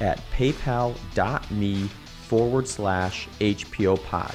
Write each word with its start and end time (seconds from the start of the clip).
at 0.00 0.18
paypal.me 0.32 1.88
forward 2.28 2.68
slash 2.68 3.28
HPO 3.40 4.02
pod. 4.04 4.34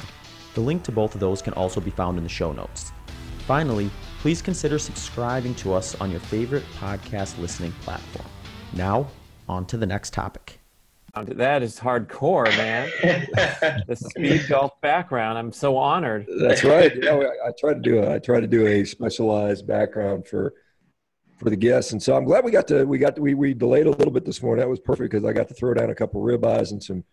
The 0.54 0.62
link 0.62 0.84
to 0.84 0.92
both 0.92 1.14
of 1.14 1.20
those 1.20 1.42
can 1.42 1.54
also 1.54 1.82
be 1.82 1.92
found 1.92 2.18
in 2.18 2.24
the 2.24 2.30
show 2.30 2.52
notes. 2.52 2.92
Finally, 3.40 3.90
please 4.20 4.42
consider 4.42 4.80
subscribing 4.80 5.54
to 5.56 5.74
us 5.74 5.96
on 6.02 6.10
your 6.12 6.20
favorite 6.20 6.64
podcast 6.80 7.38
listening 7.40 7.72
platform. 7.82 8.28
Now, 8.74 9.08
on 9.48 9.66
to 9.68 9.78
the 9.78 9.86
next 9.86 10.14
topic. 10.14 10.60
That 11.24 11.64
is 11.64 11.80
hardcore, 11.80 12.46
man. 12.58 12.90
the 13.88 13.96
speed 13.96 14.46
golf 14.50 14.82
background. 14.82 15.38
I'm 15.38 15.54
so 15.54 15.78
honored. 15.78 16.28
That's 16.42 16.64
right. 16.64 16.94
You 16.94 17.02
know, 17.02 17.22
I, 17.22 17.48
I 17.48 17.52
try 17.58 17.74
to 17.74 17.80
do 17.80 18.00
a, 18.00 18.16
I 18.16 18.20
try 18.20 18.42
to 18.42 18.48
do 18.48 18.68
a 18.68 18.84
specialized 18.84 19.66
background 19.66 20.28
for 20.28 20.54
for 21.38 21.50
the 21.50 21.56
guests, 21.56 21.92
and 21.92 22.02
so 22.02 22.16
I'm 22.16 22.24
glad 22.24 22.44
we 22.44 22.52
got 22.52 22.68
to 22.70 22.86
we 22.86 22.98
got 22.98 23.16
to, 23.16 23.22
we 23.22 23.34
we 23.34 23.54
delayed 23.54 23.88
a 23.88 23.92
little 23.92 24.12
bit 24.12 24.26
this 24.26 24.42
morning. 24.42 24.62
That 24.62 24.70
was 24.70 24.80
perfect 24.80 25.12
because 25.12 25.26
I 25.26 25.34
got 25.34 25.48
to 25.50 25.54
throw 25.54 25.74
down 25.74 25.90
a 25.90 25.96
couple 25.96 26.22
ribeyes 26.22 26.72
and 26.72 26.82
some 26.82 27.04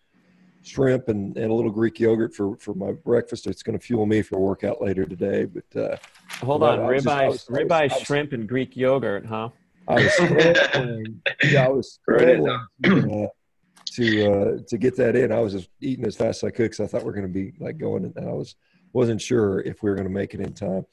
shrimp 0.63 1.09
and, 1.09 1.37
and 1.37 1.51
a 1.51 1.53
little 1.53 1.71
Greek 1.71 1.99
yogurt 1.99 2.33
for, 2.33 2.55
for 2.57 2.73
my 2.73 2.91
breakfast. 2.91 3.47
It's 3.47 3.63
going 3.63 3.77
to 3.77 3.85
fuel 3.85 4.05
me 4.05 4.21
for 4.21 4.37
a 4.37 4.39
workout 4.39 4.81
later 4.81 5.05
today. 5.05 5.45
But 5.45 5.79
uh, 5.79 5.97
hold 6.45 6.63
on, 6.63 6.79
ribeye, 6.79 7.47
ribeye, 7.47 8.05
shrimp, 8.05 8.33
and 8.33 8.47
Greek 8.47 8.75
yogurt, 8.75 9.25
huh? 9.25 9.49
I 9.87 9.95
was 9.95 10.13
scrambling. 10.13 11.21
yeah, 11.43 11.65
I 11.65 11.69
was 11.69 11.93
scrambling 11.93 12.59
to, 12.83 13.23
uh, 13.23 13.27
to, 13.95 14.31
uh, 14.31 14.57
to 14.67 14.77
get 14.77 14.95
that 14.97 15.15
in. 15.15 15.31
I 15.31 15.39
was 15.39 15.53
just 15.53 15.69
eating 15.81 16.05
as 16.05 16.15
fast 16.15 16.43
as 16.43 16.47
I 16.47 16.51
could 16.51 16.71
because 16.71 16.79
I 16.79 16.87
thought 16.87 17.03
we 17.03 17.09
are 17.09 17.13
going 17.13 17.27
to 17.27 17.33
be 17.33 17.53
like 17.59 17.77
going, 17.77 18.05
and 18.05 18.27
I 18.27 18.31
was 18.31 18.55
wasn't 18.93 19.21
sure 19.21 19.59
if 19.61 19.83
we 19.83 19.89
were 19.89 19.95
going 19.95 20.07
to 20.07 20.13
make 20.13 20.33
it 20.33 20.39
in 20.39 20.53
time. 20.53 20.85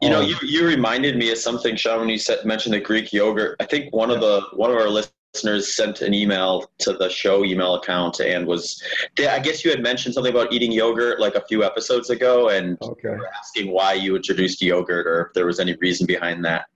You 0.00 0.08
know, 0.08 0.20
um, 0.20 0.26
you, 0.26 0.36
you 0.42 0.66
reminded 0.66 1.16
me 1.16 1.30
of 1.30 1.38
something, 1.38 1.76
Sean, 1.76 2.00
when 2.00 2.08
you 2.08 2.18
said, 2.18 2.44
mentioned 2.46 2.74
the 2.74 2.80
Greek 2.80 3.12
yogurt. 3.12 3.56
I 3.60 3.66
think 3.66 3.94
one 3.94 4.10
of 4.10 4.20
the 4.20 4.42
one 4.54 4.70
of 4.70 4.76
our 4.76 4.88
listeners 4.88 5.14
listeners 5.34 5.74
sent 5.74 6.00
an 6.00 6.12
email 6.12 6.70
to 6.78 6.92
the 6.92 7.08
show 7.08 7.44
email 7.44 7.74
account 7.76 8.20
and 8.20 8.46
was 8.46 8.82
i 9.18 9.38
guess 9.38 9.64
you 9.64 9.70
had 9.70 9.80
mentioned 9.80 10.12
something 10.12 10.32
about 10.32 10.52
eating 10.52 10.72
yogurt 10.72 11.20
like 11.20 11.36
a 11.36 11.44
few 11.46 11.62
episodes 11.62 12.10
ago 12.10 12.48
and 12.48 12.76
okay. 12.82 13.16
asking 13.38 13.70
why 13.70 13.92
you 13.92 14.16
introduced 14.16 14.60
yogurt 14.60 15.06
or 15.06 15.26
if 15.26 15.34
there 15.34 15.46
was 15.46 15.60
any 15.60 15.76
reason 15.76 16.06
behind 16.06 16.44
that. 16.44 16.66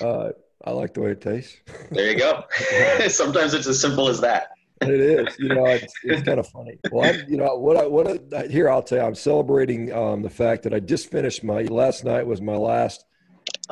Uh, 0.00 0.30
i 0.64 0.70
like 0.70 0.94
the 0.94 1.00
way 1.00 1.10
it 1.10 1.20
tastes. 1.20 1.56
There 1.90 2.10
you 2.10 2.18
go. 2.18 2.44
Sometimes 3.08 3.52
it's 3.52 3.66
as 3.66 3.80
simple 3.80 4.08
as 4.08 4.20
that 4.20 4.52
it 4.82 5.00
is 5.00 5.38
you 5.38 5.48
know 5.48 5.64
it's, 5.66 5.92
it's 6.04 6.22
kind 6.22 6.38
of 6.38 6.46
funny 6.48 6.78
well 6.90 7.04
I, 7.04 7.22
you 7.28 7.36
know 7.36 7.56
what 7.56 7.76
i 7.76 7.86
what 7.86 8.34
I, 8.34 8.46
here 8.46 8.68
i'll 8.68 8.82
tell 8.82 8.98
you 8.98 9.04
i'm 9.04 9.14
celebrating 9.14 9.92
um, 9.92 10.22
the 10.22 10.30
fact 10.30 10.62
that 10.64 10.74
i 10.74 10.80
just 10.80 11.10
finished 11.10 11.42
my 11.42 11.62
last 11.62 12.04
night 12.04 12.26
was 12.26 12.40
my 12.40 12.56
last 12.56 13.04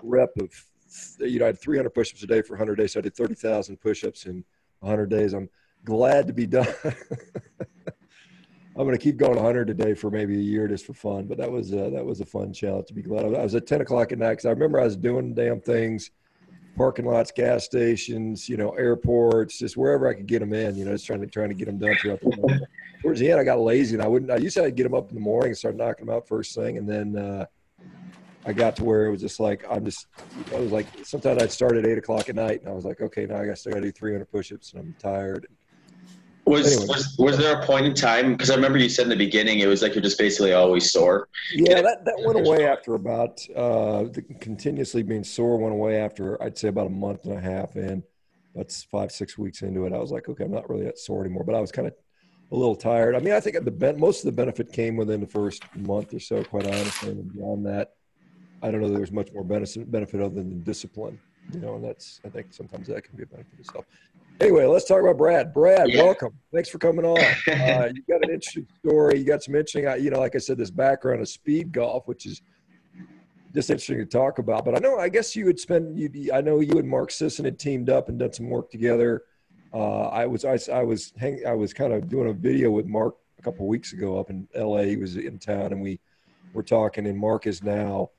rep 0.03 0.31
of 0.41 0.51
you 1.19 1.39
know, 1.39 1.47
I 1.47 1.49
had 1.49 1.61
300 1.61 1.91
push-ups 1.91 2.23
a 2.23 2.27
day 2.27 2.43
for 2.43 2.55
100 2.55 2.77
days. 2.77 2.93
So 2.93 3.01
I 3.01 3.03
did 3.03 3.15
30,000 3.15 3.77
push-ups 3.77 4.27
in 4.27 4.45
100 4.81 5.07
days. 5.07 5.33
I'm 5.33 5.49
glad 5.85 6.27
to 6.27 6.33
be 6.33 6.47
done. 6.47 6.67
I'm 8.79 8.85
going 8.85 8.97
to 8.97 9.03
keep 9.03 9.17
going 9.17 9.37
100 9.37 9.71
a 9.71 9.75
day 9.75 9.95
for 9.95 10.11
maybe 10.11 10.35
a 10.35 10.43
year 10.43 10.69
just 10.69 10.85
for 10.85 10.93
fun. 10.93 11.27
But 11.27 11.39
that 11.39 11.51
was 11.51 11.73
uh, 11.73 11.89
that 11.95 12.05
was 12.05 12.21
a 12.21 12.27
fun 12.27 12.53
challenge 12.53 12.89
to 12.89 12.95
be 12.95 13.03
glad. 13.03 13.25
I 13.25 13.43
was 13.43 13.55
at 13.55 13.67
10 13.67 13.81
o'clock 13.81 14.13
at 14.13 14.19
night 14.19 14.33
because 14.33 14.45
I 14.45 14.51
remember 14.51 14.79
I 14.79 14.85
was 14.85 14.97
doing 14.97 15.35
damn 15.35 15.61
things, 15.61 16.11
parking 16.77 17.07
lots, 17.07 17.33
gas 17.33 17.65
stations, 17.65 18.49
you 18.49 18.57
know, 18.57 18.71
airports, 18.71 19.59
just 19.59 19.77
wherever 19.77 20.09
I 20.09 20.15
could 20.15 20.27
get 20.27 20.41
them 20.41 20.53
in. 20.53 20.77
You 20.77 20.85
know, 20.85 20.93
just 20.93 21.07
trying 21.07 21.21
to 21.21 21.27
trying 21.27 21.49
to 21.49 21.55
get 21.55 21.67
them 21.67 21.79
done 21.79 21.97
throughout 21.97 22.21
the 22.21 22.31
day. 22.31 22.59
Towards 23.03 23.21
the 23.21 23.31
end, 23.31 23.41
I 23.41 23.45
got 23.45 23.61
lazy 23.61 23.95
and 23.95 24.03
I 24.03 24.09
wouldn't. 24.09 24.31
I 24.31 24.37
used 24.37 24.57
to 24.57 24.71
get 24.71 24.83
them 24.85 24.95
up 24.95 25.09
in 25.09 25.15
the 25.15 25.21
morning 25.21 25.49
and 25.49 25.59
start 25.59 25.77
knocking 25.77 26.07
them 26.07 26.15
out 26.15 26.29
first 26.29 26.55
thing, 26.55 26.79
and 26.79 26.89
then. 26.89 27.17
Uh, 27.17 27.47
I 28.49 28.53
got 28.53 28.77
to 28.77 28.85
where 28.85 29.07
it 29.07 29.11
was 29.11 29.21
just 29.21 29.41
like 29.41 29.65
I'm 29.69 29.85
just 29.85 30.07
I 30.55 30.61
was 30.61 30.71
like 30.71 30.87
sometimes 31.03 31.43
I'd 31.43 31.51
start 31.51 31.77
at 31.77 31.85
eight 31.85 31.99
o'clock 31.99 32.29
at 32.29 32.37
night 32.37 32.61
and 32.61 32.69
I 32.69 32.73
was 32.73 32.85
like 32.85 33.01
okay 33.01 33.27
now 33.27 33.41
I 33.41 33.47
guess 33.47 33.67
I 33.67 33.71
got 33.71 33.77
to 33.77 33.83
do 33.83 33.91
300 33.91 34.25
push-ups 34.31 34.73
and 34.73 34.83
I'm 34.83 34.95
tired. 35.01 35.49
Was, 36.47 36.77
anyway. 36.77 36.87
was 36.87 37.17
was 37.19 37.39
there 37.39 37.61
a 37.61 37.67
point 37.67 37.87
in 37.87 37.95
time 37.95 38.33
because 38.33 38.51
I 38.51 38.55
remember 38.55 38.79
you 38.79 38.89
said 38.89 39.05
in 39.05 39.09
the 39.09 39.17
beginning 39.17 39.59
it 39.59 39.67
was 39.67 39.83
like 39.83 39.95
you're 39.95 40.03
just 40.03 40.17
basically 40.17 40.53
always 40.53 40.93
sore. 40.93 41.29
Yeah, 41.53 41.83
that, 41.83 42.05
that 42.05 42.23
went 42.25 42.39
away 42.39 42.67
after 42.67 42.95
about 42.95 43.45
uh, 43.57 44.05
the 44.05 44.23
continuously 44.41 45.03
being 45.03 45.25
sore 45.25 45.59
went 45.59 45.75
away 45.75 46.01
after 46.01 46.41
I'd 46.41 46.57
say 46.57 46.69
about 46.69 46.87
a 46.87 46.91
month 46.91 47.25
and 47.25 47.37
a 47.37 47.41
half 47.41 47.75
in. 47.75 48.05
That's 48.55 48.85
five 48.85 49.11
six 49.11 49.37
weeks 49.37 49.63
into 49.63 49.87
it. 49.87 49.93
I 49.93 49.99
was 49.99 50.13
like 50.13 50.29
okay 50.29 50.45
I'm 50.45 50.53
not 50.53 50.71
really 50.71 50.85
that 50.85 51.01
sore 51.01 51.25
anymore, 51.25 51.43
but 51.43 51.57
I 51.57 51.61
was 51.61 51.73
kind 51.73 51.89
of 51.89 51.95
a 52.53 52.57
little 52.57 52.77
tired. 52.77 53.17
I 53.17 53.19
mean 53.19 53.33
I 53.33 53.41
think 53.41 53.65
the 53.65 53.95
most 53.99 54.21
of 54.21 54.27
the 54.27 54.37
benefit 54.41 54.73
came 54.73 54.97
within 54.97 55.21
the 55.21 55.27
first 55.27 55.65
month 55.75 56.15
or 56.15 56.21
so. 56.21 56.45
Quite 56.45 56.69
honestly, 56.69 57.11
and 57.11 57.33
beyond 57.33 57.67
that 57.67 57.95
I 58.63 58.71
don't 58.71 58.81
know 58.81 58.89
there's 58.89 59.13
much 59.13 59.33
more 59.33 59.43
benefit 59.43 59.91
benefit 59.91 60.21
other 60.21 60.35
than 60.35 60.63
discipline. 60.63 61.19
You 61.53 61.61
know, 61.61 61.75
and 61.75 61.85
that's 61.85 62.21
I 62.25 62.29
think 62.29 62.53
sometimes 62.53 62.87
that 62.89 63.03
can 63.03 63.17
be 63.17 63.25
a 63.25 63.27
benefit 63.27 63.59
itself. 63.59 63.85
Anyway, 64.41 64.67
let's 64.67 64.85
talk 64.85 65.01
about 65.01 65.17
Brad. 65.17 65.55
Brad, 65.55 65.89
yeah. 65.89 66.03
welcome. 66.03 66.33
Thanks 66.53 66.69
for 66.69 66.79
coming 66.79 67.05
on. 67.05 67.19
Uh, 67.49 67.89
you 67.95 68.03
got 68.09 68.23
an 68.23 68.31
interesting 68.31 68.67
story. 68.79 69.19
You 69.19 69.25
got 69.25 69.43
some 69.43 69.55
interesting, 69.55 69.87
uh, 69.87 69.95
you 69.95 70.11
know, 70.11 70.21
like 70.21 70.35
I 70.35 70.39
said, 70.39 70.59
this 70.59 70.71
background 70.71 71.21
of 71.21 71.29
speed 71.29 71.73
golf, 71.73 72.07
which 72.07 72.27
is 72.27 72.43
just 73.55 73.71
interesting 73.71 73.99
to 73.99 74.05
talk 74.05 74.39
about. 74.39 74.65
But 74.65 74.77
I 74.77 74.79
know, 74.79 74.99
I 74.99 75.09
guess 75.09 75.35
you 75.35 75.47
would 75.47 75.59
spend. 75.59 75.99
You, 75.99 76.33
I 76.33 76.41
know 76.41 76.61
you 76.61 76.79
and 76.79 76.89
Mark 76.89 77.11
Sisson 77.11 77.45
had 77.45 77.59
teamed 77.59 77.89
up 77.89 78.09
and 78.09 78.19
done 78.19 78.33
some 78.33 78.49
work 78.49 78.71
together. 78.71 79.23
Uh, 79.73 80.09
I 80.09 80.27
was, 80.27 80.45
I, 80.45 80.59
I 80.73 80.83
was, 80.83 81.13
hang, 81.19 81.41
I 81.47 81.55
was 81.55 81.73
kind 81.73 81.93
of 81.93 82.09
doing 82.09 82.29
a 82.29 82.33
video 82.33 82.71
with 82.71 82.87
Mark 82.87 83.15
a 83.39 83.43
couple 83.43 83.67
weeks 83.67 83.93
ago 83.93 84.19
up 84.19 84.31
in 84.31 84.47
L.A. 84.55 84.85
He 84.87 84.97
was 84.97 85.17
in 85.17 85.39
town, 85.39 85.73
and 85.73 85.81
we 85.81 85.99
were 86.53 86.63
talking. 86.63 87.07
And 87.07 87.19
Mark 87.19 87.47
is 87.47 87.63
now 87.63 88.11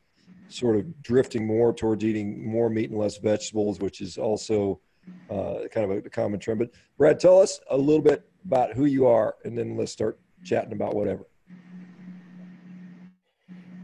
sort 0.50 0.77
of 0.77 1.01
drifting 1.03 1.45
more 1.45 1.73
towards 1.73 2.03
eating 2.03 2.45
more 2.45 2.69
meat 2.69 2.89
and 2.89 3.00
less 3.00 3.17
vegetables, 3.17 3.79
which 3.79 4.01
is 4.01 4.17
also 4.17 4.79
uh, 5.29 5.68
kind 5.72 5.91
of 5.91 6.06
a, 6.06 6.09
common 6.09 6.40
trend. 6.40 6.59
But 6.59 6.72
Brad, 6.97 7.19
tell 7.19 7.40
us 7.40 7.59
a 7.69 7.78
little 7.78 8.01
bit 8.01 8.29
about 8.45 8.73
who 8.73 8.85
you 8.85 9.07
are, 9.07 9.35
and 9.44 9.57
then 9.57 9.75
let's 9.78 9.91
start 9.91 10.19
chatting 10.44 10.73
about 10.73 10.95
whatever. 10.95 11.25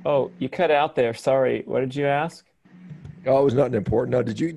Oh, 0.05 0.31
you 0.39 0.49
cut 0.49 0.71
out 0.71 0.95
there. 0.95 1.13
Sorry. 1.13 1.63
What 1.65 1.79
did 1.79 1.95
you 1.95 2.05
ask? 2.05 2.45
Oh, 3.25 3.41
it 3.41 3.43
was 3.45 3.53
nothing 3.53 3.75
important. 3.75 4.11
No, 4.13 4.21
did 4.21 4.39
you? 4.39 4.55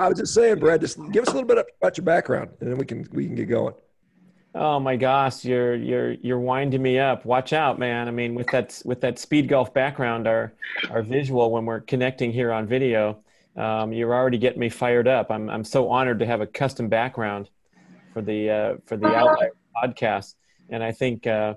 I 0.00 0.08
was 0.08 0.18
just 0.18 0.34
saying, 0.34 0.58
Brad. 0.58 0.80
Just 0.80 0.98
give 1.12 1.22
us 1.22 1.28
a 1.28 1.32
little 1.32 1.46
bit 1.46 1.64
about 1.80 1.96
your 1.98 2.04
background, 2.04 2.50
and 2.60 2.70
then 2.70 2.78
we 2.78 2.86
can 2.86 3.06
we 3.12 3.26
can 3.26 3.34
get 3.34 3.48
going. 3.48 3.74
Oh 4.54 4.80
my 4.80 4.96
gosh, 4.96 5.44
you're 5.44 5.74
you're 5.74 6.12
you're 6.12 6.38
winding 6.38 6.80
me 6.80 6.98
up. 6.98 7.26
Watch 7.26 7.52
out, 7.52 7.78
man. 7.78 8.08
I 8.08 8.10
mean, 8.10 8.34
with 8.34 8.46
that 8.48 8.80
with 8.86 9.02
that 9.02 9.18
speed 9.18 9.48
golf 9.48 9.74
background, 9.74 10.26
our 10.26 10.54
our 10.90 11.02
visual 11.02 11.50
when 11.50 11.66
we're 11.66 11.80
connecting 11.80 12.32
here 12.32 12.52
on 12.52 12.66
video, 12.66 13.18
um, 13.56 13.92
you're 13.92 14.14
already 14.14 14.38
getting 14.38 14.60
me 14.60 14.68
fired 14.68 15.08
up. 15.08 15.30
I'm 15.30 15.48
I'm 15.48 15.64
so 15.64 15.88
honored 15.90 16.18
to 16.20 16.26
have 16.26 16.40
a 16.40 16.46
custom 16.46 16.88
background 16.88 17.50
for 18.12 18.22
the 18.22 18.50
uh, 18.50 18.74
for 18.84 18.96
the 18.96 19.06
Outlier 19.06 19.52
podcast, 19.82 20.34
and 20.68 20.82
I 20.82 20.92
think 20.92 21.26
uh, 21.26 21.54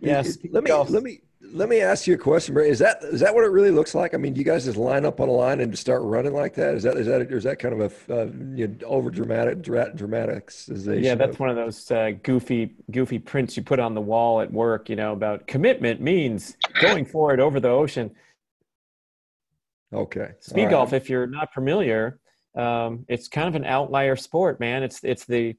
yes. 0.00 0.38
Let 0.50 0.64
me 0.64 0.72
let 0.72 1.02
me 1.02 1.20
let 1.52 1.68
me 1.68 1.80
ask 1.80 2.06
you 2.06 2.14
a 2.14 2.18
question, 2.18 2.56
Is 2.58 2.78
that 2.78 3.02
is 3.02 3.20
that 3.20 3.34
what 3.34 3.44
it 3.44 3.50
really 3.50 3.70
looks 3.70 3.94
like? 3.94 4.14
I 4.14 4.16
mean, 4.18 4.34
do 4.34 4.38
you 4.38 4.44
guys 4.44 4.66
just 4.66 4.76
line 4.76 5.04
up 5.04 5.20
on 5.20 5.28
a 5.28 5.32
line 5.32 5.60
and 5.60 5.72
just 5.72 5.80
start 5.80 6.02
running 6.02 6.32
like 6.32 6.54
that? 6.54 6.74
Is 6.74 6.82
that 6.84 6.96
is 6.96 7.06
that 7.06 7.22
is 7.22 7.44
that 7.44 7.58
kind 7.58 7.80
of 7.80 8.08
a 8.08 8.22
uh, 8.22 8.26
you 8.54 8.68
know, 8.68 8.86
over 8.86 9.10
dramatic 9.10 9.62
dramatization? 9.62 11.02
Yeah, 11.02 11.14
that's 11.14 11.34
of- 11.34 11.40
one 11.40 11.48
of 11.48 11.56
those 11.56 11.90
uh, 11.90 12.12
goofy 12.22 12.74
goofy 12.90 13.18
prints 13.18 13.56
you 13.56 13.62
put 13.62 13.80
on 13.80 13.94
the 13.94 14.00
wall 14.00 14.40
at 14.40 14.52
work. 14.52 14.88
You 14.88 14.96
know 14.96 15.12
about 15.12 15.46
commitment 15.46 16.00
means 16.00 16.56
going 16.80 17.04
for 17.04 17.32
it 17.34 17.40
over 17.40 17.58
the 17.58 17.68
ocean. 17.68 18.10
Okay. 19.92 20.32
Speed 20.40 20.64
right. 20.64 20.70
golf, 20.70 20.92
if 20.92 21.10
you're 21.10 21.26
not 21.26 21.52
familiar, 21.52 22.20
um, 22.56 23.04
it's 23.08 23.28
kind 23.28 23.48
of 23.48 23.54
an 23.54 23.64
outlier 23.64 24.16
sport, 24.16 24.60
man. 24.60 24.82
It's 24.82 25.02
it's 25.02 25.24
the 25.24 25.56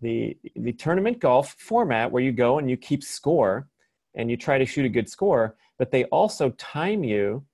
the 0.00 0.36
the 0.56 0.72
tournament 0.72 1.20
golf 1.20 1.54
format 1.58 2.10
where 2.10 2.22
you 2.22 2.32
go 2.32 2.58
and 2.58 2.68
you 2.68 2.76
keep 2.76 3.02
score 3.02 3.68
and 4.14 4.30
you 4.30 4.36
try 4.36 4.58
to 4.58 4.66
shoot 4.66 4.84
a 4.84 4.88
good 4.88 5.08
score, 5.08 5.56
but 5.78 5.90
they 5.90 6.04
also 6.04 6.50
time 6.50 7.04
you 7.04 7.44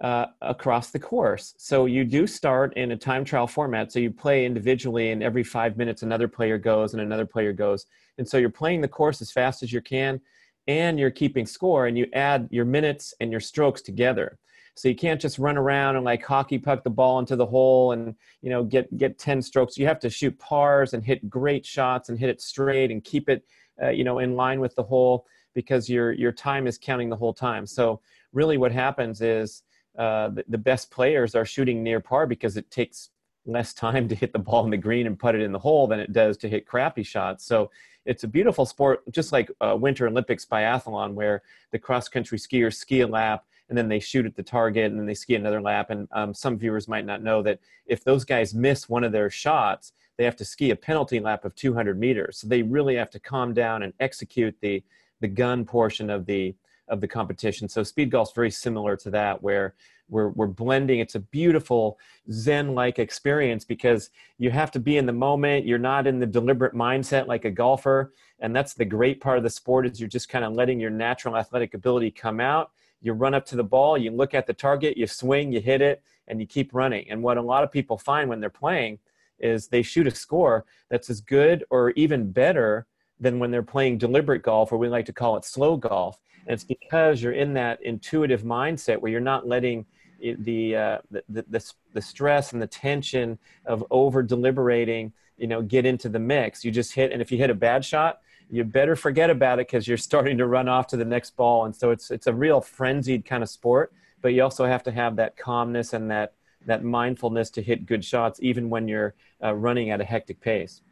uh, 0.00 0.26
across 0.40 0.90
the 0.90 0.98
course. 0.98 1.54
So 1.58 1.86
you 1.86 2.04
do 2.04 2.26
start 2.26 2.76
in 2.76 2.92
a 2.92 2.96
time 2.96 3.24
trial 3.24 3.46
format. 3.46 3.92
So 3.92 3.98
you 3.98 4.10
play 4.10 4.46
individually, 4.46 5.10
and 5.10 5.22
every 5.22 5.44
five 5.44 5.76
minutes, 5.76 6.02
another 6.02 6.28
player 6.28 6.58
goes 6.58 6.94
and 6.94 7.02
another 7.02 7.26
player 7.26 7.52
goes. 7.52 7.86
And 8.18 8.28
so 8.28 8.38
you're 8.38 8.50
playing 8.50 8.80
the 8.80 8.88
course 8.88 9.20
as 9.20 9.30
fast 9.30 9.62
as 9.62 9.72
you 9.72 9.80
can, 9.80 10.20
and 10.66 10.98
you're 10.98 11.10
keeping 11.10 11.46
score, 11.46 11.86
and 11.86 11.96
you 11.98 12.06
add 12.14 12.48
your 12.50 12.64
minutes 12.64 13.14
and 13.20 13.30
your 13.30 13.40
strokes 13.40 13.82
together. 13.82 14.38
So 14.74 14.88
you 14.88 14.94
can't 14.94 15.20
just 15.20 15.38
run 15.38 15.56
around 15.56 15.96
and 15.96 16.04
like 16.04 16.24
hockey 16.24 16.58
puck 16.58 16.84
the 16.84 16.90
ball 16.90 17.18
into 17.18 17.36
the 17.36 17.46
hole 17.46 17.92
and 17.92 18.14
you 18.42 18.50
know 18.50 18.64
get 18.64 18.96
get 18.96 19.18
ten 19.18 19.42
strokes. 19.42 19.76
You 19.76 19.86
have 19.86 20.00
to 20.00 20.10
shoot 20.10 20.38
pars 20.38 20.94
and 20.94 21.04
hit 21.04 21.28
great 21.28 21.66
shots 21.66 22.08
and 22.08 22.18
hit 22.18 22.30
it 22.30 22.40
straight 22.40 22.90
and 22.90 23.02
keep 23.04 23.28
it 23.28 23.44
uh, 23.82 23.90
you 23.90 24.04
know 24.04 24.18
in 24.18 24.36
line 24.36 24.60
with 24.60 24.74
the 24.74 24.82
hole 24.82 25.26
because 25.54 25.88
your 25.88 26.12
your 26.12 26.32
time 26.32 26.66
is 26.66 26.78
counting 26.78 27.08
the 27.10 27.16
whole 27.16 27.34
time. 27.34 27.66
So 27.66 28.00
really, 28.32 28.58
what 28.58 28.72
happens 28.72 29.20
is 29.20 29.62
uh, 29.98 30.28
the, 30.28 30.44
the 30.48 30.58
best 30.58 30.90
players 30.90 31.34
are 31.34 31.44
shooting 31.44 31.82
near 31.82 32.00
par 32.00 32.26
because 32.26 32.56
it 32.56 32.70
takes 32.70 33.10
less 33.46 33.74
time 33.74 34.08
to 34.08 34.14
hit 34.14 34.32
the 34.32 34.38
ball 34.38 34.64
in 34.64 34.70
the 34.70 34.76
green 34.76 35.06
and 35.06 35.18
put 35.18 35.34
it 35.34 35.40
in 35.40 35.52
the 35.52 35.58
hole 35.58 35.86
than 35.86 35.98
it 35.98 36.12
does 36.12 36.36
to 36.38 36.48
hit 36.48 36.66
crappy 36.66 37.02
shots. 37.02 37.44
So 37.44 37.70
it's 38.06 38.24
a 38.24 38.28
beautiful 38.28 38.64
sport, 38.64 39.02
just 39.10 39.32
like 39.32 39.50
uh, 39.60 39.76
Winter 39.78 40.06
Olympics 40.06 40.46
biathlon, 40.46 41.14
where 41.14 41.42
the 41.70 41.78
cross 41.78 42.08
country 42.08 42.38
skiers 42.38 42.74
ski 42.74 43.02
a 43.02 43.06
lap 43.06 43.44
and 43.70 43.78
then 43.78 43.88
they 43.88 44.00
shoot 44.00 44.26
at 44.26 44.36
the 44.36 44.42
target 44.42 44.90
and 44.90 44.98
then 44.98 45.06
they 45.06 45.14
ski 45.14 45.36
another 45.36 45.62
lap. 45.62 45.88
And 45.90 46.06
um, 46.12 46.34
some 46.34 46.58
viewers 46.58 46.88
might 46.88 47.06
not 47.06 47.22
know 47.22 47.40
that 47.42 47.60
if 47.86 48.04
those 48.04 48.24
guys 48.24 48.52
miss 48.52 48.88
one 48.88 49.04
of 49.04 49.12
their 49.12 49.30
shots, 49.30 49.92
they 50.18 50.24
have 50.24 50.36
to 50.36 50.44
ski 50.44 50.70
a 50.70 50.76
penalty 50.76 51.20
lap 51.20 51.46
of 51.46 51.54
200 51.54 51.98
meters. 51.98 52.38
So 52.38 52.48
they 52.48 52.62
really 52.62 52.96
have 52.96 53.10
to 53.10 53.20
calm 53.20 53.54
down 53.54 53.82
and 53.82 53.94
execute 54.00 54.54
the 54.60 54.82
the 55.20 55.28
gun 55.28 55.64
portion 55.64 56.10
of 56.10 56.26
the 56.26 56.54
of 56.88 57.00
the 57.00 57.08
competition. 57.08 57.68
So 57.68 57.82
speed 57.82 58.10
golf's 58.10 58.32
very 58.32 58.50
similar 58.50 58.96
to 58.96 59.10
that, 59.10 59.42
where 59.42 59.74
we're, 60.10 60.30
we're 60.30 60.48
blending. 60.48 60.98
It's 60.98 61.14
a 61.14 61.20
beautiful 61.20 61.98
Zen-like 62.30 62.98
experience 62.98 63.64
because 63.64 64.10
you 64.38 64.50
have 64.50 64.70
to 64.72 64.80
be 64.80 64.96
in 64.96 65.06
the 65.06 65.12
moment. 65.12 65.64
You're 65.64 65.78
not 65.78 66.06
in 66.06 66.18
the 66.18 66.26
deliberate 66.26 66.74
mindset 66.74 67.28
like 67.28 67.44
a 67.44 67.50
golfer. 67.50 68.12
And 68.40 68.54
that's 68.54 68.74
the 68.74 68.84
great 68.84 69.20
part 69.20 69.38
of 69.38 69.44
the 69.44 69.50
sport 69.50 69.86
is 69.86 70.00
you're 70.00 70.08
just 70.08 70.28
kind 70.28 70.44
of 70.44 70.52
letting 70.52 70.80
your 70.80 70.90
natural 70.90 71.36
athletic 71.36 71.74
ability 71.74 72.10
come 72.10 72.40
out. 72.40 72.72
You 73.00 73.12
run 73.12 73.34
up 73.34 73.46
to 73.46 73.56
the 73.56 73.64
ball, 73.64 73.96
you 73.96 74.10
look 74.10 74.34
at 74.34 74.46
the 74.46 74.52
target, 74.52 74.96
you 74.96 75.06
swing, 75.06 75.52
you 75.52 75.60
hit 75.60 75.80
it, 75.80 76.02
and 76.28 76.40
you 76.40 76.46
keep 76.46 76.74
running. 76.74 77.10
And 77.10 77.22
what 77.22 77.38
a 77.38 77.42
lot 77.42 77.64
of 77.64 77.72
people 77.72 77.98
find 77.98 78.28
when 78.28 78.40
they're 78.40 78.50
playing 78.50 78.98
is 79.38 79.68
they 79.68 79.82
shoot 79.82 80.06
a 80.06 80.10
score 80.10 80.64
that's 80.90 81.10
as 81.10 81.20
good 81.20 81.64
or 81.70 81.90
even 81.90 82.30
better 82.30 82.86
than 83.18 83.38
when 83.38 83.50
they're 83.50 83.62
playing 83.62 83.98
deliberate 83.98 84.42
golf, 84.42 84.72
or 84.72 84.78
we 84.78 84.88
like 84.88 85.06
to 85.06 85.12
call 85.12 85.36
it 85.36 85.44
slow 85.44 85.76
golf. 85.76 86.18
And 86.46 86.54
it's 86.54 86.64
because 86.64 87.22
you're 87.22 87.32
in 87.32 87.52
that 87.54 87.82
intuitive 87.82 88.42
mindset 88.42 88.98
where 88.98 89.12
you're 89.12 89.20
not 89.20 89.46
letting 89.46 89.86
the, 90.20 90.76
uh, 90.76 90.98
the, 91.10 91.22
the, 91.28 91.72
the, 91.92 92.02
stress 92.02 92.52
and 92.52 92.60
the 92.60 92.66
tension 92.66 93.38
of 93.64 93.84
over 93.90 94.22
deliberating, 94.22 95.12
you 95.38 95.46
know, 95.46 95.62
get 95.62 95.86
into 95.86 96.08
the 96.08 96.18
mix. 96.18 96.64
You 96.64 96.70
just 96.70 96.92
hit, 96.92 97.12
and 97.12 97.22
if 97.22 97.32
you 97.32 97.38
hit 97.38 97.50
a 97.50 97.54
bad 97.54 97.84
shot, 97.84 98.20
you 98.50 98.64
better 98.64 98.96
forget 98.96 99.30
about 99.30 99.60
it 99.60 99.68
because 99.68 99.86
you're 99.86 99.96
starting 99.96 100.36
to 100.38 100.46
run 100.46 100.68
off 100.68 100.88
to 100.88 100.96
the 100.96 101.04
next 101.04 101.36
ball. 101.36 101.66
And 101.66 101.74
so 101.74 101.90
it's, 101.90 102.10
it's 102.10 102.26
a 102.26 102.34
real 102.34 102.60
frenzied 102.60 103.24
kind 103.24 103.42
of 103.42 103.48
sport, 103.48 103.92
but 104.22 104.28
you 104.28 104.42
also 104.42 104.66
have 104.66 104.82
to 104.84 104.92
have 104.92 105.16
that 105.16 105.36
calmness 105.36 105.92
and 105.92 106.10
that, 106.10 106.34
that 106.66 106.82
mindfulness 106.82 107.50
to 107.50 107.62
hit 107.62 107.86
good 107.86 108.04
shots, 108.04 108.40
even 108.42 108.68
when 108.68 108.88
you're 108.88 109.14
uh, 109.42 109.54
running 109.54 109.90
at 109.90 110.00
a 110.00 110.04
hectic 110.04 110.40
pace. 110.40 110.82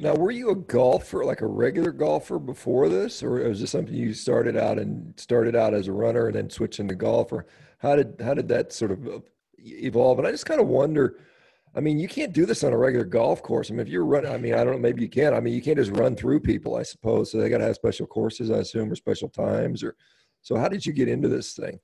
Now, 0.00 0.14
were 0.14 0.30
you 0.30 0.50
a 0.50 0.56
golfer, 0.56 1.24
like 1.24 1.42
a 1.42 1.46
regular 1.46 1.92
golfer 1.92 2.38
before 2.38 2.88
this, 2.88 3.22
or 3.22 3.48
was 3.48 3.60
this 3.60 3.70
something 3.70 3.94
you 3.94 4.14
started 4.14 4.56
out 4.56 4.78
and 4.78 5.12
started 5.16 5.54
out 5.54 5.74
as 5.74 5.86
a 5.86 5.92
runner 5.92 6.26
and 6.26 6.34
then 6.34 6.50
switched 6.50 6.80
into 6.80 6.94
golf, 6.94 7.30
or 7.30 7.46
how 7.78 7.94
did 7.94 8.16
how 8.20 8.34
did 8.34 8.48
that 8.48 8.72
sort 8.72 8.90
of 8.90 9.22
evolve? 9.58 10.18
And 10.18 10.26
I 10.26 10.32
just 10.32 10.46
kind 10.46 10.60
of 10.60 10.66
wonder. 10.66 11.18
I 11.74 11.80
mean, 11.80 11.98
you 11.98 12.08
can't 12.08 12.32
do 12.32 12.44
this 12.44 12.64
on 12.64 12.72
a 12.72 12.76
regular 12.76 13.04
golf 13.04 13.42
course. 13.42 13.70
I 13.70 13.74
mean, 13.74 13.80
if 13.80 13.88
you're 13.88 14.04
running, 14.04 14.30
I 14.30 14.36
mean, 14.36 14.54
I 14.54 14.62
don't 14.62 14.74
know, 14.74 14.78
maybe 14.78 15.02
you 15.02 15.08
can. 15.08 15.32
I 15.32 15.40
mean, 15.40 15.54
you 15.54 15.62
can't 15.62 15.78
just 15.78 15.92
run 15.92 16.14
through 16.14 16.40
people, 16.40 16.76
I 16.76 16.82
suppose. 16.82 17.30
So 17.30 17.38
they 17.38 17.48
got 17.48 17.58
to 17.58 17.64
have 17.64 17.76
special 17.76 18.06
courses, 18.06 18.50
I 18.50 18.58
assume, 18.58 18.92
or 18.92 18.94
special 18.94 19.30
times. 19.30 19.82
Or 19.82 19.96
so, 20.42 20.56
how 20.56 20.68
did 20.68 20.84
you 20.84 20.92
get 20.92 21.08
into 21.08 21.28
this 21.28 21.54
thing? 21.54 21.80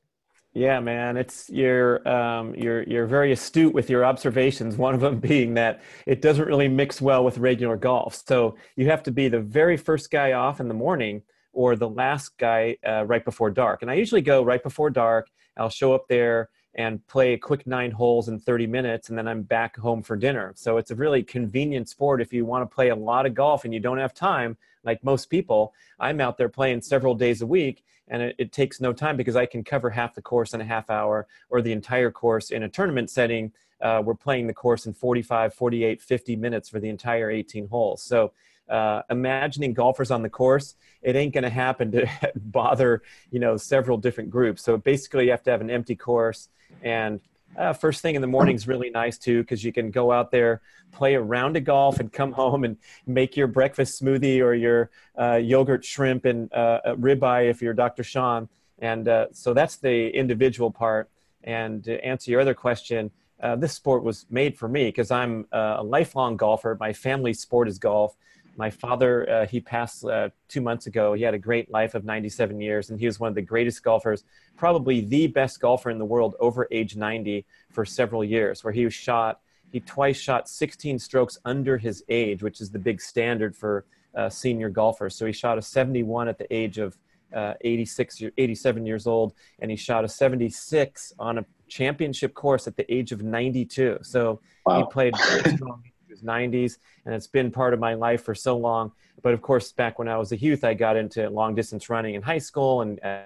Yeah, 0.55 0.81
man, 0.81 1.17
it's 1.17 1.49
you're 1.51 2.07
um, 2.09 2.55
you're 2.55 2.83
you're 2.83 3.07
very 3.07 3.33
astute 3.33 3.73
with 3.73 3.89
your 3.89 4.05
observations. 4.05 4.77
One 4.77 4.95
of 4.95 5.01
them 5.01 5.21
being 5.21 5.55
that 5.55 5.83
it 6.07 6.21
doesn't 6.21 6.47
really 6.47 6.69
mix 6.69 7.01
well 7.01 7.25
with 7.25 7.39
regular 7.39 7.77
golf. 7.77 8.23
So 8.27 8.57
you 8.77 8.87
have 8.91 9.03
to 9.05 9.11
be 9.11 9.29
the 9.29 9.41
very 9.41 9.77
first 9.77 10.11
guy 10.11 10.33
off 10.33 10.61
in 10.61 10.69
the 10.69 10.75
morning 10.75 11.23
or 11.53 11.77
the 11.77 11.89
last 11.89 12.37
guy 12.39 12.77
uh, 12.87 13.05
right 13.07 13.25
before 13.25 13.51
dark. 13.51 13.83
And 13.83 13.91
I 13.91 13.95
usually 13.95 14.23
go 14.23 14.43
right 14.43 14.63
before 14.63 14.91
dark. 14.91 15.29
I'll 15.57 15.71
show 15.71 15.93
up 15.93 16.07
there 16.09 16.51
and 16.75 17.05
play 17.07 17.33
a 17.33 17.39
quick 17.39 17.67
nine 17.67 17.91
holes 17.91 18.29
in 18.29 18.39
30 18.39 18.67
minutes, 18.67 19.09
and 19.09 19.19
then 19.19 19.27
I'm 19.27 19.43
back 19.43 19.77
home 19.77 20.03
for 20.03 20.17
dinner. 20.17 20.53
So 20.57 20.77
it's 20.77 20.91
a 20.91 20.95
really 20.95 21.23
convenient 21.23 21.89
sport 21.89 22.21
if 22.21 22.33
you 22.33 22.45
want 22.45 22.69
to 22.69 22.75
play 22.75 22.89
a 22.89 22.97
lot 22.97 23.27
of 23.27 23.35
golf 23.35 23.65
and 23.65 23.75
you 23.75 23.81
don't 23.81 23.99
have 23.99 24.15
time, 24.15 24.57
like 24.85 25.03
most 25.03 25.27
people. 25.31 25.75
I'm 25.99 26.21
out 26.21 26.39
there 26.39 26.49
playing 26.49 26.83
several 26.83 27.15
days 27.15 27.43
a 27.43 27.47
week, 27.47 27.85
and 28.09 28.23
it, 28.23 28.37
it 28.39 28.53
takes 28.53 28.81
no 28.81 28.93
time 28.93 29.17
because 29.17 29.37
I 29.37 29.47
can 29.47 29.65
cover 29.65 29.91
half 29.91 30.15
the 30.15 30.23
course 30.23 30.55
in 30.55 30.61
a 30.61 30.65
half 30.65 30.89
hour 30.91 31.27
or 31.51 31.63
the 31.63 31.73
entire 31.73 32.11
course 32.11 32.51
in 32.51 32.63
a 32.63 32.69
tournament 32.69 33.11
setting. 33.11 33.53
Uh, 33.81 34.03
we're 34.05 34.15
playing 34.15 34.47
the 34.47 34.55
course 34.55 34.87
in 34.87 34.93
45, 34.93 35.55
48, 35.55 36.03
50 36.03 36.37
minutes 36.37 36.69
for 36.69 36.81
the 36.81 36.89
entire 36.89 37.31
18 37.31 37.69
holes. 37.69 38.03
So 38.03 38.33
uh, 38.69 39.03
imagining 39.11 39.73
golfers 39.73 40.11
on 40.11 40.23
the 40.23 40.29
course, 40.29 40.75
it 41.03 41.17
ain't 41.17 41.33
going 41.33 41.45
to 41.45 41.51
happen 41.51 41.91
to 41.93 42.07
bother, 42.37 43.03
you 43.31 43.41
know, 43.41 43.57
several 43.57 43.97
different 43.97 44.31
groups. 44.31 44.63
So 44.63 44.77
basically, 44.77 45.27
you 45.27 45.31
have 45.31 45.43
to 45.45 45.51
have 45.51 45.61
an 45.61 45.71
empty 45.71 45.97
course. 45.97 46.49
And 46.83 47.21
uh, 47.57 47.73
first 47.73 48.03
thing 48.03 48.15
in 48.15 48.21
the 48.21 48.29
morning 48.29 48.55
is 48.55 48.69
really 48.69 48.91
nice 48.91 49.19
too, 49.19 49.43
because 49.43 49.65
you 49.65 49.73
can 49.73 49.91
go 49.91 50.13
out 50.13 50.31
there, 50.31 50.61
play 50.93 51.15
a 51.15 51.21
round 51.21 51.57
of 51.57 51.65
golf, 51.65 52.01
and 52.01 52.13
come 52.13 52.33
home 52.43 52.65
and 52.65 52.77
make 53.07 53.37
your 53.37 53.47
breakfast 53.47 54.01
smoothie 54.03 54.41
or 54.41 54.55
your 54.55 54.91
uh, 55.19 55.37
yogurt, 55.37 55.85
shrimp, 55.85 56.25
and 56.25 56.53
uh, 56.53 56.81
ribeye 56.87 57.51
if 57.51 57.61
you're 57.63 57.75
Dr. 57.75 58.05
Sean. 58.05 58.49
And 58.79 59.09
uh, 59.09 59.27
so 59.33 59.55
that's 59.55 59.77
the 59.77 60.09
individual 60.11 60.71
part. 60.71 61.11
And 61.45 61.83
to 61.85 62.05
answer 62.05 62.31
your 62.31 62.41
other 62.41 62.55
question, 62.55 63.11
uh, 63.41 63.57
this 63.57 63.73
sport 63.73 64.03
was 64.03 64.27
made 64.31 64.57
for 64.57 64.69
me 64.69 64.87
because 64.87 65.11
I'm 65.11 65.47
a 65.53 65.83
lifelong 65.83 66.37
golfer. 66.37 66.77
My 66.79 66.93
family 66.93 67.33
sport 67.33 67.69
is 67.69 67.79
golf 67.79 68.17
my 68.59 68.71
father 68.71 69.31
uh, 69.31 69.47
he 69.47 69.61
passed 69.61 70.05
uh, 70.05 70.29
two 70.49 70.61
months 70.61 70.87
ago. 70.87 71.15
He 71.15 71.23
had 71.23 71.35
a 71.35 71.39
great 71.39 71.71
life 71.71 71.95
of 71.95 72.05
97 72.05 72.61
years 72.61 72.91
and 72.91 72.99
he 72.99 73.07
was 73.07 73.19
one 73.19 73.29
of 73.29 73.35
the 73.35 73.43
greatest 73.43 73.83
golfers 73.83 74.25
probably 74.57 75.01
the 75.01 75.29
best 75.29 75.61
golfer 75.61 75.91
in 75.91 75.99
the 75.99 76.05
world 76.05 76.35
over 76.41 76.67
age 76.71 76.97
90 76.97 77.47
for 77.71 77.85
several 77.85 78.25
years 78.25 78.65
where 78.65 78.73
he 78.73 78.85
was 78.85 78.95
shot 78.95 79.41
he 79.71 79.81
twice 79.81 80.19
shot 80.19 80.49
16 80.49 80.99
strokes 80.99 81.39
under 81.45 81.79
his 81.79 82.03
age 82.09 82.43
which 82.43 82.61
is 82.61 82.71
the 82.71 82.79
big 82.79 83.01
standard 83.01 83.55
for 83.57 83.85
uh, 84.15 84.29
senior 84.29 84.69
golfers. 84.69 85.15
So 85.15 85.27
he 85.27 85.33
shot 85.33 85.59
a 85.59 85.63
71 85.63 86.29
at 86.29 86.39
the 86.39 86.53
age 86.55 86.79
of 86.79 86.99
uh, 87.35 87.55
86 87.61 88.23
87 88.39 88.87
years 88.87 89.07
old 89.07 89.35
and 89.59 89.71
he 89.71 89.77
shot 89.77 90.03
a 90.03 90.09
76 90.09 91.13
on 91.19 91.39
a 91.39 91.45
championship 91.69 92.33
course 92.33 92.67
at 92.67 92.75
the 92.75 92.91
age 92.93 93.13
of 93.13 93.23
92 93.23 93.99
so 94.01 94.41
wow. 94.65 94.79
he 94.79 94.85
played 94.91 95.15
strong 95.55 95.83
90s, 96.23 96.79
and 97.05 97.15
it's 97.15 97.27
been 97.27 97.51
part 97.51 97.75
of 97.75 97.81
my 97.81 97.95
life 97.95 98.23
for 98.23 98.35
so 98.35 98.57
long. 98.57 98.93
But 99.23 99.35
of 99.35 99.43
course, 99.43 99.73
back 99.73 99.99
when 99.99 100.09
I 100.09 100.17
was 100.17 100.33
a 100.33 100.37
youth, 100.37 100.65
I 100.65 100.75
got 100.75 100.97
into 100.97 101.29
long 101.31 101.55
distance 101.55 101.91
running 101.91 102.15
in 102.15 102.23
high 102.23 102.39
school, 102.39 102.83
and 102.83 103.01
uh, 103.03 103.23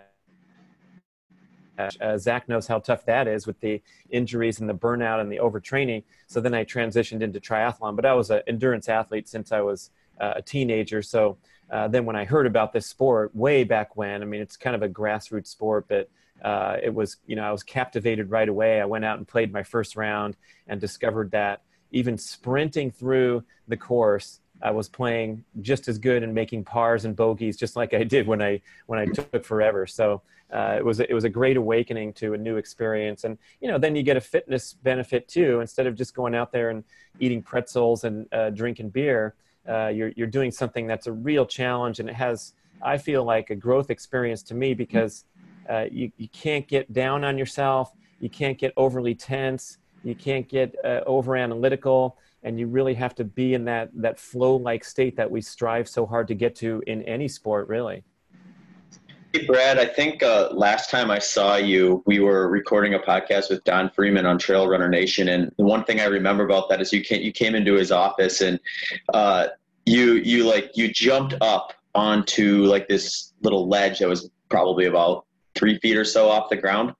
uh, 2.00 2.18
Zach 2.18 2.48
knows 2.48 2.66
how 2.66 2.78
tough 2.78 3.04
that 3.06 3.26
is 3.26 3.46
with 3.46 3.60
the 3.60 3.82
injuries 4.10 4.60
and 4.60 4.68
the 4.68 4.74
burnout 4.74 5.20
and 5.20 5.30
the 5.30 5.38
overtraining. 5.38 6.04
So 6.26 6.40
then 6.40 6.54
I 6.54 6.64
transitioned 6.64 7.22
into 7.22 7.40
triathlon, 7.40 7.96
but 7.96 8.04
I 8.04 8.14
was 8.14 8.30
an 8.30 8.42
endurance 8.46 8.88
athlete 8.88 9.28
since 9.28 9.52
I 9.52 9.60
was 9.60 9.90
uh, 10.20 10.34
a 10.36 10.42
teenager. 10.42 11.02
So 11.02 11.38
uh, 11.70 11.88
then 11.88 12.04
when 12.04 12.16
I 12.16 12.24
heard 12.24 12.46
about 12.46 12.72
this 12.72 12.86
sport 12.86 13.34
way 13.34 13.64
back 13.64 13.96
when, 13.96 14.22
I 14.22 14.24
mean, 14.24 14.40
it's 14.40 14.56
kind 14.56 14.76
of 14.76 14.82
a 14.82 14.88
grassroots 14.88 15.48
sport, 15.48 15.86
but 15.88 16.08
uh, 16.42 16.76
it 16.82 16.92
was, 16.92 17.16
you 17.26 17.36
know, 17.36 17.44
I 17.44 17.52
was 17.52 17.62
captivated 17.62 18.30
right 18.30 18.48
away. 18.48 18.80
I 18.80 18.84
went 18.84 19.04
out 19.04 19.18
and 19.18 19.26
played 19.26 19.52
my 19.52 19.62
first 19.62 19.96
round 19.96 20.36
and 20.66 20.80
discovered 20.80 21.30
that 21.30 21.62
even 21.92 22.18
sprinting 22.18 22.90
through 22.90 23.44
the 23.68 23.76
course, 23.76 24.40
I 24.62 24.70
was 24.70 24.88
playing 24.88 25.44
just 25.60 25.88
as 25.88 25.98
good 25.98 26.22
and 26.22 26.34
making 26.34 26.64
pars 26.64 27.04
and 27.04 27.16
bogeys, 27.16 27.56
just 27.56 27.76
like 27.76 27.94
I 27.94 28.04
did 28.04 28.26
when 28.26 28.40
I 28.40 28.60
when 28.86 28.98
I 28.98 29.06
took 29.06 29.44
forever. 29.44 29.86
So 29.86 30.22
uh, 30.52 30.76
it 30.78 30.84
was 30.84 31.00
it 31.00 31.12
was 31.12 31.24
a 31.24 31.28
great 31.28 31.56
awakening 31.56 32.12
to 32.14 32.34
a 32.34 32.38
new 32.38 32.56
experience, 32.56 33.24
and 33.24 33.38
you 33.60 33.68
know 33.68 33.78
then 33.78 33.96
you 33.96 34.02
get 34.02 34.16
a 34.16 34.20
fitness 34.20 34.74
benefit 34.74 35.28
too. 35.28 35.60
Instead 35.60 35.86
of 35.86 35.94
just 35.94 36.14
going 36.14 36.34
out 36.34 36.52
there 36.52 36.70
and 36.70 36.84
eating 37.20 37.42
pretzels 37.42 38.04
and 38.04 38.32
uh, 38.32 38.50
drinking 38.50 38.90
beer, 38.90 39.34
uh, 39.68 39.88
you're 39.88 40.12
you're 40.16 40.26
doing 40.26 40.50
something 40.50 40.86
that's 40.86 41.06
a 41.06 41.12
real 41.12 41.46
challenge, 41.46 42.00
and 42.00 42.08
it 42.08 42.14
has 42.14 42.54
I 42.82 42.98
feel 42.98 43.24
like 43.24 43.50
a 43.50 43.56
growth 43.56 43.90
experience 43.90 44.42
to 44.44 44.54
me 44.54 44.74
because 44.74 45.24
uh, 45.68 45.86
you 45.90 46.12
you 46.18 46.28
can't 46.28 46.68
get 46.68 46.92
down 46.92 47.24
on 47.24 47.36
yourself, 47.36 47.92
you 48.20 48.28
can't 48.28 48.58
get 48.58 48.72
overly 48.76 49.14
tense 49.14 49.78
you 50.04 50.14
can't 50.14 50.48
get 50.48 50.74
uh, 50.84 51.00
over 51.06 51.36
analytical 51.36 52.18
and 52.42 52.58
you 52.58 52.66
really 52.66 52.94
have 52.94 53.14
to 53.14 53.24
be 53.24 53.54
in 53.54 53.64
that 53.64 53.90
that 53.94 54.18
flow 54.18 54.56
like 54.56 54.84
state 54.84 55.16
that 55.16 55.30
we 55.30 55.40
strive 55.40 55.88
so 55.88 56.06
hard 56.06 56.28
to 56.28 56.34
get 56.34 56.54
to 56.56 56.82
in 56.86 57.02
any 57.02 57.28
sport 57.28 57.68
really 57.68 58.02
Hey 59.32 59.46
Brad, 59.46 59.78
I 59.78 59.86
think 59.86 60.22
uh, 60.22 60.50
last 60.52 60.90
time 60.90 61.10
I 61.10 61.18
saw 61.18 61.56
you, 61.56 62.02
we 62.04 62.20
were 62.20 62.50
recording 62.50 62.92
a 62.92 62.98
podcast 62.98 63.48
with 63.48 63.64
Don 63.64 63.88
Freeman 63.88 64.26
on 64.26 64.36
Trail 64.36 64.68
Runner 64.68 64.90
Nation, 64.90 65.28
and 65.28 65.50
the 65.56 65.64
one 65.64 65.84
thing 65.84 66.00
I 66.00 66.04
remember 66.04 66.44
about 66.44 66.68
that 66.68 66.82
is 66.82 66.92
you 66.92 67.00
came 67.00 67.22
you 67.22 67.32
came 67.32 67.54
into 67.54 67.72
his 67.72 67.90
office 67.90 68.42
and 68.42 68.60
uh, 69.14 69.46
you 69.86 70.16
you 70.16 70.44
like 70.44 70.72
you 70.74 70.92
jumped 70.92 71.34
up 71.40 71.72
onto 71.94 72.64
like 72.64 72.88
this 72.88 73.32
little 73.40 73.66
ledge 73.68 74.00
that 74.00 74.08
was 74.08 74.28
probably 74.50 74.84
about 74.84 75.24
three 75.54 75.78
feet 75.78 75.96
or 75.96 76.04
so 76.04 76.28
off 76.28 76.50
the 76.50 76.56
ground. 76.56 76.92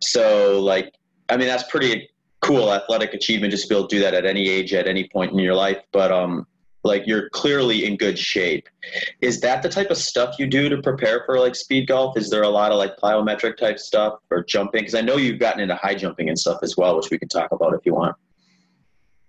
So 0.00 0.60
like, 0.60 0.92
I 1.28 1.36
mean, 1.36 1.46
that's 1.46 1.70
pretty 1.70 2.08
cool 2.40 2.72
athletic 2.72 3.14
achievement 3.14 3.50
just 3.50 3.64
to 3.64 3.68
be 3.68 3.76
able 3.76 3.88
to 3.88 3.96
do 3.96 4.02
that 4.02 4.14
at 4.14 4.26
any 4.26 4.48
age, 4.48 4.72
at 4.74 4.86
any 4.86 5.08
point 5.08 5.32
in 5.32 5.38
your 5.38 5.54
life. 5.54 5.78
But 5.92 6.12
um, 6.12 6.46
like 6.86 7.06
you're 7.06 7.28
clearly 7.30 7.84
in 7.84 7.96
good 7.96 8.18
shape. 8.18 8.68
Is 9.20 9.40
that 9.40 9.62
the 9.62 9.68
type 9.68 9.90
of 9.90 9.98
stuff 9.98 10.36
you 10.38 10.46
do 10.46 10.68
to 10.68 10.80
prepare 10.80 11.24
for 11.26 11.38
like 11.38 11.54
speed 11.54 11.88
golf? 11.88 12.16
Is 12.16 12.30
there 12.30 12.42
a 12.42 12.48
lot 12.48 12.72
of 12.72 12.78
like 12.78 12.96
plyometric 12.96 13.56
type 13.56 13.78
stuff 13.78 14.14
or 14.30 14.44
jumping? 14.44 14.82
Because 14.82 14.94
I 14.94 15.00
know 15.00 15.16
you've 15.16 15.40
gotten 15.40 15.60
into 15.60 15.74
high 15.74 15.94
jumping 15.94 16.28
and 16.28 16.38
stuff 16.38 16.60
as 16.62 16.76
well, 16.76 16.96
which 16.96 17.10
we 17.10 17.18
can 17.18 17.28
talk 17.28 17.52
about 17.52 17.74
if 17.74 17.80
you 17.84 17.94
want. 17.94 18.16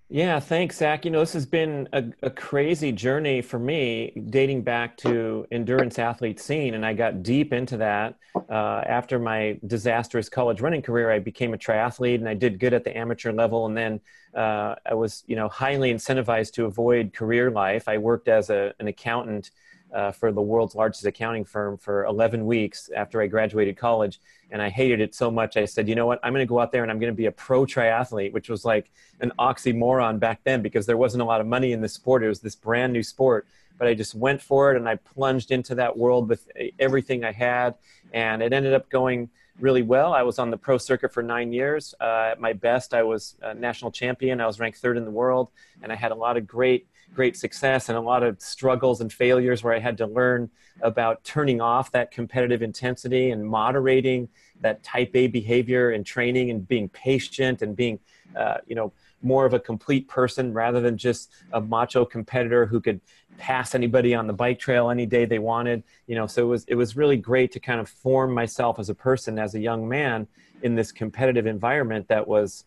Yeah, 0.09 0.39
thanks, 0.39 0.77
Zach. 0.77 1.03
You 1.03 1.11
know, 1.11 1.19
this 1.19 1.33
has 1.33 1.45
been 1.45 1.89
a, 1.91 2.05
a, 2.21 2.29
crazy 2.29 2.93
journey 2.93 3.41
for 3.41 3.59
me, 3.59 4.13
dating 4.29 4.61
back 4.61 4.95
to 4.97 5.45
endurance 5.51 5.99
athlete 5.99 6.39
scene, 6.39 6.75
and 6.75 6.85
I 6.85 6.93
got 6.93 7.23
deep 7.23 7.51
into 7.51 7.75
that 7.77 8.15
uh, 8.49 8.83
after 8.87 9.19
my 9.19 9.59
disastrous 9.67 10.29
college 10.29 10.61
running 10.61 10.81
career. 10.81 11.11
I 11.11 11.19
became 11.19 11.53
a 11.53 11.57
triathlete, 11.57 12.15
and 12.15 12.29
I 12.29 12.35
did 12.35 12.57
good 12.57 12.73
at 12.73 12.85
the 12.85 12.97
amateur 12.97 13.33
level, 13.33 13.65
and 13.65 13.75
then 13.75 13.99
uh, 14.33 14.75
I 14.85 14.93
was, 14.93 15.25
you 15.27 15.35
know, 15.35 15.49
highly 15.49 15.93
incentivized 15.93 16.53
to 16.53 16.65
avoid 16.65 17.13
career 17.13 17.51
life. 17.51 17.89
I 17.89 17.97
worked 17.97 18.29
as 18.29 18.49
a, 18.49 18.73
an 18.79 18.87
accountant 18.87 19.51
uh, 19.93 20.11
for 20.11 20.31
the 20.31 20.41
world's 20.41 20.75
largest 20.75 21.05
accounting 21.05 21.45
firm 21.45 21.77
for 21.77 22.05
11 22.05 22.45
weeks 22.45 22.89
after 22.95 23.21
I 23.21 23.27
graduated 23.27 23.77
college. 23.77 24.19
And 24.51 24.61
I 24.61 24.69
hated 24.69 25.01
it 25.01 25.15
so 25.15 25.29
much, 25.29 25.57
I 25.57 25.65
said, 25.65 25.87
you 25.87 25.95
know 25.95 26.05
what? 26.05 26.19
I'm 26.23 26.33
going 26.33 26.45
to 26.45 26.49
go 26.49 26.59
out 26.59 26.71
there 26.71 26.83
and 26.83 26.91
I'm 26.91 26.99
going 26.99 27.11
to 27.11 27.17
be 27.17 27.25
a 27.25 27.31
pro 27.31 27.65
triathlete, 27.65 28.31
which 28.31 28.49
was 28.49 28.63
like 28.63 28.89
an 29.19 29.31
oxymoron 29.39 30.19
back 30.19 30.41
then 30.43 30.61
because 30.61 30.85
there 30.85 30.97
wasn't 30.97 31.21
a 31.21 31.25
lot 31.25 31.41
of 31.41 31.47
money 31.47 31.73
in 31.73 31.81
the 31.81 31.89
sport. 31.89 32.23
It 32.23 32.29
was 32.29 32.39
this 32.39 32.55
brand 32.55 32.93
new 32.93 33.03
sport. 33.03 33.47
But 33.77 33.87
I 33.87 33.93
just 33.93 34.15
went 34.15 34.41
for 34.41 34.71
it 34.71 34.77
and 34.77 34.89
I 34.89 34.95
plunged 34.95 35.51
into 35.51 35.75
that 35.75 35.95
world 35.95 36.29
with 36.29 36.49
everything 36.79 37.23
I 37.23 37.31
had. 37.31 37.75
And 38.13 38.41
it 38.41 38.53
ended 38.53 38.73
up 38.73 38.89
going 38.89 39.29
really 39.59 39.83
well. 39.83 40.13
I 40.13 40.23
was 40.23 40.39
on 40.39 40.49
the 40.49 40.57
pro 40.57 40.77
circuit 40.77 41.13
for 41.13 41.21
nine 41.21 41.51
years. 41.51 41.93
Uh, 41.99 42.29
at 42.31 42.39
my 42.39 42.53
best, 42.53 42.93
I 42.93 43.03
was 43.03 43.35
national 43.55 43.91
champion. 43.91 44.41
I 44.41 44.47
was 44.47 44.59
ranked 44.59 44.79
third 44.79 44.97
in 44.97 45.05
the 45.05 45.11
world. 45.11 45.49
And 45.83 45.91
I 45.91 45.95
had 45.95 46.11
a 46.11 46.15
lot 46.15 46.37
of 46.37 46.47
great 46.47 46.87
great 47.13 47.35
success 47.35 47.89
and 47.89 47.97
a 47.97 48.01
lot 48.01 48.23
of 48.23 48.39
struggles 48.41 49.01
and 49.01 49.11
failures 49.11 49.63
where 49.63 49.73
I 49.73 49.79
had 49.79 49.97
to 49.97 50.07
learn 50.07 50.49
about 50.81 51.23
turning 51.23 51.61
off 51.61 51.91
that 51.91 52.11
competitive 52.11 52.61
intensity 52.61 53.31
and 53.31 53.45
moderating 53.45 54.29
that 54.61 54.83
type 54.83 55.11
A 55.15 55.27
behavior 55.27 55.91
and 55.91 56.05
training 56.05 56.51
and 56.51 56.67
being 56.67 56.89
patient 56.89 57.61
and 57.61 57.75
being, 57.75 57.99
uh, 58.35 58.57
you 58.67 58.75
know, 58.75 58.93
more 59.21 59.45
of 59.45 59.53
a 59.53 59.59
complete 59.59 60.07
person 60.07 60.53
rather 60.53 60.79
than 60.79 60.97
just 60.97 61.31
a 61.53 61.59
macho 61.59 62.05
competitor 62.05 62.65
who 62.65 62.79
could 62.79 63.01
pass 63.37 63.73
anybody 63.73 64.13
on 64.13 64.27
the 64.27 64.33
bike 64.33 64.59
trail 64.59 64.89
any 64.89 65.05
day 65.05 65.25
they 65.25 65.39
wanted. 65.39 65.83
You 66.05 66.15
know, 66.15 66.27
so 66.27 66.43
it 66.43 66.47
was 66.47 66.65
it 66.65 66.75
was 66.75 66.95
really 66.95 67.17
great 67.17 67.51
to 67.53 67.59
kind 67.59 67.79
of 67.79 67.89
form 67.89 68.33
myself 68.33 68.79
as 68.79 68.89
a 68.89 68.95
person 68.95 69.39
as 69.39 69.55
a 69.55 69.59
young 69.59 69.87
man 69.87 70.27
in 70.61 70.75
this 70.75 70.91
competitive 70.91 71.45
environment 71.45 72.07
that 72.07 72.27
was 72.27 72.65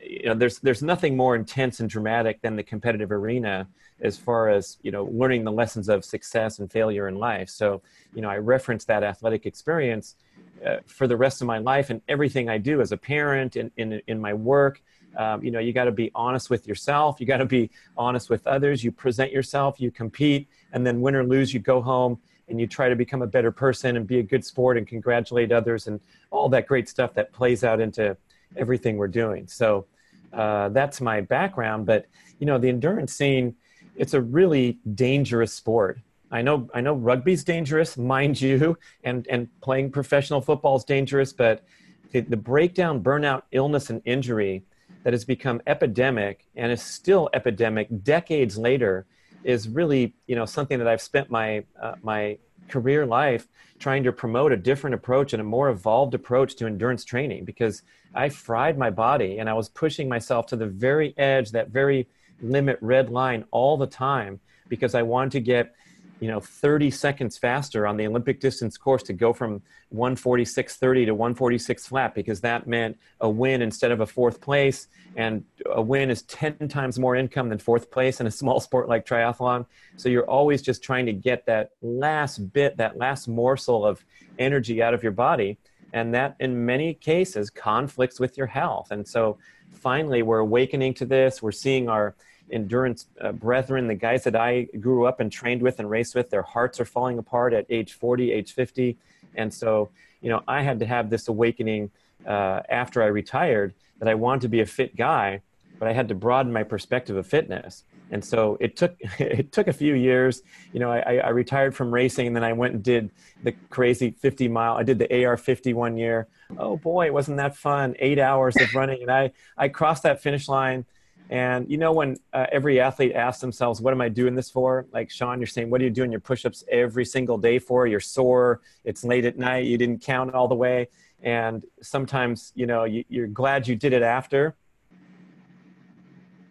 you 0.00 0.26
know, 0.26 0.34
there's 0.34 0.58
there's 0.60 0.82
nothing 0.82 1.16
more 1.16 1.36
intense 1.36 1.80
and 1.80 1.88
dramatic 1.88 2.40
than 2.42 2.56
the 2.56 2.62
competitive 2.62 3.12
arena 3.12 3.66
as 4.00 4.16
far 4.16 4.50
as 4.50 4.76
you 4.82 4.90
know 4.90 5.04
learning 5.04 5.44
the 5.44 5.52
lessons 5.52 5.88
of 5.88 6.04
success 6.04 6.58
and 6.58 6.70
failure 6.70 7.08
in 7.08 7.16
life. 7.16 7.48
So 7.48 7.82
you 8.14 8.22
know, 8.22 8.30
I 8.30 8.38
reference 8.38 8.84
that 8.86 9.02
athletic 9.02 9.46
experience 9.46 10.16
uh, 10.64 10.76
for 10.86 11.06
the 11.06 11.16
rest 11.16 11.40
of 11.40 11.46
my 11.46 11.58
life 11.58 11.90
and 11.90 12.00
everything 12.08 12.48
I 12.48 12.58
do 12.58 12.80
as 12.80 12.92
a 12.92 12.96
parent 12.96 13.56
in 13.56 13.70
in, 13.76 14.00
in 14.06 14.20
my 14.20 14.34
work. 14.34 14.82
Um, 15.16 15.42
you 15.42 15.50
know, 15.50 15.60
you 15.60 15.72
got 15.72 15.84
to 15.84 15.92
be 15.92 16.10
honest 16.14 16.50
with 16.50 16.66
yourself. 16.66 17.20
You 17.20 17.26
got 17.26 17.38
to 17.38 17.46
be 17.46 17.70
honest 17.96 18.28
with 18.28 18.46
others. 18.46 18.84
You 18.84 18.92
present 18.92 19.32
yourself. 19.32 19.80
You 19.80 19.90
compete, 19.90 20.46
and 20.72 20.86
then 20.86 21.00
win 21.00 21.14
or 21.14 21.24
lose, 21.24 21.54
you 21.54 21.60
go 21.60 21.80
home 21.80 22.18
and 22.48 22.60
you 22.60 22.66
try 22.66 22.88
to 22.88 22.96
become 22.96 23.22
a 23.22 23.26
better 23.26 23.50
person 23.50 23.96
and 23.96 24.06
be 24.06 24.18
a 24.18 24.22
good 24.22 24.44
sport 24.44 24.76
and 24.76 24.86
congratulate 24.86 25.52
others 25.52 25.86
and 25.86 26.00
all 26.30 26.48
that 26.48 26.66
great 26.66 26.88
stuff 26.88 27.14
that 27.14 27.32
plays 27.32 27.64
out 27.64 27.80
into 27.80 28.16
everything 28.56 28.96
we're 28.96 29.08
doing. 29.08 29.46
So 29.46 29.86
uh, 30.32 30.68
that's 30.70 31.00
my 31.00 31.20
background. 31.20 31.86
But 31.86 32.06
you 32.38 32.46
know, 32.46 32.58
the 32.58 32.68
endurance 32.68 33.12
scene, 33.12 33.54
it's 33.96 34.14
a 34.14 34.20
really 34.20 34.78
dangerous 34.94 35.52
sport. 35.52 35.98
I 36.30 36.42
know 36.42 36.68
I 36.74 36.80
know 36.80 36.94
rugby's 36.94 37.44
dangerous, 37.44 37.96
mind 37.96 38.40
you, 38.40 38.76
and 39.04 39.26
and 39.28 39.48
playing 39.60 39.92
professional 39.92 40.40
football 40.40 40.76
is 40.76 40.84
dangerous, 40.84 41.32
but 41.32 41.64
the, 42.12 42.20
the 42.20 42.36
breakdown, 42.36 43.02
burnout, 43.02 43.42
illness, 43.52 43.90
and 43.90 44.02
injury 44.04 44.64
that 45.04 45.12
has 45.12 45.24
become 45.24 45.60
epidemic 45.66 46.44
and 46.56 46.72
is 46.72 46.82
still 46.82 47.30
epidemic 47.32 47.88
decades 48.02 48.58
later 48.58 49.06
is 49.44 49.68
really 49.68 50.14
you 50.26 50.34
know 50.34 50.44
something 50.44 50.78
that 50.78 50.88
I've 50.88 51.00
spent 51.00 51.30
my 51.30 51.64
uh, 51.80 51.94
my 52.02 52.38
career 52.68 53.06
life 53.06 53.46
trying 53.78 54.02
to 54.02 54.12
promote 54.12 54.50
a 54.50 54.56
different 54.56 54.94
approach 54.94 55.32
and 55.32 55.40
a 55.40 55.44
more 55.44 55.68
evolved 55.68 56.14
approach 56.14 56.56
to 56.56 56.66
endurance 56.66 57.04
training 57.04 57.44
because 57.44 57.82
I 58.16 58.30
fried 58.30 58.78
my 58.78 58.90
body 58.90 59.38
and 59.38 59.48
I 59.48 59.52
was 59.52 59.68
pushing 59.68 60.08
myself 60.08 60.46
to 60.48 60.56
the 60.56 60.66
very 60.66 61.16
edge, 61.18 61.50
that 61.52 61.68
very 61.68 62.08
limit 62.40 62.78
red 62.80 63.10
line 63.10 63.44
all 63.50 63.76
the 63.76 63.86
time 63.86 64.40
because 64.68 64.94
I 64.94 65.02
wanted 65.02 65.32
to 65.32 65.40
get 65.40 65.74
you 66.20 66.28
know 66.28 66.40
30 66.40 66.90
seconds 66.90 67.36
faster 67.36 67.86
on 67.86 67.98
the 67.98 68.06
olympic 68.06 68.40
distance 68.40 68.78
course 68.78 69.02
to 69.02 69.12
go 69.12 69.34
from 69.34 69.60
146.30 69.94 71.06
to 71.06 71.12
146 71.12 71.86
flat 71.86 72.14
because 72.14 72.40
that 72.40 72.66
meant 72.66 72.98
a 73.20 73.28
win 73.28 73.60
instead 73.62 73.92
of 73.92 74.00
a 74.00 74.06
fourth 74.06 74.40
place. 74.40 74.88
And 75.14 75.44
a 75.66 75.80
win 75.80 76.10
is 76.10 76.22
10 76.22 76.68
times 76.68 76.98
more 76.98 77.16
income 77.16 77.48
than 77.48 77.58
fourth 77.58 77.90
place 77.90 78.20
in 78.20 78.26
a 78.26 78.30
small 78.42 78.60
sport 78.60 78.88
like 78.88 79.06
triathlon. 79.06 79.66
So 79.96 80.08
you're 80.08 80.28
always 80.28 80.62
just 80.62 80.82
trying 80.82 81.06
to 81.06 81.12
get 81.12 81.46
that 81.46 81.70
last 81.82 82.52
bit 82.52 82.76
that 82.78 82.96
last 82.96 83.28
morsel 83.28 83.86
of 83.86 84.04
energy 84.38 84.82
out 84.82 84.94
of 84.94 85.02
your 85.02 85.12
body 85.12 85.58
and 85.96 86.14
that 86.14 86.36
in 86.40 86.64
many 86.72 86.94
cases 86.94 87.50
conflicts 87.50 88.18
with 88.20 88.36
your 88.38 88.46
health 88.46 88.88
and 88.90 89.06
so 89.06 89.36
finally 89.72 90.22
we're 90.22 90.44
awakening 90.50 90.92
to 90.94 91.04
this 91.04 91.42
we're 91.42 91.60
seeing 91.66 91.88
our 91.88 92.14
endurance 92.50 93.06
uh, 93.20 93.32
brethren, 93.32 93.86
the 93.86 93.94
guys 93.94 94.24
that 94.24 94.36
I 94.36 94.62
grew 94.80 95.06
up 95.06 95.20
and 95.20 95.30
trained 95.30 95.62
with 95.62 95.78
and 95.78 95.90
raced 95.90 96.14
with, 96.14 96.30
their 96.30 96.42
hearts 96.42 96.80
are 96.80 96.84
falling 96.84 97.18
apart 97.18 97.52
at 97.52 97.66
age 97.68 97.94
40, 97.94 98.32
age 98.32 98.52
50. 98.52 98.96
And 99.34 99.52
so, 99.52 99.90
you 100.20 100.30
know, 100.30 100.42
I 100.46 100.62
had 100.62 100.78
to 100.80 100.86
have 100.86 101.10
this 101.10 101.28
awakening 101.28 101.90
uh, 102.26 102.62
after 102.68 103.02
I 103.02 103.06
retired 103.06 103.74
that 103.98 104.08
I 104.08 104.14
wanted 104.14 104.42
to 104.42 104.48
be 104.48 104.60
a 104.60 104.66
fit 104.66 104.96
guy, 104.96 105.42
but 105.78 105.88
I 105.88 105.92
had 105.92 106.08
to 106.08 106.14
broaden 106.14 106.52
my 106.52 106.62
perspective 106.62 107.16
of 107.16 107.26
fitness. 107.26 107.84
And 108.10 108.24
so 108.24 108.56
it 108.60 108.76
took 108.76 108.96
it 109.18 109.52
took 109.52 109.68
a 109.68 109.72
few 109.72 109.94
years. 109.94 110.42
You 110.72 110.80
know, 110.80 110.90
I, 110.90 111.16
I 111.16 111.28
retired 111.30 111.74
from 111.74 111.92
racing, 111.92 112.26
and 112.28 112.36
then 112.36 112.44
I 112.44 112.52
went 112.52 112.74
and 112.74 112.82
did 112.82 113.10
the 113.42 113.52
crazy 113.70 114.10
50 114.10 114.48
mile. 114.48 114.76
I 114.76 114.82
did 114.82 114.98
the 114.98 115.24
AR 115.24 115.36
50 115.36 115.74
one 115.74 115.96
year. 115.96 116.28
Oh 116.58 116.76
boy, 116.76 117.12
wasn't 117.12 117.38
that 117.38 117.56
fun? 117.56 117.94
Eight 117.98 118.18
hours 118.18 118.56
of 118.56 118.74
running, 118.74 119.02
and 119.02 119.10
I 119.10 119.32
I 119.56 119.68
crossed 119.68 120.04
that 120.04 120.22
finish 120.22 120.48
line 120.48 120.84
and 121.28 121.68
you 121.70 121.76
know, 121.76 121.92
when 121.92 122.16
uh, 122.32 122.46
every 122.52 122.80
athlete 122.80 123.12
asks 123.14 123.40
themselves, 123.40 123.80
What 123.80 123.92
am 123.92 124.00
I 124.00 124.08
doing 124.08 124.34
this 124.34 124.50
for? 124.50 124.86
Like, 124.92 125.10
Sean, 125.10 125.40
you're 125.40 125.46
saying, 125.46 125.70
What 125.70 125.80
are 125.80 125.84
you 125.84 125.90
doing 125.90 126.10
your 126.12 126.20
push 126.20 126.44
ups 126.44 126.64
every 126.70 127.04
single 127.04 127.38
day 127.38 127.58
for? 127.58 127.86
You're 127.86 128.00
sore, 128.00 128.60
it's 128.84 129.04
late 129.04 129.24
at 129.24 129.36
night, 129.36 129.66
you 129.66 129.76
didn't 129.76 130.02
count 130.02 130.34
all 130.34 130.48
the 130.48 130.54
way. 130.54 130.88
And 131.22 131.64
sometimes, 131.82 132.52
you 132.54 132.66
know, 132.66 132.84
you, 132.84 133.04
you're 133.08 133.26
glad 133.26 133.66
you 133.66 133.74
did 133.74 133.92
it 133.92 134.02
after 134.02 134.54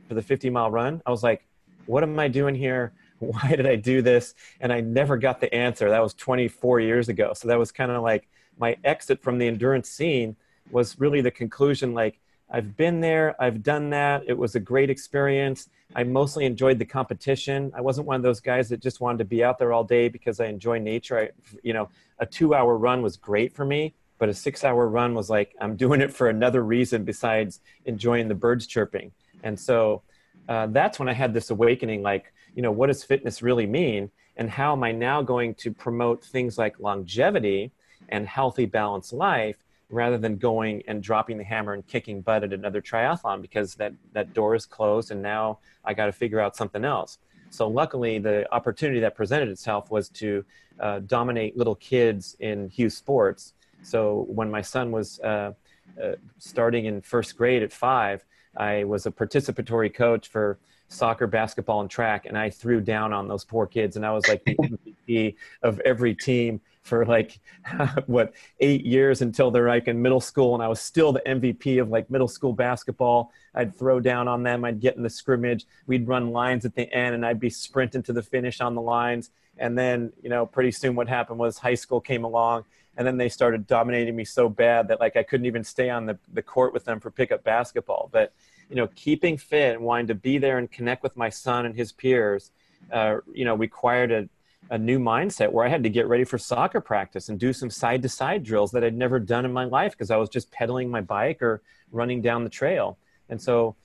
for 0.07 0.13
the 0.13 0.21
50 0.21 0.49
mile 0.49 0.71
run. 0.71 1.01
I 1.05 1.11
was 1.11 1.23
like, 1.23 1.45
What 1.85 2.03
am 2.03 2.17
I 2.19 2.27
doing 2.27 2.55
here? 2.55 2.93
Why 3.19 3.55
did 3.55 3.65
I 3.65 3.75
do 3.75 4.01
this? 4.01 4.35
And 4.59 4.73
I 4.73 4.81
never 4.81 5.17
got 5.17 5.39
the 5.39 5.53
answer. 5.53 5.89
That 5.89 6.03
was 6.03 6.13
24 6.13 6.79
years 6.81 7.09
ago. 7.09 7.33
So 7.33 7.47
that 7.47 7.57
was 7.57 7.71
kind 7.71 7.91
of 7.91 8.03
like 8.03 8.27
my 8.57 8.77
exit 8.83 9.21
from 9.21 9.37
the 9.37 9.47
endurance 9.47 9.89
scene 9.89 10.35
was 10.71 10.99
really 10.99 11.21
the 11.21 11.31
conclusion 11.31 11.93
like, 11.93 12.19
I've 12.49 12.77
been 12.77 13.01
there, 13.01 13.35
I've 13.41 13.63
done 13.63 13.89
that. 13.89 14.23
It 14.27 14.37
was 14.37 14.55
a 14.55 14.59
great 14.59 14.89
experience. 14.89 15.69
I 15.95 16.03
mostly 16.03 16.45
enjoyed 16.45 16.77
the 16.77 16.85
competition. 16.85 17.71
I 17.75 17.81
wasn't 17.81 18.07
one 18.07 18.17
of 18.17 18.21
those 18.21 18.39
guys 18.39 18.69
that 18.69 18.81
just 18.81 19.01
wanted 19.01 19.17
to 19.19 19.25
be 19.25 19.43
out 19.43 19.57
there 19.57 19.73
all 19.73 19.83
day 19.83 20.09
because 20.09 20.39
I 20.39 20.45
enjoy 20.45 20.77
nature. 20.79 21.17
I, 21.17 21.29
you 21.63 21.73
know, 21.73 21.89
a 22.19 22.25
two 22.25 22.53
hour 22.53 22.77
run 22.77 23.01
was 23.01 23.17
great 23.17 23.55
for 23.55 23.65
me, 23.65 23.95
but 24.19 24.29
a 24.29 24.33
six 24.33 24.63
hour 24.63 24.87
run 24.87 25.15
was 25.15 25.29
like, 25.29 25.55
I'm 25.59 25.75
doing 25.75 26.01
it 26.01 26.13
for 26.13 26.29
another 26.29 26.63
reason 26.63 27.03
besides 27.03 27.61
enjoying 27.85 28.27
the 28.27 28.35
birds 28.35 28.67
chirping. 28.67 29.11
And 29.45 29.57
so 29.57 30.01
uh, 30.49 30.67
that's 30.67 30.99
when 30.99 31.07
I 31.07 31.13
had 31.13 31.33
this 31.33 31.51
awakening 31.51 32.01
like, 32.01 32.33
you 32.55 32.61
know, 32.61 32.71
what 32.71 32.87
does 32.87 33.03
fitness 33.03 33.41
really 33.41 33.65
mean? 33.65 34.11
And 34.35 34.49
how 34.49 34.73
am 34.73 34.83
I 34.83 34.91
now 34.91 35.21
going 35.21 35.55
to 35.55 35.71
promote 35.71 36.23
things 36.23 36.57
like 36.57 36.79
longevity 36.79 37.71
and 38.09 38.27
healthy, 38.27 38.65
balanced 38.65 39.13
life 39.13 39.55
rather 39.89 40.17
than 40.17 40.35
going 40.37 40.83
and 40.87 41.01
dropping 41.01 41.37
the 41.37 41.43
hammer 41.43 41.73
and 41.73 41.85
kicking 41.87 42.19
butt 42.21 42.43
at 42.43 42.51
another 42.51 42.81
triathlon 42.81 43.41
because 43.41 43.75
that, 43.75 43.93
that 44.13 44.33
door 44.33 44.55
is 44.55 44.65
closed 44.65 45.11
and 45.11 45.21
now 45.21 45.59
I 45.85 45.93
got 45.93 46.07
to 46.07 46.11
figure 46.11 46.39
out 46.39 46.55
something 46.55 46.83
else. 46.83 47.19
So 47.51 47.67
luckily, 47.67 48.17
the 48.19 48.51
opportunity 48.53 48.99
that 49.01 49.15
presented 49.15 49.47
itself 49.49 49.91
was 49.91 50.09
to 50.09 50.43
uh, 50.79 50.99
dominate 50.99 51.55
little 51.55 51.75
kids 51.75 52.35
in 52.39 52.67
Hughes 52.69 52.97
Sports. 52.97 53.53
So 53.83 54.25
when 54.27 54.49
my 54.49 54.61
son 54.61 54.91
was 54.91 55.19
uh, 55.19 55.53
uh, 56.01 56.15
starting 56.39 56.85
in 56.85 57.01
first 57.01 57.37
grade 57.37 57.63
at 57.63 57.71
five, 57.71 58.25
I 58.57 58.83
was 58.83 59.05
a 59.05 59.11
participatory 59.11 59.93
coach 59.93 60.27
for 60.27 60.57
soccer, 60.87 61.27
basketball, 61.27 61.81
and 61.81 61.89
track, 61.89 62.25
and 62.25 62.37
I 62.37 62.49
threw 62.49 62.81
down 62.81 63.13
on 63.13 63.27
those 63.27 63.43
poor 63.43 63.65
kids. 63.65 63.95
And 63.95 64.05
I 64.05 64.11
was 64.11 64.27
like 64.27 64.43
the, 64.45 64.55
MVP 65.07 65.35
of 65.63 65.79
every 65.81 66.15
team 66.15 66.61
for 66.85 67.03
like 67.03 67.39
what 68.05 68.33
eight 68.59 68.85
years 68.85 69.21
until 69.21 69.49
they're 69.49 69.67
like 69.67 69.87
in 69.87 69.99
middle 69.99 70.21
school 70.21 70.53
and 70.53 70.63
i 70.63 70.67
was 70.67 70.79
still 70.79 71.11
the 71.11 71.21
mvp 71.25 71.81
of 71.81 71.89
like 71.89 72.09
middle 72.11 72.27
school 72.27 72.53
basketball 72.53 73.31
i'd 73.55 73.75
throw 73.75 73.99
down 73.99 74.27
on 74.27 74.43
them 74.43 74.63
i'd 74.63 74.79
get 74.79 74.95
in 74.95 75.01
the 75.01 75.09
scrimmage 75.09 75.65
we'd 75.87 76.07
run 76.07 76.31
lines 76.31 76.63
at 76.63 76.75
the 76.75 76.91
end 76.93 77.15
and 77.15 77.25
i'd 77.25 77.39
be 77.39 77.49
sprinting 77.49 78.03
to 78.03 78.13
the 78.13 78.21
finish 78.21 78.61
on 78.61 78.75
the 78.75 78.81
lines 78.81 79.31
and 79.57 79.75
then 79.75 80.13
you 80.21 80.29
know 80.29 80.45
pretty 80.45 80.71
soon 80.71 80.95
what 80.95 81.07
happened 81.07 81.39
was 81.39 81.57
high 81.57 81.73
school 81.73 81.99
came 81.99 82.23
along 82.23 82.63
and 82.97 83.05
then 83.05 83.17
they 83.17 83.29
started 83.29 83.67
dominating 83.67 84.15
me 84.15 84.25
so 84.25 84.49
bad 84.49 84.87
that 84.87 84.99
like 84.99 85.15
i 85.15 85.23
couldn't 85.23 85.45
even 85.45 85.63
stay 85.63 85.89
on 85.89 86.05
the, 86.05 86.17
the 86.33 86.41
court 86.41 86.73
with 86.73 86.85
them 86.85 86.99
for 86.99 87.11
pickup 87.11 87.43
basketball 87.43 88.09
but 88.11 88.33
you 88.69 88.75
know 88.75 88.87
keeping 88.95 89.37
fit 89.37 89.75
and 89.75 89.83
wanting 89.83 90.07
to 90.07 90.15
be 90.15 90.37
there 90.37 90.57
and 90.57 90.71
connect 90.71 91.03
with 91.03 91.15
my 91.15 91.29
son 91.29 91.65
and 91.65 91.75
his 91.75 91.91
peers 91.91 92.51
uh, 92.91 93.17
you 93.33 93.45
know 93.45 93.55
required 93.55 94.11
a 94.11 94.29
a 94.71 94.77
new 94.77 94.99
mindset 94.99 95.51
where 95.51 95.65
I 95.65 95.69
had 95.69 95.83
to 95.83 95.89
get 95.89 96.07
ready 96.07 96.23
for 96.23 96.37
soccer 96.37 96.81
practice 96.81 97.29
and 97.29 97.39
do 97.39 97.53
some 97.53 97.69
side 97.69 98.01
to 98.01 98.09
side 98.09 98.43
drills 98.43 98.71
that 98.71 98.83
I'd 98.83 98.95
never 98.95 99.19
done 99.19 99.45
in 99.45 99.53
my 99.53 99.65
life 99.65 99.91
because 99.91 100.11
I 100.11 100.17
was 100.17 100.29
just 100.29 100.51
pedaling 100.51 100.89
my 100.89 101.01
bike 101.01 101.41
or 101.41 101.61
running 101.91 102.21
down 102.21 102.43
the 102.43 102.49
trail. 102.49 102.97
And 103.29 103.41
so 103.41 103.75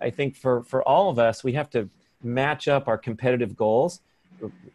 I 0.00 0.10
think 0.10 0.36
for, 0.36 0.62
for 0.62 0.86
all 0.86 1.10
of 1.10 1.18
us, 1.18 1.42
we 1.42 1.52
have 1.54 1.70
to 1.70 1.88
match 2.22 2.68
up 2.68 2.86
our 2.86 2.98
competitive 2.98 3.56
goals 3.56 4.00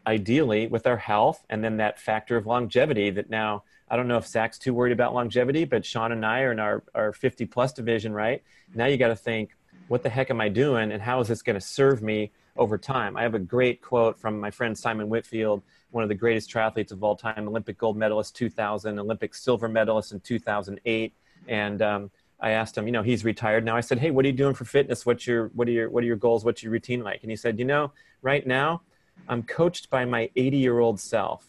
ideally 0.06 0.68
with 0.68 0.86
our 0.86 0.98
health 0.98 1.44
and 1.50 1.64
then 1.64 1.78
that 1.78 2.00
factor 2.00 2.38
of 2.38 2.46
longevity 2.46 3.10
that 3.10 3.30
now 3.30 3.64
I 3.90 3.96
don't 3.96 4.08
know 4.08 4.18
if 4.18 4.28
Zach's 4.28 4.58
too 4.58 4.74
worried 4.74 4.94
about 4.94 5.14
longevity, 5.14 5.66
but 5.66 5.86
Sean 5.86 6.12
and 6.12 6.26
I 6.26 6.42
are 6.42 6.52
in 6.52 6.60
our, 6.60 6.84
our 6.96 7.14
50 7.14 7.46
plus 7.46 7.72
division, 7.74 8.14
right? 8.14 8.44
Now 8.74 8.86
you 8.88 8.98
got 8.98 9.10
to 9.10 9.16
think, 9.16 9.52
what 9.88 10.02
the 10.02 10.10
heck 10.10 10.32
am 10.32 10.42
I 10.42 10.50
doing 10.50 10.92
and 10.92 11.02
how 11.02 11.20
is 11.20 11.28
this 11.28 11.42
going 11.42 11.60
to 11.60 11.66
serve 11.66 12.02
me 12.02 12.32
over 12.58 12.78
time. 12.78 13.18
I 13.18 13.24
have 13.24 13.36
a 13.36 13.40
great 13.40 13.82
quote 13.82 14.18
from 14.18 14.40
my 14.40 14.50
friend 14.50 14.78
Simon 14.78 15.10
Whitfield, 15.10 15.62
one 15.92 16.04
of 16.04 16.10
the 16.10 16.16
greatest 16.16 16.50
triathletes 16.50 16.92
of 16.92 17.04
all 17.04 17.16
time, 17.16 17.48
Olympic 17.48 17.78
gold 17.78 17.98
medalist 17.98 18.36
2000, 18.36 18.98
Olympic 18.98 19.36
silver 19.36 19.68
medalist 19.68 20.14
in 20.14 20.20
2008. 20.22 21.14
And 21.48 21.82
um, 21.82 22.12
I 22.40 22.52
asked 22.52 22.78
him, 22.78 22.86
you 22.86 22.94
know, 22.94 23.04
he's 23.04 23.26
retired 23.26 23.66
now. 23.66 23.76
I 23.76 23.82
said, 23.82 24.00
hey, 24.00 24.12
what 24.12 24.26
are 24.26 24.30
you 24.30 24.34
doing 24.34 24.54
for 24.54 24.66
fitness? 24.66 25.06
What's 25.06 25.28
your, 25.28 25.48
what 25.50 25.68
are 25.68 25.72
your, 25.72 25.90
what 25.90 26.04
are 26.04 26.08
your 26.08 26.16
goals? 26.16 26.46
What's 26.46 26.64
your 26.64 26.72
routine 26.72 27.04
like? 27.04 27.22
And 27.22 27.30
he 27.30 27.36
said, 27.36 27.60
you 27.60 27.66
know, 27.66 27.92
right 28.22 28.46
now 28.46 28.82
I'm 29.28 29.44
coached 29.44 29.90
by 29.90 30.06
my 30.06 30.30
80 30.36 30.58
year 30.58 30.80
old 30.80 31.00
self. 31.00 31.46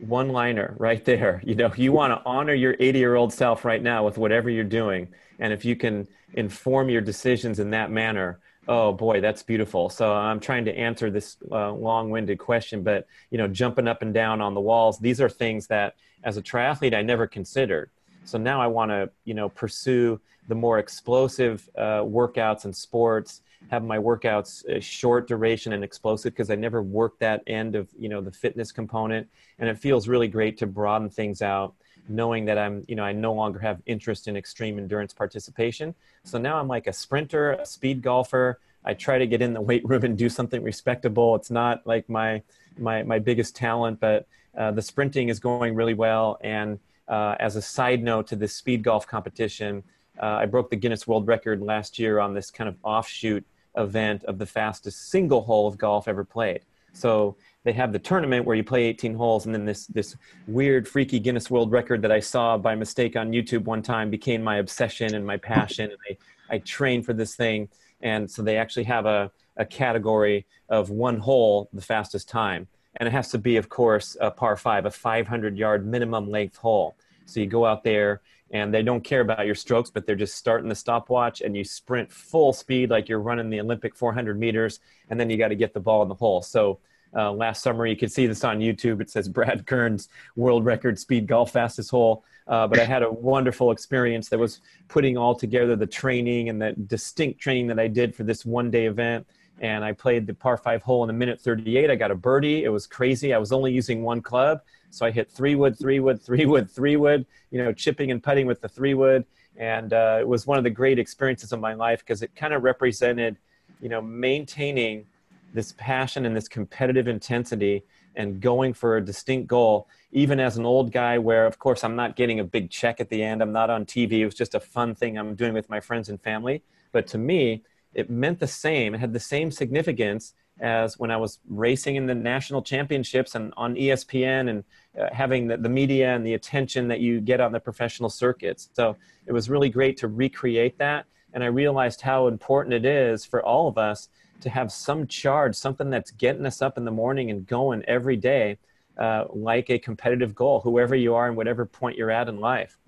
One 0.00 0.28
liner 0.28 0.74
right 0.78 1.04
there. 1.04 1.42
You 1.44 1.54
know, 1.54 1.72
you 1.76 1.92
want 1.92 2.12
to 2.12 2.22
honor 2.26 2.54
your 2.54 2.76
80 2.78 2.98
year 2.98 3.14
old 3.14 3.32
self 3.32 3.64
right 3.64 3.82
now 3.82 4.04
with 4.04 4.18
whatever 4.18 4.50
you're 4.50 4.64
doing. 4.64 5.08
And 5.38 5.52
if 5.52 5.64
you 5.64 5.76
can 5.76 6.06
inform 6.34 6.88
your 6.88 7.00
decisions 7.00 7.58
in 7.58 7.70
that 7.70 7.90
manner, 7.90 8.40
Oh 8.68 8.92
boy, 8.92 9.20
that's 9.20 9.42
beautiful. 9.42 9.88
So 9.90 10.12
I'm 10.12 10.40
trying 10.40 10.64
to 10.64 10.76
answer 10.76 11.08
this 11.10 11.36
uh, 11.52 11.72
long-winded 11.72 12.38
question, 12.38 12.82
but 12.82 13.06
you 13.30 13.38
know, 13.38 13.46
jumping 13.46 13.86
up 13.86 14.02
and 14.02 14.12
down 14.12 14.40
on 14.40 14.54
the 14.54 14.60
walls, 14.60 14.98
these 14.98 15.20
are 15.20 15.28
things 15.28 15.68
that, 15.68 15.94
as 16.24 16.36
a 16.36 16.42
triathlete, 16.42 16.94
I 16.94 17.02
never 17.02 17.26
considered. 17.26 17.90
So 18.24 18.38
now 18.38 18.60
I 18.60 18.66
want 18.66 18.90
to, 18.90 19.10
you 19.24 19.34
know, 19.34 19.48
pursue 19.48 20.20
the 20.48 20.56
more 20.56 20.80
explosive 20.80 21.68
uh, 21.78 22.00
workouts 22.02 22.64
and 22.64 22.74
sports. 22.74 23.42
Have 23.70 23.84
my 23.84 23.98
workouts 23.98 24.64
uh, 24.68 24.80
short 24.80 25.26
duration 25.28 25.72
and 25.72 25.82
explosive 25.82 26.32
because 26.32 26.50
I 26.50 26.54
never 26.54 26.82
worked 26.82 27.20
that 27.20 27.42
end 27.46 27.74
of, 27.74 27.88
you 27.98 28.08
know, 28.08 28.20
the 28.20 28.32
fitness 28.32 28.72
component, 28.72 29.28
and 29.58 29.68
it 29.68 29.78
feels 29.78 30.08
really 30.08 30.28
great 30.28 30.58
to 30.58 30.66
broaden 30.66 31.10
things 31.10 31.42
out 31.42 31.74
knowing 32.08 32.44
that 32.44 32.58
I'm, 32.58 32.84
you 32.88 32.94
know, 32.94 33.02
I 33.02 33.12
no 33.12 33.32
longer 33.32 33.58
have 33.58 33.82
interest 33.86 34.28
in 34.28 34.36
extreme 34.36 34.78
endurance 34.78 35.12
participation. 35.12 35.94
So 36.24 36.38
now 36.38 36.58
I'm 36.58 36.68
like 36.68 36.86
a 36.86 36.92
sprinter, 36.92 37.52
a 37.52 37.66
speed 37.66 38.02
golfer. 38.02 38.60
I 38.84 38.94
try 38.94 39.18
to 39.18 39.26
get 39.26 39.42
in 39.42 39.52
the 39.52 39.60
weight 39.60 39.86
room 39.88 40.04
and 40.04 40.16
do 40.16 40.28
something 40.28 40.62
respectable. 40.62 41.34
It's 41.34 41.50
not 41.50 41.86
like 41.86 42.08
my 42.08 42.42
my 42.78 43.02
my 43.02 43.18
biggest 43.18 43.56
talent, 43.56 44.00
but 44.00 44.26
uh, 44.56 44.70
the 44.70 44.82
sprinting 44.82 45.28
is 45.28 45.40
going 45.40 45.74
really 45.74 45.94
well. 45.94 46.38
And 46.42 46.78
uh, 47.08 47.36
as 47.40 47.56
a 47.56 47.62
side 47.62 48.02
note 48.02 48.28
to 48.28 48.36
this 48.36 48.54
speed 48.54 48.82
golf 48.82 49.06
competition, 49.06 49.82
uh, 50.20 50.38
I 50.40 50.46
broke 50.46 50.70
the 50.70 50.76
Guinness 50.76 51.06
World 51.06 51.26
Record 51.26 51.60
last 51.60 51.98
year 51.98 52.20
on 52.20 52.34
this 52.34 52.50
kind 52.50 52.68
of 52.68 52.76
offshoot 52.82 53.44
event 53.76 54.24
of 54.24 54.38
the 54.38 54.46
fastest 54.46 55.10
single 55.10 55.42
hole 55.42 55.66
of 55.66 55.78
golf 55.78 56.08
ever 56.08 56.24
played. 56.24 56.62
So 56.92 57.36
they 57.64 57.72
have 57.72 57.92
the 57.92 57.98
tournament 57.98 58.46
where 58.46 58.56
you 58.56 58.64
play 58.64 58.84
18 58.84 59.14
holes 59.14 59.44
and 59.44 59.54
then 59.54 59.64
this 59.64 59.86
this 59.88 60.16
weird 60.46 60.88
freaky 60.88 61.18
guinness 61.18 61.50
world 61.50 61.72
record 61.72 62.00
that 62.00 62.12
i 62.12 62.20
saw 62.20 62.56
by 62.56 62.76
mistake 62.76 63.16
on 63.16 63.32
youtube 63.32 63.64
one 63.64 63.82
time 63.82 64.08
became 64.08 64.40
my 64.40 64.58
obsession 64.58 65.16
and 65.16 65.26
my 65.26 65.36
passion 65.36 65.90
and 65.90 65.98
i, 66.08 66.16
I 66.48 66.58
trained 66.58 67.04
for 67.04 67.12
this 67.12 67.34
thing. 67.34 67.68
And 68.00 68.30
so 68.30 68.42
they 68.42 68.56
actually 68.56 68.84
have 68.84 69.06
a, 69.06 69.30
a 69.56 69.64
category 69.64 70.46
of 70.68 70.90
one 70.90 71.18
hole 71.18 71.68
the 71.72 71.82
fastest 71.82 72.28
time. 72.28 72.68
And 72.96 73.06
it 73.06 73.12
has 73.12 73.30
to 73.30 73.38
be 73.38 73.56
of 73.56 73.68
course 73.68 74.16
a 74.20 74.30
par 74.30 74.56
five 74.56 74.86
a 74.86 74.90
500 74.90 75.56
yard 75.56 75.86
minimum 75.86 76.30
length 76.30 76.56
hole. 76.56 76.96
So 77.26 77.40
you 77.40 77.46
go 77.46 77.66
out 77.66 77.84
there 77.84 78.20
and 78.52 78.72
they 78.72 78.82
don't 78.82 79.02
care 79.02 79.20
about 79.20 79.46
your 79.46 79.54
strokes 79.54 79.90
but 79.90 80.06
they're 80.06 80.16
just 80.16 80.36
starting 80.36 80.68
the 80.68 80.74
stopwatch 80.74 81.40
and 81.40 81.56
you 81.56 81.64
sprint 81.64 82.10
full 82.12 82.52
speed 82.52 82.90
like 82.90 83.08
you're 83.08 83.20
running 83.20 83.50
the 83.50 83.60
olympic 83.60 83.94
400 83.94 84.38
meters 84.38 84.80
and 85.10 85.18
then 85.18 85.28
you 85.28 85.36
got 85.36 85.48
to 85.48 85.56
get 85.56 85.74
the 85.74 85.80
ball 85.80 86.02
in 86.02 86.08
the 86.08 86.14
hole 86.14 86.42
so 86.42 86.78
uh, 87.16 87.32
last 87.32 87.62
summer. 87.62 87.86
You 87.86 87.96
can 87.96 88.08
see 88.08 88.26
this 88.26 88.44
on 88.44 88.60
YouTube. 88.60 89.00
It 89.00 89.10
says 89.10 89.28
Brad 89.28 89.66
Kearns' 89.66 90.08
world 90.36 90.64
record 90.64 90.98
speed 90.98 91.26
golf 91.26 91.52
fastest 91.52 91.90
hole. 91.90 92.24
Uh, 92.46 92.66
but 92.66 92.78
I 92.78 92.84
had 92.84 93.02
a 93.02 93.10
wonderful 93.10 93.72
experience 93.72 94.28
that 94.28 94.38
was 94.38 94.60
putting 94.86 95.16
all 95.16 95.34
together 95.34 95.74
the 95.74 95.86
training 95.86 96.48
and 96.48 96.62
the 96.62 96.72
distinct 96.72 97.40
training 97.40 97.66
that 97.68 97.80
I 97.80 97.88
did 97.88 98.14
for 98.14 98.22
this 98.22 98.46
one 98.46 98.70
day 98.70 98.86
event. 98.86 99.26
And 99.60 99.84
I 99.84 99.92
played 99.92 100.26
the 100.26 100.34
par 100.34 100.56
five 100.56 100.82
hole 100.82 101.02
in 101.02 101.10
a 101.10 101.14
minute 101.14 101.40
38. 101.40 101.90
I 101.90 101.96
got 101.96 102.10
a 102.10 102.14
birdie. 102.14 102.64
It 102.64 102.68
was 102.68 102.86
crazy. 102.86 103.34
I 103.34 103.38
was 103.38 103.50
only 103.50 103.72
using 103.72 104.02
one 104.02 104.20
club. 104.20 104.60
So 104.96 105.04
I 105.04 105.10
hit 105.10 105.30
three 105.30 105.54
wood, 105.56 105.78
three 105.78 106.00
wood, 106.00 106.22
three 106.22 106.46
wood, 106.46 106.70
three 106.70 106.96
wood, 106.96 107.26
you 107.50 107.62
know, 107.62 107.70
chipping 107.70 108.10
and 108.10 108.22
putting 108.22 108.46
with 108.46 108.62
the 108.62 108.68
three 108.68 108.94
wood. 108.94 109.26
And 109.58 109.92
uh, 109.92 110.18
it 110.20 110.26
was 110.26 110.46
one 110.46 110.56
of 110.56 110.64
the 110.64 110.70
great 110.70 110.98
experiences 110.98 111.52
of 111.52 111.60
my 111.60 111.74
life 111.74 111.98
because 112.00 112.22
it 112.22 112.34
kind 112.34 112.54
of 112.54 112.62
represented, 112.62 113.36
you 113.82 113.90
know, 113.90 114.00
maintaining 114.00 115.04
this 115.52 115.74
passion 115.76 116.24
and 116.24 116.34
this 116.34 116.48
competitive 116.48 117.08
intensity 117.08 117.84
and 118.16 118.40
going 118.40 118.72
for 118.72 118.96
a 118.96 119.04
distinct 119.04 119.46
goal, 119.48 119.86
even 120.12 120.40
as 120.40 120.56
an 120.56 120.64
old 120.64 120.92
guy, 120.92 121.18
where 121.18 121.44
of 121.44 121.58
course 121.58 121.84
I'm 121.84 121.94
not 121.94 122.16
getting 122.16 122.40
a 122.40 122.44
big 122.44 122.70
check 122.70 122.98
at 122.98 123.10
the 123.10 123.22
end, 123.22 123.42
I'm 123.42 123.52
not 123.52 123.68
on 123.68 123.84
TV, 123.84 124.12
it 124.20 124.24
was 124.24 124.34
just 124.34 124.54
a 124.54 124.60
fun 124.60 124.94
thing 124.94 125.18
I'm 125.18 125.34
doing 125.34 125.52
with 125.52 125.68
my 125.68 125.80
friends 125.80 126.08
and 126.08 126.18
family. 126.18 126.62
But 126.92 127.06
to 127.08 127.18
me, 127.18 127.62
it 127.92 128.08
meant 128.08 128.40
the 128.40 128.46
same, 128.46 128.94
it 128.94 129.00
had 129.00 129.12
the 129.12 129.20
same 129.20 129.50
significance 129.50 130.32
as 130.60 130.98
when 130.98 131.10
I 131.10 131.16
was 131.16 131.38
racing 131.48 131.96
in 131.96 132.06
the 132.06 132.14
national 132.14 132.62
championships 132.62 133.34
and 133.34 133.52
on 133.56 133.74
ESPN 133.74 134.48
and 134.48 134.64
uh, 135.00 135.08
having 135.12 135.46
the, 135.46 135.56
the 135.56 135.68
media 135.68 136.14
and 136.14 136.26
the 136.26 136.34
attention 136.34 136.88
that 136.88 137.00
you 137.00 137.20
get 137.20 137.40
on 137.40 137.52
the 137.52 137.60
professional 137.60 138.08
circuits. 138.08 138.70
So 138.72 138.96
it 139.26 139.32
was 139.32 139.50
really 139.50 139.68
great 139.68 139.96
to 139.98 140.08
recreate 140.08 140.78
that. 140.78 141.06
And 141.34 141.44
I 141.44 141.48
realized 141.48 142.00
how 142.00 142.28
important 142.28 142.74
it 142.74 142.86
is 142.86 143.24
for 143.24 143.44
all 143.44 143.68
of 143.68 143.76
us 143.76 144.08
to 144.40 144.50
have 144.50 144.72
some 144.72 145.06
charge, 145.06 145.54
something 145.54 145.90
that's 145.90 146.10
getting 146.12 146.46
us 146.46 146.62
up 146.62 146.78
in 146.78 146.84
the 146.84 146.90
morning 146.90 147.30
and 147.30 147.46
going 147.46 147.82
every 147.86 148.16
day, 148.16 148.58
uh, 148.98 149.24
like 149.30 149.70
a 149.70 149.78
competitive 149.78 150.34
goal, 150.34 150.60
whoever 150.60 150.94
you 150.94 151.14
are 151.14 151.26
and 151.28 151.36
whatever 151.36 151.66
point 151.66 151.96
you're 151.96 152.10
at 152.10 152.28
in 152.28 152.40
life. 152.40 152.78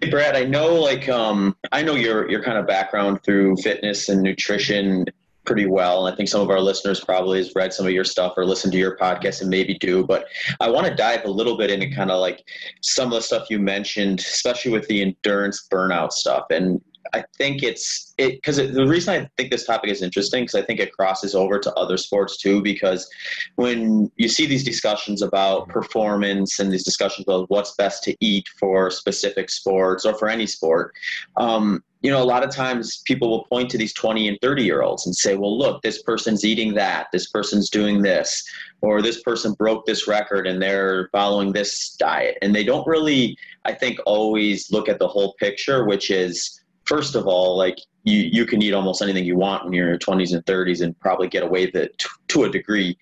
Hey, 0.00 0.10
Brad, 0.10 0.34
I 0.34 0.44
know 0.44 0.74
like 0.74 1.08
um, 1.08 1.56
I 1.70 1.82
know 1.82 1.94
your 1.94 2.28
your 2.28 2.42
kind 2.42 2.58
of 2.58 2.66
background 2.66 3.22
through 3.22 3.56
fitness 3.56 4.08
and 4.08 4.20
nutrition 4.20 5.06
pretty 5.44 5.66
well. 5.66 6.06
And 6.06 6.12
I 6.12 6.16
think 6.16 6.28
some 6.28 6.40
of 6.40 6.50
our 6.50 6.60
listeners 6.60 7.00
probably 7.00 7.38
has 7.38 7.52
read 7.54 7.72
some 7.72 7.86
of 7.86 7.92
your 7.92 8.04
stuff 8.04 8.34
or 8.36 8.44
listened 8.44 8.72
to 8.72 8.78
your 8.78 8.96
podcast 8.96 9.40
and 9.40 9.50
maybe 9.50 9.74
do. 9.74 10.04
But 10.04 10.26
I 10.60 10.70
want 10.70 10.86
to 10.86 10.94
dive 10.94 11.24
a 11.24 11.30
little 11.30 11.56
bit 11.56 11.70
into 11.70 11.94
kind 11.94 12.10
of 12.10 12.20
like 12.20 12.44
some 12.82 13.08
of 13.08 13.14
the 13.14 13.22
stuff 13.22 13.50
you 13.50 13.58
mentioned, 13.58 14.20
especially 14.20 14.72
with 14.72 14.86
the 14.88 15.02
endurance 15.02 15.66
burnout 15.70 16.12
stuff. 16.12 16.46
And 16.50 16.80
I 17.14 17.24
think 17.36 17.62
it's 17.62 18.14
it 18.16 18.36
because 18.36 18.56
the 18.56 18.86
reason 18.86 19.14
I 19.14 19.28
think 19.36 19.50
this 19.50 19.66
topic 19.66 19.90
is 19.90 20.02
interesting 20.02 20.44
because 20.44 20.54
I 20.54 20.62
think 20.62 20.80
it 20.80 20.92
crosses 20.92 21.34
over 21.34 21.58
to 21.58 21.74
other 21.74 21.96
sports 21.96 22.38
too. 22.38 22.62
Because 22.62 23.08
when 23.56 24.10
you 24.16 24.28
see 24.28 24.46
these 24.46 24.64
discussions 24.64 25.20
about 25.20 25.68
performance 25.68 26.58
and 26.58 26.72
these 26.72 26.84
discussions 26.84 27.26
about 27.26 27.50
what's 27.50 27.74
best 27.74 28.04
to 28.04 28.16
eat 28.20 28.46
for 28.58 28.90
specific 28.90 29.50
sports 29.50 30.06
or 30.06 30.14
for 30.14 30.28
any 30.28 30.46
sport, 30.46 30.94
um, 31.36 31.82
you 32.02 32.10
know, 32.10 32.20
a 32.20 32.24
lot 32.24 32.42
of 32.42 32.50
times 32.50 33.02
people 33.06 33.30
will 33.30 33.44
point 33.44 33.70
to 33.70 33.78
these 33.78 33.92
20 33.92 34.28
and 34.28 34.38
30 34.42 34.64
year 34.64 34.82
olds 34.82 35.06
and 35.06 35.14
say, 35.14 35.36
well, 35.36 35.56
look, 35.56 35.82
this 35.82 36.02
person's 36.02 36.44
eating 36.44 36.74
that, 36.74 37.06
this 37.12 37.28
person's 37.28 37.70
doing 37.70 38.02
this, 38.02 38.44
or 38.80 39.00
this 39.00 39.22
person 39.22 39.52
broke 39.52 39.86
this 39.86 40.08
record 40.08 40.46
and 40.48 40.60
they're 40.60 41.08
following 41.12 41.52
this 41.52 41.94
diet. 41.98 42.38
And 42.42 42.54
they 42.54 42.64
don't 42.64 42.86
really, 42.86 43.38
I 43.64 43.72
think, 43.72 44.00
always 44.04 44.72
look 44.72 44.88
at 44.88 44.98
the 44.98 45.06
whole 45.06 45.34
picture, 45.34 45.84
which 45.84 46.10
is, 46.10 46.60
first 46.84 47.14
of 47.14 47.28
all, 47.28 47.56
like 47.56 47.78
you, 48.02 48.18
you 48.18 48.46
can 48.46 48.60
eat 48.60 48.74
almost 48.74 49.00
anything 49.00 49.24
you 49.24 49.36
want 49.36 49.64
when 49.64 49.72
you're 49.72 49.84
in 49.84 49.90
your 49.90 49.98
20s 49.98 50.34
and 50.34 50.44
30s 50.44 50.82
and 50.82 50.98
probably 50.98 51.28
get 51.28 51.44
away 51.44 51.66
with 51.66 51.76
it 51.76 51.96
to, 51.98 52.08
to 52.28 52.44
a 52.44 52.50
degree. 52.50 52.98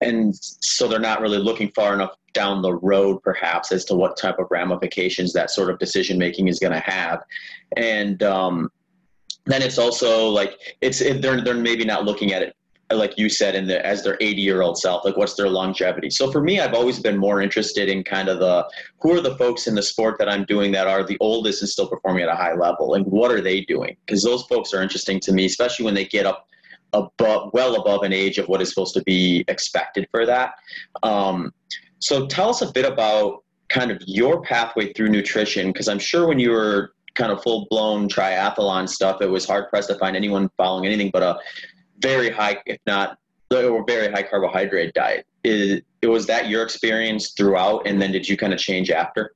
And 0.00 0.34
so 0.34 0.88
they're 0.88 0.98
not 0.98 1.20
really 1.20 1.36
looking 1.36 1.70
far 1.72 1.92
enough 1.92 2.16
down 2.32 2.62
the 2.62 2.74
road, 2.74 3.22
perhaps, 3.22 3.72
as 3.72 3.84
to 3.86 3.94
what 3.94 4.16
type 4.16 4.38
of 4.38 4.46
ramifications 4.50 5.32
that 5.32 5.50
sort 5.50 5.70
of 5.70 5.78
decision 5.78 6.18
making 6.18 6.48
is 6.48 6.58
going 6.58 6.72
to 6.72 6.80
have. 6.80 7.22
And 7.76 8.22
um, 8.22 8.70
then 9.46 9.62
it's 9.62 9.78
also 9.78 10.28
like 10.28 10.58
it's 10.80 11.00
it, 11.00 11.22
they're 11.22 11.42
they're 11.42 11.54
maybe 11.54 11.84
not 11.84 12.04
looking 12.04 12.32
at 12.32 12.42
it 12.42 12.56
like 12.92 13.16
you 13.16 13.28
said 13.28 13.54
in 13.54 13.68
the 13.68 13.84
as 13.86 14.02
their 14.02 14.16
80 14.20 14.40
year 14.40 14.62
old 14.62 14.76
self 14.76 15.04
like 15.04 15.16
what's 15.16 15.34
their 15.34 15.48
longevity? 15.48 16.10
So 16.10 16.30
for 16.30 16.42
me 16.42 16.60
i've 16.60 16.74
always 16.74 16.98
been 16.98 17.16
more 17.16 17.40
interested 17.40 17.88
in 17.88 18.02
kind 18.02 18.28
of 18.28 18.38
the 18.40 18.68
who 19.00 19.12
are 19.16 19.20
the 19.20 19.36
folks 19.36 19.66
in 19.66 19.74
the 19.74 19.82
sport 19.82 20.16
that 20.18 20.28
i'm 20.28 20.44
doing 20.44 20.72
that 20.72 20.86
are 20.86 21.04
the 21.04 21.16
oldest 21.20 21.62
and 21.62 21.68
still 21.68 21.88
performing 21.88 22.22
at 22.22 22.28
a 22.28 22.34
high 22.34 22.54
level? 22.54 22.94
And 22.94 23.06
what 23.06 23.30
are 23.30 23.40
they 23.40 23.62
doing? 23.62 23.96
Because 24.04 24.22
those 24.22 24.44
folks 24.44 24.74
are 24.74 24.82
interesting 24.82 25.20
to 25.20 25.32
me 25.32 25.44
especially 25.44 25.84
when 25.84 25.94
they 25.94 26.04
get 26.04 26.26
up 26.26 26.46
above 26.92 27.50
well 27.52 27.76
above 27.76 28.02
an 28.02 28.12
age 28.12 28.38
of 28.38 28.48
what 28.48 28.60
is 28.60 28.68
supposed 28.68 28.94
to 28.94 29.02
be 29.04 29.44
expected 29.48 30.08
for 30.10 30.26
that. 30.26 30.54
Um, 31.02 31.52
so 32.00 32.26
tell 32.26 32.50
us 32.50 32.62
a 32.62 32.72
bit 32.72 32.84
about 32.84 33.44
kind 33.68 33.90
of 33.90 34.02
your 34.06 34.42
pathway 34.42 34.92
through 34.92 35.08
nutrition 35.08 35.68
because 35.72 35.88
i'm 35.88 35.98
sure 35.98 36.26
when 36.26 36.38
you 36.38 36.50
were 36.50 36.92
kind 37.14 37.32
of 37.32 37.42
full 37.42 37.66
blown 37.70 38.08
triathlon 38.08 38.88
stuff 38.88 39.22
it 39.22 39.30
was 39.30 39.46
hard 39.46 39.68
pressed 39.70 39.88
to 39.88 39.94
find 39.96 40.16
anyone 40.16 40.50
following 40.56 40.86
anything 40.86 41.10
but 41.12 41.22
a 41.22 41.38
very 42.00 42.30
high, 42.30 42.56
if 42.66 42.78
not 42.86 43.18
or 43.52 43.84
very 43.84 44.10
high 44.12 44.22
carbohydrate 44.22 44.94
diet. 44.94 45.26
Is, 45.42 45.82
it 46.02 46.06
was 46.06 46.26
that 46.26 46.48
your 46.48 46.62
experience 46.62 47.32
throughout, 47.32 47.86
and 47.86 48.00
then 48.00 48.12
did 48.12 48.28
you 48.28 48.36
kind 48.36 48.52
of 48.52 48.58
change 48.58 48.90
after? 48.90 49.34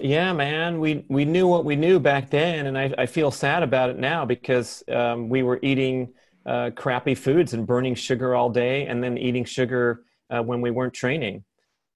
Yeah, 0.00 0.32
man, 0.32 0.80
we 0.80 1.04
we 1.08 1.24
knew 1.24 1.46
what 1.46 1.64
we 1.64 1.76
knew 1.76 2.00
back 2.00 2.30
then, 2.30 2.66
and 2.66 2.76
I, 2.76 2.92
I 2.98 3.06
feel 3.06 3.30
sad 3.30 3.62
about 3.62 3.90
it 3.90 3.98
now 3.98 4.24
because 4.24 4.82
um, 4.90 5.28
we 5.28 5.42
were 5.42 5.60
eating 5.62 6.12
uh, 6.44 6.70
crappy 6.74 7.14
foods 7.14 7.54
and 7.54 7.66
burning 7.66 7.94
sugar 7.94 8.34
all 8.34 8.50
day, 8.50 8.86
and 8.86 9.02
then 9.02 9.16
eating 9.16 9.44
sugar 9.44 10.02
uh, 10.32 10.42
when 10.42 10.60
we 10.60 10.70
weren't 10.70 10.94
training. 10.94 11.44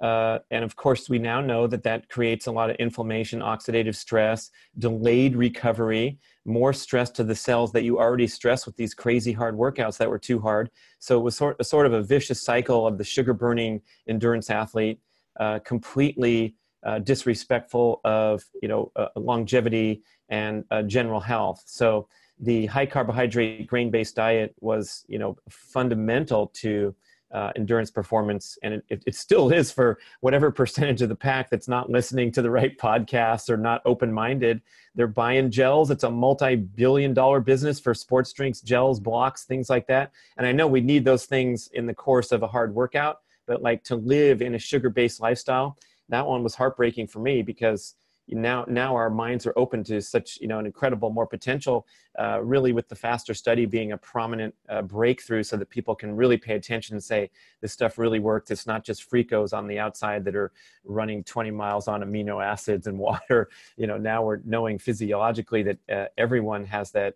Uh, 0.00 0.38
and 0.50 0.62
of 0.62 0.76
course, 0.76 1.08
we 1.08 1.18
now 1.18 1.40
know 1.40 1.66
that 1.66 1.82
that 1.82 2.08
creates 2.10 2.46
a 2.46 2.52
lot 2.52 2.68
of 2.68 2.76
inflammation, 2.76 3.40
oxidative 3.40 3.94
stress, 3.94 4.50
delayed 4.78 5.34
recovery, 5.34 6.18
more 6.44 6.74
stress 6.74 7.10
to 7.10 7.24
the 7.24 7.34
cells 7.34 7.72
that 7.72 7.82
you 7.82 7.98
already 7.98 8.26
stress 8.26 8.66
with 8.66 8.76
these 8.76 8.92
crazy 8.92 9.32
hard 9.32 9.56
workouts 9.56 9.96
that 9.96 10.10
were 10.10 10.18
too 10.18 10.38
hard. 10.38 10.70
So 10.98 11.18
it 11.18 11.22
was 11.22 11.34
sort, 11.34 11.58
of, 11.58 11.66
sort 11.66 11.86
of 11.86 11.94
a 11.94 12.02
vicious 12.02 12.42
cycle 12.42 12.86
of 12.86 12.98
the 12.98 13.04
sugar 13.04 13.32
burning 13.32 13.80
endurance 14.06 14.50
athlete, 14.50 15.00
uh, 15.40 15.60
completely 15.60 16.56
uh, 16.84 16.98
disrespectful 16.98 18.00
of 18.04 18.44
you 18.62 18.68
know 18.68 18.92
uh, 18.96 19.08
longevity 19.16 20.02
and 20.28 20.64
uh, 20.70 20.82
general 20.82 21.20
health. 21.20 21.62
So 21.66 22.06
the 22.38 22.66
high 22.66 22.86
carbohydrate 22.86 23.66
grain 23.66 23.90
based 23.90 24.14
diet 24.14 24.54
was 24.60 25.06
you 25.08 25.18
know 25.18 25.36
fundamental 25.48 26.48
to 26.48 26.94
uh, 27.36 27.52
endurance 27.54 27.90
performance, 27.90 28.56
and 28.62 28.82
it, 28.88 29.02
it, 29.06 29.14
still 29.14 29.52
is 29.52 29.70
for 29.70 29.98
whatever 30.20 30.50
percentage 30.50 31.02
of 31.02 31.10
the 31.10 31.14
pack 31.14 31.50
that's 31.50 31.68
not 31.68 31.90
listening 31.90 32.32
to 32.32 32.40
the 32.40 32.50
right 32.50 32.78
podcasts 32.78 33.50
or 33.50 33.58
not 33.58 33.82
open 33.84 34.10
minded. 34.10 34.62
They're 34.94 35.06
buying 35.06 35.50
gels. 35.50 35.90
It's 35.90 36.04
a 36.04 36.10
multi 36.10 36.56
billion 36.56 37.12
dollar 37.12 37.40
business 37.40 37.78
for 37.78 37.92
sports 37.92 38.32
drinks, 38.32 38.62
gels, 38.62 38.98
blocks, 38.98 39.44
things 39.44 39.68
like 39.68 39.86
that. 39.88 40.12
And 40.38 40.46
I 40.46 40.52
know 40.52 40.66
we 40.66 40.80
need 40.80 41.04
those 41.04 41.26
things 41.26 41.68
in 41.74 41.84
the 41.84 41.92
course 41.92 42.32
of 42.32 42.42
a 42.42 42.46
hard 42.46 42.74
workout, 42.74 43.20
but 43.46 43.60
like 43.60 43.84
to 43.84 43.96
live 43.96 44.40
in 44.40 44.54
a 44.54 44.58
sugar 44.58 44.88
based 44.88 45.20
lifestyle, 45.20 45.76
that 46.08 46.26
one 46.26 46.42
was 46.42 46.54
heartbreaking 46.54 47.08
for 47.08 47.18
me 47.18 47.42
because 47.42 47.96
now 48.28 48.64
now 48.68 48.94
our 48.94 49.08
minds 49.08 49.46
are 49.46 49.52
open 49.56 49.84
to 49.84 50.00
such 50.02 50.38
you 50.40 50.48
know 50.48 50.58
an 50.58 50.66
incredible 50.66 51.10
more 51.10 51.26
potential 51.26 51.86
uh, 52.18 52.40
really 52.42 52.72
with 52.72 52.88
the 52.88 52.94
faster 52.94 53.34
study 53.34 53.66
being 53.66 53.92
a 53.92 53.98
prominent 53.98 54.54
uh, 54.68 54.82
breakthrough 54.82 55.42
so 55.42 55.56
that 55.56 55.70
people 55.70 55.94
can 55.94 56.14
really 56.14 56.36
pay 56.36 56.54
attention 56.54 56.96
and 56.96 57.04
say 57.04 57.30
this 57.60 57.72
stuff 57.72 57.98
really 57.98 58.18
works 58.18 58.50
it's 58.50 58.66
not 58.66 58.84
just 58.84 59.08
freakos 59.08 59.56
on 59.56 59.66
the 59.68 59.78
outside 59.78 60.24
that 60.24 60.34
are 60.34 60.52
running 60.84 61.22
20 61.24 61.50
miles 61.50 61.86
on 61.88 62.02
amino 62.02 62.44
acids 62.44 62.86
and 62.86 62.98
water. 63.06 63.48
You 63.76 63.86
know 63.86 63.96
now 63.96 64.22
we're 64.24 64.40
knowing 64.44 64.78
physiologically 64.78 65.62
that 65.62 65.78
uh, 65.88 66.06
everyone 66.18 66.64
has 66.64 66.90
that 66.92 67.14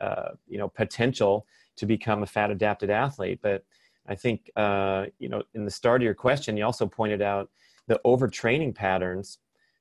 uh, 0.00 0.30
you 0.46 0.58
know 0.58 0.68
potential 0.68 1.46
to 1.76 1.86
become 1.86 2.22
a 2.22 2.26
fat 2.26 2.50
adapted 2.50 2.90
athlete. 2.90 3.40
But 3.42 3.64
i 4.06 4.14
think 4.14 4.50
uh, 4.56 5.06
you 5.18 5.28
know 5.28 5.42
in 5.54 5.64
the 5.64 5.70
start 5.70 6.00
of 6.00 6.04
your 6.04 6.14
question 6.14 6.56
you 6.56 6.64
also 6.64 6.86
pointed 6.86 7.22
out 7.22 7.50
the 7.86 8.00
overtraining 8.04 8.74
patterns 8.74 9.38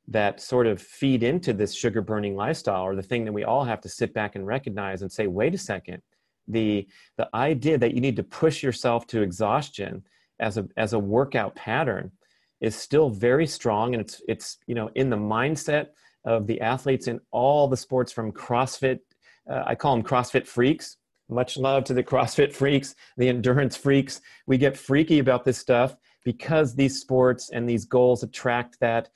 that 0.09 0.41
sort 0.41 0.65
of 0.65 0.81
feed 0.81 1.21
into 1.21 1.53
this 1.53 1.73
sugar 1.73 2.01
burning 2.01 2.35
lifestyle 2.35 2.83
or 2.83 2.95
the 2.95 3.03
thing 3.03 3.25
that 3.25 3.31
we 3.31 3.43
all 3.43 3.63
have 3.63 3.79
to 3.81 3.89
sit 3.89 4.13
back 4.13 4.35
and 4.35 4.45
recognize 4.45 5.01
and 5.01 5.11
say 5.11 5.27
wait 5.27 5.53
a 5.53 5.57
second. 5.57 6.01
The 6.47 6.87
the 7.17 7.29
idea 7.35 7.77
that 7.77 7.93
you 7.93 8.01
need 8.01 8.15
to 8.15 8.23
push 8.23 8.63
yourself 8.63 9.05
to 9.07 9.21
exhaustion 9.21 10.03
as 10.39 10.57
a 10.57 10.67
as 10.77 10.93
a 10.93 10.99
workout 10.99 11.55
pattern 11.55 12.11
is 12.59 12.75
still 12.75 13.09
very 13.09 13.45
strong 13.45 13.93
and 13.93 14.01
it's 14.01 14.21
it's 14.27 14.57
you 14.65 14.73
know 14.73 14.89
in 14.95 15.09
the 15.11 15.17
mindset 15.17 15.89
of 16.25 16.47
the 16.47 16.59
athletes 16.59 17.07
in 17.07 17.19
all 17.31 17.67
the 17.67 17.77
sports 17.77 18.11
from 18.11 18.31
crossfit 18.31 18.99
uh, 19.49 19.63
i 19.65 19.75
call 19.75 19.95
them 19.95 20.03
crossfit 20.03 20.47
freaks. 20.47 20.97
Much 21.31 21.57
love 21.57 21.83
to 21.83 21.93
the 21.93 22.03
crossfit 22.03 22.51
freaks 22.51 22.95
the 23.15 23.29
endurance 23.29 23.77
freaks. 23.77 24.21
We 24.47 24.57
get 24.57 24.75
freaky 24.75 25.19
about 25.19 25.45
this 25.45 25.59
stuff 25.59 25.95
because 26.25 26.73
these 26.73 26.99
sports 26.99 27.51
and 27.51 27.69
these 27.69 27.85
goals 27.85 28.23
attract 28.23 28.79
that 28.79 29.09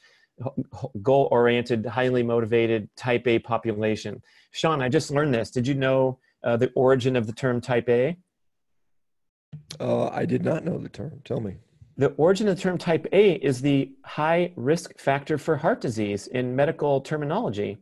goal 1.01 1.27
oriented, 1.31 1.85
highly 1.85 2.23
motivated 2.23 2.89
type 2.95 3.27
A 3.27 3.39
population. 3.39 4.21
Sean, 4.51 4.81
I 4.81 4.89
just 4.89 5.11
learned 5.11 5.33
this. 5.33 5.51
Did 5.51 5.67
you 5.67 5.73
know 5.73 6.19
uh, 6.43 6.57
the 6.57 6.71
origin 6.75 7.15
of 7.15 7.27
the 7.27 7.33
term 7.33 7.61
type 7.61 7.89
A? 7.89 8.17
Uh, 9.79 10.07
I 10.07 10.25
did 10.25 10.43
not 10.43 10.65
know 10.65 10.77
the 10.77 10.89
term. 10.89 11.21
Tell 11.23 11.39
me. 11.39 11.57
The 11.97 12.09
origin 12.17 12.47
of 12.47 12.55
the 12.55 12.61
term 12.61 12.77
type 12.77 13.05
A 13.13 13.33
is 13.33 13.61
the 13.61 13.91
high 14.03 14.51
risk 14.55 14.97
factor 14.97 15.37
for 15.37 15.57
heart 15.57 15.79
disease 15.79 16.27
in 16.27 16.55
medical 16.55 17.01
terminology. 17.01 17.77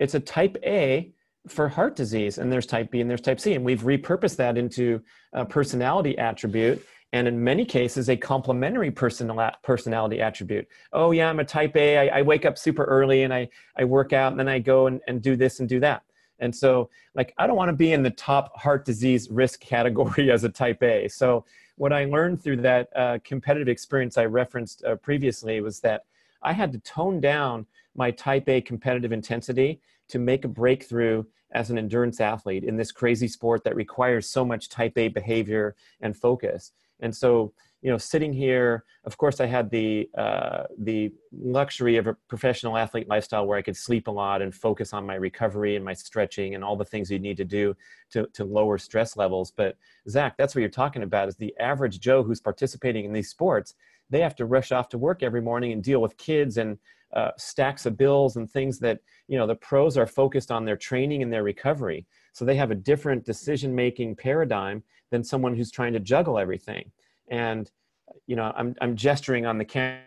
It's 0.00 0.14
a 0.14 0.20
type 0.20 0.56
A 0.64 1.12
for 1.48 1.68
heart 1.68 1.94
disease, 1.94 2.38
and 2.38 2.50
there's 2.50 2.66
type 2.66 2.90
B 2.90 3.00
and 3.00 3.08
there's 3.08 3.20
type 3.20 3.38
C. 3.38 3.54
And 3.54 3.64
we've 3.64 3.82
repurposed 3.82 4.36
that 4.36 4.58
into 4.58 5.00
a 5.32 5.44
personality 5.44 6.18
attribute 6.18 6.84
and 7.16 7.26
in 7.26 7.42
many 7.42 7.64
cases 7.64 8.08
a 8.08 8.16
complementary 8.16 8.90
personality 8.90 10.20
attribute. 10.20 10.66
Oh 10.92 11.10
yeah 11.10 11.28
i'm 11.28 11.40
a 11.40 11.44
type 11.44 11.76
a. 11.76 12.10
I, 12.10 12.18
I 12.18 12.22
wake 12.22 12.44
up 12.44 12.58
super 12.58 12.84
early 12.84 13.22
and 13.24 13.32
I, 13.32 13.48
I 13.76 13.84
work 13.84 14.12
out 14.12 14.32
and 14.32 14.40
then 14.40 14.48
i 14.48 14.58
go 14.58 14.86
and, 14.86 15.00
and 15.08 15.22
do 15.22 15.36
this 15.36 15.60
and 15.60 15.68
do 15.68 15.80
that. 15.80 16.02
And 16.38 16.54
so 16.54 16.90
like 17.14 17.34
i 17.38 17.46
don't 17.46 17.56
want 17.56 17.70
to 17.70 17.76
be 17.76 17.92
in 17.92 18.02
the 18.02 18.10
top 18.10 18.56
heart 18.56 18.84
disease 18.84 19.30
risk 19.30 19.60
category 19.60 20.30
as 20.36 20.44
a 20.44 20.48
type 20.48 20.82
a. 20.82 21.08
So 21.08 21.44
what 21.76 21.92
i 21.92 22.04
learned 22.04 22.42
through 22.42 22.56
that 22.56 22.88
uh, 22.96 23.18
competitive 23.24 23.68
experience 23.68 24.18
i 24.18 24.24
referenced 24.24 24.84
uh, 24.84 24.96
previously 24.96 25.60
was 25.60 25.80
that 25.80 26.04
i 26.42 26.52
had 26.52 26.72
to 26.72 26.78
tone 26.80 27.20
down 27.20 27.66
my 27.94 28.10
type 28.10 28.48
a 28.48 28.60
competitive 28.60 29.12
intensity 29.12 29.80
to 30.08 30.18
make 30.18 30.44
a 30.44 30.48
breakthrough 30.48 31.24
as 31.52 31.70
an 31.70 31.78
endurance 31.78 32.20
athlete 32.20 32.64
in 32.64 32.76
this 32.76 32.92
crazy 32.92 33.28
sport 33.28 33.64
that 33.64 33.76
requires 33.76 34.28
so 34.28 34.44
much 34.44 34.68
type 34.68 34.96
a 34.96 35.08
behavior 35.08 35.74
and 36.00 36.16
focus 36.16 36.72
and 37.00 37.14
so, 37.14 37.52
you 37.82 37.90
know, 37.90 37.98
sitting 37.98 38.32
here, 38.32 38.84
of 39.04 39.16
course, 39.16 39.40
I 39.40 39.46
had 39.46 39.70
the 39.70 40.08
uh, 40.16 40.64
the 40.78 41.12
luxury 41.32 41.96
of 41.96 42.06
a 42.06 42.16
professional 42.28 42.76
athlete 42.76 43.08
lifestyle 43.08 43.46
where 43.46 43.58
I 43.58 43.62
could 43.62 43.76
sleep 43.76 44.08
a 44.08 44.10
lot 44.10 44.42
and 44.42 44.54
focus 44.54 44.92
on 44.92 45.06
my 45.06 45.14
recovery 45.14 45.76
and 45.76 45.84
my 45.84 45.92
stretching 45.92 46.54
and 46.54 46.64
all 46.64 46.76
the 46.76 46.84
things 46.84 47.10
you 47.10 47.18
need 47.18 47.36
to 47.36 47.44
do 47.44 47.76
to 48.10 48.26
to 48.32 48.44
lower 48.44 48.78
stress 48.78 49.16
levels. 49.16 49.50
But 49.50 49.76
Zach, 50.08 50.36
that's 50.36 50.54
what 50.54 50.60
you're 50.60 50.70
talking 50.70 51.02
about 51.02 51.28
is 51.28 51.36
the 51.36 51.54
average 51.60 52.00
Joe 52.00 52.22
who's 52.22 52.40
participating 52.40 53.04
in 53.04 53.12
these 53.12 53.28
sports. 53.28 53.74
They 54.08 54.20
have 54.20 54.36
to 54.36 54.46
rush 54.46 54.72
off 54.72 54.88
to 54.90 54.98
work 54.98 55.22
every 55.22 55.42
morning 55.42 55.72
and 55.72 55.82
deal 55.82 56.00
with 56.00 56.16
kids 56.16 56.58
and 56.58 56.78
uh, 57.14 57.30
stacks 57.36 57.86
of 57.86 57.96
bills 57.96 58.36
and 58.36 58.50
things 58.50 58.78
that 58.80 59.00
you 59.28 59.38
know 59.38 59.46
the 59.46 59.54
pros 59.54 59.96
are 59.96 60.06
focused 60.06 60.50
on 60.50 60.64
their 60.64 60.76
training 60.76 61.22
and 61.22 61.32
their 61.32 61.44
recovery 61.44 62.04
so 62.32 62.44
they 62.44 62.56
have 62.56 62.70
a 62.70 62.74
different 62.74 63.24
decision 63.24 63.74
making 63.74 64.14
paradigm 64.14 64.82
than 65.10 65.24
someone 65.24 65.54
who's 65.54 65.70
trying 65.70 65.92
to 65.92 66.00
juggle 66.00 66.38
everything. 66.38 66.90
And 67.28 67.70
you 68.26 68.36
know, 68.36 68.52
I'm 68.56 68.74
I'm 68.80 68.96
gesturing 68.96 69.46
on 69.46 69.58
the 69.58 69.64
camera. 69.64 70.02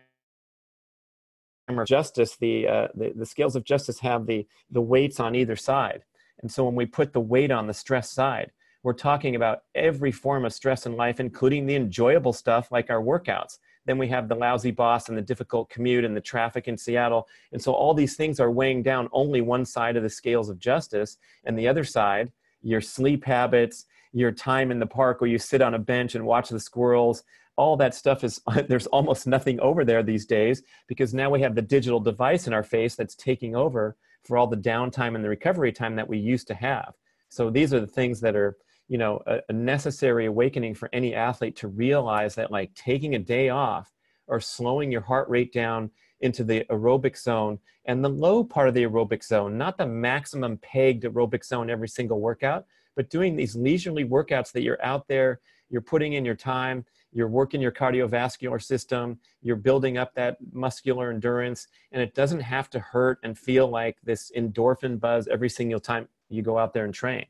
Justice, 1.85 2.35
the, 2.37 2.67
uh, 2.67 2.87
the 2.95 3.13
the 3.15 3.25
scales 3.25 3.55
of 3.55 3.63
justice 3.63 3.99
have 3.99 4.25
the 4.25 4.47
the 4.71 4.81
weights 4.81 5.19
on 5.19 5.35
either 5.35 5.55
side, 5.55 6.03
and 6.41 6.51
so 6.51 6.65
when 6.65 6.75
we 6.75 6.85
put 6.85 7.13
the 7.13 7.19
weight 7.19 7.51
on 7.51 7.67
the 7.67 7.73
stress 7.73 8.09
side, 8.09 8.51
we're 8.81 8.93
talking 8.93 9.35
about 9.35 9.63
every 9.75 10.11
form 10.11 10.45
of 10.45 10.53
stress 10.53 10.85
in 10.85 10.95
life, 10.95 11.19
including 11.19 11.65
the 11.65 11.75
enjoyable 11.75 12.33
stuff 12.33 12.71
like 12.71 12.89
our 12.89 13.01
workouts. 13.01 13.59
Then 13.85 13.97
we 13.97 14.07
have 14.07 14.29
the 14.29 14.35
lousy 14.35 14.71
boss 14.71 15.09
and 15.09 15.17
the 15.17 15.21
difficult 15.21 15.69
commute 15.69 16.05
and 16.05 16.15
the 16.15 16.21
traffic 16.21 16.67
in 16.67 16.77
Seattle. 16.77 17.27
And 17.51 17.61
so 17.61 17.73
all 17.73 17.93
these 17.93 18.15
things 18.15 18.39
are 18.39 18.51
weighing 18.51 18.83
down 18.83 19.09
only 19.11 19.41
one 19.41 19.65
side 19.65 19.97
of 19.97 20.03
the 20.03 20.09
scales 20.09 20.49
of 20.49 20.59
justice. 20.59 21.17
And 21.43 21.57
the 21.57 21.67
other 21.67 21.83
side, 21.83 22.31
your 22.61 22.81
sleep 22.81 23.25
habits, 23.25 23.85
your 24.11 24.31
time 24.31 24.71
in 24.71 24.79
the 24.79 24.87
park 24.87 25.21
where 25.21 25.29
you 25.29 25.37
sit 25.37 25.61
on 25.61 25.73
a 25.73 25.79
bench 25.79 26.15
and 26.15 26.25
watch 26.25 26.49
the 26.49 26.59
squirrels. 26.59 27.23
All 27.55 27.77
that 27.77 27.93
stuff 27.93 28.23
is 28.23 28.41
there's 28.67 28.87
almost 28.87 29.27
nothing 29.27 29.59
over 29.59 29.85
there 29.85 30.03
these 30.03 30.25
days 30.25 30.63
because 30.87 31.13
now 31.13 31.29
we 31.29 31.41
have 31.41 31.55
the 31.55 31.61
digital 31.61 31.99
device 31.99 32.47
in 32.47 32.53
our 32.53 32.63
face 32.63 32.95
that's 32.95 33.15
taking 33.15 33.55
over 33.55 33.97
for 34.23 34.37
all 34.37 34.47
the 34.47 34.57
downtime 34.57 35.15
and 35.15 35.23
the 35.23 35.29
recovery 35.29 35.71
time 35.71 35.95
that 35.95 36.07
we 36.07 36.17
used 36.17 36.47
to 36.47 36.53
have. 36.53 36.93
So 37.29 37.49
these 37.49 37.73
are 37.73 37.79
the 37.79 37.87
things 37.87 38.19
that 38.21 38.35
are 38.35 38.57
you 38.89 38.97
know 38.97 39.21
a, 39.27 39.39
a 39.47 39.53
necessary 39.53 40.25
awakening 40.25 40.75
for 40.75 40.89
any 40.91 41.15
athlete 41.15 41.55
to 41.57 41.67
realize 41.67 42.35
that 42.35 42.51
like 42.51 42.73
taking 42.73 43.15
a 43.15 43.19
day 43.19 43.49
off 43.49 43.93
or 44.27 44.41
slowing 44.41 44.91
your 44.91 45.01
heart 45.01 45.29
rate 45.29 45.53
down 45.53 45.89
into 46.21 46.43
the 46.43 46.65
aerobic 46.69 47.17
zone 47.17 47.59
and 47.85 48.03
the 48.03 48.09
low 48.09 48.43
part 48.43 48.67
of 48.67 48.73
the 48.73 48.83
aerobic 48.83 49.23
zone 49.23 49.57
not 49.57 49.77
the 49.77 49.85
maximum 49.85 50.57
pegged 50.57 51.03
aerobic 51.03 51.45
zone 51.45 51.69
every 51.69 51.87
single 51.87 52.19
workout 52.19 52.65
but 52.99 53.09
doing 53.09 53.37
these 53.37 53.55
leisurely 53.55 54.03
workouts 54.03 54.51
that 54.51 54.61
you're 54.61 54.83
out 54.83 55.07
there, 55.07 55.39
you're 55.69 55.79
putting 55.79 56.11
in 56.11 56.25
your 56.25 56.35
time, 56.35 56.83
you're 57.13 57.29
working 57.29 57.61
your 57.61 57.71
cardiovascular 57.71 58.61
system, 58.61 59.17
you're 59.41 59.55
building 59.55 59.97
up 59.97 60.13
that 60.15 60.35
muscular 60.51 61.09
endurance, 61.09 61.69
and 61.93 62.01
it 62.01 62.13
doesn't 62.13 62.41
have 62.41 62.69
to 62.71 62.77
hurt 62.77 63.17
and 63.23 63.39
feel 63.39 63.69
like 63.69 63.95
this 64.03 64.33
endorphin 64.35 64.99
buzz 64.99 65.29
every 65.29 65.47
single 65.47 65.79
time 65.79 66.09
you 66.27 66.41
go 66.41 66.57
out 66.57 66.73
there 66.73 66.83
and 66.83 66.93
train. 66.93 67.25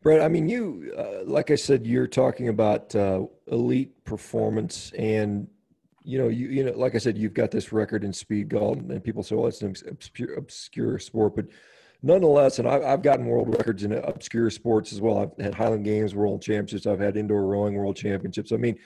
Brett, 0.00 0.22
I 0.22 0.28
mean, 0.28 0.48
you, 0.48 0.94
uh, 0.96 1.30
like 1.30 1.50
I 1.50 1.56
said, 1.56 1.86
you're 1.86 2.06
talking 2.06 2.48
about 2.48 2.94
uh, 2.94 3.26
elite 3.48 4.06
performance, 4.06 4.90
and 4.96 5.48
you 6.02 6.16
know, 6.16 6.28
you, 6.28 6.48
you 6.48 6.64
know, 6.64 6.72
like 6.72 6.94
I 6.94 6.98
said, 6.98 7.18
you've 7.18 7.34
got 7.34 7.50
this 7.50 7.74
record 7.74 8.04
in 8.04 8.12
speed 8.14 8.48
golf, 8.48 8.78
and 8.78 9.04
people 9.04 9.22
say, 9.22 9.34
"Well, 9.34 9.48
it's 9.48 9.60
an 9.60 9.74
obscure, 9.86 10.32
obscure 10.32 10.98
sport," 10.98 11.36
but 11.36 11.46
nonetheless, 12.02 12.58
and 12.58 12.68
I've, 12.68 12.82
I've 12.82 13.02
gotten 13.02 13.26
world 13.26 13.48
records 13.56 13.84
in 13.84 13.92
obscure 13.92 14.50
sports 14.50 14.92
as 14.92 15.00
well. 15.00 15.18
I've 15.18 15.44
had 15.44 15.54
Highland 15.54 15.84
Games 15.84 16.14
World 16.14 16.42
Championships. 16.42 16.86
I've 16.86 17.00
had 17.00 17.16
indoor 17.16 17.46
rowing 17.46 17.74
World 17.74 17.96
Championships. 17.96 18.52
I 18.52 18.56
mean, 18.56 18.76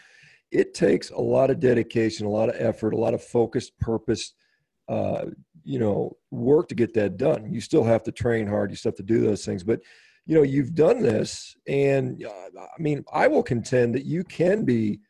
it 0.51 0.75
takes 0.75 1.11
a 1.11 1.21
lot 1.21 1.51
of 1.51 1.61
dedication, 1.61 2.27
a 2.27 2.31
lot 2.31 2.49
of 2.49 2.57
effort, 2.59 2.93
a 2.93 2.99
lot 2.99 3.15
of 3.15 3.23
focused 3.23 3.79
purpose, 3.79 4.35
uh, 4.89 5.27
you 5.63 5.79
know, 5.79 6.17
work 6.31 6.69
to 6.69 6.75
get 6.75 6.95
that 6.95 7.17
done. 7.17 7.53
You 7.53 7.61
still 7.61 7.85
have 7.85 8.03
to 8.05 8.13
train 8.13 8.47
hard. 8.47 8.71
You 8.71 8.77
still 8.77 8.91
have 8.91 8.97
to 8.97 9.03
do 9.03 9.21
those 9.21 9.45
things, 9.45 9.63
but 9.63 9.81
you 10.27 10.37
know, 10.37 10.43
you've 10.43 10.75
done 10.75 11.01
this, 11.01 11.57
and 11.67 12.25
uh, 12.25 12.61
I 12.61 12.81
mean, 12.81 13.05
I 13.13 13.27
will 13.27 13.43
contend 13.43 13.95
that 13.95 14.05
you 14.05 14.23
can 14.23 14.65
be 14.65 15.01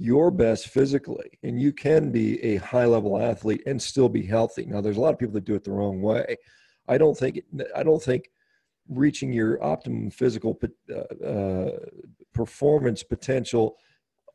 your 0.00 0.30
best 0.30 0.68
physically 0.68 1.38
and 1.42 1.60
you 1.60 1.74
can 1.74 2.10
be 2.10 2.42
a 2.42 2.56
high 2.56 2.86
level 2.86 3.20
athlete 3.20 3.62
and 3.66 3.80
still 3.80 4.08
be 4.08 4.22
healthy. 4.22 4.64
Now, 4.64 4.80
there's 4.80 4.96
a 4.96 5.00
lot 5.00 5.12
of 5.12 5.18
people 5.18 5.34
that 5.34 5.44
do 5.44 5.54
it 5.54 5.62
the 5.62 5.72
wrong 5.72 6.00
way. 6.00 6.38
I 6.90 6.98
don't 6.98 7.16
think 7.16 7.40
I 7.74 7.82
don't 7.84 8.02
think 8.02 8.30
reaching 8.88 9.32
your 9.32 9.62
optimum 9.62 10.10
physical 10.10 10.58
uh, 10.92 11.24
uh, 11.24 11.70
performance 12.34 13.04
potential 13.04 13.76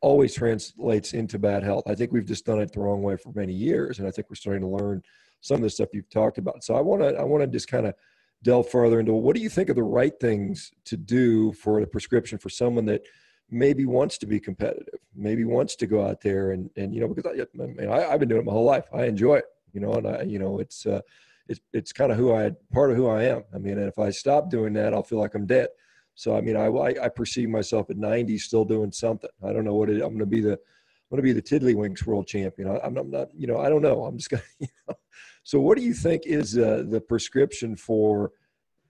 always 0.01 0.33
translates 0.33 1.13
into 1.13 1.37
bad 1.37 1.63
health. 1.63 1.83
I 1.87 1.95
think 1.95 2.13
we've 2.13 2.25
just 2.25 2.45
done 2.45 2.61
it 2.61 2.71
the 2.71 2.79
wrong 2.79 3.01
way 3.01 3.17
for 3.17 3.33
many 3.33 3.53
years, 3.53 3.99
and 3.99 4.07
I 4.07 4.11
think 4.11 4.29
we're 4.29 4.35
starting 4.35 4.61
to 4.61 4.67
learn 4.67 5.03
some 5.41 5.55
of 5.55 5.63
the 5.63 5.69
stuff 5.69 5.89
you've 5.93 6.09
talked 6.09 6.37
about. 6.37 6.63
So 6.63 6.75
I 6.75 6.81
want 6.81 7.01
to 7.01 7.15
I 7.15 7.23
want 7.23 7.43
to 7.43 7.47
just 7.47 7.67
kind 7.67 7.85
of 7.85 7.93
delve 8.41 8.69
further 8.69 9.01
into 9.01 9.13
what 9.13 9.35
do 9.35 9.41
you 9.41 9.49
think 9.49 9.69
are 9.69 9.73
the 9.73 9.83
right 9.83 10.17
things 10.21 10.71
to 10.85 10.95
do 10.95 11.51
for 11.53 11.81
a 11.81 11.87
prescription 11.87 12.37
for 12.37 12.49
someone 12.49 12.85
that 12.85 13.01
maybe 13.49 13.85
wants 13.85 14.17
to 14.19 14.25
be 14.25 14.39
competitive, 14.39 14.99
maybe 15.13 15.43
wants 15.43 15.75
to 15.75 15.87
go 15.87 16.05
out 16.07 16.21
there 16.21 16.51
and 16.51 16.69
and 16.77 16.95
you 16.95 17.01
know 17.01 17.09
because 17.09 17.25
I, 17.25 17.41
I 17.61 17.67
mean, 17.67 17.89
I, 17.89 18.01
have 18.01 18.19
been 18.21 18.29
doing 18.29 18.41
it 18.41 18.45
my 18.45 18.53
whole 18.53 18.63
life. 18.63 18.85
I 18.93 19.05
enjoy 19.05 19.35
it, 19.35 19.45
you 19.73 19.81
know, 19.81 19.93
and 19.95 20.07
I 20.07 20.21
you 20.21 20.39
know 20.39 20.59
it's. 20.59 20.85
Uh, 20.85 21.01
it's 21.47 21.59
it's 21.73 21.93
kind 21.93 22.11
of 22.11 22.17
who 22.17 22.33
I 22.33 22.51
part 22.73 22.91
of 22.91 22.97
who 22.97 23.07
I 23.07 23.23
am. 23.23 23.43
I 23.53 23.57
mean, 23.57 23.77
and 23.77 23.87
if 23.87 23.99
I 23.99 24.09
stop 24.09 24.49
doing 24.49 24.73
that, 24.73 24.93
I'll 24.93 25.03
feel 25.03 25.19
like 25.19 25.35
I'm 25.35 25.45
dead. 25.45 25.67
So 26.15 26.35
I 26.35 26.41
mean, 26.41 26.55
I 26.55 26.67
I, 26.67 27.09
perceive 27.09 27.49
myself 27.49 27.89
at 27.89 27.97
90 27.97 28.37
still 28.37 28.65
doing 28.65 28.91
something. 28.91 29.29
I 29.43 29.51
don't 29.51 29.65
know 29.65 29.75
what 29.75 29.89
it, 29.89 29.95
I'm 29.95 30.09
going 30.09 30.19
to 30.19 30.25
be 30.25 30.41
the 30.41 30.53
I'm 30.53 31.17
going 31.17 31.17
to 31.17 31.33
be 31.33 31.33
the 31.33 31.41
Tiddlywinks 31.41 32.05
world 32.05 32.27
champion. 32.27 32.69
I, 32.69 32.85
am 32.85 32.93
not 33.11 33.27
you 33.35 33.47
know 33.47 33.59
I 33.59 33.69
don't 33.69 33.81
know. 33.81 34.05
I'm 34.05 34.17
just 34.17 34.29
going. 34.29 34.43
You 34.59 34.67
know. 34.87 34.95
So 35.43 35.59
what 35.59 35.77
do 35.77 35.83
you 35.83 35.93
think 35.93 36.23
is 36.25 36.57
uh, 36.57 36.83
the 36.87 36.99
prescription 36.99 37.75
for 37.75 38.31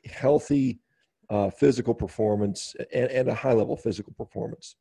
healthy 0.06 0.80
uh, 1.30 1.50
physical 1.50 1.94
performance 1.94 2.76
and, 2.94 3.12
and 3.12 3.28
a 3.28 3.36
high 3.36 3.52
level 3.52 3.76
physical 3.76 4.14
performance? 4.14 4.78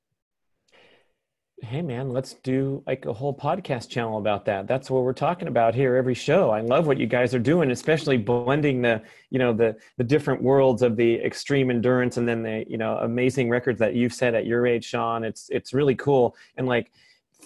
Hey 1.65 1.81
man 1.81 2.11
let's 2.11 2.35
do 2.35 2.83
like 2.87 3.07
a 3.07 3.13
whole 3.13 3.35
podcast 3.35 3.89
channel 3.89 4.19
about 4.19 4.45
that. 4.45 4.67
That's 4.67 4.91
what 4.91 5.03
we're 5.03 5.15
talking 5.15 5.49
about 5.49 5.75
here 5.75 5.97
every 5.97 6.15
show. 6.15 6.51
I 6.51 6.61
love 6.61 6.87
what 6.87 6.99
you 6.99 7.07
guys 7.07 7.35
are 7.35 7.39
doing 7.39 7.71
especially 7.71 8.19
blending 8.19 8.83
the 8.83 9.03
you 9.31 9.39
know 9.39 9.53
the 9.53 9.77
the 9.97 10.05
different 10.05 10.43
worlds 10.43 10.83
of 10.83 10.97
the 10.97 11.15
extreme 11.17 11.71
endurance 11.71 12.19
and 12.19 12.29
then 12.29 12.43
the 12.43 12.65
you 12.69 12.77
know 12.77 12.99
amazing 12.99 13.49
records 13.49 13.79
that 13.79 13.95
you've 13.95 14.13
set 14.13 14.35
at 14.35 14.47
your 14.47 14.67
age 14.67 14.85
sean. 14.85 15.25
It's 15.25 15.49
it's 15.51 15.73
really 15.73 15.95
cool. 15.95 16.37
And 16.57 16.67
like 16.67 16.93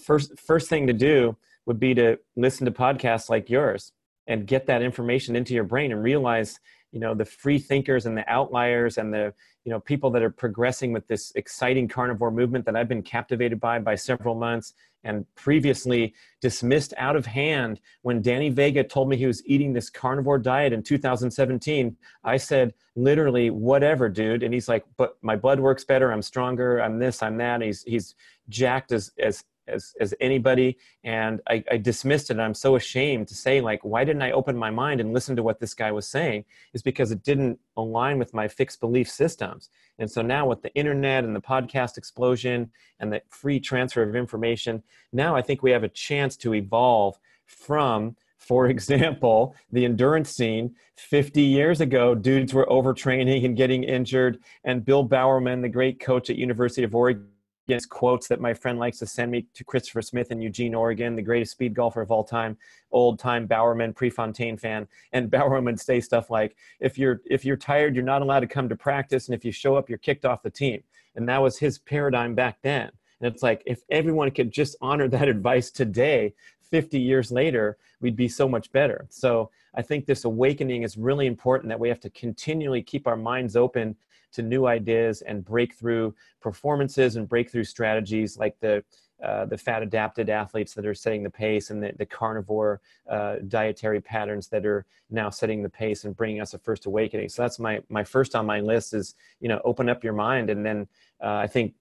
first 0.03 0.39
first 0.39 0.69
thing 0.69 0.87
to 0.89 0.93
do 0.93 1.37
would 1.67 1.79
be 1.79 1.95
to 1.95 2.19
listen 2.37 2.65
to 2.65 2.73
podcasts 2.73 3.31
like 3.31 3.49
yours 3.49 3.93
and 4.27 4.47
get 4.47 4.67
that 4.67 4.83
information 4.83 5.37
into 5.37 5.55
your 5.55 5.65
brain 5.65 5.93
and 5.93 6.03
realize 6.03 6.59
you 6.91 6.99
know 6.99 7.15
the 7.15 7.25
free 7.25 7.59
thinkers 7.59 8.07
and 8.07 8.17
the 8.17 8.29
outliers 8.29 8.99
and 8.99 9.15
the 9.15 9.33
you 9.69 9.75
know 9.75 9.81
people 9.81 10.11
that 10.13 10.23
are 10.23 10.31
progressing 10.31 10.95
with 10.95 11.07
this 11.09 11.31
exciting 11.35 11.89
carnivore 11.89 12.31
movement 12.31 12.65
that 12.65 12.75
I've 12.75 12.89
been 12.89 13.03
captivated 13.03 13.61
by 13.61 13.79
by 13.79 13.97
several 13.97 14.35
months 14.35 14.73
and 15.05 15.27
previously 15.35 16.15
dismissed 16.41 16.95
out 16.97 17.17
of 17.17 17.27
hand. 17.27 17.79
When 18.01 18.23
Danny 18.23 18.49
Vega 18.49 18.83
told 18.83 19.11
me 19.11 19.19
he 19.19 19.27
was 19.27 19.43
eating 19.45 19.75
this 19.75 19.91
carnivore 19.91 20.39
diet 20.39 20.73
in 20.73 20.83
2017 20.83 21.95
I 22.25 22.39
said 22.39 22.73
literally 22.97 23.51
whatever 23.51 24.09
dude. 24.09 24.43
And 24.43 24.55
he's 24.55 24.71
like 24.71 24.87
but 24.97 25.19
my 25.21 25.37
blood 25.37 25.61
works 25.61 25.85
better. 25.85 26.13
I'm 26.13 26.23
stronger. 26.23 26.81
I'm 26.81 26.99
this 26.99 27.23
I'm 27.23 27.37
that. 27.37 27.61
He's 27.61 27.83
he's 27.83 28.15
jacked 28.49 28.91
as 28.91 29.13
as 29.19 29.45
as, 29.69 29.95
as 30.01 30.15
anybody 30.21 30.77
and 31.05 31.41
I, 31.49 31.63
I 31.71 31.77
dismissed 31.77 32.31
it 32.31 32.39
i'm 32.39 32.55
so 32.55 32.77
ashamed 32.77 33.29
to 33.29 33.35
say 33.35 33.61
like 33.61 33.81
why 33.85 34.05
didn't 34.05 34.23
i 34.23 34.33
open 34.33 34.57
my 34.57 34.71
mind 34.71 35.01
and 35.01 35.13
listen 35.13 35.37
to 35.37 35.43
what 35.43 35.61
this 35.61 35.75
guy 35.75 35.93
was 35.93 36.09
saying 36.09 36.45
is 36.75 36.83
because 36.83 37.11
it 37.11 37.23
didn't 37.23 37.59
align 37.77 38.19
with 38.19 38.35
my 38.35 38.49
fixed 38.49 38.81
belief 38.81 39.09
systems 39.09 39.71
and 39.99 40.11
so 40.11 40.23
now 40.23 40.47
with 40.47 40.63
the 40.63 40.75
internet 40.75 41.25
and 41.25 41.35
the 41.35 41.41
podcast 41.41 41.97
explosion 41.97 42.71
and 43.01 43.13
the 43.13 43.23
free 43.29 43.61
transfer 43.61 44.03
of 44.03 44.17
information 44.17 44.83
now 45.13 45.37
i 45.37 45.43
think 45.43 45.63
we 45.63 45.71
have 45.71 45.85
a 45.85 45.89
chance 45.89 46.37
to 46.37 46.55
evolve 46.55 47.19
from 47.47 48.17
for 48.39 48.67
example, 48.71 49.55
the 49.73 49.85
endurance 49.85 50.31
scene 50.31 50.75
50 50.97 51.43
years 51.43 51.81
ago, 51.81 52.15
dudes 52.15 52.55
were 52.55 52.67
overtraining 52.67 53.45
and 53.45 53.57
getting 53.57 53.85
injured. 53.85 54.39
And 54.65 54.85
Bill 54.85 55.03
Bowerman, 55.03 55.61
the 55.61 55.69
great 55.69 56.01
coach 56.01 56.31
at 56.31 56.37
University 56.37 56.83
of 56.83 56.95
Oregon, 56.95 57.27
against 57.69 57.91
quotes 57.91 58.29
that 58.29 58.41
my 58.41 58.55
friend 58.55 58.79
likes 58.79 58.99
to 58.99 59.07
send 59.07 59.31
me 59.31 59.47
to 59.53 59.63
Christopher 59.63 60.01
Smith 60.01 60.31
in 60.31 60.41
Eugene, 60.41 60.75
Oregon, 60.75 61.15
the 61.15 61.23
greatest 61.23 61.53
speed 61.53 61.75
golfer 61.75 62.01
of 62.01 62.11
all 62.11 62.25
time, 62.25 62.57
old 62.93 63.19
time 63.19 63.47
Bowerman, 63.47 63.93
Prefontaine 63.93 64.57
fan. 64.57 64.89
And 65.13 65.31
Bowerman 65.31 65.65
would 65.67 65.81
say 65.81 66.01
stuff 66.01 66.31
like, 66.31 66.57
if 66.81 66.97
you're 66.97 67.21
if 67.27 67.45
you're 67.45 67.59
tired, 67.59 67.95
you're 67.95 68.05
not 68.05 68.23
allowed 68.23 68.41
to 68.41 68.47
come 68.47 68.71
to 68.71 68.77
practice. 68.77 69.29
And 69.29 69.35
if 69.35 69.45
you 69.45 69.53
show 69.53 69.77
up, 69.77 69.91
you're 69.91 69.99
kicked 69.99 70.25
off 70.25 70.43
the 70.43 70.51
team. 70.51 70.83
And 71.15 71.29
that 71.29 71.43
was 71.43 71.59
his 71.59 71.79
paradigm 71.79 72.35
back 72.35 72.59
then. 72.63 72.91
And 73.21 73.33
it's 73.33 73.43
like 73.43 73.63
if 73.67 73.83
everyone 73.91 74.31
could 74.31 74.51
just 74.51 74.77
honor 74.81 75.09
that 75.09 75.29
advice 75.37 75.71
today, 75.71 76.33
50 76.71 76.99
years 76.99 77.31
later, 77.31 77.77
we'd 78.01 78.17
be 78.17 78.29
so 78.29 78.49
much 78.49 78.73
better. 78.73 79.07
So 79.11 79.51
I 79.75 79.83
think 79.83 80.07
this 80.07 80.25
awakening 80.25 80.83
is 80.85 80.97
really 80.97 81.27
important 81.27 81.69
that 81.69 81.81
we 81.81 81.89
have 81.89 82.01
to 82.01 82.11
continually 82.11 82.83
keep 82.83 83.07
our 83.07 83.17
minds 83.17 83.57
open 83.57 83.97
to 84.33 84.43
new 84.43 84.67
ideas 84.67 85.23
and 85.23 85.45
breakthrough 85.45 86.13
performances 86.41 87.17
and 87.17 87.29
breakthrough 87.29 87.65
strategies 87.65 88.39
like 88.39 88.59
the 88.61 88.83
uh, 89.23 89.45
the 89.47 89.59
fat 89.59 89.83
adapted 89.83 90.31
athletes 90.31 90.75
that 90.75 90.87
are 90.87 90.95
setting 90.95 91.25
the 91.25 91.31
pace 91.31 91.71
and 91.71 91.83
the, 91.83 91.93
the 91.99 92.07
carnivore 92.07 92.81
uh, 93.11 93.37
dietary 93.49 94.01
patterns 94.01 94.47
that 94.47 94.65
are 94.65 94.87
now 95.11 95.29
setting 95.29 95.61
the 95.61 95.69
pace 95.69 96.05
and 96.05 96.17
bringing 96.17 96.41
us 96.41 96.55
a 96.55 96.59
first 96.59 96.87
awakening. 96.87 97.29
So 97.29 97.43
that's 97.43 97.59
my 97.59 97.81
my 97.89 98.05
first 98.05 98.37
on 98.37 98.47
my 98.47 98.61
list 98.61 98.95
is 98.95 99.17
you 99.41 99.49
know 99.49 99.61
open 99.65 99.89
up 99.89 100.05
your 100.05 100.13
mind. 100.13 100.51
And 100.51 100.65
then 100.65 100.87
uh, 101.21 101.35
i 101.37 101.47
think 101.47 101.75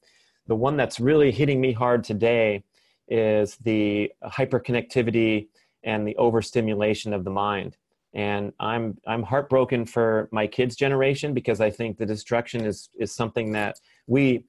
the 0.48 0.56
one 0.56 0.78
that's 0.78 1.00
really 1.00 1.32
hitting 1.32 1.62
me 1.62 1.74
hard 1.74 2.04
today 2.04 2.64
is 3.08 3.58
the 3.58 4.12
hyperconnectivity 4.24 5.48
and 5.84 6.08
the 6.08 6.16
overstimulation 6.18 7.14
of 7.14 7.24
the 7.24 7.30
mind 7.30 7.78
and 8.18 8.52
i'm 8.60 8.98
i'm 9.06 9.24
heartbroken 9.24 9.86
for 9.86 10.28
my 10.32 10.46
kids 10.46 10.76
generation 10.76 11.34
because 11.34 11.62
i 11.62 11.70
think 11.70 11.98
the 11.98 12.06
destruction 12.06 12.66
is 12.66 12.90
is 13.00 13.14
something 13.14 13.52
that 13.54 13.80
we 14.08 14.44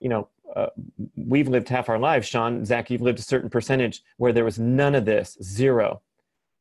you 0.00 0.08
know 0.08 0.28
uh, 0.56 0.66
we've 1.14 1.46
lived 1.46 1.68
half 1.68 1.88
our 1.88 1.98
lives 1.98 2.26
sean. 2.26 2.64
Zach 2.64 2.90
you've 2.90 3.02
lived 3.02 3.20
a 3.20 3.22
certain 3.22 3.48
percentage 3.48 4.02
where 4.16 4.32
there 4.32 4.44
was 4.44 4.58
none 4.58 4.96
of 4.96 5.04
this 5.04 5.38
zero. 5.42 6.00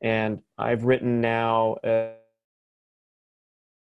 And 0.01 0.41
i've 0.57 0.83
written 0.83 1.21
now 1.21 1.73
uh, 1.83 2.11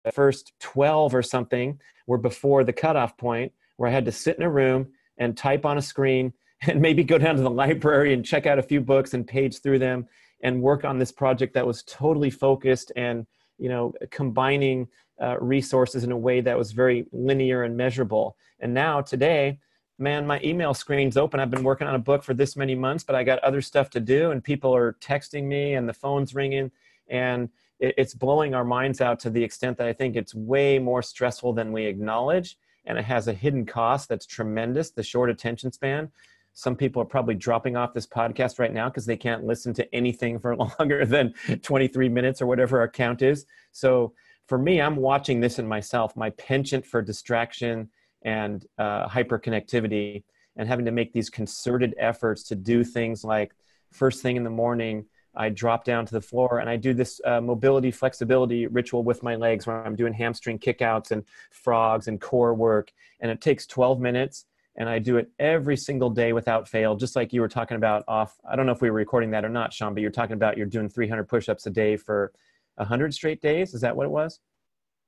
the 0.03 0.11
first 0.11 0.53
12 0.59 1.15
or 1.15 1.23
something 1.23 1.79
were 2.05 2.19
before 2.19 2.63
the 2.63 2.73
cutoff 2.73 3.17
point 3.17 3.51
where 3.77 3.89
i 3.89 3.93
had 3.93 4.05
to 4.05 4.11
sit 4.11 4.37
in 4.37 4.43
a 4.43 4.49
room 4.49 4.87
and 5.17 5.35
type 5.35 5.65
on 5.65 5.77
a 5.77 5.81
screen 5.81 6.33
and 6.67 6.81
maybe 6.81 7.03
go 7.03 7.17
down 7.17 7.35
to 7.35 7.41
the 7.41 7.49
library 7.49 8.13
and 8.13 8.25
check 8.25 8.45
out 8.45 8.59
a 8.59 8.63
few 8.63 8.81
books 8.81 9.13
and 9.13 9.25
page 9.27 9.61
through 9.61 9.79
them 9.79 10.07
and 10.45 10.61
work 10.61 10.85
on 10.85 10.99
this 10.99 11.11
project 11.11 11.55
that 11.55 11.65
was 11.65 11.81
totally 11.83 12.29
focused 12.29 12.91
and 12.95 13.25
you 13.57 13.67
know 13.67 13.93
combining 14.11 14.87
uh, 15.19 15.35
resources 15.39 16.03
in 16.03 16.11
a 16.11 16.17
way 16.17 16.39
that 16.39 16.55
was 16.57 16.71
very 16.71 17.07
linear 17.11 17.63
and 17.63 17.75
measurable. 17.75 18.37
And 18.59 18.73
now 18.73 19.01
today 19.01 19.59
man 19.97 20.27
my 20.27 20.39
email 20.43 20.73
screen's 20.73 21.17
open. 21.17 21.39
I've 21.39 21.49
been 21.49 21.63
working 21.63 21.87
on 21.87 21.95
a 21.95 21.99
book 21.99 22.21
for 22.21 22.35
this 22.35 22.55
many 22.55 22.75
months 22.75 23.03
but 23.03 23.15
i 23.15 23.23
got 23.23 23.39
other 23.39 23.61
stuff 23.61 23.89
to 23.91 23.99
do 23.99 24.31
and 24.31 24.43
people 24.43 24.75
are 24.75 24.97
texting 25.01 25.45
me 25.45 25.73
and 25.73 25.87
the 25.89 25.93
phone's 25.93 26.35
ringing 26.35 26.69
and 27.07 27.49
it's 27.79 28.13
blowing 28.13 28.53
our 28.53 28.63
minds 28.63 29.01
out 29.01 29.19
to 29.21 29.29
the 29.29 29.43
extent 29.43 29.77
that 29.77 29.87
i 29.87 29.93
think 29.93 30.15
it's 30.15 30.35
way 30.35 30.79
more 30.79 31.01
stressful 31.01 31.53
than 31.53 31.71
we 31.71 31.85
acknowledge 31.85 32.57
and 32.85 32.97
it 32.97 33.05
has 33.05 33.27
a 33.27 33.33
hidden 33.33 33.65
cost 33.65 34.09
that's 34.09 34.25
tremendous 34.25 34.91
the 34.91 35.03
short 35.03 35.29
attention 35.29 35.71
span 35.71 36.11
some 36.55 36.75
people 36.75 37.01
are 37.01 37.05
probably 37.05 37.35
dropping 37.35 37.75
off 37.75 37.93
this 37.93 38.07
podcast 38.07 38.59
right 38.59 38.73
now 38.73 38.87
because 38.89 39.05
they 39.05 39.17
can't 39.17 39.43
listen 39.43 39.73
to 39.73 39.95
anything 39.95 40.39
for 40.39 40.55
longer 40.79 41.05
than 41.05 41.33
23 41.61 42.09
minutes 42.09 42.41
or 42.41 42.47
whatever 42.47 42.79
our 42.79 42.87
count 42.87 43.21
is. 43.21 43.45
So, 43.71 44.13
for 44.47 44.57
me, 44.57 44.79
I'm 44.79 44.95
watching 44.95 45.39
this 45.39 45.57
in 45.57 45.67
myself, 45.67 46.15
my 46.15 46.29
penchant 46.31 46.85
for 46.85 47.01
distraction 47.01 47.89
and 48.21 48.63
uh, 48.77 49.07
hyperconnectivity, 49.07 50.23
and 50.55 50.69
having 50.69 50.85
to 50.85 50.91
make 50.91 51.13
these 51.13 51.31
concerted 51.31 51.95
efforts 51.97 52.43
to 52.43 52.55
do 52.55 52.83
things 52.83 53.23
like 53.23 53.53
first 53.91 54.21
thing 54.21 54.35
in 54.35 54.43
the 54.43 54.49
morning, 54.51 55.05
I 55.35 55.49
drop 55.49 55.83
down 55.83 56.05
to 56.05 56.13
the 56.13 56.21
floor 56.21 56.59
and 56.59 56.69
I 56.69 56.77
do 56.77 56.93
this 56.93 57.19
uh, 57.25 57.41
mobility 57.41 57.91
flexibility 57.91 58.67
ritual 58.67 59.03
with 59.03 59.23
my 59.23 59.35
legs 59.35 59.67
where 59.67 59.83
I'm 59.83 59.95
doing 59.95 60.13
hamstring 60.13 60.59
kickouts 60.59 61.11
and 61.11 61.23
frogs 61.51 62.07
and 62.07 62.21
core 62.21 62.53
work. 62.53 62.93
And 63.19 63.31
it 63.31 63.41
takes 63.41 63.65
12 63.65 63.99
minutes 63.99 64.45
and 64.77 64.89
I 64.89 64.99
do 64.99 65.17
it 65.17 65.31
every 65.39 65.77
single 65.77 66.09
day 66.09 66.33
without 66.33 66.67
fail, 66.67 66.95
just 66.95 67.15
like 67.15 67.31
you 67.31 67.41
were 67.41 67.47
talking 67.47 67.77
about 67.77 68.03
off. 68.07 68.37
I 68.49 68.55
don't 68.55 68.65
know 68.65 68.73
if 68.73 68.81
we 68.81 68.89
were 68.89 68.97
recording 68.97 69.31
that 69.31 69.45
or 69.45 69.49
not, 69.49 69.73
Shawn, 69.73 69.93
but 69.93 70.01
you're 70.01 70.11
talking 70.11 70.33
about 70.33 70.57
you're 70.57 70.65
doing 70.65 70.89
300 70.89 71.23
push 71.25 71.47
ups 71.47 71.65
a 71.65 71.69
day 71.69 71.95
for 71.95 72.33
100 72.75 73.13
straight 73.13 73.41
days. 73.41 73.73
Is 73.73 73.81
that 73.81 73.95
what 73.95 74.05
it 74.05 74.11
was? 74.11 74.39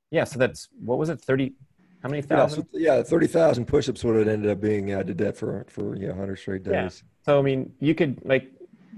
Yeah. 0.10 0.24
So 0.24 0.40
that's, 0.40 0.70
what 0.80 0.98
was 0.98 1.10
it? 1.10 1.20
30, 1.20 1.54
how 2.02 2.10
many 2.10 2.22
thousand? 2.22 2.66
Yeah, 2.72 2.92
so, 2.92 2.98
yeah 2.98 3.04
30,000 3.04 3.66
push 3.66 3.90
ups 3.90 4.04
would 4.06 4.16
have 4.16 4.28
ended 4.28 4.50
up 4.50 4.62
being. 4.62 4.96
I 4.96 5.04
did 5.04 5.18
that 5.18 5.36
for, 5.36 5.66
for 5.68 5.98
yeah, 5.98 6.10
100 6.10 6.38
straight 6.38 6.64
days. 6.64 6.72
Yeah. 6.74 6.90
So, 7.26 7.40
I 7.40 7.42
mean, 7.42 7.74
you 7.80 7.94
could 7.94 8.22
like, 8.24 8.52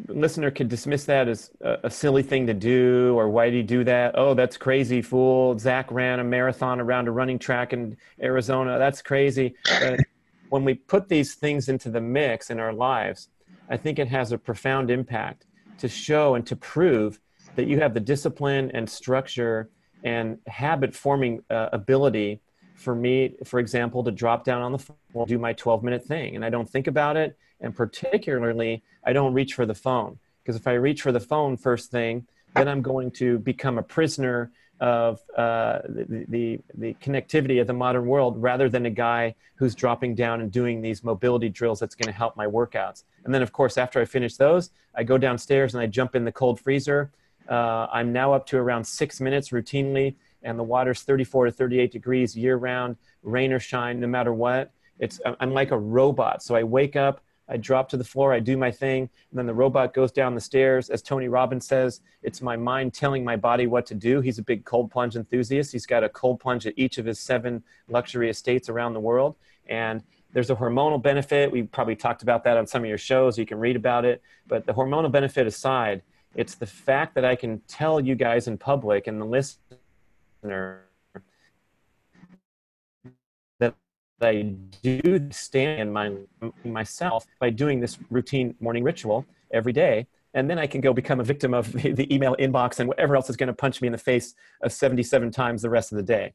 listener 0.07 0.51
could 0.51 0.69
dismiss 0.69 1.05
that 1.05 1.27
as 1.27 1.49
a, 1.61 1.77
a, 1.83 1.89
silly 1.89 2.23
thing 2.23 2.47
to 2.47 2.53
do 2.53 3.13
or 3.17 3.27
why 3.27 3.49
do 3.49 3.57
you 3.57 3.63
do 3.63 3.83
that 3.83 4.17
oh 4.17 4.33
that's 4.33 4.55
crazy 4.55 5.01
fool 5.01 5.59
zach 5.59 5.91
ran 5.91 6.21
a 6.21 6.23
marathon 6.23 6.79
around 6.79 7.09
a 7.09 7.11
running 7.11 7.37
track 7.37 7.73
in 7.73 7.97
arizona 8.23 8.79
that's 8.79 9.01
crazy 9.01 9.55
but 9.81 9.99
when 10.49 10.63
we 10.63 10.73
put 10.73 11.07
these 11.07 11.35
things 11.35 11.69
into 11.69 11.89
the 11.89 12.01
mix 12.01 12.49
in 12.49 12.59
our 12.59 12.73
lives 12.73 13.29
i 13.69 13.77
think 13.77 13.99
it 13.99 14.07
has 14.07 14.31
a 14.31 14.37
profound 14.37 14.91
impact 14.91 15.45
to 15.77 15.87
show 15.87 16.35
and 16.35 16.45
to 16.45 16.55
prove 16.55 17.19
that 17.55 17.67
you 17.67 17.79
have 17.79 17.93
the 17.93 17.99
discipline 17.99 18.69
and 18.73 18.89
structure 18.89 19.69
and 20.03 20.37
habit 20.47 20.93
forming 20.93 21.41
uh, 21.49 21.69
ability 21.73 22.39
for 22.75 22.95
me 22.95 23.35
for 23.43 23.59
example 23.59 24.03
to 24.03 24.11
drop 24.11 24.43
down 24.43 24.61
on 24.61 24.71
the 24.71 24.79
phone, 24.79 25.27
do 25.27 25.37
my 25.37 25.53
12 25.53 25.83
minute 25.83 26.03
thing. 26.03 26.35
And 26.35 26.45
i 26.45 26.49
don't 26.49 26.69
think 26.69 26.87
about 26.87 27.17
it. 27.17 27.37
And 27.61 27.75
particularly 27.75 28.83
I 29.05 29.13
don't 29.13 29.33
reach 29.33 29.53
for 29.53 29.65
the 29.65 29.75
phone. 29.75 30.17
Because 30.41 30.55
if 30.55 30.67
I 30.67 30.73
reach 30.73 31.01
for 31.01 31.11
the 31.11 31.19
phone 31.19 31.57
first 31.57 31.91
thing, 31.91 32.25
then 32.55 32.67
I'm 32.67 32.81
going 32.81 33.11
to 33.11 33.37
become 33.39 33.77
a 33.77 33.83
prisoner 33.83 34.51
of 34.79 35.21
uh, 35.35 35.79
the, 35.87 36.25
the, 36.29 36.59
the 36.75 36.93
connectivity 36.95 37.59
of 37.59 37.67
the 37.67 37.73
modern 37.73 38.05
world 38.05 38.41
rather 38.41 38.69
than 38.69 38.85
a 38.85 38.89
guy 38.89 39.35
who's 39.55 39.75
dropping 39.75 40.15
down 40.15 40.41
and 40.41 40.51
doing 40.51 40.81
these 40.81 41.03
mobility 41.03 41.49
drills 41.49 41.79
that's 41.79 41.95
going 41.95 42.07
to 42.07 42.17
help 42.17 42.37
my 42.37 42.45
workouts. 42.45 43.03
And 43.25 43.33
then, 43.33 43.41
of 43.41 43.51
course, 43.51 43.77
after 43.77 43.99
I 43.99 44.05
finish 44.05 44.37
those, 44.37 44.71
I 44.95 45.03
go 45.03 45.17
downstairs 45.17 45.73
and 45.73 45.81
I 45.81 45.87
jump 45.87 46.15
in 46.15 46.23
the 46.23 46.31
cold 46.31 46.59
freezer. 46.59 47.11
Uh, 47.49 47.87
I'm 47.91 48.13
now 48.13 48.33
up 48.33 48.45
to 48.47 48.57
around 48.57 48.85
six 48.85 49.19
minutes 49.19 49.49
routinely, 49.49 50.15
and 50.43 50.57
the 50.57 50.63
water's 50.63 51.01
34 51.01 51.47
to 51.47 51.51
38 51.51 51.91
degrees 51.91 52.37
year 52.37 52.55
round, 52.55 52.95
rain 53.23 53.51
or 53.51 53.59
shine, 53.59 53.99
no 53.99 54.07
matter 54.07 54.33
what. 54.33 54.71
It's, 54.99 55.19
I'm 55.39 55.53
like 55.53 55.71
a 55.71 55.77
robot. 55.77 56.43
So 56.43 56.55
I 56.55 56.63
wake 56.63 56.95
up, 56.95 57.21
I 57.49 57.57
drop 57.57 57.89
to 57.89 57.97
the 57.97 58.03
floor, 58.03 58.31
I 58.31 58.39
do 58.39 58.55
my 58.55 58.71
thing, 58.71 59.09
and 59.31 59.37
then 59.37 59.47
the 59.47 59.53
robot 59.53 59.93
goes 59.93 60.11
down 60.11 60.35
the 60.35 60.41
stairs. 60.41 60.89
As 60.89 61.01
Tony 61.01 61.27
Robbins 61.27 61.67
says, 61.67 62.01
it's 62.21 62.41
my 62.41 62.55
mind 62.55 62.93
telling 62.93 63.23
my 63.23 63.35
body 63.35 63.65
what 63.65 63.85
to 63.87 63.95
do. 63.95 64.21
He's 64.21 64.37
a 64.37 64.43
big 64.43 64.65
cold 64.65 64.91
plunge 64.91 65.15
enthusiast. 65.15 65.71
He's 65.71 65.87
got 65.87 66.03
a 66.03 66.09
cold 66.09 66.39
plunge 66.39 66.67
at 66.67 66.73
each 66.77 66.99
of 66.99 67.05
his 67.05 67.19
seven 67.19 67.63
luxury 67.87 68.29
estates 68.29 68.69
around 68.69 68.93
the 68.93 68.99
world. 68.99 69.35
And 69.67 70.03
there's 70.31 70.51
a 70.51 70.55
hormonal 70.55 71.01
benefit. 71.01 71.51
We 71.51 71.63
probably 71.63 71.95
talked 71.95 72.21
about 72.21 72.43
that 72.43 72.57
on 72.57 72.67
some 72.67 72.83
of 72.83 72.87
your 72.87 72.97
shows. 72.99 73.37
You 73.37 73.45
can 73.45 73.57
read 73.59 73.75
about 73.75 74.05
it. 74.05 74.21
But 74.47 74.65
the 74.65 74.73
hormonal 74.73 75.11
benefit 75.11 75.47
aside, 75.47 76.03
it's 76.35 76.55
the 76.55 76.67
fact 76.67 77.15
that 77.15 77.25
I 77.25 77.35
can 77.35 77.61
tell 77.67 77.99
you 77.99 78.13
guys 78.13 78.47
in 78.47 78.57
public 78.57 79.07
and 79.07 79.19
the 79.19 79.25
listener 79.25 80.88
I 84.21 84.55
do 84.81 85.27
stand 85.31 85.93
my 85.93 86.13
myself 86.63 87.25
by 87.39 87.49
doing 87.49 87.79
this 87.79 87.97
routine 88.09 88.55
morning 88.59 88.83
ritual 88.83 89.25
every 89.51 89.73
day. 89.73 90.07
And 90.33 90.49
then 90.49 90.59
I 90.59 90.67
can 90.67 90.81
go 90.81 90.93
become 90.93 91.19
a 91.19 91.23
victim 91.23 91.53
of 91.53 91.71
the, 91.73 91.91
the 91.91 92.13
email 92.13 92.35
inbox 92.39 92.79
and 92.79 92.87
whatever 92.87 93.15
else 93.15 93.29
is 93.29 93.37
going 93.37 93.47
to 93.47 93.53
punch 93.53 93.81
me 93.81 93.87
in 93.87 93.91
the 93.91 93.97
face 93.97 94.35
of 94.61 94.71
77 94.71 95.31
times 95.31 95.61
the 95.61 95.69
rest 95.69 95.91
of 95.91 95.97
the 95.97 96.03
day. 96.03 96.33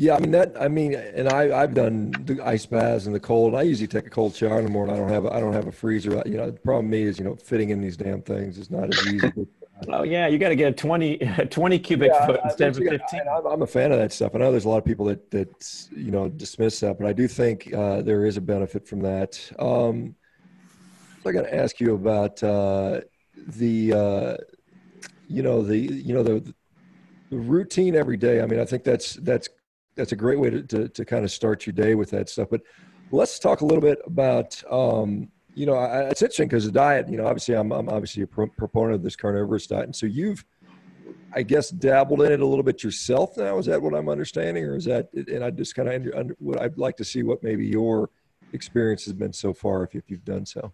Yeah, 0.00 0.14
I 0.14 0.20
mean 0.20 0.30
that. 0.30 0.54
I 0.60 0.68
mean, 0.68 0.94
and 0.94 1.28
I 1.28 1.60
I've 1.60 1.74
done 1.74 2.12
the 2.24 2.40
ice 2.46 2.64
baths 2.64 3.06
and 3.06 3.14
the 3.14 3.18
cold. 3.18 3.56
I 3.56 3.62
usually 3.62 3.88
take 3.88 4.06
a 4.06 4.10
cold 4.10 4.32
shower 4.32 4.60
in 4.60 4.64
the 4.64 4.70
morning. 4.70 4.94
I 4.94 4.98
don't 4.98 5.08
have 5.08 5.24
a, 5.24 5.32
I 5.34 5.40
don't 5.40 5.52
have 5.52 5.66
a 5.66 5.72
freezer. 5.72 6.22
You 6.24 6.36
know, 6.36 6.52
the 6.52 6.60
problem 6.60 6.88
me 6.88 7.02
is 7.02 7.18
you 7.18 7.24
know 7.24 7.34
fitting 7.34 7.70
in 7.70 7.80
these 7.80 7.96
damn 7.96 8.22
things 8.22 8.58
is 8.58 8.70
not 8.70 8.94
as 8.94 9.06
easy. 9.08 9.32
Oh 9.86 10.02
yeah, 10.02 10.26
you 10.26 10.38
got 10.38 10.48
to 10.48 10.56
get 10.56 10.68
a 10.68 10.72
20, 10.72 11.18
20 11.50 11.78
cubic 11.78 12.10
yeah, 12.12 12.26
foot 12.26 12.40
I, 12.42 12.48
instead 12.48 12.70
of 12.70 12.76
fifteen. 12.76 13.20
I, 13.30 13.52
am 13.52 13.62
a 13.62 13.66
fan 13.66 13.92
of 13.92 13.98
that 13.98 14.12
stuff. 14.12 14.34
I 14.34 14.38
know 14.38 14.50
there's 14.50 14.64
a 14.64 14.68
lot 14.68 14.78
of 14.78 14.84
people 14.84 15.06
that 15.06 15.30
that 15.30 15.88
you 15.96 16.10
know 16.10 16.28
dismiss 16.28 16.80
that, 16.80 16.98
but 16.98 17.06
I 17.06 17.12
do 17.12 17.28
think 17.28 17.72
uh, 17.72 18.02
there 18.02 18.24
is 18.26 18.36
a 18.36 18.40
benefit 18.40 18.86
from 18.88 19.00
that. 19.00 19.40
Um, 19.58 20.16
I 21.26 21.32
got 21.32 21.42
to 21.42 21.54
ask 21.54 21.78
you 21.78 21.94
about 21.94 22.42
uh, 22.42 23.02
the 23.36 23.92
uh, 23.92 24.36
you 25.28 25.42
know 25.42 25.62
the 25.62 25.76
you 25.76 26.14
know 26.14 26.22
the, 26.22 26.54
the 27.30 27.36
routine 27.36 27.94
every 27.94 28.16
day. 28.16 28.40
I 28.40 28.46
mean, 28.46 28.60
I 28.60 28.64
think 28.64 28.82
that's 28.82 29.14
that's 29.14 29.48
that's 29.94 30.12
a 30.12 30.16
great 30.16 30.38
way 30.38 30.48
to, 30.48 30.62
to, 30.62 30.88
to 30.88 31.04
kind 31.04 31.24
of 31.24 31.30
start 31.30 31.66
your 31.66 31.72
day 31.72 31.94
with 31.94 32.10
that 32.10 32.28
stuff. 32.28 32.48
But 32.50 32.62
let's 33.10 33.38
talk 33.38 33.60
a 33.60 33.66
little 33.66 33.82
bit 33.82 33.98
about 34.06 34.62
um, 34.70 35.28
you 35.58 35.66
know, 35.66 35.74
I, 35.74 36.02
it's 36.04 36.22
interesting 36.22 36.46
because 36.46 36.64
the 36.64 36.72
diet, 36.72 37.08
you 37.08 37.16
know, 37.16 37.26
obviously 37.26 37.56
I'm, 37.56 37.72
I'm 37.72 37.88
obviously 37.88 38.22
a 38.22 38.26
pro- 38.26 38.46
proponent 38.46 38.94
of 38.94 39.02
this 39.02 39.16
carnivorous 39.16 39.66
diet. 39.66 39.86
And 39.86 39.96
so 39.96 40.06
you've, 40.06 40.44
I 41.34 41.42
guess, 41.42 41.70
dabbled 41.70 42.22
in 42.22 42.30
it 42.30 42.40
a 42.40 42.46
little 42.46 42.62
bit 42.62 42.84
yourself 42.84 43.36
now. 43.36 43.58
Is 43.58 43.66
that 43.66 43.82
what 43.82 43.92
I'm 43.92 44.08
understanding? 44.08 44.64
Or 44.64 44.76
is 44.76 44.84
that, 44.84 45.08
and 45.12 45.42
I 45.42 45.50
just 45.50 45.74
kind 45.74 45.88
of, 45.88 45.94
under, 45.94 46.16
under, 46.16 46.36
what 46.38 46.62
I'd 46.62 46.78
like 46.78 46.96
to 46.98 47.04
see 47.04 47.24
what 47.24 47.42
maybe 47.42 47.66
your 47.66 48.10
experience 48.52 49.04
has 49.06 49.14
been 49.14 49.32
so 49.32 49.52
far, 49.52 49.82
if, 49.82 49.96
if 49.96 50.08
you've 50.08 50.24
done 50.24 50.46
so. 50.46 50.72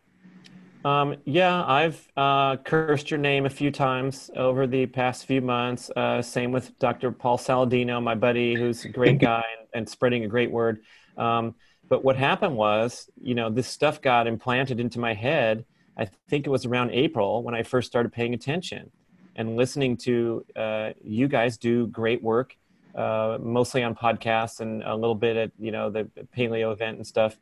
Um, 0.85 1.17
yeah, 1.25 1.65
I've 1.65 2.07
uh, 2.15 2.59
cursed 2.59 3.11
your 3.11 3.19
name 3.19 3.47
a 3.47 3.51
few 3.51 3.71
times 3.71 4.31
over 4.37 4.67
the 4.67 4.85
past 4.85 5.25
few 5.25 5.41
months. 5.41 5.91
Uh, 5.97 6.21
same 6.21 6.53
with 6.53 6.79
Dr. 6.79 7.11
Paul 7.11 7.39
Saladino, 7.39 8.03
my 8.03 8.15
buddy, 8.15 8.55
who's 8.55 8.85
a 8.85 8.91
great 8.91 9.19
guy 9.31 9.45
and, 9.59 9.69
and 9.73 9.89
spreading 9.89 10.25
a 10.25 10.29
great 10.29 10.51
word. 10.51 10.83
Um, 11.17 11.55
but 11.89 12.05
what 12.05 12.17
happened 12.17 12.57
was, 12.57 13.11
you 13.21 13.35
know, 13.35 13.51
this 13.51 13.69
stuff 13.69 14.01
got 14.01 14.27
implanted 14.27 14.81
into 14.81 14.99
my 14.99 15.15
head. 15.15 15.65
I 15.97 16.07
think 16.29 16.47
it 16.47 16.51
was 16.51 16.67
around 16.67 16.91
April 16.91 17.43
when 17.43 17.55
I 17.55 17.63
first 17.63 17.87
started 17.87 18.13
paying 18.13 18.35
attention 18.35 18.91
and 19.37 19.57
listening 19.57 19.97
to 19.99 20.45
uh, 20.57 20.91
you 21.03 21.29
guys 21.29 21.57
do 21.59 21.87
great 21.89 22.23
work, 22.23 22.57
uh, 22.95 23.39
mostly 23.41 23.83
on 23.83 23.95
podcasts 23.95 24.61
and 24.61 24.83
a 24.83 24.95
little 24.95 25.15
bit 25.15 25.37
at, 25.37 25.51
you 25.59 25.73
know, 25.73 25.91
the 25.91 26.09
paleo 26.37 26.73
event 26.73 26.97
and 26.97 27.07
stuff. 27.07 27.37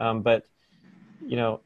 Um, 0.00 0.22
but, 0.22 0.44
you 1.24 1.36
know, 1.36 1.60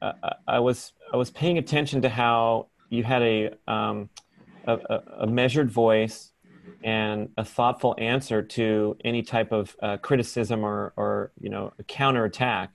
I, 0.00 0.34
I, 0.46 0.58
was 0.60 0.92
I 1.12 1.16
was 1.16 1.30
paying 1.30 1.58
attention 1.58 2.02
to 2.02 2.08
how 2.08 2.68
you 2.88 3.04
had 3.04 3.22
a, 3.22 3.50
um, 3.68 4.08
a, 4.66 5.00
a 5.20 5.26
measured 5.26 5.70
voice 5.70 6.29
and 6.82 7.28
a 7.36 7.44
thoughtful 7.44 7.94
answer 7.98 8.42
to 8.42 8.96
any 9.04 9.22
type 9.22 9.52
of 9.52 9.76
uh, 9.82 9.96
criticism 9.98 10.64
or, 10.64 10.92
or 10.96 11.32
you 11.40 11.50
know 11.50 11.72
a 11.78 11.82
counterattack 11.84 12.70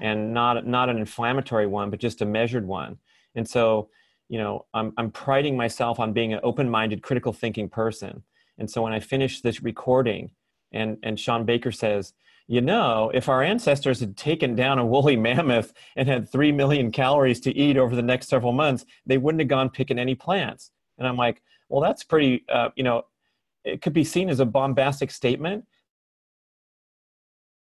and 0.00 0.32
not 0.32 0.66
not 0.66 0.88
an 0.88 0.98
inflammatory 0.98 1.66
one 1.66 1.90
but 1.90 2.00
just 2.00 2.22
a 2.22 2.26
measured 2.26 2.66
one. 2.66 2.98
And 3.34 3.48
so 3.48 3.88
you 4.28 4.38
know 4.38 4.66
i'm, 4.74 4.92
I'm 4.96 5.10
priding 5.10 5.56
myself 5.56 6.00
on 6.00 6.12
being 6.12 6.32
an 6.32 6.40
open-minded 6.42 7.02
critical 7.02 7.32
thinking 7.32 7.68
person. 7.68 8.22
And 8.58 8.70
so 8.70 8.82
when 8.82 8.92
i 8.92 9.00
finish 9.00 9.40
this 9.40 9.62
recording 9.62 10.30
and 10.72 10.98
and 11.02 11.18
shawn 11.18 11.44
baker 11.44 11.72
says 11.72 12.12
you 12.46 12.60
know 12.60 13.10
if 13.14 13.28
our 13.28 13.42
ancestors 13.42 14.00
had 14.00 14.16
taken 14.16 14.54
down 14.54 14.78
a 14.78 14.86
woolly 14.86 15.16
mammoth 15.16 15.72
and 15.96 16.08
had 16.08 16.30
3 16.30 16.52
million 16.52 16.90
calories 16.90 17.40
to 17.40 17.56
eat 17.56 17.76
over 17.76 17.94
the 17.94 18.02
next 18.02 18.28
several 18.28 18.52
months 18.52 18.86
they 19.06 19.18
wouldn't 19.18 19.40
have 19.40 19.48
gone 19.48 19.70
picking 19.70 19.98
any 19.98 20.14
plants. 20.14 20.70
And 20.98 21.06
i'm 21.06 21.16
like 21.16 21.42
well 21.68 21.80
that's 21.80 22.04
pretty 22.04 22.44
uh, 22.48 22.70
you 22.76 22.84
know 22.84 23.04
it 23.64 23.82
could 23.82 23.92
be 23.92 24.04
seen 24.04 24.28
as 24.28 24.40
a 24.40 24.46
bombastic 24.46 25.10
statement. 25.10 25.64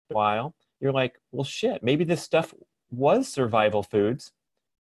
While 0.09 0.53
you're 0.79 0.91
like 0.91 1.19
well 1.31 1.43
shit 1.43 1.81
maybe 1.81 2.03
this 2.03 2.21
stuff 2.21 2.53
was 2.91 3.27
survival 3.27 3.83
foods. 3.83 4.31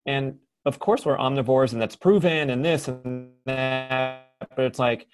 And 0.06 0.38
of 0.64 0.78
course 0.78 1.04
we're 1.04 1.16
omnivores 1.16 1.72
and 1.72 1.80
that's 1.80 1.96
proven 1.96 2.50
and 2.50 2.64
this 2.64 2.88
and 2.88 3.30
that 3.44 4.32
but 4.56 4.64
it's 4.64 4.78
like 4.78 5.06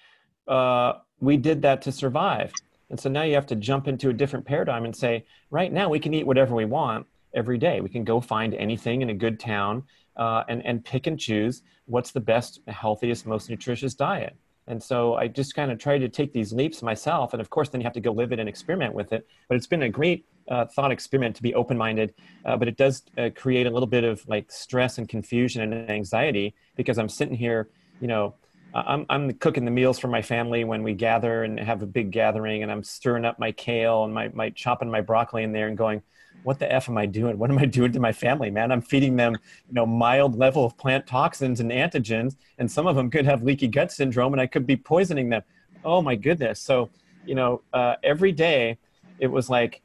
uh, 0.48 0.94
we 1.20 1.36
did 1.36 1.62
that 1.62 1.82
to 1.82 1.92
survive. 1.92 2.52
And 2.88 2.98
so 2.98 3.08
now 3.08 3.22
you 3.22 3.34
have 3.34 3.46
to 3.46 3.56
jump 3.56 3.86
into 3.86 4.08
a 4.08 4.12
different 4.12 4.44
paradigm 4.44 4.84
and 4.84 4.94
say 4.94 5.24
right 5.50 5.72
now 5.72 5.88
we 5.88 6.00
can 6.00 6.12
eat 6.14 6.26
whatever 6.26 6.54
we 6.54 6.64
want 6.64 7.06
every 7.34 7.58
day. 7.58 7.80
We 7.80 7.88
can 7.88 8.04
go 8.04 8.20
find 8.20 8.54
anything 8.54 9.02
in 9.02 9.10
a 9.10 9.14
good 9.14 9.38
town 9.38 9.84
uh, 10.16 10.42
and, 10.48 10.64
and 10.66 10.84
pick 10.84 11.06
and 11.06 11.18
choose 11.18 11.62
what's 11.86 12.10
the 12.10 12.20
best 12.20 12.60
healthiest 12.66 13.26
most 13.26 13.48
nutritious 13.48 13.94
diet 13.94 14.36
and 14.70 14.80
so 14.80 15.14
I 15.14 15.26
just 15.26 15.56
kind 15.56 15.72
of 15.72 15.78
tried 15.78 15.98
to 15.98 16.08
take 16.08 16.32
these 16.32 16.52
leaps 16.52 16.80
myself. 16.80 17.32
And 17.34 17.40
of 17.40 17.50
course, 17.50 17.68
then 17.68 17.80
you 17.80 17.84
have 17.84 17.92
to 17.94 18.00
go 18.00 18.12
live 18.12 18.30
it 18.30 18.38
and 18.38 18.48
experiment 18.48 18.94
with 18.94 19.12
it. 19.12 19.26
But 19.48 19.56
it's 19.56 19.66
been 19.66 19.82
a 19.82 19.88
great 19.88 20.26
uh, 20.48 20.66
thought 20.66 20.92
experiment 20.92 21.34
to 21.36 21.42
be 21.42 21.52
open 21.54 21.76
minded. 21.76 22.14
Uh, 22.44 22.56
but 22.56 22.68
it 22.68 22.76
does 22.76 23.02
uh, 23.18 23.30
create 23.34 23.66
a 23.66 23.70
little 23.70 23.88
bit 23.88 24.04
of 24.04 24.26
like 24.28 24.50
stress 24.52 24.98
and 24.98 25.08
confusion 25.08 25.60
and 25.60 25.90
anxiety 25.90 26.54
because 26.76 26.98
I'm 26.98 27.08
sitting 27.08 27.34
here, 27.34 27.68
you 28.00 28.06
know, 28.06 28.36
I'm 28.72 29.04
I'm 29.10 29.32
cooking 29.34 29.64
the 29.64 29.72
meals 29.72 29.98
for 29.98 30.06
my 30.06 30.22
family 30.22 30.62
when 30.62 30.84
we 30.84 30.94
gather 30.94 31.42
and 31.42 31.58
have 31.58 31.82
a 31.82 31.86
big 31.86 32.12
gathering, 32.12 32.62
and 32.62 32.70
I'm 32.70 32.84
stirring 32.84 33.24
up 33.24 33.40
my 33.40 33.50
kale 33.50 34.04
and 34.04 34.14
my 34.14 34.28
my 34.32 34.50
chopping 34.50 34.88
my 34.88 35.00
broccoli 35.00 35.42
in 35.42 35.50
there 35.50 35.66
and 35.66 35.76
going, 35.76 36.02
what 36.42 36.58
the 36.58 36.70
f 36.72 36.88
am 36.88 36.96
I 36.96 37.06
doing? 37.06 37.38
What 37.38 37.50
am 37.50 37.58
I 37.58 37.66
doing 37.66 37.92
to 37.92 38.00
my 38.00 38.12
family, 38.12 38.50
man? 38.50 38.72
I'm 38.72 38.80
feeding 38.80 39.16
them, 39.16 39.34
you 39.68 39.74
know, 39.74 39.86
mild 39.86 40.36
level 40.38 40.64
of 40.64 40.76
plant 40.76 41.06
toxins 41.06 41.60
and 41.60 41.70
antigens, 41.70 42.36
and 42.58 42.70
some 42.70 42.86
of 42.86 42.96
them 42.96 43.10
could 43.10 43.24
have 43.26 43.42
leaky 43.42 43.68
gut 43.68 43.92
syndrome, 43.92 44.32
and 44.32 44.40
I 44.40 44.46
could 44.46 44.66
be 44.66 44.76
poisoning 44.76 45.28
them. 45.28 45.42
Oh 45.84 46.02
my 46.02 46.14
goodness! 46.14 46.60
So, 46.60 46.90
you 47.26 47.34
know, 47.34 47.62
uh, 47.72 47.96
every 48.02 48.32
day 48.32 48.78
it 49.18 49.26
was 49.26 49.50
like 49.50 49.82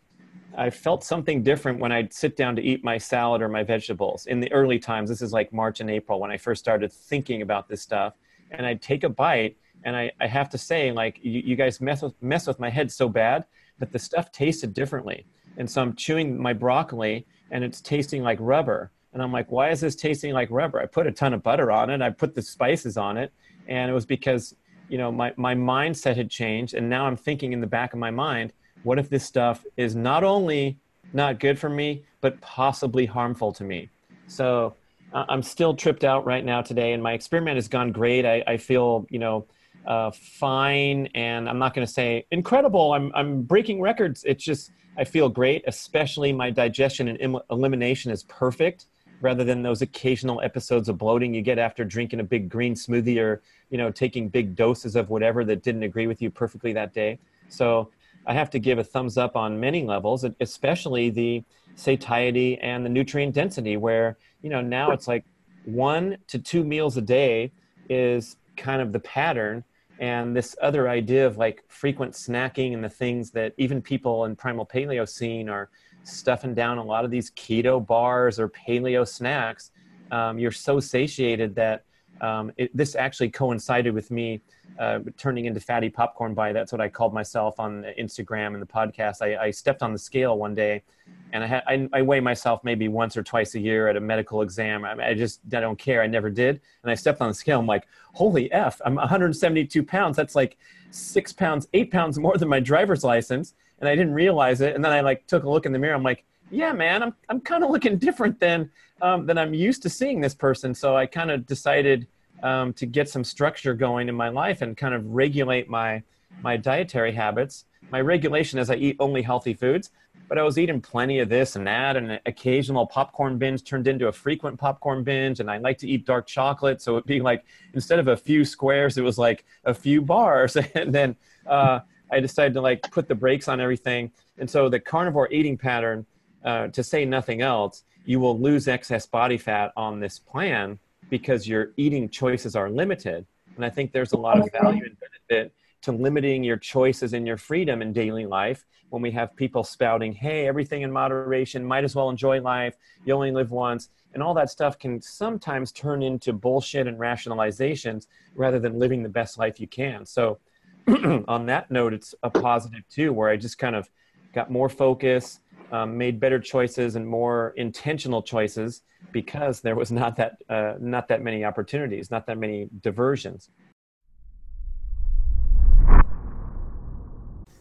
I 0.58 0.70
felt 0.70 1.04
something 1.04 1.44
different 1.44 1.80
when 1.80 1.92
I'd 1.92 2.14
sit 2.14 2.38
down 2.38 2.56
to 2.56 2.62
eat 2.62 2.84
my 2.84 2.98
salad 2.98 3.42
or 3.42 3.50
my 3.50 3.64
vegetables. 3.64 4.26
In 4.28 4.40
the 4.40 4.52
early 4.54 4.80
times, 4.80 5.10
this 5.10 5.22
is 5.22 5.34
like 5.34 5.52
March 5.52 5.82
and 5.82 5.90
April 5.90 6.20
when 6.20 6.32
I 6.32 6.38
first 6.38 6.64
started 6.64 6.92
thinking 6.94 7.42
about 7.42 7.68
this 7.68 7.82
stuff, 7.82 8.14
and 8.52 8.66
I'd 8.66 8.82
take 8.82 9.04
a 9.04 9.10
bite, 9.10 9.58
and 9.84 9.96
I, 9.96 10.12
I 10.22 10.28
have 10.28 10.50
to 10.52 10.58
say, 10.58 10.92
like, 10.92 11.20
you, 11.22 11.42
you 11.42 11.56
guys 11.56 11.82
mess 11.82 12.02
with, 12.02 12.14
mess 12.22 12.48
with 12.48 12.60
my 12.60 12.70
head 12.70 12.90
so 12.92 13.10
bad, 13.10 13.46
but 13.80 13.92
the 13.92 14.00
stuff 14.00 14.32
tasted 14.32 14.74
differently. 14.74 15.26
And 15.58 15.70
so 15.70 15.82
I'm 15.82 15.96
chewing 15.96 16.42
my 16.42 16.54
broccoli, 16.54 17.26
and 17.52 17.64
it's 17.64 17.82
tasting 17.82 18.24
like 18.24 18.38
rubber. 18.42 18.92
And 19.14 19.22
I'm 19.22 19.32
like, 19.32 19.52
why 19.52 19.70
is 19.70 19.80
this 19.80 19.96
tasting 19.96 20.34
like 20.34 20.50
rubber? 20.52 20.80
I 20.80 20.86
put 20.86 21.08
a 21.08 21.12
ton 21.12 21.34
of 21.34 21.42
butter 21.42 21.72
on 21.72 21.90
it, 21.90 22.02
I 22.02 22.10
put 22.10 22.36
the 22.36 22.42
spices 22.42 22.98
on 22.98 23.18
it, 23.18 23.32
and 23.68 23.90
it 23.90 23.94
was 23.94 24.06
because, 24.06 24.56
you 24.90 24.98
know, 24.98 25.12
my, 25.12 25.34
my 25.38 25.56
mindset 25.56 26.18
had 26.18 26.30
changed, 26.30 26.74
and 26.74 26.90
now 26.90 27.06
I'm 27.08 27.16
thinking 27.16 27.54
in 27.54 27.62
the 27.62 27.68
back 27.68 27.94
of 27.94 28.00
my 28.00 28.12
mind, 28.12 28.52
what 28.84 29.00
if 29.00 29.10
this 29.10 29.24
stuff 29.26 29.66
is 29.78 29.96
not 29.96 30.24
only 30.24 30.78
not 31.14 31.40
good 31.40 31.58
for 31.58 31.70
me, 31.70 32.04
but 32.22 32.40
possibly 32.42 33.06
harmful 33.06 33.54
to 33.54 33.64
me? 33.64 33.90
So 34.28 34.76
I'm 35.14 35.44
still 35.44 35.74
tripped 35.74 36.04
out 36.04 36.26
right 36.26 36.44
now 36.44 36.62
today, 36.62 36.92
and 36.92 37.02
my 37.02 37.14
experiment 37.14 37.56
has 37.56 37.68
gone 37.70 37.92
great. 37.92 38.26
I, 38.26 38.44
I 38.46 38.58
feel, 38.58 39.08
you 39.10 39.20
know, 39.20 39.46
uh, 39.88 40.12
fine, 40.12 41.08
and 41.16 41.48
I'm 41.48 41.60
not 41.60 41.74
going 41.74 41.86
to 41.88 41.92
say 41.92 42.26
incredible. 42.32 42.92
I'm 42.94 43.12
I'm 43.16 43.44
breaking 43.44 43.82
records. 43.82 44.24
It's 44.26 44.44
just 44.44 44.72
I 44.98 45.04
feel 45.04 45.30
great, 45.30 45.64
especially 45.68 46.32
my 46.32 46.50
digestion 46.50 47.08
and 47.08 47.20
Im- 47.20 47.40
elimination 47.50 48.12
is 48.12 48.24
perfect, 48.24 48.86
rather 49.22 49.44
than 49.44 49.62
those 49.62 49.82
occasional 49.82 50.42
episodes 50.42 50.90
of 50.90 50.98
bloating 50.98 51.34
you 51.34 51.42
get 51.42 51.58
after 51.58 51.84
drinking 51.84 52.20
a 52.20 52.24
big 52.24 52.50
green 52.50 52.76
smoothie 52.76 53.22
or 53.22 53.42
you 53.70 53.78
know 53.78 53.92
taking 53.92 54.30
big 54.30 54.56
doses 54.56 54.96
of 54.96 55.10
whatever 55.10 55.44
that 55.46 55.64
didn't 55.64 55.84
agree 55.84 56.08
with 56.08 56.22
you 56.22 56.30
perfectly 56.30 56.74
that 56.74 56.94
day. 56.94 57.20
So 57.48 57.92
I 58.26 58.34
have 58.34 58.50
to 58.52 58.60
give 58.60 58.80
a 58.80 58.84
thumbs 58.84 59.18
up 59.18 59.36
on 59.36 59.60
many 59.60 59.84
levels, 59.84 60.26
especially 60.40 61.10
the 61.10 61.44
satiety 61.76 62.58
and 62.60 62.86
the 62.86 62.90
nutrient 62.90 63.34
density, 63.34 63.78
where 63.78 64.18
you 64.42 64.50
know 64.50 64.62
now 64.62 64.92
it's 64.92 65.08
like 65.08 65.26
one 65.64 66.18
to 66.28 66.40
two 66.40 66.64
meals 66.64 66.98
a 66.98 67.02
day 67.02 67.52
is 67.90 68.38
kind 68.56 68.82
of 68.82 68.94
the 68.94 69.00
pattern 69.00 69.64
and 70.00 70.36
this 70.36 70.56
other 70.62 70.90
idea 70.90 71.26
of 71.26 71.38
like 71.38 71.64
frequent 71.68 72.14
snacking 72.14 72.74
and 72.74 72.84
the 72.84 72.90
things 72.90 73.32
that 73.32 73.54
even 73.58 73.82
people 73.82 74.26
in 74.26 74.36
primal 74.36 74.66
paleo 74.66 75.08
scene 75.08 75.50
are 75.50 75.70
stuffing 76.04 76.54
down 76.54 76.78
a 76.78 76.84
lot 76.84 77.06
of 77.06 77.12
these 77.12 77.32
keto 77.32 77.86
bars 77.86 78.40
or 78.40 78.50
paleo 78.50 79.08
snacks 79.08 79.72
um, 80.12 80.38
you're 80.38 80.52
so 80.52 80.80
satiated 80.80 81.56
that 81.56 81.86
um, 82.22 82.52
it, 82.58 82.76
this 82.76 82.96
actually 82.96 83.30
coincided 83.30 83.94
with 83.94 84.12
me 84.12 84.42
uh, 84.78 85.00
turning 85.18 85.46
into 85.46 85.60
fatty 85.60 85.90
popcorn 85.90 86.34
by 86.34 86.52
that's 86.52 86.72
what 86.72 86.82
I 86.82 86.90
called 86.90 87.14
myself 87.14 87.60
on 87.60 87.86
Instagram 87.98 88.54
and 88.54 88.62
the 88.62 88.68
podcast. 88.68 89.22
I, 89.22 89.46
I 89.46 89.52
stepped 89.52 89.82
on 89.82 89.94
the 89.94 90.00
scale 90.00 90.38
one 90.38 90.54
day, 90.54 90.84
and 91.32 91.44
I, 91.44 91.64
I, 91.68 91.90
I, 91.94 92.02
weigh 92.02 92.20
myself 92.20 92.62
maybe 92.64 92.88
once 92.88 93.16
or 93.16 93.24
twice 93.24 93.56
a 93.56 93.60
year 93.60 93.88
at 93.88 93.96
a 93.96 94.02
medical 94.02 94.42
exam. 94.42 94.84
I, 94.84 95.10
I, 95.10 95.14
just 95.14 95.40
I 95.54 95.62
don't 95.62 95.80
care. 95.80 96.02
I 96.02 96.08
never 96.08 96.30
did, 96.30 96.60
and 96.84 96.92
I 96.92 96.96
stepped 96.96 97.22
on 97.22 97.30
the 97.30 97.34
scale. 97.34 97.60
I'm 97.60 97.66
like, 97.66 97.88
holy 98.14 98.52
f! 98.52 98.82
I'm 98.86 98.96
172 98.96 99.82
pounds. 99.84 100.18
That's 100.18 100.36
like 100.36 100.58
six 100.92 101.32
pounds, 101.32 101.68
eight 101.74 101.92
pounds 101.92 102.20
more 102.20 102.38
than 102.38 102.50
my 102.50 102.60
driver's 102.60 103.04
license, 103.04 103.54
and 103.80 103.88
I 103.88 103.96
didn't 103.96 104.14
realize 104.14 104.60
it. 104.60 104.76
And 104.76 104.84
then 104.84 104.92
I 104.92 105.02
like 105.02 105.26
took 105.28 105.44
a 105.44 105.50
look 105.50 105.66
in 105.66 105.72
the 105.72 105.80
mirror. 105.80 105.96
I'm 105.96 106.04
like, 106.04 106.26
yeah, 106.52 106.74
man, 106.74 107.02
I'm 107.02 107.16
I'm 107.30 107.40
kind 107.40 107.64
of 107.64 107.70
looking 107.70 107.98
different 107.98 108.40
than 108.42 108.70
um, 109.02 109.26
than 109.26 109.38
I'm 109.38 109.54
used 109.54 109.84
to 109.84 109.90
seeing 109.90 110.20
this 110.20 110.36
person. 110.36 110.74
So 110.74 110.98
I 110.98 111.06
kind 111.06 111.32
of 111.32 111.46
decided 111.46 112.08
um, 112.44 112.74
to 112.74 112.86
get 112.86 113.10
some 113.10 113.24
structure 113.24 113.74
going 113.74 114.10
in 114.10 114.16
my 114.16 114.30
life 114.30 114.62
and 114.62 114.76
kind 114.78 114.94
of 114.94 115.06
regulate 115.14 115.70
my 115.70 116.04
my 116.42 116.58
dietary 116.58 117.14
habits. 117.14 117.66
My 117.92 118.02
regulation 118.02 118.60
is 118.60 118.70
I 118.70 118.76
eat 118.76 118.98
only 119.00 119.22
healthy 119.22 119.54
foods, 119.54 119.92
but 120.28 120.38
I 120.38 120.44
was 120.44 120.58
eating 120.58 120.82
plenty 120.82 121.20
of 121.20 121.30
this 121.30 121.56
and 121.56 121.68
that, 121.68 121.96
and 121.96 122.12
an 122.12 122.20
occasional 122.26 122.88
popcorn 122.88 123.38
binge 123.38 123.64
turned 123.64 123.88
into 123.88 124.08
a 124.08 124.12
frequent 124.12 124.60
popcorn 124.60 125.04
binge. 125.04 125.40
And 125.40 125.50
I 125.50 125.58
like 125.58 125.78
to 125.80 125.88
eat 125.88 126.06
dark 126.06 126.28
chocolate, 126.28 126.82
so 126.82 126.94
it'd 126.94 127.06
be 127.06 127.22
like 127.22 127.46
instead 127.74 128.00
of 128.00 128.08
a 128.08 128.18
few 128.18 128.44
squares, 128.44 128.98
it 128.98 129.04
was 129.04 129.18
like 129.18 129.46
a 129.64 129.74
few 129.74 130.02
bars. 130.02 130.56
and 130.76 130.94
then 130.94 131.16
uh, 131.46 131.80
I 132.12 132.20
decided 132.20 132.54
to 132.56 132.62
like 132.62 132.82
put 132.92 133.08
the 133.08 133.16
brakes 133.16 133.48
on 133.48 133.62
everything. 133.62 134.12
And 134.38 134.50
so 134.50 134.68
the 134.68 134.80
carnivore 134.80 135.32
eating 135.32 135.58
pattern, 135.58 136.06
uh, 136.44 136.68
to 136.68 136.84
say 136.84 137.06
nothing 137.06 137.42
else, 137.42 137.84
you 138.06 138.20
will 138.20 138.40
lose 138.40 138.68
excess 138.68 139.06
body 139.06 139.38
fat 139.38 139.72
on 139.76 140.00
this 140.00 140.20
plan 140.20 140.80
because 141.18 141.48
your 141.48 141.72
eating 141.78 142.10
choices 142.10 142.58
are 142.58 142.70
limited. 142.70 143.26
And 143.56 143.64
I 143.64 143.70
think 143.70 143.94
there's 143.94 144.12
a 144.12 144.18
lot 144.18 144.38
of 144.38 144.52
value 144.52 144.84
and 144.84 144.98
benefit 145.00 145.54
to 145.84 145.94
limiting 145.94 146.44
your 146.44 146.58
choices 146.58 147.14
and 147.14 147.26
your 147.26 147.38
freedom 147.38 147.82
in 147.82 147.94
daily 147.94 148.26
life 148.26 148.66
when 148.90 149.02
we 149.02 149.12
have 149.12 149.34
people 149.38 149.64
spouting, 149.64 150.12
hey, 150.12 150.46
everything 150.46 150.82
in 150.82 150.92
moderation, 150.92 151.64
might 151.64 151.86
as 151.86 151.96
well 151.96 152.10
enjoy 152.10 152.42
life, 152.42 152.76
you 153.06 153.14
only 153.14 153.32
live 153.32 153.52
once. 153.52 153.88
And 154.14 154.22
all 154.22 154.34
that 154.34 154.50
stuff 154.50 154.78
can 154.78 155.02
sometimes 155.02 155.72
turn 155.72 156.04
into 156.04 156.34
bullshit 156.34 156.86
and 156.86 157.00
rationalizations 157.00 158.08
rather 158.36 158.60
than 158.60 158.78
living 158.78 159.02
the 159.02 159.08
best 159.10 159.38
life 159.38 159.58
you 159.58 159.68
can. 159.68 160.06
So, 160.06 160.40
on 161.28 161.46
that 161.46 161.72
note, 161.72 161.94
it's 161.94 162.14
a 162.24 162.30
positive 162.30 162.84
too, 162.90 163.14
where 163.14 163.30
I 163.30 163.38
just 163.38 163.58
kind 163.58 163.76
of 163.76 163.90
got 164.34 164.52
more 164.52 164.68
focus, 164.68 165.40
um, 165.72 165.98
made 165.98 166.20
better 166.20 166.40
choices 166.40 166.96
and 166.96 167.08
more 167.08 167.54
intentional 167.58 168.22
choices 168.22 168.82
because 169.12 169.62
there 169.62 169.76
was 169.76 169.92
not 169.92 170.16
that 170.18 170.38
uh, 170.50 170.74
not 170.80 171.08
that 171.08 171.22
many 171.22 171.44
opportunities, 171.44 172.12
not 172.12 172.26
that 172.28 172.38
many 172.38 172.68
diversions. 172.82 173.50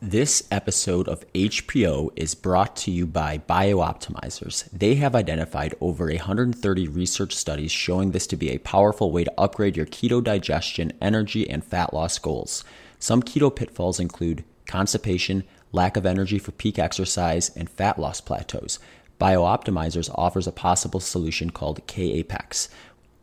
This 0.07 0.47
episode 0.51 1.09
of 1.09 1.25
HPO 1.33 2.11
is 2.15 2.35
brought 2.35 2.77
to 2.77 2.91
you 2.91 3.07
by 3.07 3.39
BioOptimizers. 3.39 4.69
They 4.71 4.97
have 4.97 5.15
identified 5.15 5.75
over 5.81 6.09
130 6.09 6.89
research 6.89 7.35
studies 7.35 7.73
showing 7.73 8.11
this 8.11 8.27
to 8.27 8.37
be 8.37 8.51
a 8.51 8.59
powerful 8.59 9.11
way 9.11 9.25
to 9.25 9.33
upgrade 9.39 9.79
your 9.79 9.87
keto 9.87 10.23
digestion, 10.23 10.93
energy, 11.01 11.49
and 11.49 11.65
fat 11.65 11.95
loss 11.95 12.19
goals. 12.19 12.65
Some 12.99 13.23
keto 13.23 13.55
pitfalls 13.55 13.99
include 13.99 14.45
constipation, 14.67 15.43
lack 15.75 15.97
of 15.97 16.07
energy 16.07 16.39
for 16.39 16.53
peak 16.53 16.79
exercise, 16.79 17.51
and 17.57 17.69
fat 17.69 17.99
loss 17.99 18.21
plateaus. 18.21 18.79
BioOptimizers 19.21 20.11
offers 20.15 20.47
a 20.47 20.53
possible 20.53 21.01
solution 21.01 21.51
called 21.51 21.87
K-Apex. 21.87 22.69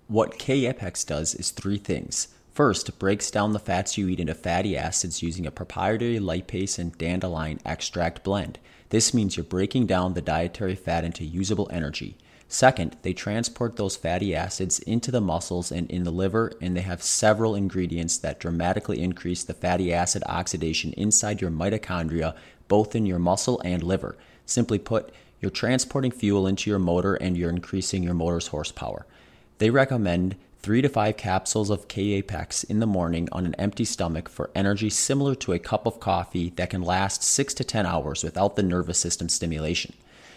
What 0.07 0.37
K-Apex 0.37 1.03
does 1.05 1.33
is 1.33 1.51
three 1.51 1.77
things. 1.77 2.27
First, 2.53 2.89
it 2.89 2.99
breaks 2.99 3.31
down 3.31 3.53
the 3.53 3.59
fats 3.59 3.97
you 3.97 4.09
eat 4.09 4.19
into 4.19 4.33
fatty 4.33 4.75
acids 4.75 5.23
using 5.23 5.47
a 5.47 5.51
proprietary 5.51 6.19
lipase 6.19 6.77
and 6.77 6.97
dandelion 6.97 7.59
extract 7.65 8.23
blend. 8.23 8.59
This 8.89 9.13
means 9.13 9.37
you're 9.37 9.45
breaking 9.45 9.85
down 9.85 10.13
the 10.13 10.21
dietary 10.21 10.75
fat 10.75 11.05
into 11.05 11.23
usable 11.23 11.69
energy. 11.71 12.17
Second, 12.53 12.97
they 13.03 13.13
transport 13.13 13.77
those 13.77 13.95
fatty 13.95 14.35
acids 14.35 14.79
into 14.79 15.09
the 15.09 15.21
muscles 15.21 15.71
and 15.71 15.89
in 15.89 16.03
the 16.03 16.11
liver, 16.11 16.51
and 16.59 16.75
they 16.75 16.81
have 16.81 17.01
several 17.01 17.55
ingredients 17.55 18.17
that 18.17 18.41
dramatically 18.41 19.01
increase 19.01 19.41
the 19.41 19.53
fatty 19.53 19.93
acid 19.93 20.21
oxidation 20.25 20.91
inside 20.97 21.39
your 21.39 21.49
mitochondria, 21.49 22.35
both 22.67 22.93
in 22.93 23.05
your 23.05 23.19
muscle 23.19 23.61
and 23.63 23.81
liver. 23.81 24.17
Simply 24.45 24.77
put, 24.77 25.13
you're 25.39 25.49
transporting 25.49 26.11
fuel 26.11 26.45
into 26.45 26.69
your 26.69 26.77
motor 26.77 27.15
and 27.15 27.37
you're 27.37 27.49
increasing 27.49 28.03
your 28.03 28.13
motor's 28.13 28.47
horsepower. 28.47 29.05
They 29.59 29.69
recommend 29.69 30.35
three 30.61 30.81
to 30.81 30.89
five 30.89 31.15
capsules 31.15 31.69
of 31.69 31.87
K-Apex 31.87 32.65
in 32.65 32.81
the 32.81 32.85
morning 32.85 33.29
on 33.31 33.45
an 33.45 33.55
empty 33.55 33.85
stomach 33.85 34.27
for 34.27 34.51
energy 34.53 34.89
similar 34.89 35.35
to 35.35 35.53
a 35.53 35.59
cup 35.59 35.85
of 35.85 36.01
coffee 36.01 36.49
that 36.57 36.71
can 36.71 36.81
last 36.81 37.23
six 37.23 37.53
to 37.53 37.63
10 37.63 37.85
hours 37.85 38.25
without 38.25 38.57
the 38.57 38.61
nervous 38.61 38.97
system 38.97 39.29
stimulation. 39.29 39.93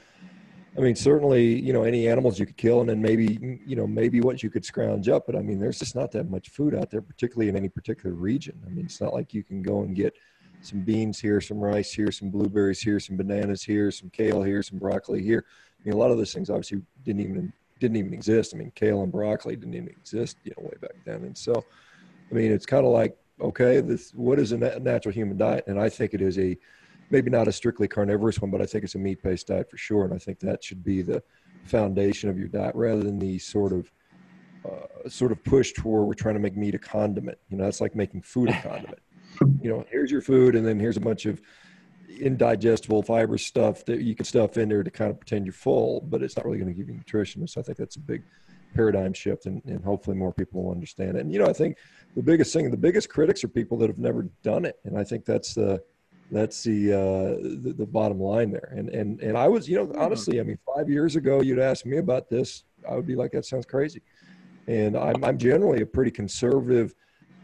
I 0.78 0.80
mean, 0.80 0.96
certainly, 0.96 1.60
you 1.60 1.74
know, 1.74 1.84
any 1.84 2.08
animals 2.08 2.40
you 2.40 2.46
could 2.46 2.56
kill 2.56 2.80
and 2.80 2.90
then 2.90 3.02
maybe, 3.02 3.60
you 3.66 3.76
know, 3.76 3.86
maybe 3.86 4.22
what 4.22 4.42
you 4.42 4.50
could 4.50 4.64
scrounge 4.64 5.10
up. 5.10 5.26
But 5.26 5.36
I 5.36 5.42
mean, 5.42 5.60
there's 5.60 5.80
just 5.80 5.96
not 5.96 6.12
that 6.12 6.30
much 6.30 6.50
food 6.50 6.74
out 6.74 6.90
there, 6.90 7.02
particularly 7.02 7.50
in 7.50 7.58
any 7.58 7.68
particular 7.68 8.16
region. 8.16 8.58
I 8.66 8.70
mean, 8.70 8.86
it's 8.86 9.02
not 9.02 9.14
like 9.14 9.34
you 9.34 9.44
can 9.44 9.62
go 9.62 9.82
and 9.82 9.96
get 9.96 10.16
some 10.62 10.82
beans 10.82 11.20
here, 11.20 11.42
some 11.42 11.60
rice 11.60 11.92
here, 11.92 12.12
some 12.12 12.30
blueberries 12.30 12.82
here, 12.82 13.00
some 13.00 13.18
bananas 13.18 13.64
here, 13.64 13.92
some 13.92 14.10
kale 14.12 14.44
here, 14.44 14.64
some 14.64 14.78
broccoli 14.78 15.22
here. 15.22 15.46
I 15.80 15.84
mean, 15.84 15.94
a 15.94 15.98
lot 15.98 16.12
of 16.12 16.18
those 16.18 16.34
things 16.34 16.50
obviously 16.50 16.82
didn't 17.04 17.22
even 17.22 17.52
didn't 17.80 17.98
even 17.98 18.14
exist. 18.14 18.54
I 18.54 18.58
mean, 18.58 18.72
kale 18.76 19.02
and 19.02 19.12
broccoli 19.12 19.56
didn't 19.56 19.74
even 19.74 19.90
exist, 19.90 20.38
you 20.44 20.54
know, 20.56 20.64
way 20.64 20.78
back 20.80 20.96
then. 21.04 21.24
And 21.24 21.38
so, 21.38 21.66
I 22.30 22.34
mean, 22.34 22.52
it's 22.52 22.66
kind 22.66 22.86
of 22.86 22.92
like, 22.92 23.18
okay, 23.42 23.82
this 23.82 24.12
what 24.14 24.40
is 24.40 24.52
a 24.52 24.58
natural 24.58 25.14
human 25.14 25.36
diet? 25.36 25.66
And 25.68 25.80
I 25.80 25.90
think 25.90 26.14
it 26.14 26.22
is 26.22 26.38
a 26.40 26.58
maybe 27.12 27.30
not 27.30 27.48
a 27.48 27.52
strictly 27.52 27.88
carnivorous 27.88 28.42
one, 28.42 28.52
but 28.52 28.62
I 28.62 28.66
think 28.66 28.84
it's 28.84 28.96
a 28.96 29.00
meat-based 29.00 29.48
diet 29.48 29.70
for 29.70 29.78
sure. 29.78 30.06
And 30.06 30.14
I 30.14 30.18
think 30.18 30.40
that 30.40 30.64
should 30.64 30.84
be 30.84 31.02
the 31.02 31.22
foundation 31.66 32.30
of 32.30 32.40
your 32.40 32.48
diet 32.48 32.74
rather 32.76 33.04
than 33.04 33.20
the 33.20 33.38
sort 33.38 33.74
of 33.74 33.92
uh, 34.66 35.10
sort 35.10 35.32
of 35.32 35.44
push 35.44 35.74
toward 35.74 36.08
we're 36.08 36.14
trying 36.14 36.36
to 36.36 36.40
make 36.40 36.56
meat 36.56 36.76
a 36.76 36.80
condiment. 36.80 37.38
You 37.50 37.58
know, 37.58 37.66
that's 37.66 37.82
like 37.82 37.96
making 37.96 38.22
food 38.22 38.50
a 38.50 38.62
condiment. 38.62 39.00
You 39.62 39.70
know, 39.70 39.86
here's 39.90 40.12
your 40.12 40.22
food, 40.22 40.56
and 40.56 40.66
then 40.66 40.80
here's 40.80 40.98
a 40.98 41.02
bunch 41.02 41.26
of 41.26 41.42
indigestible 42.20 43.02
fiber 43.02 43.38
stuff 43.38 43.86
that 43.86 44.02
you 44.02 44.14
can 44.14 44.26
stuff 44.26 44.58
in 44.58 44.70
there 44.70 44.84
to 44.84 44.92
kind 44.92 45.10
of 45.10 45.20
pretend 45.20 45.46
you're 45.46 45.54
full, 45.54 46.02
but 46.02 46.22
it's 46.22 46.36
not 46.36 46.46
really 46.46 46.58
going 46.58 46.72
to 46.72 46.78
give 46.78 46.90
you 46.90 46.96
nutrition. 46.96 47.48
So 47.48 47.62
I 47.62 47.64
think 47.64 47.78
that's 47.78 47.96
a 47.96 48.00
big 48.00 48.24
paradigm 48.76 49.14
shift, 49.14 49.46
and, 49.46 49.62
and 49.66 49.84
hopefully 49.84 50.16
more 50.16 50.34
people 50.34 50.64
will 50.64 50.72
understand 50.72 51.18
it. 51.18 51.22
And 51.22 51.34
you 51.34 51.40
know, 51.40 51.48
I 51.48 51.54
think 51.54 51.78
the 52.16 52.22
biggest 52.22 52.54
thing, 52.54 52.70
the 52.70 52.78
biggest 52.78 53.10
critics 53.10 53.44
are 53.44 53.48
people 53.48 53.78
that 53.80 53.90
have 53.90 53.98
never 53.98 54.24
done 54.44 54.66
it, 54.66 54.76
and 54.86 54.98
I 54.98 55.04
think 55.04 55.26
that's 55.26 55.56
the 55.56 55.82
that's 56.32 56.64
the, 56.64 56.94
uh, 56.94 57.62
the, 57.62 57.74
the 57.78 57.86
bottom 57.86 58.20
line 58.20 58.52
there. 58.52 58.74
And 58.76 58.90
and 58.90 59.20
and 59.22 59.38
I 59.38 59.48
was, 59.48 59.68
you 59.68 59.76
know, 59.76 59.86
hmm. 59.86 60.00
honestly, 60.00 60.40
I 60.40 60.44
mean, 60.44 60.58
five 60.76 60.90
years 60.90 61.16
ago, 61.16 61.42
you'd 61.42 61.60
ask 61.60 61.86
me 61.86 61.98
about 61.98 62.30
this, 62.30 62.64
I 62.90 62.96
would 62.96 63.06
be 63.06 63.16
like, 63.16 63.32
that 63.34 63.46
sounds 63.46 63.66
crazy. 63.66 64.02
And 64.68 64.96
I'm 64.98 65.24
I'm 65.24 65.38
generally 65.38 65.82
a 65.82 65.86
pretty 65.86 66.12
conservative, 66.12 66.96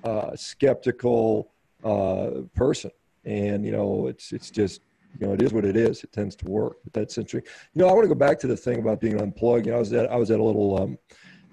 uh, 0.04 0.36
skeptical 0.36 1.52
uh, 1.84 2.42
person, 2.56 2.92
and 3.26 3.66
you 3.66 3.72
know, 3.72 4.08
it's 4.08 4.32
it's 4.32 4.50
just 4.50 4.82
you 5.20 5.28
know, 5.28 5.34
it 5.34 5.42
is 5.42 5.52
what 5.52 5.66
it 5.66 5.76
is. 5.76 6.04
It 6.04 6.12
tends 6.12 6.36
to 6.38 6.46
work. 6.46 6.78
But 6.84 6.94
that's 6.94 7.18
interesting. 7.18 7.52
You 7.74 7.82
know, 7.82 7.90
I 7.90 7.94
want 7.94 8.04
to 8.04 8.10
go 8.10 8.16
back 8.16 8.40
to 8.40 8.48
the 8.48 8.56
thing 8.56 8.80
about 8.80 9.02
being 9.02 9.20
unplugged. 9.20 9.66
You 9.66 9.72
know, 9.72 9.78
I 9.78 9.80
was 9.80 9.94
at 9.94 10.12
I 10.12 10.16
was 10.16 10.32
at 10.32 10.40
a 10.40 10.44
little 10.44 10.82
um, 10.82 10.98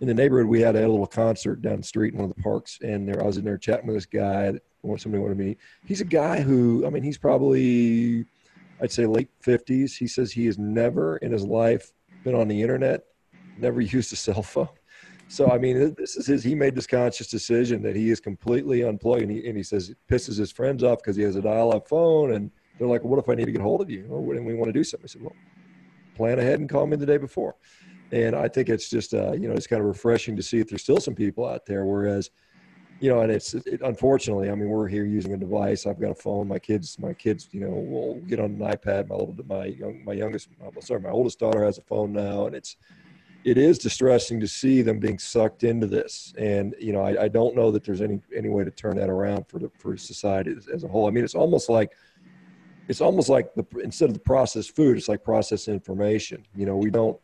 in 0.01 0.07
the 0.07 0.15
neighborhood. 0.15 0.47
We 0.47 0.61
had 0.61 0.77
a 0.77 0.81
little 0.81 1.07
concert 1.07 1.63
down 1.63 1.79
the 1.79 1.83
street 1.83 2.13
in 2.13 2.21
one 2.21 2.31
of 2.31 2.37
the 2.37 2.43
parks, 2.43 2.79
and 2.83 3.09
there 3.09 3.21
I 3.23 3.27
was 3.27 3.39
in 3.39 3.45
there 3.45 3.59
chatting 3.59 3.87
with 3.87 3.97
this 3.97 4.07
guy 4.07 4.53
or 4.85 4.99
somebody 4.99 5.23
wanted 5.23 5.39
to 5.39 5.45
meet. 5.45 5.59
He's 5.85 6.01
a 6.01 6.05
guy 6.05 6.41
who, 6.41 6.87
I 6.87 6.91
mean, 6.91 7.03
he's 7.03 7.19
probably, 7.19 8.25
I'd 8.81 8.93
say 8.93 9.07
late 9.07 9.31
50s. 9.45 9.97
He 9.97 10.07
says 10.07 10.31
he 10.31 10.47
has 10.47 10.59
never 10.59 11.17
in 11.19 11.33
his 11.33 11.45
life 11.45 11.93
been 12.23 12.35
on 12.35 12.49
the 12.49 12.61
internet, 12.61 13.05
never 13.59 13.81
used 13.97 14.13
a 14.13 14.17
cell 14.17 14.43
phone. 14.43 14.69
So, 15.29 15.51
I 15.51 15.59
mean, 15.59 15.95
this 15.97 16.17
is 16.17 16.27
his, 16.27 16.45
he 16.45 16.55
made 16.55 16.75
this 16.75 16.87
conscious 16.87 17.29
decision 17.29 17.83
that 17.83 17.97
he 17.97 18.11
is 18.11 18.21
completely 18.21 18.83
unplugged. 18.83 19.23
And 19.23 19.31
he, 19.31 19.49
and 19.49 19.57
he 19.57 19.63
says 19.63 19.89
it 19.89 19.97
pisses 20.09 20.37
his 20.37 20.53
friends 20.53 20.85
off 20.85 20.99
because 20.99 21.17
he 21.17 21.23
has 21.23 21.35
a 21.35 21.43
dial 21.43 21.75
up 21.75 21.89
phone. 21.89 22.35
And 22.35 22.51
they're 22.79 22.87
like, 22.87 23.03
well, 23.03 23.11
what 23.11 23.19
if 23.21 23.29
I 23.29 23.35
need 23.35 23.47
to 23.47 23.53
get 23.53 23.63
hold 23.63 23.81
of 23.81 23.91
you? 23.91 24.07
Or 24.11 24.21
when 24.21 24.45
we 24.45 24.55
want 24.55 24.67
to 24.67 24.73
do 24.73 24.85
something? 24.85 25.07
I 25.07 25.09
said, 25.09 25.23
well, 25.23 25.35
plan 26.15 26.39
ahead 26.39 26.61
and 26.61 26.69
call 26.69 26.87
me 26.87 26.97
the 26.97 27.07
day 27.07 27.17
before. 27.17 27.57
And 28.13 28.37
I 28.37 28.49
think 28.49 28.69
it's 28.69 28.91
just, 28.91 29.15
uh, 29.15 29.33
you 29.33 29.49
know, 29.49 29.55
it's 29.55 29.67
kind 29.67 29.81
of 29.81 29.89
refreshing 29.89 30.37
to 30.37 30.43
see 30.43 30.59
that 30.59 30.69
there's 30.69 30.83
still 30.83 31.01
some 31.01 31.15
people 31.15 31.47
out 31.47 31.65
there. 31.65 31.87
Whereas, 31.87 32.31
you 33.01 33.11
know, 33.11 33.21
and 33.21 33.31
it's 33.31 33.55
it, 33.55 33.81
unfortunately, 33.83 34.51
I 34.51 34.55
mean, 34.55 34.69
we're 34.69 34.89
here 34.89 35.05
using 35.05 35.33
a 35.35 35.37
device. 35.37 35.87
I've 35.87 36.01
got 36.01 36.11
a 36.11 36.15
phone. 36.15 36.49
My 36.49 36.59
kids, 36.59 36.99
my 36.99 37.13
kids, 37.13 37.49
you 37.53 37.61
know, 37.61 37.71
will 37.71 38.15
get 38.21 38.39
on 38.41 38.53
an 38.53 38.59
iPad. 38.59 39.09
My 39.09 39.17
little, 39.17 39.37
my 39.47 39.67
young, 39.67 40.05
my 40.05 40.13
youngest, 40.13 40.49
uh, 40.65 40.81
sorry, 40.81 41.01
my 41.01 41.11
oldest 41.11 41.39
daughter 41.39 41.65
has 41.65 41.79
a 41.79 41.83
phone 41.83 42.13
now, 42.13 42.47
and 42.47 42.55
it's, 42.55 42.77
it 43.45 43.59
is 43.59 43.79
distressing 43.79 44.41
to 44.41 44.49
see 44.49 44.81
them 44.81 44.99
being 44.99 45.19
sucked 45.19 45.65
into 45.65 45.87
this. 45.87 46.33
And 46.39 46.75
you 46.79 46.93
know, 46.93 47.03
I, 47.03 47.25
I 47.25 47.29
don't 47.29 47.55
know 47.55 47.71
that 47.73 47.85
there's 47.85 48.01
any 48.01 48.21
any 48.35 48.49
way 48.49 48.65
to 48.65 48.71
turn 48.71 48.97
that 48.97 49.11
around 49.11 49.49
for 49.49 49.59
the 49.59 49.71
for 49.79 49.97
society 49.97 50.55
as, 50.57 50.69
as 50.69 50.85
a 50.85 50.89
whole. 50.89 51.07
I 51.07 51.11
mean, 51.11 51.25
it's 51.25 51.35
almost 51.35 51.69
like, 51.69 51.93
it's 52.89 53.01
almost 53.01 53.29
like 53.29 53.55
the 53.55 53.67
instead 53.83 54.09
of 54.09 54.15
the 54.15 54.21
processed 54.21 54.75
food, 54.75 54.97
it's 54.97 55.09
like 55.09 55.23
processed 55.25 55.69
information. 55.69 56.47
You 56.55 56.67
know, 56.67 56.77
we 56.77 56.91
don't 56.91 57.19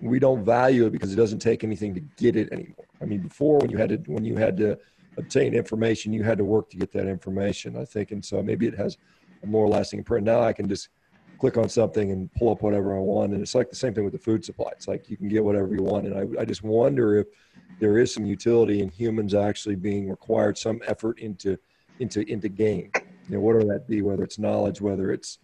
we 0.00 0.18
don't 0.18 0.44
value 0.44 0.86
it 0.86 0.90
because 0.90 1.12
it 1.12 1.16
doesn't 1.16 1.38
take 1.38 1.62
anything 1.62 1.94
to 1.94 2.00
get 2.16 2.34
it 2.34 2.50
anymore. 2.50 2.86
I 3.00 3.04
mean, 3.04 3.20
before 3.20 3.58
when 3.58 3.70
you 3.70 3.76
had 3.76 3.90
to 3.90 3.96
when 4.10 4.24
you 4.24 4.36
had 4.36 4.56
to 4.56 4.78
obtain 5.18 5.54
information, 5.54 6.12
you 6.12 6.22
had 6.22 6.38
to 6.38 6.44
work 6.44 6.70
to 6.70 6.76
get 6.76 6.92
that 6.92 7.06
information, 7.06 7.76
I 7.76 7.84
think. 7.84 8.12
And 8.12 8.24
so 8.24 8.42
maybe 8.42 8.66
it 8.66 8.76
has 8.76 8.98
a 9.42 9.46
more 9.46 9.68
lasting 9.68 9.98
imprint. 9.98 10.24
Now 10.24 10.40
I 10.40 10.52
can 10.52 10.68
just 10.68 10.88
click 11.38 11.56
on 11.56 11.68
something 11.68 12.12
and 12.12 12.32
pull 12.34 12.50
up 12.50 12.62
whatever 12.62 12.96
I 12.96 13.00
want. 13.00 13.32
And 13.32 13.42
it's 13.42 13.54
like 13.54 13.68
the 13.68 13.76
same 13.76 13.92
thing 13.94 14.04
with 14.04 14.12
the 14.12 14.18
food 14.18 14.44
supply. 14.44 14.70
It's 14.72 14.88
like 14.88 15.10
you 15.10 15.16
can 15.16 15.28
get 15.28 15.44
whatever 15.44 15.74
you 15.74 15.82
want. 15.82 16.06
And 16.06 16.38
I, 16.38 16.42
I 16.42 16.44
just 16.44 16.62
wonder 16.62 17.16
if 17.16 17.26
there 17.80 17.98
is 17.98 18.14
some 18.14 18.24
utility 18.24 18.80
in 18.80 18.88
humans 18.88 19.34
actually 19.34 19.74
being 19.74 20.08
required 20.08 20.56
some 20.56 20.80
effort 20.86 21.18
into, 21.18 21.58
into, 21.98 22.20
into 22.30 22.48
gain. 22.48 22.90
You 23.28 23.36
know, 23.36 23.40
whatever 23.40 23.64
that 23.72 23.88
be, 23.88 24.02
whether 24.02 24.22
it's 24.22 24.38
knowledge, 24.38 24.80
whether 24.80 25.10
it's, 25.10 25.38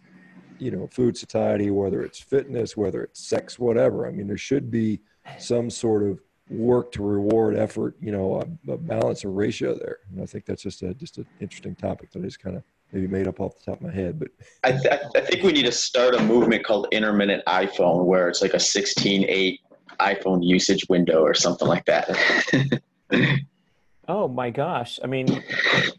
you 0.57 0.71
know, 0.71 0.87
food 0.87 1.17
satiety, 1.17 1.69
whether 1.69 2.01
it's 2.01 2.19
fitness, 2.19 2.75
whether 2.75 3.03
it's 3.03 3.25
sex, 3.25 3.59
whatever. 3.59 4.07
I 4.07 4.11
mean, 4.11 4.27
there 4.27 4.37
should 4.37 4.71
be 4.71 5.01
some 5.37 5.69
sort 5.69 6.03
of 6.03 6.19
work 6.49 6.91
to 6.93 7.03
reward 7.03 7.55
effort, 7.55 7.95
you 8.01 8.11
know, 8.11 8.41
a, 8.41 8.71
a 8.71 8.77
balance 8.77 9.23
or 9.23 9.31
ratio 9.31 9.75
there. 9.75 9.99
And 10.11 10.21
I 10.21 10.25
think 10.25 10.45
that's 10.45 10.63
just 10.63 10.81
a 10.81 10.93
just 10.93 11.17
an 11.17 11.25
interesting 11.39 11.75
topic 11.75 12.11
that 12.11 12.19
I 12.19 12.25
just 12.25 12.41
kind 12.41 12.57
of 12.57 12.63
maybe 12.91 13.07
made 13.07 13.27
up 13.27 13.39
off 13.39 13.57
the 13.57 13.71
top 13.71 13.81
of 13.81 13.87
my 13.87 13.91
head. 13.91 14.19
But 14.19 14.29
I, 14.63 14.71
th- 14.71 15.01
I 15.15 15.21
think 15.21 15.43
we 15.43 15.51
need 15.51 15.65
to 15.65 15.71
start 15.71 16.15
a 16.15 16.21
movement 16.21 16.65
called 16.65 16.87
intermittent 16.91 17.43
iPhone, 17.45 18.05
where 18.05 18.29
it's 18.29 18.41
like 18.41 18.53
a 18.53 18.57
16:8 18.57 19.59
iPhone 19.99 20.43
usage 20.43 20.87
window 20.89 21.21
or 21.21 21.33
something 21.33 21.67
like 21.67 21.85
that. 21.85 22.81
oh 24.07 24.27
my 24.27 24.49
gosh! 24.49 24.99
I 25.03 25.07
mean, 25.07 25.31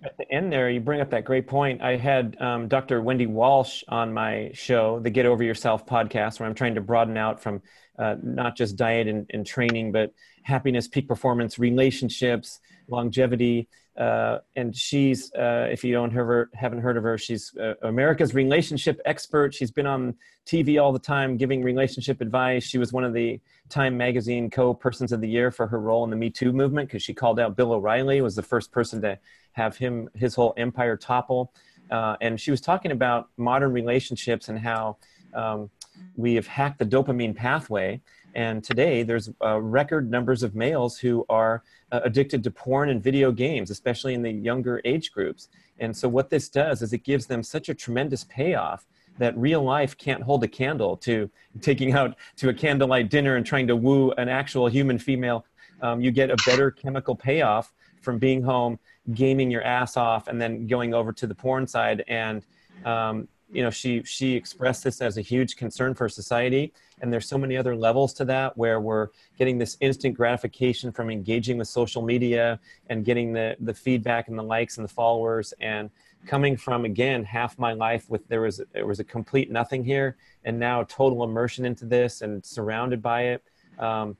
at 0.05 0.17
the 0.19 0.33
end 0.33 0.53
there, 0.53 0.69
you 0.71 0.81
bring 0.81 1.01
up 1.01 1.11
that 1.11 1.25
great 1.25 1.47
point. 1.47 1.83
I 1.83 1.97
had 1.97 2.37
um, 2.41 2.69
Dr. 2.69 3.01
Wendy 3.03 3.27
Walsh 3.27 3.85
on 3.89 4.13
my 4.13 4.51
show, 4.55 4.99
the 5.01 5.11
Get 5.11 5.27
Over 5.27 5.45
Yourself 5.45 5.87
podcast, 5.87 6.41
where 6.41 6.49
I'm 6.49 6.55
trying 6.55 6.75
to 6.75 6.81
broaden 6.81 7.17
out 7.17 7.41
from 7.41 7.63
uh, 8.01 8.17
not 8.23 8.57
just 8.57 8.77
diet 8.77 9.07
and, 9.07 9.27
and, 9.31 9.47
training, 9.47 9.93
but 9.93 10.13
happiness, 10.43 10.89
peak 10.89 11.07
performance, 11.07 11.59
relationships, 11.59 12.61
longevity. 12.89 13.69
Uh, 13.99 14.39
and 14.57 14.75
she's, 14.75 15.31
uh, 15.35 15.69
if 15.71 15.85
you 15.85 15.93
don't 15.93 16.11
her, 16.11 16.49
haven't 16.55 16.81
heard 16.81 16.97
of 16.97 17.03
her, 17.03 17.19
she's 17.19 17.55
uh, 17.59 17.75
America's 17.83 18.35
relationship 18.35 18.99
expert. 19.05 19.53
She's 19.53 19.71
been 19.71 19.87
on 19.87 20.15
TV 20.47 20.83
all 20.83 20.93
the 20.93 20.99
time 20.99 21.37
giving 21.37 21.63
relationship 21.63 22.23
advice. 22.23 22.65
She 22.65 22.79
was 22.79 22.93
one 22.93 23.05
of 23.05 23.13
the 23.13 23.39
Time 23.69 23.99
Magazine 23.99 24.49
co-persons 24.49 25.13
of 25.13 25.21
the 25.21 25.29
year 25.29 25.51
for 25.51 25.67
her 25.67 25.79
role 25.79 26.03
in 26.05 26.11
the 26.11 26.17
Me 26.17 26.31
Too 26.31 26.53
movement 26.53 26.89
because 26.89 27.03
she 27.03 27.13
called 27.13 27.39
out 27.39 27.55
Bill 27.55 27.73
O'Reilly, 27.73 28.23
was 28.23 28.35
the 28.35 28.43
first 28.43 28.73
person 28.73 29.03
to 29.03 29.19
have 29.53 29.77
him 29.77 30.09
his 30.15 30.35
whole 30.35 30.55
empire 30.57 30.97
topple. 30.97 31.53
Uh, 31.91 32.17
and 32.23 32.41
she 32.41 32.51
was 32.51 32.61
talking 32.61 32.93
about 32.93 33.29
modern 33.37 33.73
relationships 33.73 34.49
and 34.49 34.59
how 34.59 34.97
um, 35.35 35.69
we 36.17 36.35
have 36.35 36.47
hacked 36.47 36.79
the 36.79 36.87
dopamine 36.87 37.35
pathway. 37.35 38.01
And 38.35 38.63
today, 38.63 39.03
there's 39.03 39.29
uh, 39.43 39.61
record 39.61 40.11
numbers 40.11 40.43
of 40.43 40.55
males 40.55 40.99
who 40.99 41.27
are 41.29 41.63
uh, 41.91 42.01
addicted 42.05 42.45
to 42.45 42.51
porn 42.51 42.89
and 42.89 43.03
video 43.03 43.33
games, 43.33 43.71
especially 43.71 44.15
in 44.15 44.23
the 44.23 44.31
younger 44.31 44.81
age 44.85 45.11
groups. 45.11 45.49
And 45.81 45.97
so, 45.97 46.09
what 46.09 46.31
this 46.31 46.49
does 46.49 46.83
is 46.83 46.93
it 46.93 47.03
gives 47.03 47.27
them 47.27 47.43
such 47.43 47.69
a 47.69 47.75
tremendous 47.75 48.25
payoff 48.25 48.87
that 49.19 49.37
real 49.37 49.63
life 49.63 49.99
can't 49.99 50.23
hold 50.23 50.45
a 50.45 50.49
candle 50.49 50.97
to 50.99 51.29
taking 51.61 51.93
out 51.93 52.17
to 52.37 52.49
a 52.49 52.55
candlelight 52.55 53.11
dinner 53.11 53.37
and 53.37 53.45
trying 53.45 53.67
to 53.67 53.77
woo 53.77 54.13
an 54.13 54.29
actual 54.29 54.69
human 54.69 54.99
female. 54.99 55.45
Um, 55.83 56.01
you 56.01 56.11
get 56.11 56.31
a 56.31 56.37
better 56.47 56.71
chemical 56.71 57.17
payoff 57.17 57.73
from 58.01 58.19
being 58.19 58.43
home, 58.43 58.79
gaming 59.13 59.51
your 59.51 59.63
ass 59.63 59.97
off, 59.97 60.29
and 60.29 60.41
then 60.41 60.67
going 60.67 60.95
over 60.95 61.13
to 61.13 61.27
the 61.27 61.35
porn 61.35 61.67
side 61.67 62.05
and 62.09 62.45
um, 62.85 63.29
you 63.53 63.63
know 63.63 63.71
she 63.71 64.03
she 64.05 64.35
expressed 64.35 64.85
this 64.85 65.01
as 65.01 65.19
a 65.19 65.21
huge 65.21 65.57
concern 65.57 65.95
for 65.95 66.09
society. 66.09 66.73
And 67.01 67.13
there's 67.13 67.27
so 67.27 67.39
many 67.39 67.57
other 67.57 67.75
levels 67.75 68.13
to 68.15 68.25
that 68.27 68.57
where 68.57 68.81
we're 68.81 69.09
getting 69.39 69.59
this 69.59 69.77
instant 69.81 70.15
gratification 70.15 70.93
from 70.93 71.11
engaging 71.11 71.57
with 71.59 71.69
social 71.69 72.03
media 72.03 72.61
and 72.89 73.05
getting 73.05 73.33
the 73.33 73.57
the 73.61 73.75
feedback 73.75 74.29
and 74.29 74.39
the 74.39 74.43
likes 74.43 74.79
and 74.79 74.85
the 74.85 74.93
followers. 74.93 75.53
And 75.61 75.91
coming 76.27 76.57
from 76.57 76.85
again 76.85 77.25
half 77.25 77.59
my 77.59 77.73
life 77.73 78.09
with 78.09 78.27
there 78.29 78.43
was 78.43 78.61
there 78.73 78.87
was 78.87 79.01
a 79.01 79.05
complete 79.05 79.51
nothing 79.51 79.83
here 79.83 80.17
and 80.45 80.59
now 80.59 80.83
total 80.85 81.25
immersion 81.25 81.65
into 81.65 81.87
this 81.87 82.23
and 82.23 82.45
surrounded 82.45 83.03
by 83.03 83.23
it. 83.23 83.45
Um, 83.79 84.17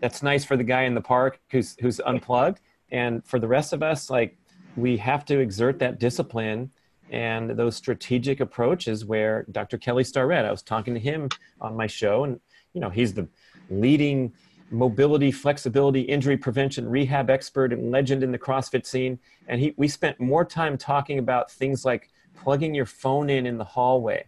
that's 0.00 0.22
nice 0.22 0.44
for 0.44 0.56
the 0.56 0.64
guy 0.64 0.82
in 0.82 0.94
the 0.94 1.00
park 1.00 1.40
who's 1.50 1.76
who's 1.80 2.00
unplugged. 2.00 2.60
And 2.90 3.24
for 3.26 3.38
the 3.38 3.48
rest 3.48 3.72
of 3.72 3.82
us 3.82 4.08
like 4.08 4.36
we 4.76 4.96
have 4.96 5.24
to 5.26 5.38
exert 5.38 5.78
that 5.80 5.98
discipline 5.98 6.70
And 7.10 7.50
those 7.50 7.76
strategic 7.76 8.40
approaches 8.40 9.04
where 9.04 9.44
Dr. 9.50 9.76
Kelly 9.76 10.04
Starrett, 10.04 10.44
I 10.44 10.50
was 10.50 10.62
talking 10.62 10.94
to 10.94 11.00
him 11.00 11.28
on 11.60 11.76
my 11.76 11.86
show, 11.86 12.24
and 12.24 12.40
you 12.72 12.80
know, 12.80 12.88
he's 12.90 13.12
the 13.12 13.28
leading 13.68 14.32
mobility, 14.70 15.30
flexibility, 15.30 16.00
injury 16.00 16.36
prevention, 16.36 16.88
rehab 16.88 17.28
expert 17.30 17.72
and 17.72 17.90
legend 17.90 18.22
in 18.22 18.32
the 18.32 18.38
CrossFit 18.38 18.86
scene. 18.86 19.18
And 19.48 19.60
he, 19.60 19.74
we 19.76 19.86
spent 19.86 20.18
more 20.18 20.44
time 20.44 20.78
talking 20.78 21.18
about 21.18 21.50
things 21.50 21.84
like 21.84 22.08
plugging 22.34 22.74
your 22.74 22.86
phone 22.86 23.28
in 23.28 23.46
in 23.46 23.58
the 23.58 23.64
hallway, 23.64 24.24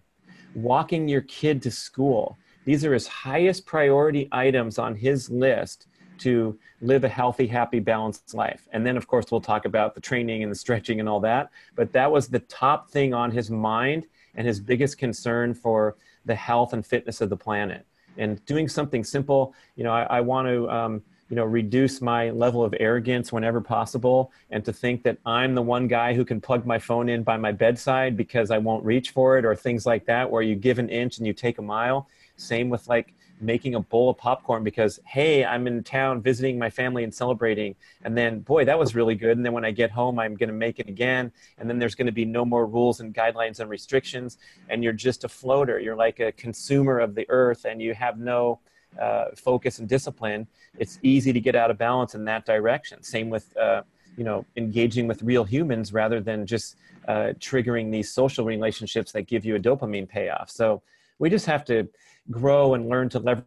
walking 0.54 1.08
your 1.08 1.22
kid 1.22 1.62
to 1.62 1.70
school. 1.70 2.36
These 2.64 2.84
are 2.84 2.92
his 2.92 3.06
highest 3.06 3.66
priority 3.66 4.28
items 4.32 4.78
on 4.78 4.94
his 4.94 5.30
list 5.30 5.86
to 6.18 6.58
live 6.80 7.04
a 7.04 7.08
healthy, 7.08 7.46
happy, 7.46 7.80
balanced 7.80 8.34
life. 8.34 8.68
And 8.72 8.86
then, 8.86 8.96
of 8.96 9.06
course, 9.06 9.26
we'll 9.30 9.40
talk 9.40 9.64
about 9.64 9.94
the 9.94 10.00
training 10.00 10.42
and 10.42 10.50
the 10.52 10.56
stretching 10.56 11.00
and 11.00 11.08
all 11.08 11.20
that. 11.20 11.50
But 11.74 11.92
that 11.92 12.10
was 12.10 12.28
the 12.28 12.40
top 12.40 12.90
thing 12.90 13.14
on 13.14 13.30
his 13.30 13.50
mind 13.50 14.06
and 14.34 14.46
his 14.46 14.60
biggest 14.60 14.98
concern 14.98 15.54
for 15.54 15.96
the 16.24 16.34
health 16.34 16.72
and 16.72 16.84
fitness 16.84 17.20
of 17.20 17.30
the 17.30 17.36
planet. 17.36 17.86
And 18.16 18.44
doing 18.46 18.68
something 18.68 19.04
simple, 19.04 19.54
you 19.76 19.84
know, 19.84 19.92
I, 19.92 20.02
I 20.04 20.20
want 20.20 20.48
to, 20.48 20.70
um, 20.70 21.02
you 21.30 21.36
know, 21.36 21.44
reduce 21.44 22.00
my 22.00 22.30
level 22.30 22.62
of 22.62 22.74
arrogance 22.78 23.32
whenever 23.32 23.60
possible 23.60 24.30
and 24.50 24.64
to 24.64 24.72
think 24.72 25.02
that 25.02 25.18
I'm 25.24 25.54
the 25.54 25.62
one 25.62 25.88
guy 25.88 26.14
who 26.14 26.24
can 26.24 26.40
plug 26.40 26.66
my 26.66 26.78
phone 26.78 27.08
in 27.08 27.22
by 27.22 27.36
my 27.36 27.50
bedside 27.50 28.16
because 28.16 28.50
I 28.50 28.58
won't 28.58 28.84
reach 28.84 29.10
for 29.10 29.38
it 29.38 29.44
or 29.44 29.56
things 29.56 29.86
like 29.86 30.04
that, 30.06 30.30
where 30.30 30.42
you 30.42 30.54
give 30.54 30.78
an 30.78 30.88
inch 30.90 31.18
and 31.18 31.26
you 31.26 31.32
take 31.32 31.58
a 31.58 31.62
mile. 31.62 32.08
Same 32.36 32.68
with 32.68 32.86
like, 32.88 33.14
making 33.40 33.74
a 33.74 33.80
bowl 33.80 34.10
of 34.10 34.16
popcorn 34.16 34.62
because 34.62 35.00
hey 35.04 35.44
i'm 35.44 35.66
in 35.66 35.82
town 35.82 36.20
visiting 36.22 36.58
my 36.58 36.70
family 36.70 37.04
and 37.04 37.12
celebrating. 37.12 37.74
And 38.04 38.16
then 38.16 38.40
boy 38.40 38.64
that 38.64 38.78
was 38.78 38.94
really 38.94 39.14
good. 39.14 39.36
And 39.36 39.44
then 39.44 39.52
when 39.52 39.64
i 39.64 39.70
get 39.70 39.90
home 39.90 40.18
i'm 40.18 40.34
going 40.34 40.48
to 40.48 40.54
make 40.54 40.78
it 40.78 40.88
again. 40.88 41.32
And 41.58 41.68
then 41.68 41.78
there's 41.78 41.94
going 41.94 42.06
to 42.06 42.12
be 42.12 42.24
no 42.24 42.44
more 42.44 42.66
rules 42.66 43.00
and 43.00 43.14
guidelines 43.14 43.60
and 43.60 43.68
restrictions. 43.68 44.38
And 44.68 44.82
you're 44.82 44.92
just 44.92 45.24
a 45.24 45.28
floater. 45.28 45.78
You're 45.78 45.96
like 45.96 46.20
a 46.20 46.32
consumer 46.32 46.98
of 46.98 47.14
the 47.14 47.26
earth 47.28 47.64
and 47.64 47.80
you 47.82 47.94
have 47.94 48.18
no 48.18 48.60
uh, 49.00 49.26
focus 49.36 49.78
and 49.78 49.88
discipline. 49.88 50.46
It's 50.78 50.98
easy 51.02 51.32
to 51.32 51.40
get 51.40 51.54
out 51.54 51.70
of 51.70 51.78
balance 51.78 52.14
in 52.14 52.24
that 52.26 52.46
direction. 52.46 53.02
Same 53.02 53.30
with 53.30 53.56
uh, 53.56 53.82
you 54.16 54.24
know 54.24 54.44
engaging 54.56 55.08
with 55.08 55.22
real 55.22 55.44
humans 55.44 55.92
rather 55.92 56.20
than 56.20 56.46
just 56.46 56.76
uh, 57.08 57.32
triggering 57.38 57.90
these 57.90 58.12
social 58.12 58.44
relationships 58.44 59.12
that 59.12 59.22
give 59.22 59.44
you 59.44 59.56
a 59.56 59.58
dopamine 59.58 60.08
payoff. 60.08 60.50
So 60.50 60.82
we 61.18 61.30
just 61.30 61.46
have 61.46 61.64
to 61.66 61.88
grow 62.30 62.74
and 62.74 62.88
learn 62.88 63.08
to 63.10 63.18
leverage 63.18 63.46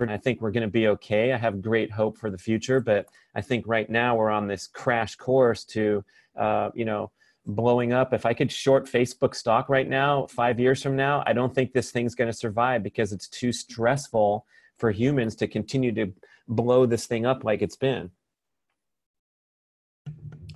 and 0.00 0.10
I 0.10 0.16
think 0.16 0.40
we're 0.40 0.50
going 0.50 0.62
to 0.62 0.68
be 0.68 0.88
okay. 0.88 1.32
I 1.32 1.36
have 1.36 1.62
great 1.62 1.90
hope 1.90 2.18
for 2.18 2.30
the 2.30 2.38
future, 2.38 2.80
but 2.80 3.06
I 3.34 3.40
think 3.40 3.66
right 3.66 3.88
now 3.88 4.16
we're 4.16 4.30
on 4.30 4.46
this 4.46 4.66
crash 4.66 5.16
course 5.16 5.64
to, 5.66 6.04
uh, 6.38 6.70
you 6.74 6.84
know, 6.84 7.10
blowing 7.46 7.92
up. 7.92 8.12
If 8.12 8.26
I 8.26 8.34
could 8.34 8.50
short 8.50 8.86
Facebook 8.86 9.34
stock 9.34 9.68
right 9.68 9.88
now, 9.88 10.26
five 10.26 10.58
years 10.60 10.82
from 10.82 10.96
now, 10.96 11.22
I 11.26 11.32
don't 11.32 11.54
think 11.54 11.72
this 11.72 11.90
thing's 11.90 12.14
going 12.14 12.30
to 12.30 12.36
survive 12.36 12.82
because 12.82 13.12
it's 13.12 13.28
too 13.28 13.52
stressful 13.52 14.46
for 14.78 14.90
humans 14.90 15.34
to 15.36 15.46
continue 15.46 15.92
to 15.92 16.12
blow 16.48 16.86
this 16.86 17.06
thing 17.06 17.26
up 17.26 17.44
like 17.44 17.62
it's 17.62 17.76
been. 17.76 18.10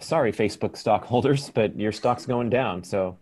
Sorry, 0.00 0.32
Facebook 0.32 0.76
stockholders, 0.76 1.50
but 1.50 1.78
your 1.78 1.92
stock's 1.92 2.26
going 2.26 2.50
down. 2.50 2.82
So 2.84 3.18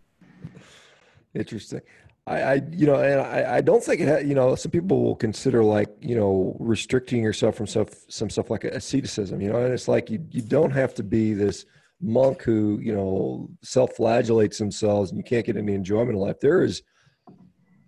interesting. 1.35 1.81
I, 2.27 2.43
I, 2.43 2.63
you 2.71 2.87
know, 2.87 2.97
and 2.97 3.21
I, 3.21 3.57
I 3.57 3.61
don't 3.61 3.83
think 3.83 4.01
it. 4.01 4.09
Ha, 4.09 4.19
you 4.19 4.35
know, 4.35 4.55
some 4.55 4.71
people 4.71 5.03
will 5.03 5.17
consider 5.17 5.65
like 5.65 5.89
you 6.01 6.15
know 6.15 6.57
restricting 6.61 7.23
yourself 7.23 7.57
from 7.57 7.67
stuff, 7.67 7.89
some 8.09 8.31
stuff 8.31 8.49
like 8.49 8.65
asceticism. 8.65 9.41
You 9.41 9.53
know, 9.53 9.59
and 9.59 9.73
it's 9.73 9.89
like 9.89 10.09
you 10.09 10.25
you 10.31 10.43
don't 10.43 10.71
have 10.71 10.95
to 10.95 11.03
be 11.03 11.35
this 11.35 11.65
monk 12.01 12.43
who 12.43 12.79
you 12.81 12.95
know 12.95 13.49
self-flagellates 13.63 14.59
themselves 14.59 15.11
and 15.11 15.19
you 15.19 15.25
can't 15.25 15.47
get 15.47 15.57
any 15.57 15.75
enjoyment 15.75 16.11
in 16.11 16.17
life. 16.17 16.39
There 16.41 16.63
is, 16.63 16.83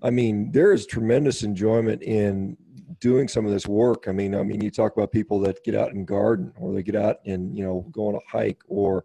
I 0.03 0.11
mean, 0.11 0.51
there 0.51 0.72
is 0.72 0.87
tremendous 0.87 1.45
enjoyment 1.45 2.03
in 2.03 2.57
doing 3.01 3.28
some 3.28 3.47
of 3.47 3.53
this 3.53 3.66
work. 3.66 4.07
I 4.09 4.12
mean, 4.12 4.35
I 4.35 4.43
mean, 4.43 4.61
you 4.61 4.70
talk 4.70 4.97
about 4.97 5.12
people 5.12 5.39
that 5.41 5.62
get 5.64 5.76
out 5.76 5.93
and 5.93 6.07
garden 6.07 6.53
or 6.57 6.72
they 6.72 6.82
get 6.82 6.97
out 6.97 7.18
and 7.24 7.57
you 7.57 7.62
know 7.62 7.87
go 7.93 8.09
on 8.09 8.16
a 8.16 8.30
hike 8.30 8.62
or, 8.66 9.05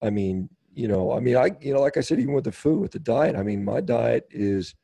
I 0.00 0.08
mean, 0.08 0.48
you 0.74 0.88
know, 0.88 1.12
I 1.12 1.20
mean, 1.20 1.36
I, 1.36 1.50
you 1.60 1.74
know, 1.74 1.80
like 1.80 1.96
I 1.96 2.00
said, 2.00 2.18
even 2.18 2.34
with 2.34 2.44
the 2.44 2.52
food, 2.52 2.80
with 2.80 2.92
the 2.92 2.98
diet, 2.98 3.36
I 3.36 3.42
mean, 3.42 3.64
my 3.64 3.80
diet 3.80 4.26
is, 4.30 4.74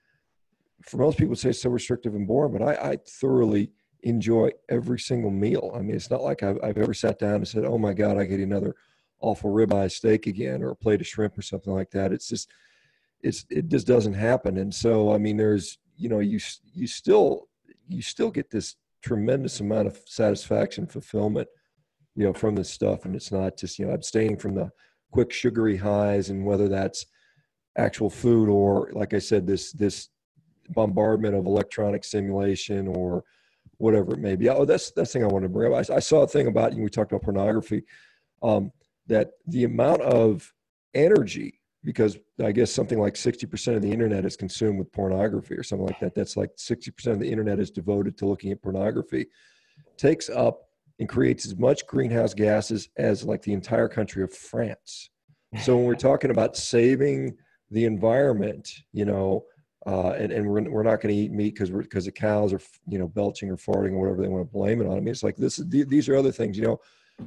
for 0.82 0.98
most 0.98 1.18
people, 1.18 1.34
say 1.34 1.52
so 1.52 1.70
restrictive 1.70 2.14
and 2.14 2.26
boring, 2.26 2.52
but 2.52 2.62
I, 2.62 2.90
I 2.90 2.98
thoroughly 3.06 3.72
enjoy 4.02 4.50
every 4.68 5.00
single 5.00 5.30
meal. 5.30 5.72
I 5.74 5.80
mean, 5.80 5.96
it's 5.96 6.10
not 6.10 6.22
like 6.22 6.42
I've, 6.42 6.58
I've 6.62 6.78
ever 6.78 6.94
sat 6.94 7.18
down 7.18 7.36
and 7.36 7.48
said, 7.48 7.64
oh 7.64 7.78
my 7.78 7.92
God, 7.94 8.16
I 8.16 8.24
get 8.24 8.40
another 8.40 8.76
awful 9.20 9.50
ribeye 9.50 9.90
steak 9.90 10.26
again 10.26 10.62
or 10.62 10.70
a 10.70 10.76
plate 10.76 11.00
of 11.00 11.06
shrimp 11.06 11.36
or 11.36 11.42
something 11.42 11.72
like 11.72 11.90
that. 11.90 12.12
It's 12.12 12.28
just, 12.28 12.50
it's, 13.22 13.44
it 13.50 13.68
just 13.68 13.86
doesn't 13.86 14.14
happen. 14.14 14.58
And 14.58 14.72
so, 14.72 15.12
I 15.12 15.18
mean, 15.18 15.36
there's, 15.36 15.78
you 15.96 16.08
know, 16.08 16.20
you, 16.20 16.38
you 16.72 16.86
still, 16.86 17.48
you 17.88 18.02
still 18.02 18.30
get 18.30 18.50
this 18.50 18.76
tremendous 19.02 19.58
amount 19.58 19.88
of 19.88 19.98
satisfaction, 20.06 20.86
fulfillment, 20.86 21.48
you 22.14 22.24
know, 22.24 22.32
from 22.32 22.54
this 22.54 22.70
stuff. 22.70 23.04
And 23.04 23.16
it's 23.16 23.32
not 23.32 23.56
just, 23.56 23.78
you 23.78 23.86
know, 23.86 23.92
abstaining 23.92 24.36
from 24.36 24.54
the, 24.54 24.70
quick 25.10 25.32
sugary 25.32 25.76
highs 25.76 26.30
and 26.30 26.44
whether 26.44 26.68
that's 26.68 27.06
actual 27.76 28.10
food 28.10 28.48
or 28.48 28.90
like 28.92 29.14
i 29.14 29.18
said 29.18 29.46
this 29.46 29.72
this 29.72 30.08
bombardment 30.70 31.34
of 31.34 31.46
electronic 31.46 32.04
simulation 32.04 32.88
or 32.88 33.24
whatever 33.78 34.12
it 34.12 34.20
may 34.20 34.36
be. 34.36 34.48
Oh 34.48 34.64
that's 34.64 34.90
that's 34.90 35.12
the 35.12 35.20
thing 35.20 35.28
i 35.28 35.32
want 35.32 35.44
to 35.44 35.48
bring 35.48 35.72
up. 35.72 35.90
I, 35.90 35.94
I, 35.94 35.98
saw 36.00 36.22
a 36.22 36.26
thing 36.26 36.46
about 36.46 36.74
you 36.74 36.82
we 36.82 36.90
talked 36.90 37.12
about 37.12 37.22
pornography 37.22 37.84
um, 38.42 38.72
that 39.06 39.30
the 39.46 39.64
amount 39.64 40.02
of 40.02 40.52
energy 40.94 41.60
because 41.84 42.18
i 42.44 42.50
guess 42.50 42.72
something 42.72 42.98
like 42.98 43.14
60% 43.14 43.76
of 43.76 43.82
the 43.82 43.90
internet 43.90 44.24
is 44.24 44.36
consumed 44.36 44.78
with 44.78 44.92
pornography 44.92 45.54
or 45.54 45.62
something 45.62 45.86
like 45.86 46.00
that 46.00 46.14
that's 46.14 46.36
like 46.36 46.50
60% 46.56 47.06
of 47.06 47.20
the 47.20 47.30
internet 47.30 47.60
is 47.60 47.70
devoted 47.70 48.16
to 48.18 48.26
looking 48.26 48.50
at 48.50 48.62
pornography 48.62 49.26
takes 49.96 50.28
up 50.28 50.67
and 50.98 51.08
creates 51.08 51.46
as 51.46 51.56
much 51.56 51.86
greenhouse 51.86 52.34
gases 52.34 52.88
as 52.96 53.24
like 53.24 53.42
the 53.42 53.52
entire 53.52 53.88
country 53.88 54.22
of 54.22 54.32
France. 54.32 55.10
So 55.62 55.76
when 55.76 55.86
we're 55.86 55.94
talking 55.94 56.30
about 56.30 56.56
saving 56.56 57.36
the 57.70 57.84
environment, 57.84 58.68
you 58.92 59.04
know, 59.04 59.44
uh, 59.86 60.10
and, 60.10 60.32
and 60.32 60.46
we're, 60.46 60.62
we're 60.70 60.82
not 60.82 61.00
going 61.00 61.14
to 61.14 61.20
eat 61.20 61.32
meat 61.32 61.54
because 61.54 61.70
because 61.70 62.04
the 62.04 62.12
cows 62.12 62.52
are 62.52 62.60
you 62.86 62.98
know 62.98 63.08
belching 63.08 63.48
or 63.50 63.56
farting 63.56 63.92
or 63.92 64.00
whatever 64.00 64.20
they 64.20 64.28
want 64.28 64.46
to 64.46 64.52
blame 64.52 64.82
it 64.82 64.86
on. 64.86 64.92
I 64.92 65.00
mean, 65.00 65.08
it's 65.08 65.22
like 65.22 65.36
this. 65.36 65.56
These 65.56 66.08
are 66.08 66.16
other 66.16 66.32
things. 66.32 66.58
You 66.58 66.64
know, 66.64 66.80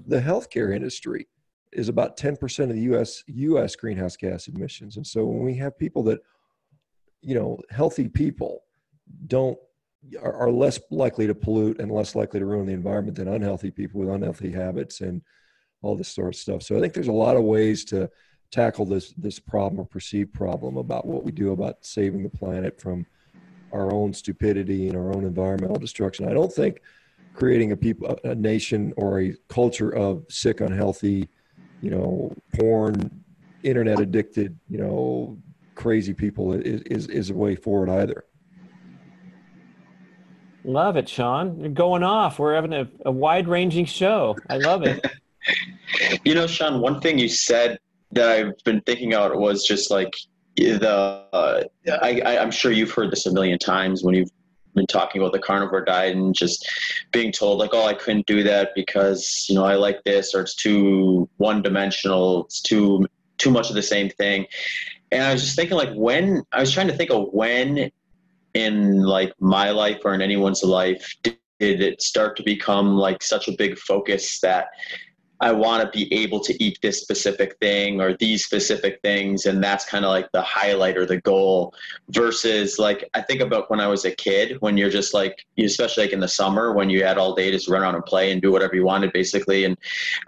the 0.08 0.20
healthcare 0.20 0.76
industry 0.76 1.28
is 1.72 1.90
about 1.90 2.18
10% 2.18 2.64
of 2.64 2.74
the 2.74 2.82
U.S. 2.82 3.24
U.S. 3.28 3.76
greenhouse 3.76 4.16
gas 4.16 4.48
emissions, 4.48 4.98
and 4.98 5.08
so 5.08 5.26
when 5.26 5.44
we 5.44 5.56
have 5.56 5.78
people 5.78 6.04
that, 6.04 6.20
you 7.22 7.34
know, 7.34 7.58
healthy 7.72 8.08
people 8.08 8.64
don't 9.28 9.58
are, 10.22 10.34
are 10.34 10.52
less 10.52 10.80
likely 10.90 11.28
to 11.28 11.36
pollute 11.36 11.80
and 11.80 11.92
less 11.92 12.16
likely 12.16 12.40
to 12.40 12.46
ruin 12.46 12.66
the 12.66 12.74
environment 12.74 13.18
than 13.18 13.28
unhealthy 13.28 13.72
people 13.72 14.02
with 14.02 14.10
unhealthy 14.10 14.52
habits 14.52 15.02
and 15.02 15.22
all 15.82 15.96
this 15.96 16.10
sort 16.10 16.30
of 16.30 16.36
stuff. 16.36 16.64
So 16.64 16.78
I 16.78 16.80
think 16.80 16.94
there's 16.94 17.08
a 17.08 17.12
lot 17.12 17.38
of 17.38 17.44
ways 17.44 17.86
to 17.86 18.10
tackle 18.52 18.86
this 18.86 19.14
this 19.14 19.40
problem 19.40 19.80
or 19.80 19.86
perceived 19.86 20.34
problem 20.34 20.78
about 20.78 21.06
what 21.06 21.24
we 21.24 21.32
do 21.32 21.52
about 21.52 21.86
saving 21.86 22.24
the 22.24 22.30
planet 22.30 22.80
from 22.80 23.06
our 23.72 23.94
own 23.94 24.14
stupidity 24.14 24.90
and 24.90 24.98
our 24.98 25.14
own 25.14 25.24
environmental 25.24 25.78
destruction. 25.78 26.28
I 26.28 26.34
don't 26.34 26.52
think 26.52 26.82
creating 27.34 27.72
a 27.72 27.78
people 27.78 28.18
a 28.24 28.36
nation 28.36 28.94
or 28.98 29.22
a 29.22 29.36
culture 29.48 29.90
of 29.90 30.26
sick, 30.30 30.60
unhealthy, 30.60 31.30
you 31.80 31.90
know, 31.90 32.36
porn, 32.56 33.24
internet 33.64 34.00
addicted, 34.00 34.60
you 34.70 34.78
know, 34.78 35.38
crazy 35.76 36.14
people 36.14 36.54
is 36.54 36.82
is, 36.84 37.08
is 37.08 37.30
a 37.30 37.34
way 37.34 37.56
forward 37.56 37.90
either. 37.90 38.26
Love 40.64 40.98
it, 40.98 41.10
Shawn. 41.10 41.60
You're 41.60 41.70
going 41.70 42.04
off. 42.04 42.40
We're 42.40 42.56
having 42.56 42.74
a, 42.74 42.88
a 43.06 43.12
wide 43.12 43.48
ranging 43.48 43.86
show. 43.86 44.36
I 44.50 44.58
love 44.58 44.84
it. 44.84 45.06
you 46.24 46.36
know, 46.36 46.48
Shawn, 46.48 46.82
one 46.82 47.00
thing 47.02 47.18
you 47.18 47.30
said 47.30 47.80
that 48.12 48.30
I've 48.30 48.64
been 48.64 48.82
thinking 48.82 49.14
about 49.14 49.36
was 49.38 49.66
just 49.66 49.90
like 49.90 50.14
the, 50.56 51.26
uh, 51.34 51.64
I, 52.02 52.38
I'm 52.38 52.52
sure 52.52 52.72
you've 52.72 52.92
heard 52.92 53.12
this 53.12 53.26
a 53.26 53.34
million 53.34 53.58
times 53.58 54.04
when 54.04 54.16
you've 54.16 54.30
been 54.76 54.88
talking 54.88 55.22
about 55.22 55.34
the 55.34 55.40
carnivore 55.40 55.84
diet 55.84 56.16
and 56.16 56.36
just 56.36 56.70
being 57.12 57.32
told 57.32 57.60
like, 57.60 57.72
oh, 57.74 57.86
I 57.86 57.94
couldn't 57.94 58.26
do 58.28 58.44
that 58.44 58.72
because, 58.76 59.46
you 59.50 59.56
know, 59.56 59.66
I 59.66 59.76
like 59.76 60.04
this 60.04 60.34
or 60.34 60.42
it's 60.42 60.56
too 60.56 61.28
one 61.38 61.62
dimensional. 61.62 62.46
It's 62.46 62.62
too, 62.62 63.06
too 63.38 63.52
much 63.52 63.70
of 63.70 63.76
the 63.76 63.82
same 63.82 64.10
thing. 64.10 64.46
And 65.12 65.24
I 65.24 65.34
was 65.34 65.44
just 65.44 65.56
thinking 65.56 65.78
like 65.78 65.94
when 65.94 66.44
I 66.52 66.60
was 66.60 66.72
trying 66.72 66.88
to 66.88 66.96
think 66.96 67.10
of 67.12 67.30
when 67.34 67.92
in 68.54 69.02
like 69.02 69.34
my 69.40 69.70
life 69.70 70.02
or 70.04 70.14
in 70.14 70.22
anyone's 70.22 70.64
life 70.64 71.16
did 71.24 71.38
it 71.60 72.02
start 72.02 72.36
to 72.38 72.44
become 72.44 72.96
like 72.96 73.22
such 73.24 73.48
a 73.48 73.54
big 73.58 73.78
focus 73.78 74.40
that 74.42 74.68
I 75.42 75.52
want 75.52 75.84
to 75.84 75.90
be 75.98 76.14
able 76.14 76.40
to 76.42 76.64
eat 76.64 76.78
this 76.82 77.02
specific 77.02 77.58
thing 77.60 78.00
or 78.00 78.16
these 78.18 78.46
specific 78.46 79.00
things. 79.02 79.48
And 79.48 79.64
that's 79.64 79.86
kind 79.86 80.06
of 80.06 80.10
like 80.10 80.32
the 80.32 80.42
highlight 80.42 80.98
or 80.98 81.06
the 81.08 81.20
goal 81.20 81.74
versus 82.10 82.78
like, 82.78 83.10
I 83.16 83.22
think 83.22 83.42
about 83.42 83.70
when 83.72 83.80
I 83.80 83.88
was 83.88 84.06
a 84.06 84.12
kid, 84.12 84.58
when 84.60 84.78
you're 84.78 84.92
just 84.92 85.16
like, 85.16 85.46
especially 85.58 86.04
like 86.04 86.14
in 86.14 86.20
the 86.20 86.28
summer 86.28 86.74
when 86.74 86.90
you 86.92 87.04
had 87.04 87.18
all 87.18 87.34
day 87.34 87.50
to 87.50 87.58
just 87.58 87.70
run 87.70 87.82
around 87.82 87.96
and 87.96 88.06
play 88.06 88.32
and 88.32 88.42
do 88.42 88.52
whatever 88.52 88.76
you 88.76 88.86
wanted 88.86 89.12
basically. 89.14 89.66
And 89.66 89.76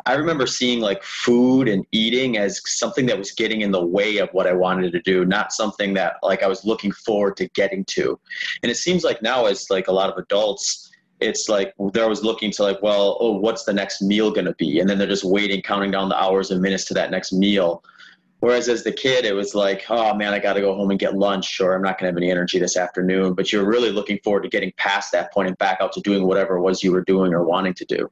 I 0.08 0.14
remember 0.16 0.48
seeing 0.48 0.80
like 0.80 1.04
food 1.04 1.68
and 1.68 1.86
eating 1.92 2.38
as 2.38 2.62
something 2.66 3.06
that 3.06 3.18
was 3.18 3.32
getting 3.32 3.62
in 3.62 3.72
the 3.72 3.86
way 3.86 4.18
of 4.18 4.30
what 4.32 4.48
I 4.48 4.54
wanted 4.54 4.92
to 4.94 5.02
do, 5.02 5.26
not 5.26 5.54
something 5.54 5.94
that 5.94 6.16
like 6.24 6.42
I 6.42 6.48
was 6.48 6.66
looking 6.66 6.92
forward 6.92 7.38
to 7.38 7.48
getting 7.50 7.86
to. 7.86 8.20
And 8.64 8.72
it 8.72 8.76
seems 8.76 9.04
like 9.04 9.22
now 9.22 9.46
as 9.46 9.70
like 9.70 9.88
a 9.88 9.92
lot 9.92 10.10
of 10.10 10.18
adults, 10.18 10.83
it's 11.24 11.50
like 11.50 11.74
they're 11.94 12.04
always 12.04 12.24
looking 12.24 12.52
to 12.52 12.64
like, 12.64 12.82
well, 12.82 13.18
oh, 13.20 13.32
what's 13.32 13.64
the 13.64 13.74
next 13.74 14.02
meal 14.02 14.32
going 14.32 14.46
to 14.46 14.56
be? 14.56 14.80
And 14.80 14.90
then 14.90 14.98
they're 14.98 15.08
just 15.08 15.24
waiting, 15.24 15.62
counting 15.62 15.92
down 15.92 16.10
the 16.10 16.22
hours 16.22 16.52
and 16.52 16.62
minutes 16.62 16.86
to 16.86 16.94
that 16.96 17.12
next 17.12 17.32
meal. 17.32 17.84
Whereas 18.40 18.68
as 18.68 18.84
the 18.84 18.92
kid, 18.92 19.24
it 19.24 19.34
was 19.34 19.56
like, 19.56 19.86
oh 19.90 20.14
man, 20.16 20.34
I 20.34 20.40
got 20.40 20.54
to 20.54 20.62
go 20.62 20.76
home 20.76 20.92
and 20.92 21.00
get 21.00 21.16
lunch, 21.16 21.62
or 21.62 21.74
I'm 21.74 21.82
not 21.82 21.98
going 21.98 22.12
to 22.12 22.14
have 22.14 22.18
any 22.18 22.30
energy 22.30 22.60
this 22.60 22.76
afternoon. 22.76 23.36
But 23.36 23.54
you're 23.54 23.66
really 23.66 23.90
looking 23.90 24.20
forward 24.22 24.44
to 24.44 24.50
getting 24.50 24.74
past 24.76 25.14
that 25.14 25.32
point 25.32 25.48
and 25.48 25.58
back 25.60 25.78
out 25.80 25.94
to 25.94 26.02
doing 26.02 26.28
whatever 26.28 26.58
it 26.58 26.62
was 26.62 26.84
you 26.84 26.92
were 26.92 27.06
doing 27.06 27.34
or 27.34 27.46
wanting 27.46 27.74
to 27.76 27.86
do. 27.86 28.12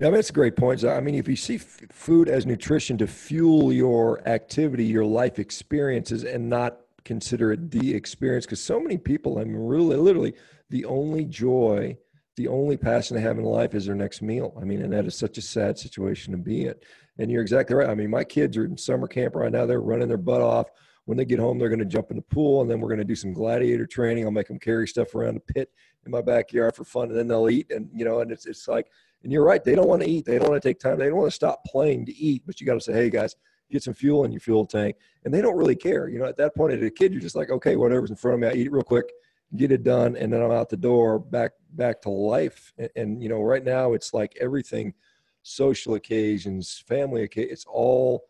Yeah, 0.00 0.10
that's 0.10 0.30
a 0.30 0.32
great 0.32 0.56
point. 0.56 0.84
I 0.84 1.00
mean, 1.00 1.14
if 1.14 1.28
you 1.28 1.36
see 1.36 1.56
f- 1.56 1.80
food 1.90 2.28
as 2.28 2.46
nutrition 2.46 2.98
to 2.98 3.06
fuel 3.06 3.72
your 3.72 4.26
activity, 4.28 4.84
your 4.84 5.04
life 5.04 5.38
experiences, 5.38 6.24
and 6.24 6.48
not 6.48 6.80
consider 7.04 7.52
it 7.52 7.70
the 7.70 7.94
experience, 7.94 8.44
because 8.44 8.62
so 8.62 8.78
many 8.78 8.98
people, 8.98 9.38
I 9.38 9.44
mean, 9.44 9.56
really, 9.56 9.96
literally, 9.96 10.34
the 10.70 10.84
only 10.84 11.24
joy 11.24 11.96
the 12.38 12.48
only 12.48 12.76
passion 12.76 13.16
they 13.16 13.22
have 13.22 13.36
in 13.36 13.44
life 13.44 13.74
is 13.74 13.84
their 13.84 13.96
next 13.96 14.22
meal. 14.22 14.54
I 14.58 14.64
mean, 14.64 14.80
and 14.80 14.92
that 14.92 15.06
is 15.06 15.16
such 15.16 15.38
a 15.38 15.42
sad 15.42 15.76
situation 15.76 16.30
to 16.32 16.38
be 16.38 16.66
in. 16.66 16.74
And 17.18 17.30
you're 17.32 17.42
exactly 17.42 17.74
right. 17.74 17.90
I 17.90 17.96
mean, 17.96 18.10
my 18.10 18.22
kids 18.22 18.56
are 18.56 18.64
in 18.64 18.78
summer 18.78 19.08
camp 19.08 19.34
right 19.34 19.50
now. 19.50 19.66
They're 19.66 19.80
running 19.80 20.06
their 20.06 20.16
butt 20.16 20.40
off. 20.40 20.68
When 21.04 21.18
they 21.18 21.24
get 21.24 21.40
home, 21.40 21.58
they're 21.58 21.68
going 21.68 21.80
to 21.80 21.84
jump 21.84 22.10
in 22.10 22.16
the 22.16 22.22
pool, 22.22 22.60
and 22.60 22.70
then 22.70 22.80
we're 22.80 22.88
going 22.88 22.98
to 22.98 23.04
do 23.04 23.16
some 23.16 23.32
gladiator 23.32 23.86
training. 23.86 24.24
I'll 24.24 24.30
make 24.30 24.46
them 24.46 24.58
carry 24.58 24.86
stuff 24.86 25.14
around 25.14 25.34
the 25.34 25.52
pit 25.52 25.70
in 26.04 26.12
my 26.12 26.20
backyard 26.20 26.76
for 26.76 26.84
fun, 26.84 27.08
and 27.08 27.18
then 27.18 27.26
they'll 27.26 27.48
eat. 27.48 27.72
And 27.72 27.88
you 27.92 28.04
know, 28.04 28.20
and 28.20 28.30
it's 28.30 28.46
it's 28.46 28.68
like, 28.68 28.86
and 29.24 29.32
you're 29.32 29.44
right. 29.44 29.64
They 29.64 29.74
don't 29.74 29.88
want 29.88 30.02
to 30.02 30.08
eat. 30.08 30.26
They 30.26 30.38
don't 30.38 30.50
want 30.50 30.62
to 30.62 30.68
take 30.68 30.78
time. 30.78 30.98
They 30.98 31.06
don't 31.06 31.16
want 31.16 31.30
to 31.30 31.34
stop 31.34 31.64
playing 31.64 32.06
to 32.06 32.16
eat. 32.16 32.42
But 32.46 32.60
you 32.60 32.66
got 32.66 32.74
to 32.74 32.80
say, 32.80 32.92
hey 32.92 33.10
guys, 33.10 33.34
get 33.70 33.82
some 33.82 33.94
fuel 33.94 34.24
in 34.24 34.32
your 34.32 34.40
fuel 34.40 34.66
tank, 34.66 34.96
and 35.24 35.32
they 35.32 35.40
don't 35.40 35.56
really 35.56 35.76
care. 35.76 36.08
You 36.08 36.18
know, 36.18 36.26
at 36.26 36.36
that 36.36 36.54
point, 36.54 36.74
as 36.74 36.82
a 36.82 36.90
kid, 36.90 37.12
you're 37.12 37.22
just 37.22 37.36
like, 37.36 37.50
okay, 37.50 37.74
whatever's 37.74 38.10
in 38.10 38.16
front 38.16 38.34
of 38.34 38.40
me, 38.40 38.46
I 38.46 38.52
eat 38.52 38.66
it 38.66 38.72
real 38.72 38.84
quick 38.84 39.10
get 39.56 39.72
it 39.72 39.82
done 39.82 40.16
and 40.16 40.32
then 40.32 40.42
i'm 40.42 40.50
out 40.50 40.68
the 40.68 40.76
door 40.76 41.18
back 41.18 41.52
back 41.70 42.00
to 42.02 42.10
life. 42.10 42.72
And, 42.78 42.90
and 42.96 43.22
you 43.22 43.28
know 43.28 43.40
right 43.40 43.64
now 43.64 43.92
it's 43.92 44.12
like 44.12 44.36
everything 44.40 44.94
social 45.42 45.94
occasions 45.94 46.82
family 46.86 47.28
it's 47.32 47.64
all 47.66 48.24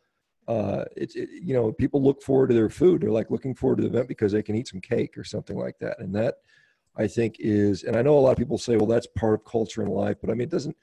uh 0.47 0.85
it's 0.97 1.17
it, 1.17 1.29
you 1.33 1.55
know 1.55 1.73
people 1.73 2.03
look 2.03 2.23
forward 2.23 2.49
to 2.49 2.55
their 2.55 2.71
food. 2.71 3.03
They're 3.03 3.11
like 3.11 3.31
looking 3.31 3.55
forward 3.55 3.77
to 3.77 3.83
the 3.83 3.89
event 3.89 4.09
because 4.09 4.33
they 4.33 4.43
can 4.43 4.55
eat 4.55 4.69
some 4.69 4.81
cake 4.81 5.19
or 5.19 5.25
something 5.25 5.59
like 5.59 5.79
that. 5.81 5.99
And 5.99 6.15
that 6.15 6.37
i 6.97 7.07
think 7.07 7.37
is 7.39 7.85
and 7.85 7.97
i 7.97 8.03
know 8.03 8.19
a 8.19 8.21
lot 8.21 8.33
of 8.33 8.39
people 8.39 8.59
say 8.59 8.77
well 8.77 8.87
that's 8.87 9.07
part 9.07 9.35
of 9.35 9.45
culture 9.45 9.83
and 9.83 9.93
life 9.93 10.17
but 10.21 10.31
i 10.31 10.33
mean 10.33 10.43
it 10.43 10.51
doesn't 10.51 10.77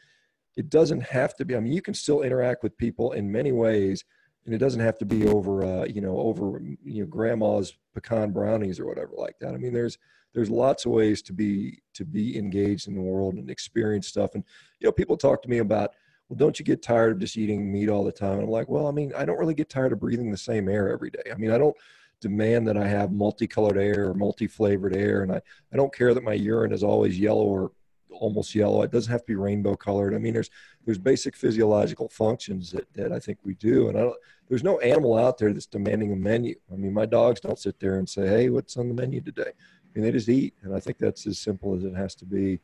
it 0.55 0.69
doesn't 0.69 1.01
have 1.01 1.36
to 1.36 1.43
be 1.43 1.55
i 1.55 1.59
mean 1.59 1.73
you 1.73 1.81
can 1.81 1.93
still 1.93 2.21
interact 2.21 2.63
with 2.63 2.77
people 2.77 3.11
in 3.13 3.29
many 3.29 3.51
ways 3.51 4.05
and 4.45 4.53
it 4.53 4.59
doesn't 4.59 4.81
have 4.81 4.97
to 4.97 5.05
be 5.05 5.27
over 5.27 5.63
uh, 5.63 5.86
you 5.86 6.01
know 6.01 6.17
over 6.17 6.61
you 6.83 7.01
know 7.01 7.07
grandma's 7.07 7.73
pecan 7.93 8.31
brownies 8.31 8.79
or 8.79 8.86
whatever 8.86 9.11
like 9.17 9.38
that. 9.39 9.53
I 9.53 9.57
mean 9.57 9.73
there's 9.73 9.97
there's 10.36 10.49
lots 10.51 10.86
of 10.86 10.91
ways 10.91 11.21
to 11.23 11.33
be 11.33 11.81
to 11.93 12.03
be 12.03 12.38
engaged 12.38 12.88
in 12.88 12.93
the 12.93 13.01
world 13.01 13.36
and 13.36 13.49
experience 13.49 14.07
stuff. 14.07 14.36
And 14.36 14.43
you 14.79 14.86
know 14.86 14.91
people 14.91 15.17
talk 15.17 15.41
to 15.41 15.49
me 15.49 15.59
about 15.59 15.93
well 16.27 16.38
don't 16.38 16.59
you 16.59 16.65
get 16.65 16.83
tired 16.83 17.13
of 17.13 17.19
just 17.19 17.38
eating 17.38 17.71
meat 17.71 17.89
all 17.89 18.03
the 18.03 18.11
time? 18.11 18.33
And 18.33 18.43
i'm 18.43 18.49
like 18.49 18.67
well 18.67 18.88
i 18.88 18.91
mean 18.91 19.13
i 19.15 19.25
don't 19.25 19.39
really 19.39 19.53
get 19.55 19.69
tired 19.69 19.93
of 19.93 19.99
breathing 19.99 20.29
the 20.29 20.38
same 20.38 20.67
air 20.67 20.91
every 20.91 21.09
day. 21.09 21.31
I 21.31 21.36
mean 21.36 21.51
i 21.51 21.57
don't 21.57 21.75
demand 22.19 22.67
that 22.67 22.77
i 22.77 22.88
have 22.88 23.11
multicolored 23.11 23.77
air 23.77 24.09
or 24.09 24.13
multi-flavored 24.13 24.95
air 24.95 25.23
and 25.23 25.31
i, 25.31 25.41
I 25.71 25.75
don't 25.75 25.93
care 25.93 26.13
that 26.13 26.23
my 26.23 26.33
urine 26.33 26.71
is 26.71 26.83
always 26.83 27.19
yellow 27.19 27.43
or 27.43 27.71
almost 28.09 28.55
yellow. 28.55 28.81
It 28.83 28.91
doesn't 28.91 29.11
have 29.11 29.21
to 29.21 29.27
be 29.27 29.36
rainbow 29.36 29.75
colored 29.75 30.13
i 30.13 30.17
mean 30.17 30.33
there's 30.33 30.49
there's 30.86 30.97
basic 30.97 31.36
physiological 31.36 32.09
functions 32.09 32.71
that, 32.71 32.91
that 32.93 33.11
i 33.11 33.19
think 33.19 33.39
we 33.43 33.53
do 33.55 33.89
and 33.89 33.97
i 33.97 34.01
don't 34.01 34.17
there's 34.47 34.63
no 34.63 34.79
animal 34.79 35.17
out 35.17 35.38
there 35.38 35.51
that's 35.53 35.65
demanding 35.65 36.13
a 36.13 36.15
menu. 36.15 36.55
I 36.71 36.75
mean 36.75 36.93
my 36.93 37.05
dogs 37.05 37.39
don't 37.39 37.59
sit 37.59 37.79
there 37.79 37.97
and 37.97 38.07
say 38.07 38.27
hey 38.27 38.49
what's 38.49 38.77
on 38.77 38.88
the 38.88 38.93
menu 38.93 39.21
today 39.21 39.51
mean, 39.96 40.06
they 40.06 40.12
just 40.12 40.30
eat, 40.30 40.54
and 40.64 40.76
I 40.76 40.80
think 40.80 40.98
that's 40.98 41.26
as 41.26 41.39
simple 41.39 41.76
as 41.76 41.84
it 41.84 41.96
has 41.96 42.16
to 42.16 42.26
be. 42.26 42.60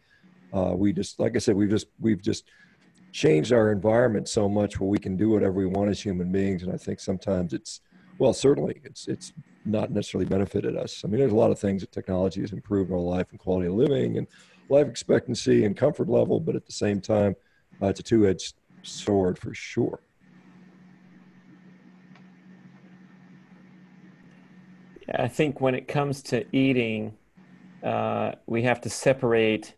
Uh, 0.53 0.73
we 0.75 0.91
just, 0.91 1.19
like 1.19 1.35
I 1.35 1.39
said, 1.39 1.55
we've 1.55 1.69
just 1.69 1.87
we've 1.99 2.21
just 2.21 2.45
changed 3.13 3.51
our 3.51 3.71
environment 3.71 4.27
so 4.27 4.47
much 4.47 4.79
where 4.79 4.89
we 4.89 4.97
can 4.97 5.17
do 5.17 5.29
whatever 5.29 5.53
we 5.53 5.65
want 5.65 5.89
as 5.89 6.01
human 6.01 6.31
beings, 6.31 6.63
and 6.63 6.73
I 6.73 6.77
think 6.77 6.99
sometimes 6.99 7.53
it's 7.53 7.81
well, 8.17 8.33
certainly 8.33 8.81
it's 8.83 9.07
it's 9.07 9.33
not 9.65 9.91
necessarily 9.91 10.27
benefited 10.27 10.75
us. 10.75 11.03
I 11.03 11.07
mean, 11.07 11.19
there's 11.19 11.31
a 11.31 11.35
lot 11.35 11.51
of 11.51 11.59
things 11.59 11.81
that 11.81 11.91
technology 11.91 12.41
has 12.41 12.51
improved 12.51 12.91
our 12.91 12.99
life 12.99 13.27
and 13.31 13.39
quality 13.39 13.67
of 13.67 13.73
living 13.73 14.17
and 14.17 14.27
life 14.69 14.87
expectancy 14.87 15.65
and 15.65 15.77
comfort 15.77 16.09
level, 16.09 16.39
but 16.39 16.55
at 16.55 16.65
the 16.65 16.71
same 16.71 16.99
time, 17.01 17.35
uh, 17.81 17.87
it's 17.87 17.99
a 17.99 18.03
two-edged 18.03 18.55
sword 18.83 19.37
for 19.37 19.53
sure. 19.53 20.01
Yeah, 25.07 25.23
I 25.23 25.27
think 25.27 25.61
when 25.61 25.75
it 25.75 25.87
comes 25.87 26.21
to 26.23 26.45
eating, 26.55 27.17
we 28.45 28.63
have 28.63 28.81
to 28.81 28.89
separate 28.89 29.75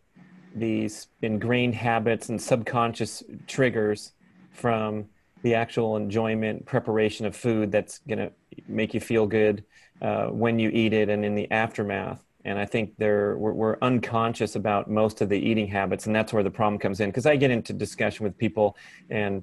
these 0.54 1.08
ingrained 1.22 1.74
habits 1.74 2.28
and 2.28 2.40
subconscious 2.40 3.22
triggers 3.46 4.12
from 4.52 5.06
the 5.42 5.54
actual 5.54 5.96
enjoyment 5.96 6.64
preparation 6.64 7.26
of 7.26 7.36
food 7.36 7.70
that's 7.70 7.98
going 8.08 8.18
to 8.18 8.32
make 8.68 8.94
you 8.94 9.00
feel 9.00 9.26
good 9.26 9.64
uh, 10.00 10.26
when 10.26 10.58
you 10.58 10.70
eat 10.70 10.92
it 10.92 11.08
and 11.08 11.24
in 11.24 11.34
the 11.34 11.50
aftermath. 11.50 12.24
And 12.46 12.58
i 12.58 12.64
think 12.64 12.92
we're, 12.98 13.36
we're, 13.36 13.78
unconscious 13.80 14.54
about 14.54 14.90
most 14.90 15.20
of 15.20 15.28
the 15.28 15.38
eating 15.38 15.66
habits 15.66 16.06
and 16.06 16.14
that's 16.14 16.32
where 16.32 16.42
the 16.42 16.50
problem 16.50 16.78
comes 16.78 17.00
in. 17.00 17.10
Because 17.10 17.26
i 17.26 17.36
get 17.36 17.50
into 17.50 17.72
discussion 17.72 18.24
with 18.24 18.36
people 18.38 18.76
and 19.10 19.42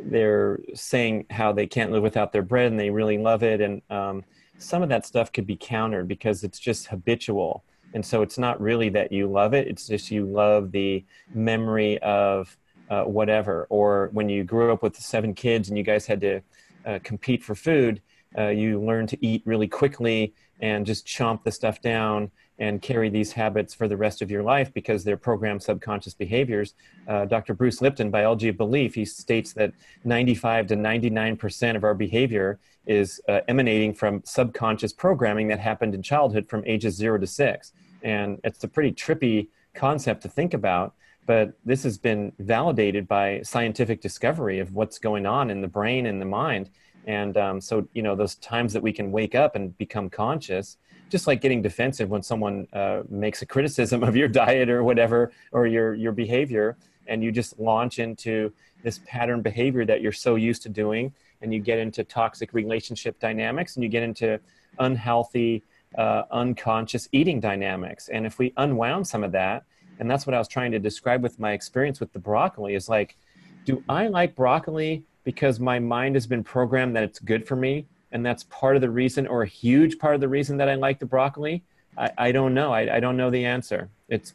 they're 0.00 0.60
saying 0.74 1.26
how 1.30 1.52
they 1.52 1.66
can't 1.66 1.92
live 1.92 2.02
without 2.02 2.32
their 2.32 2.42
bread 2.42 2.70
and 2.70 2.78
they 2.78 2.90
really 2.90 3.18
love 3.18 3.42
it. 3.42 3.60
And 3.60 3.82
um, 3.90 4.24
some 4.58 4.82
of 4.82 4.88
that 4.90 5.06
stuff 5.06 5.32
could 5.32 5.46
be 5.46 5.56
countered 5.56 6.08
because 6.08 6.44
it's 6.44 6.58
just 6.58 6.86
habitual 6.86 7.64
and 7.94 8.04
so 8.04 8.22
it's 8.22 8.38
not 8.38 8.60
really 8.60 8.88
that 8.88 9.10
you 9.12 9.26
love 9.26 9.54
it 9.54 9.66
it's 9.66 9.86
just 9.86 10.10
you 10.10 10.24
love 10.26 10.72
the 10.72 11.04
memory 11.34 11.98
of 12.02 12.56
uh, 12.90 13.04
whatever. 13.04 13.66
Or 13.70 14.08
when 14.12 14.28
you 14.28 14.44
grew 14.44 14.72
up 14.72 14.82
with 14.82 14.96
seven 14.96 15.34
kids 15.34 15.68
and 15.68 15.76
you 15.76 15.84
guys 15.84 16.06
had 16.06 16.20
to 16.22 16.40
uh, 16.86 16.98
compete 17.02 17.42
for 17.42 17.54
food 17.54 18.00
uh, 18.36 18.48
you 18.48 18.80
learn 18.82 19.06
to 19.06 19.26
eat 19.26 19.42
really 19.46 19.68
quickly 19.68 20.34
and 20.60 20.84
just 20.84 21.06
chomp 21.06 21.42
the 21.44 21.52
stuff 21.52 21.80
down 21.80 22.30
and 22.58 22.82
carry 22.82 23.08
these 23.08 23.32
habits 23.32 23.72
for 23.72 23.86
the 23.86 23.96
rest 23.96 24.20
of 24.20 24.30
your 24.30 24.42
life 24.42 24.72
because 24.74 25.04
they're 25.04 25.16
programmed 25.16 25.62
subconscious 25.62 26.14
behaviors. 26.14 26.74
Uh, 27.06 27.24
Dr. 27.24 27.54
Bruce 27.54 27.80
Lipton, 27.80 28.10
Biology 28.10 28.48
of 28.48 28.56
Belief, 28.56 28.94
he 28.94 29.04
states 29.04 29.52
that 29.52 29.72
95 30.04 30.66
to 30.68 30.76
99% 30.76 31.76
of 31.76 31.84
our 31.84 31.94
behavior 31.94 32.58
is 32.86 33.20
uh, 33.28 33.40
emanating 33.48 33.94
from 33.94 34.22
subconscious 34.24 34.92
programming 34.92 35.48
that 35.48 35.60
happened 35.60 35.94
in 35.94 36.02
childhood 36.02 36.48
from 36.48 36.64
ages 36.66 36.96
zero 36.96 37.18
to 37.18 37.26
six. 37.26 37.72
And 38.02 38.40
it's 38.42 38.64
a 38.64 38.68
pretty 38.68 38.92
trippy 38.92 39.48
concept 39.74 40.22
to 40.22 40.28
think 40.28 40.54
about, 40.54 40.94
but 41.26 41.52
this 41.64 41.82
has 41.82 41.98
been 41.98 42.32
validated 42.38 43.06
by 43.06 43.42
scientific 43.42 44.00
discovery 44.00 44.58
of 44.58 44.74
what's 44.74 44.98
going 44.98 45.26
on 45.26 45.50
in 45.50 45.60
the 45.60 45.68
brain 45.68 46.06
and 46.06 46.20
the 46.20 46.26
mind. 46.26 46.70
And 47.06 47.36
um, 47.36 47.60
so, 47.60 47.86
you 47.92 48.02
know, 48.02 48.14
those 48.14 48.34
times 48.36 48.72
that 48.72 48.82
we 48.82 48.92
can 48.92 49.12
wake 49.12 49.34
up 49.34 49.54
and 49.54 49.76
become 49.78 50.10
conscious, 50.10 50.76
just 51.08 51.26
like 51.26 51.40
getting 51.40 51.62
defensive 51.62 52.08
when 52.10 52.22
someone 52.22 52.66
uh, 52.72 53.02
makes 53.08 53.42
a 53.42 53.46
criticism 53.46 54.02
of 54.08 54.16
your 54.16 54.28
diet 54.28 54.68
or 54.68 54.82
whatever, 54.82 55.32
or 55.52 55.66
your, 55.66 55.94
your 55.94 56.12
behavior, 56.12 56.76
and 57.06 57.22
you 57.22 57.32
just 57.32 57.58
launch 57.58 57.98
into 57.98 58.52
this 58.82 59.00
pattern 59.06 59.42
behavior 59.42 59.84
that 59.84 60.00
you're 60.00 60.12
so 60.12 60.36
used 60.36 60.62
to 60.62 60.68
doing 60.68 61.12
and 61.40 61.52
you 61.52 61.60
get 61.60 61.78
into 61.78 62.04
toxic 62.04 62.52
relationship 62.52 63.18
dynamics 63.18 63.76
and 63.76 63.82
you 63.82 63.88
get 63.88 64.02
into 64.02 64.38
unhealthy 64.78 65.62
uh, 65.96 66.24
unconscious 66.30 67.08
eating 67.12 67.40
dynamics. 67.40 68.08
And 68.08 68.26
if 68.26 68.38
we 68.38 68.52
unwound 68.56 69.06
some 69.06 69.24
of 69.24 69.32
that 69.32 69.64
and 69.98 70.10
that's 70.10 70.26
what 70.26 70.34
i 70.34 70.38
was 70.38 70.48
trying 70.48 70.72
to 70.72 70.78
describe 70.78 71.22
with 71.22 71.38
my 71.38 71.52
experience 71.52 72.00
with 72.00 72.12
the 72.12 72.18
broccoli 72.18 72.74
is 72.74 72.88
like 72.88 73.16
do 73.64 73.82
i 73.88 74.06
like 74.06 74.34
broccoli 74.34 75.04
because 75.24 75.60
my 75.60 75.78
mind 75.78 76.14
has 76.14 76.26
been 76.26 76.42
programmed 76.42 76.96
that 76.96 77.02
it's 77.02 77.18
good 77.18 77.46
for 77.46 77.56
me 77.56 77.86
and 78.12 78.24
that's 78.24 78.44
part 78.44 78.76
of 78.76 78.82
the 78.82 78.90
reason 78.90 79.26
or 79.26 79.42
a 79.42 79.46
huge 79.46 79.98
part 79.98 80.14
of 80.14 80.20
the 80.20 80.28
reason 80.28 80.56
that 80.56 80.68
i 80.68 80.74
like 80.74 80.98
the 80.98 81.06
broccoli 81.06 81.62
i, 81.96 82.10
I 82.18 82.32
don't 82.32 82.54
know. 82.54 82.72
I, 82.72 82.96
I 82.96 83.00
don't 83.00 83.16
know 83.16 83.30
the 83.30 83.44
answer. 83.44 83.90
It's 84.08 84.34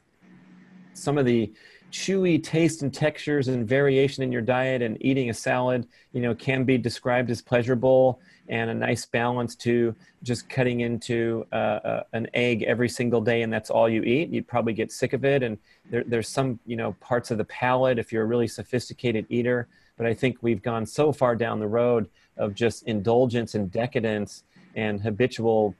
some 0.93 1.17
of 1.17 1.25
the 1.25 1.51
chewy 1.91 2.43
taste 2.43 2.81
and 2.81 2.93
textures 2.93 3.47
and 3.47 3.67
variation 3.67 4.23
in 4.23 4.31
your 4.31 4.41
diet 4.41 4.81
and 4.81 4.97
eating 4.99 5.29
a 5.29 5.33
salad 5.33 5.87
you 6.11 6.21
know 6.21 6.33
can 6.33 6.63
be 6.63 6.75
described 6.75 7.29
as 7.29 7.39
pleasurable 7.39 8.19
and 8.49 8.71
a 8.71 8.73
nice 8.73 9.05
balance 9.05 9.55
to 9.55 9.95
just 10.23 10.49
cutting 10.49 10.79
into 10.79 11.45
uh, 11.51 11.55
uh, 11.55 12.03
an 12.13 12.27
egg 12.33 12.63
every 12.63 12.89
single 12.89 13.21
day 13.21 13.43
and 13.43 13.53
that's 13.53 13.69
all 13.69 13.87
you 13.87 14.01
eat. 14.03 14.29
You'd 14.29 14.47
probably 14.47 14.73
get 14.73 14.91
sick 14.91 15.13
of 15.13 15.23
it 15.23 15.43
and 15.43 15.57
there, 15.89 16.03
there's 16.05 16.27
some 16.27 16.59
you 16.65 16.75
know 16.75 16.93
parts 16.93 17.31
of 17.31 17.37
the 17.37 17.45
palate 17.45 17.99
if 17.99 18.11
you're 18.11 18.23
a 18.23 18.27
really 18.27 18.47
sophisticated 18.47 19.25
eater. 19.29 19.67
But 19.95 20.07
I 20.07 20.13
think 20.15 20.37
we've 20.41 20.61
gone 20.61 20.87
so 20.87 21.11
far 21.11 21.35
down 21.35 21.59
the 21.59 21.67
road 21.67 22.09
of 22.37 22.53
just 22.53 22.83
indulgence 22.83 23.55
and 23.55 23.71
decadence 23.71 24.43
and 24.75 25.01
habitual 25.01 25.75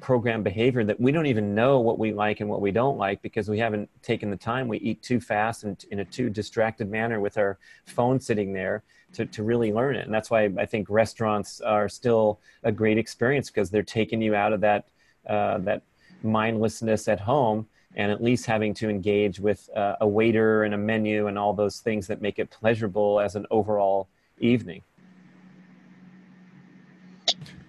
program 0.00 0.42
behavior 0.42 0.84
that 0.84 1.00
we 1.00 1.10
don't 1.10 1.26
even 1.26 1.54
know 1.54 1.80
what 1.80 1.98
we 1.98 2.12
like 2.12 2.40
and 2.40 2.48
what 2.48 2.60
we 2.60 2.70
don't 2.70 2.96
like 2.96 3.20
because 3.22 3.48
we 3.48 3.58
haven't 3.58 3.90
taken 4.02 4.30
the 4.30 4.36
time. 4.36 4.68
We 4.68 4.78
eat 4.78 5.02
too 5.02 5.20
fast 5.20 5.64
and 5.64 5.84
in 5.90 5.98
a 5.98 6.04
too 6.04 6.30
distracted 6.30 6.88
manner 6.88 7.18
with 7.18 7.36
our 7.38 7.58
phone 7.86 8.20
sitting 8.20 8.52
there 8.52 8.84
to, 9.14 9.26
to 9.26 9.42
really 9.42 9.72
learn 9.72 9.96
it. 9.96 10.04
And 10.04 10.14
that's 10.14 10.30
why 10.30 10.48
I 10.58 10.66
think 10.66 10.88
restaurants 10.88 11.60
are 11.60 11.88
still 11.88 12.38
a 12.62 12.70
great 12.70 12.98
experience 12.98 13.50
because 13.50 13.68
they're 13.70 13.82
taking 13.82 14.22
you 14.22 14.36
out 14.36 14.52
of 14.52 14.60
that, 14.60 14.86
uh, 15.26 15.58
that 15.58 15.82
mindlessness 16.22 17.08
at 17.08 17.18
home 17.18 17.66
and 17.96 18.12
at 18.12 18.22
least 18.22 18.46
having 18.46 18.74
to 18.74 18.88
engage 18.88 19.40
with 19.40 19.68
uh, 19.76 19.96
a 20.00 20.06
waiter 20.06 20.62
and 20.64 20.74
a 20.74 20.78
menu 20.78 21.26
and 21.26 21.36
all 21.36 21.52
those 21.52 21.80
things 21.80 22.06
that 22.06 22.22
make 22.22 22.38
it 22.38 22.50
pleasurable 22.50 23.20
as 23.20 23.34
an 23.34 23.46
overall 23.50 24.08
evening. 24.38 24.82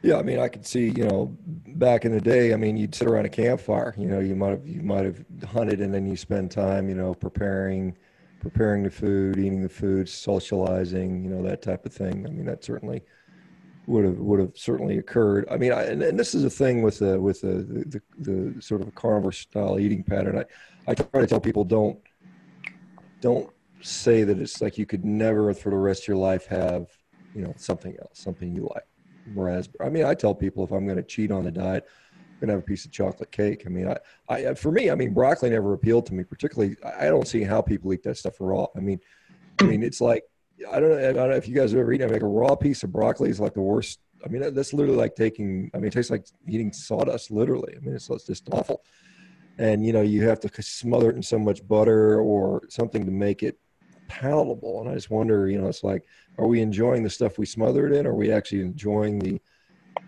Yeah, 0.06 0.18
I 0.18 0.22
mean, 0.22 0.38
I 0.38 0.50
could 0.50 0.68
see, 0.68 0.90
you 0.90 1.08
know, 1.08 1.36
back 1.78 2.06
in 2.06 2.12
the 2.12 2.22
day, 2.22 2.54
I 2.54 2.58
mean, 2.58 2.78
you'd 2.78 2.94
sit 2.94 3.08
around 3.08 3.26
a 3.26 3.30
campfire, 3.30 3.96
you 3.98 4.06
know, 4.06 4.20
you 4.20 4.36
might 4.36 4.52
have, 4.52 4.68
you 4.68 4.84
might 4.84 5.04
have 5.04 5.26
hunted 5.48 5.82
and 5.82 5.92
then 5.92 6.06
you 6.06 6.16
spend 6.16 6.52
time, 6.52 6.88
you 6.88 6.94
know, 6.94 7.16
preparing, 7.16 7.98
preparing 8.40 8.84
the 8.84 8.92
food, 8.92 9.40
eating 9.40 9.64
the 9.64 9.68
food, 9.68 10.08
socializing, 10.08 11.24
you 11.24 11.32
know, 11.32 11.42
that 11.42 11.64
type 11.64 11.88
of 11.88 11.92
thing. 11.92 12.24
I 12.28 12.30
mean, 12.30 12.46
that 12.46 12.64
certainly 12.64 13.02
would 13.88 14.06
have, 14.06 14.18
would 14.20 14.40
have 14.40 14.52
certainly 14.54 15.00
occurred. 15.00 15.48
I 15.50 15.58
mean, 15.58 15.72
I, 15.72 15.86
and, 15.86 16.04
and 16.04 16.20
this 16.20 16.36
is 16.36 16.44
a 16.44 16.52
thing 16.52 16.84
with 16.84 17.00
the, 17.00 17.20
with 17.20 17.42
the, 17.42 17.64
the, 17.64 18.02
the, 18.20 18.52
the 18.54 18.62
sort 18.62 18.82
of 18.82 18.94
carnivore 18.94 19.32
style 19.32 19.80
eating 19.80 20.04
pattern. 20.04 20.38
I, 20.38 20.92
I 20.92 20.94
try 20.94 21.22
to 21.22 21.26
tell 21.26 21.40
people 21.40 21.64
don't, 21.64 21.98
don't 23.22 23.50
say 23.82 24.24
that 24.24 24.38
it's 24.38 24.62
like 24.62 24.78
you 24.78 24.86
could 24.86 25.04
never 25.04 25.52
for 25.56 25.72
the 25.72 25.78
rest 25.78 26.04
of 26.04 26.10
your 26.10 26.18
life 26.18 26.46
have, 26.46 26.90
you 27.34 27.42
know, 27.42 27.56
something 27.58 27.98
else, 28.00 28.20
something 28.20 28.54
you 28.54 28.70
like 28.72 28.86
raspberry. 29.34 29.88
I 29.88 29.92
mean, 29.92 30.06
I 30.06 30.14
tell 30.14 30.36
people 30.36 30.64
if 30.64 30.72
I'm 30.72 30.86
going 30.86 30.98
to 30.98 31.04
cheat 31.04 31.32
on 31.32 31.44
the 31.44 31.52
diet, 31.52 31.86
I'm 32.14 32.40
going 32.40 32.48
to 32.48 32.54
have 32.54 32.64
a 32.64 32.66
piece 32.66 32.86
of 32.86 32.92
chocolate 32.92 33.32
cake. 33.32 33.64
I 33.66 33.70
mean, 33.70 33.88
I, 33.88 33.98
I, 34.28 34.46
uh, 34.46 34.56
for 34.56 34.72
me, 34.72 34.92
I 34.92 34.96
mean, 34.96 35.14
broccoli 35.14 35.50
never 35.50 35.74
appealed 35.74 36.06
to 36.08 36.14
me 36.14 36.24
particularly. 36.24 36.76
I 37.00 37.06
don't 37.06 37.28
see 37.28 37.44
how 37.44 37.62
people 37.62 37.94
eat 37.94 38.04
that 38.04 38.18
stuff 38.18 38.36
raw. 38.40 38.68
I 38.76 38.80
mean, 38.80 39.00
I 39.60 39.64
mean, 39.64 39.84
it's 39.84 40.02
like, 40.02 40.24
I 40.72 40.80
don't 40.80 40.90
know, 40.90 40.98
I 40.98 41.14
don't 41.14 41.30
know 41.30 41.36
if 41.36 41.48
you 41.48 41.56
guys 41.56 41.72
have 41.72 41.80
ever 41.80 41.94
eaten, 41.94 42.12
like 42.12 42.22
a 42.22 42.28
raw 42.28 42.56
piece 42.56 42.84
of 42.84 42.92
broccoli 42.92 43.30
is 43.30 43.40
like 43.40 43.54
the 43.54 43.62
worst. 43.62 44.00
I 44.26 44.30
mean, 44.30 44.54
that's 44.54 44.74
literally 44.74 44.98
like 44.98 45.16
taking, 45.16 45.70
I 45.74 45.78
mean, 45.78 45.88
it 45.88 45.94
tastes 45.94 46.12
like 46.12 46.26
eating 46.48 46.74
sawdust, 46.74 47.32
literally. 47.32 47.76
I 47.76 47.80
mean, 47.80 47.96
it's, 47.96 48.10
it's 48.10 48.26
just 48.26 48.50
awful. 48.52 48.84
And, 49.58 49.86
you 49.86 49.94
know, 49.94 50.02
you 50.02 50.28
have 50.28 50.40
to 50.42 50.62
smother 50.62 51.10
it 51.10 51.16
in 51.16 51.24
so 51.24 51.40
much 51.40 51.66
butter 51.68 52.20
or 52.20 52.64
something 52.70 53.06
to 53.06 53.12
make 53.12 53.44
it 53.44 53.58
palatable. 54.08 54.82
And 54.82 54.90
I 54.90 54.94
just 54.94 55.10
wonder, 55.10 55.48
you 55.48 55.60
know, 55.60 55.68
it's 55.68 55.84
like, 55.84 56.06
are 56.38 56.48
we 56.48 56.62
enjoying 56.62 57.04
the 57.04 57.10
stuff 57.10 57.38
we 57.38 57.46
smothered 57.46 57.94
in? 57.94 58.06
Or 58.06 58.12
are 58.12 58.16
we 58.16 58.32
actually 58.32 58.62
enjoying 58.62 59.20
the, 59.20 59.42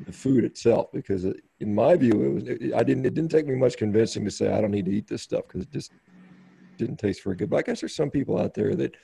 the 0.06 0.12
food 0.12 0.44
itself? 0.44 0.92
Because 0.94 1.26
it, 1.26 1.38
in 1.60 1.74
my 1.74 1.96
view, 1.96 2.24
it 2.24 2.34
was, 2.34 2.44
it, 2.48 2.74
I 2.74 2.84
didn't, 2.84 3.06
it 3.06 3.14
didn't 3.14 3.32
take 3.32 3.48
me 3.48 3.56
much 3.56 3.78
convincing 3.78 4.26
to 4.26 4.32
say, 4.32 4.52
I 4.52 4.62
don't 4.62 4.72
need 4.72 4.86
to 4.86 4.92
eat 4.92 5.08
this 5.08 5.24
stuff 5.24 5.44
because 5.48 5.62
it 5.62 5.72
just 5.72 5.92
didn't 6.78 6.98
taste 6.98 7.24
very 7.24 7.36
good. 7.36 7.50
But 7.50 7.58
I 7.58 7.62
guess 7.64 7.82
there's 7.82 7.96
some 7.96 8.12
people 8.12 8.40
out 8.40 8.54
there 8.54 8.76
that 8.76 8.96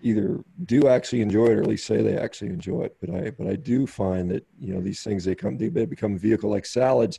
either 0.00 0.40
do 0.64 0.88
actually 0.88 1.20
enjoy 1.20 1.46
it 1.46 1.58
or 1.58 1.62
at 1.62 1.68
least 1.68 1.86
say 1.86 2.02
they 2.02 2.16
actually 2.16 2.50
enjoy 2.50 2.82
it. 2.82 2.96
But 3.00 3.10
I, 3.10 3.30
but 3.30 3.46
I 3.46 3.56
do 3.56 3.86
find 3.86 4.30
that, 4.30 4.46
you 4.58 4.72
know, 4.74 4.80
these 4.80 5.02
things, 5.02 5.24
they 5.24 5.34
come, 5.34 5.58
they 5.58 5.68
become 5.68 6.16
vehicle 6.16 6.50
like 6.50 6.66
salads 6.66 7.18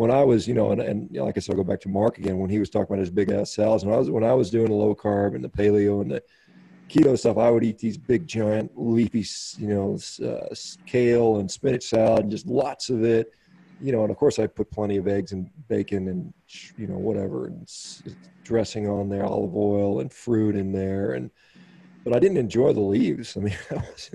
when 0.00 0.10
I 0.10 0.24
was, 0.24 0.48
you 0.48 0.54
know, 0.54 0.70
and, 0.70 0.80
and 0.80 1.14
like 1.14 1.36
I 1.36 1.40
said, 1.40 1.52
I'll 1.52 1.62
go 1.62 1.70
back 1.70 1.82
to 1.82 1.90
Mark 1.90 2.16
again 2.16 2.38
when 2.38 2.48
he 2.48 2.58
was 2.58 2.70
talking 2.70 2.86
about 2.86 3.00
his 3.00 3.10
big 3.10 3.30
ass 3.30 3.52
salads. 3.52 3.84
When 3.84 3.94
I 3.94 3.98
was 3.98 4.10
when 4.10 4.24
I 4.24 4.32
was 4.32 4.48
doing 4.48 4.68
the 4.68 4.72
low 4.72 4.94
carb 4.94 5.34
and 5.34 5.44
the 5.44 5.48
paleo 5.50 6.00
and 6.00 6.10
the 6.10 6.22
keto 6.88 7.18
stuff, 7.18 7.36
I 7.36 7.50
would 7.50 7.64
eat 7.64 7.76
these 7.76 7.98
big 7.98 8.26
giant 8.26 8.72
leafy, 8.76 9.26
you 9.58 9.68
know, 9.68 9.98
uh, 10.26 10.54
kale 10.86 11.36
and 11.36 11.50
spinach 11.50 11.84
salad 11.84 12.22
and 12.22 12.30
just 12.30 12.46
lots 12.46 12.88
of 12.88 13.04
it, 13.04 13.34
you 13.78 13.92
know. 13.92 14.00
And 14.00 14.10
of 14.10 14.16
course, 14.16 14.38
I 14.38 14.46
put 14.46 14.70
plenty 14.70 14.96
of 14.96 15.06
eggs 15.06 15.32
and 15.32 15.50
bacon 15.68 16.08
and 16.08 16.32
you 16.78 16.86
know 16.86 16.96
whatever 16.96 17.48
and 17.48 17.70
dressing 18.42 18.88
on 18.88 19.10
there, 19.10 19.26
olive 19.26 19.54
oil 19.54 20.00
and 20.00 20.10
fruit 20.10 20.56
in 20.56 20.72
there, 20.72 21.12
and 21.12 21.30
but 22.04 22.16
I 22.16 22.20
didn't 22.20 22.38
enjoy 22.38 22.72
the 22.72 22.80
leaves. 22.80 23.36
I 23.36 23.40
mean, 23.40 23.58
I 23.70 23.74
was, 23.74 24.10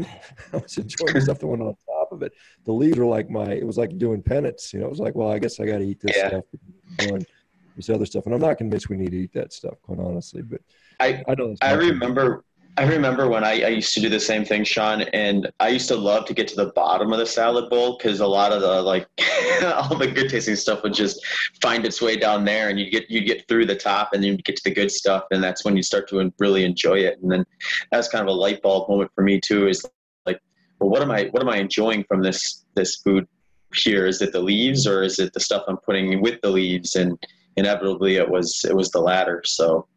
I 0.52 0.58
was 0.58 0.78
enjoying 0.78 1.22
stuff 1.22 1.38
that 1.38 1.46
went 1.46 1.62
on 1.62 1.76
top 1.86 1.95
of 2.16 2.24
it. 2.24 2.34
The 2.64 2.72
leaves 2.72 2.98
were 2.98 3.06
like 3.06 3.30
my, 3.30 3.52
it 3.52 3.66
was 3.66 3.78
like 3.78 3.98
doing 3.98 4.22
penance. 4.22 4.74
You 4.74 4.80
know, 4.80 4.88
it 4.88 4.92
was 4.92 5.00
like, 5.00 5.16
well, 5.16 5.32
I 5.32 5.40
guess 5.40 5.60
I 5.60 5.66
got 5.66 5.80
to 5.80 5.86
eat 5.86 6.00
this 6.02 6.16
yeah. 6.16 6.28
stuff, 6.30 6.46
and 7.00 7.26
this 7.76 7.90
other 7.90 8.06
stuff. 8.06 8.26
And 8.26 8.34
I'm 8.34 8.42
not 8.42 8.58
convinced 8.58 8.90
we 8.90 8.98
need 8.98 9.12
to 9.12 9.18
eat 9.18 9.34
that 9.34 9.54
stuff, 9.54 9.76
quite 9.82 10.00
honestly. 10.00 10.42
But 10.42 10.62
I, 11.00 11.24
I 11.28 11.36
don't. 11.36 11.58
I 11.62 11.74
remember 11.74 12.44
I 12.78 12.84
remember 12.84 13.30
when 13.30 13.46
I, 13.46 13.62
I, 13.62 13.68
used 13.70 13.94
to 13.94 14.02
do 14.02 14.10
the 14.10 14.20
same 14.20 14.44
thing, 14.44 14.66
Shawn, 14.66 15.04
and 15.14 15.50
I 15.62 15.70
used 15.70 15.88
to 15.88 15.96
love 15.96 16.26
to 16.26 16.34
get 16.34 16.48
to 16.50 16.56
the 16.56 16.74
bottom 16.74 17.14
of 17.14 17.20
the 17.20 17.26
salad 17.26 17.70
bowl 17.70 17.98
because 17.98 18.20
a 18.20 18.28
lot 18.28 18.52
of 18.52 18.62
the 18.62 18.82
like 18.82 19.08
all 19.64 19.96
the 19.98 20.08
good 20.08 20.30
tasting 20.30 20.58
stuff 20.58 20.84
would 20.84 20.94
just 20.94 21.26
find 21.62 21.86
its 21.86 22.02
way 22.02 22.18
down 22.18 22.44
there, 22.44 22.70
and 22.70 22.78
you 22.78 22.92
get 22.92 23.10
you 23.10 23.22
get 23.22 23.48
through 23.48 23.66
the 23.66 23.76
top, 23.76 24.10
and 24.14 24.22
then 24.22 24.32
you 24.34 24.38
get 24.40 24.58
to 24.58 24.64
the 24.66 24.74
good 24.74 24.92
stuff, 24.92 25.24
and 25.32 25.42
that's 25.42 25.64
when 25.64 25.78
you 25.78 25.84
start 25.84 26.10
to 26.10 26.34
really 26.40 26.66
enjoy 26.66 27.00
it. 27.00 27.18
And 27.22 27.32
then 27.32 27.46
that's 27.92 28.10
kind 28.10 28.22
of 28.22 28.28
a 28.28 28.38
light 28.38 28.62
bulb 28.62 28.90
moment 28.90 29.10
for 29.16 29.24
me 29.24 29.40
too. 29.40 29.68
Is 29.68 29.86
well, 30.80 30.90
what 30.90 31.02
am 31.02 31.12
I 31.12 31.26
what 31.32 31.42
am 31.42 31.50
I 31.50 31.58
enjoying 31.58 32.04
from 32.04 32.22
this 32.22 32.66
this 32.76 32.98
food 32.98 33.28
here? 33.74 34.06
Is 34.06 34.22
it 34.22 34.32
the 34.32 34.42
leaves, 34.42 34.88
or 34.88 35.04
is 35.04 35.20
it 35.20 35.34
the 35.34 35.40
stuff 35.40 35.64
I'm 35.68 35.78
putting 35.78 36.22
with 36.22 36.42
the 36.42 36.50
leaves? 36.50 36.96
And 36.96 37.18
inevitably, 37.58 38.16
it 38.18 38.30
was 38.30 38.66
it 38.68 38.76
was 38.76 38.92
the 38.92 39.02
latter. 39.02 39.42
So 39.46 39.88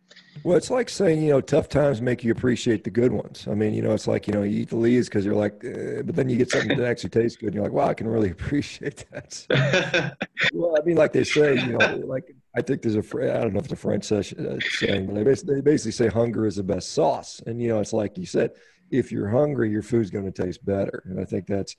well, 0.45 0.57
it's 0.57 0.71
like 0.71 0.89
saying, 0.89 1.23
you 1.23 1.31
know, 1.31 1.41
tough 1.41 1.69
times 1.69 2.01
make 2.01 2.23
you 2.23 2.33
appreciate 2.33 2.85
the 2.85 2.91
good 2.91 3.13
ones. 3.13 3.47
I 3.51 3.55
mean, 3.55 3.75
you 3.75 3.83
know, 3.83 3.93
it's 3.93 4.07
like, 4.07 4.27
you 4.27 4.33
know, 4.33 4.43
you 4.43 4.61
eat 4.61 4.71
the 4.71 4.77
leaves 4.77 5.09
because 5.09 5.25
you're 5.25 5.35
like, 5.35 5.63
eh, 5.65 6.03
but 6.03 6.15
then 6.15 6.29
you 6.29 6.37
get 6.37 6.51
something 6.51 6.77
that 6.77 6.87
actually 6.89 7.11
tastes 7.11 7.37
good. 7.37 7.47
And 7.47 7.57
you're 7.57 7.65
like, 7.65 7.73
wow, 7.73 7.89
I 7.89 7.95
can 7.95 8.07
really 8.07 8.31
appreciate 8.39 9.05
that. 9.11 9.33
So, 9.33 9.47
well, 10.53 10.77
I 10.81 10.85
mean, 10.85 10.97
like 10.97 11.13
they 11.13 11.25
say, 11.25 11.55
you 11.55 11.79
know, 11.79 12.03
like 12.05 12.35
I 12.57 12.63
think 12.63 12.83
there's 12.83 12.97
a, 12.97 13.35
I 13.35 13.43
don't 13.43 13.53
know 13.53 13.59
if 13.59 13.65
it's 13.65 13.73
a 13.73 13.77
French 13.77 14.11
uh, 14.13 14.23
saying, 14.23 15.07
but 15.07 15.15
they 15.15 15.25
basically, 15.25 15.55
they 15.57 15.61
basically 15.61 15.93
say 15.93 16.09
hunger 16.09 16.47
is 16.47 16.57
the 16.57 16.63
best 16.63 16.93
sauce. 16.93 17.41
And, 17.47 17.61
you 17.61 17.69
know, 17.69 17.81
it's 17.81 17.93
like 17.93 18.17
you 18.17 18.27
said, 18.27 18.53
if 18.91 19.13
you're 19.13 19.29
hungry, 19.29 19.71
your 19.71 19.83
food's 19.83 20.11
going 20.11 20.31
to 20.31 20.43
taste 20.43 20.65
better. 20.65 21.03
And 21.07 21.21
I 21.21 21.25
think 21.25 21.47
that's, 21.47 21.77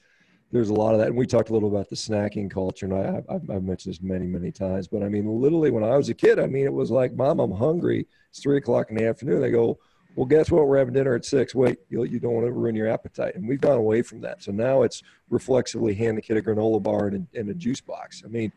there's 0.51 0.69
a 0.69 0.73
lot 0.73 0.93
of 0.93 0.99
that. 0.99 1.07
And 1.07 1.17
we 1.17 1.25
talked 1.25 1.49
a 1.49 1.53
little 1.53 1.69
about 1.69 1.89
the 1.89 1.95
snacking 1.95 2.49
culture, 2.49 2.85
and 2.85 2.95
I, 2.95 3.21
I've, 3.33 3.49
I've, 3.49 3.63
mentioned 3.63 3.93
this 3.93 4.01
many, 4.01 4.25
many 4.25 4.51
times. 4.51 4.87
But 4.87 5.03
I 5.03 5.09
mean, 5.09 5.27
literally, 5.27 5.71
when 5.71 5.83
I 5.83 5.95
was 5.95 6.09
a 6.09 6.13
kid, 6.13 6.39
I 6.39 6.47
mean, 6.47 6.65
it 6.65 6.73
was 6.73 6.89
like, 6.89 7.13
"Mom, 7.13 7.39
I'm 7.39 7.51
hungry." 7.51 8.07
It's 8.29 8.41
three 8.41 8.57
o'clock 8.57 8.89
in 8.89 8.97
the 8.97 9.05
afternoon. 9.05 9.41
They 9.41 9.51
go, 9.51 9.77
"Well, 10.15 10.25
guess 10.25 10.49
what? 10.49 10.67
We're 10.67 10.79
having 10.79 10.95
dinner 10.95 11.13
at 11.13 11.23
six. 11.23 11.53
Wait, 11.53 11.77
you, 11.89 12.03
you 12.03 12.19
don't 12.19 12.33
want 12.33 12.47
to 12.47 12.51
ruin 12.51 12.75
your 12.75 12.87
appetite." 12.87 13.35
And 13.35 13.47
we've 13.47 13.61
gone 13.61 13.77
away 13.77 14.01
from 14.01 14.21
that. 14.21 14.41
So 14.41 14.51
now 14.51 14.81
it's 14.81 15.03
reflexively 15.29 15.93
hand 15.93 16.17
the 16.17 16.21
kid 16.23 16.37
a 16.37 16.41
granola 16.41 16.81
bar 16.81 17.07
and 17.07 17.27
and 17.35 17.49
a 17.49 17.53
juice 17.53 17.81
box. 17.81 18.23
I 18.25 18.27
mean, 18.27 18.51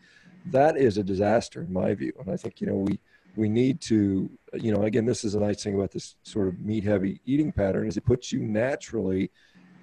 that 0.46 0.78
is 0.78 0.96
a 0.96 1.02
disaster 1.02 1.60
in 1.60 1.72
my 1.72 1.94
view. 1.94 2.14
And 2.18 2.30
I 2.30 2.38
think 2.38 2.60
you 2.62 2.68
know 2.68 2.76
we 2.76 3.00
we 3.36 3.48
need 3.48 3.80
to 3.80 4.30
you 4.54 4.72
know 4.72 4.82
again, 4.82 5.06
this 5.06 5.24
is 5.24 5.34
a 5.34 5.40
nice 5.40 5.62
thing 5.62 5.74
about 5.74 5.90
this 5.90 6.16
sort 6.22 6.48
of 6.48 6.60
meat 6.60 6.84
heavy 6.84 7.20
eating 7.24 7.52
pattern 7.52 7.86
is 7.86 7.96
it 7.96 8.04
puts 8.04 8.32
you 8.32 8.40
naturally 8.40 9.30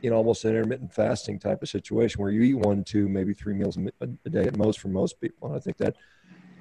in 0.01 0.13
almost 0.13 0.45
an 0.45 0.51
intermittent 0.51 0.93
fasting 0.93 1.39
type 1.39 1.61
of 1.61 1.69
situation 1.69 2.21
where 2.21 2.31
you 2.31 2.41
eat 2.41 2.53
one, 2.53 2.83
two, 2.83 3.09
maybe 3.09 3.33
three 3.33 3.53
meals 3.53 3.77
a 3.99 4.29
day 4.29 4.43
at 4.43 4.57
most 4.57 4.79
for 4.79 4.87
most 4.87 5.19
people. 5.19 5.49
And 5.49 5.57
I 5.57 5.59
think 5.59 5.77
that, 5.77 5.95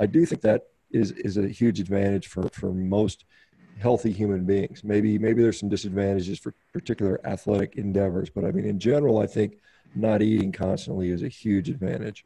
I 0.01 0.07
do 0.07 0.27
think 0.27 0.43
that 0.43 0.63
is 0.91 1.13
is 1.13 1.37
a 1.37 1.47
huge 1.49 1.81
advantage 1.81 2.29
for 2.29 2.49
for 2.49 2.73
most 2.73 3.25
healthy 3.79 4.11
human 4.11 4.45
beings. 4.45 4.83
Maybe 4.83 5.19
maybe 5.19 5.43
there's 5.43 5.61
some 5.61 5.69
disadvantages 5.69 6.39
for 6.39 6.55
particular 6.73 7.21
athletic 7.27 7.77
endeavors, 7.77 8.31
but 8.31 8.45
I 8.45 8.51
mean, 8.53 8.65
in 8.65 8.79
general, 8.79 9.19
I 9.19 9.27
think 9.27 9.59
not 9.95 10.23
eating 10.23 10.53
constantly 10.53 11.11
is 11.11 11.23
a 11.23 11.29
huge 11.29 11.69
advantage. 11.69 12.25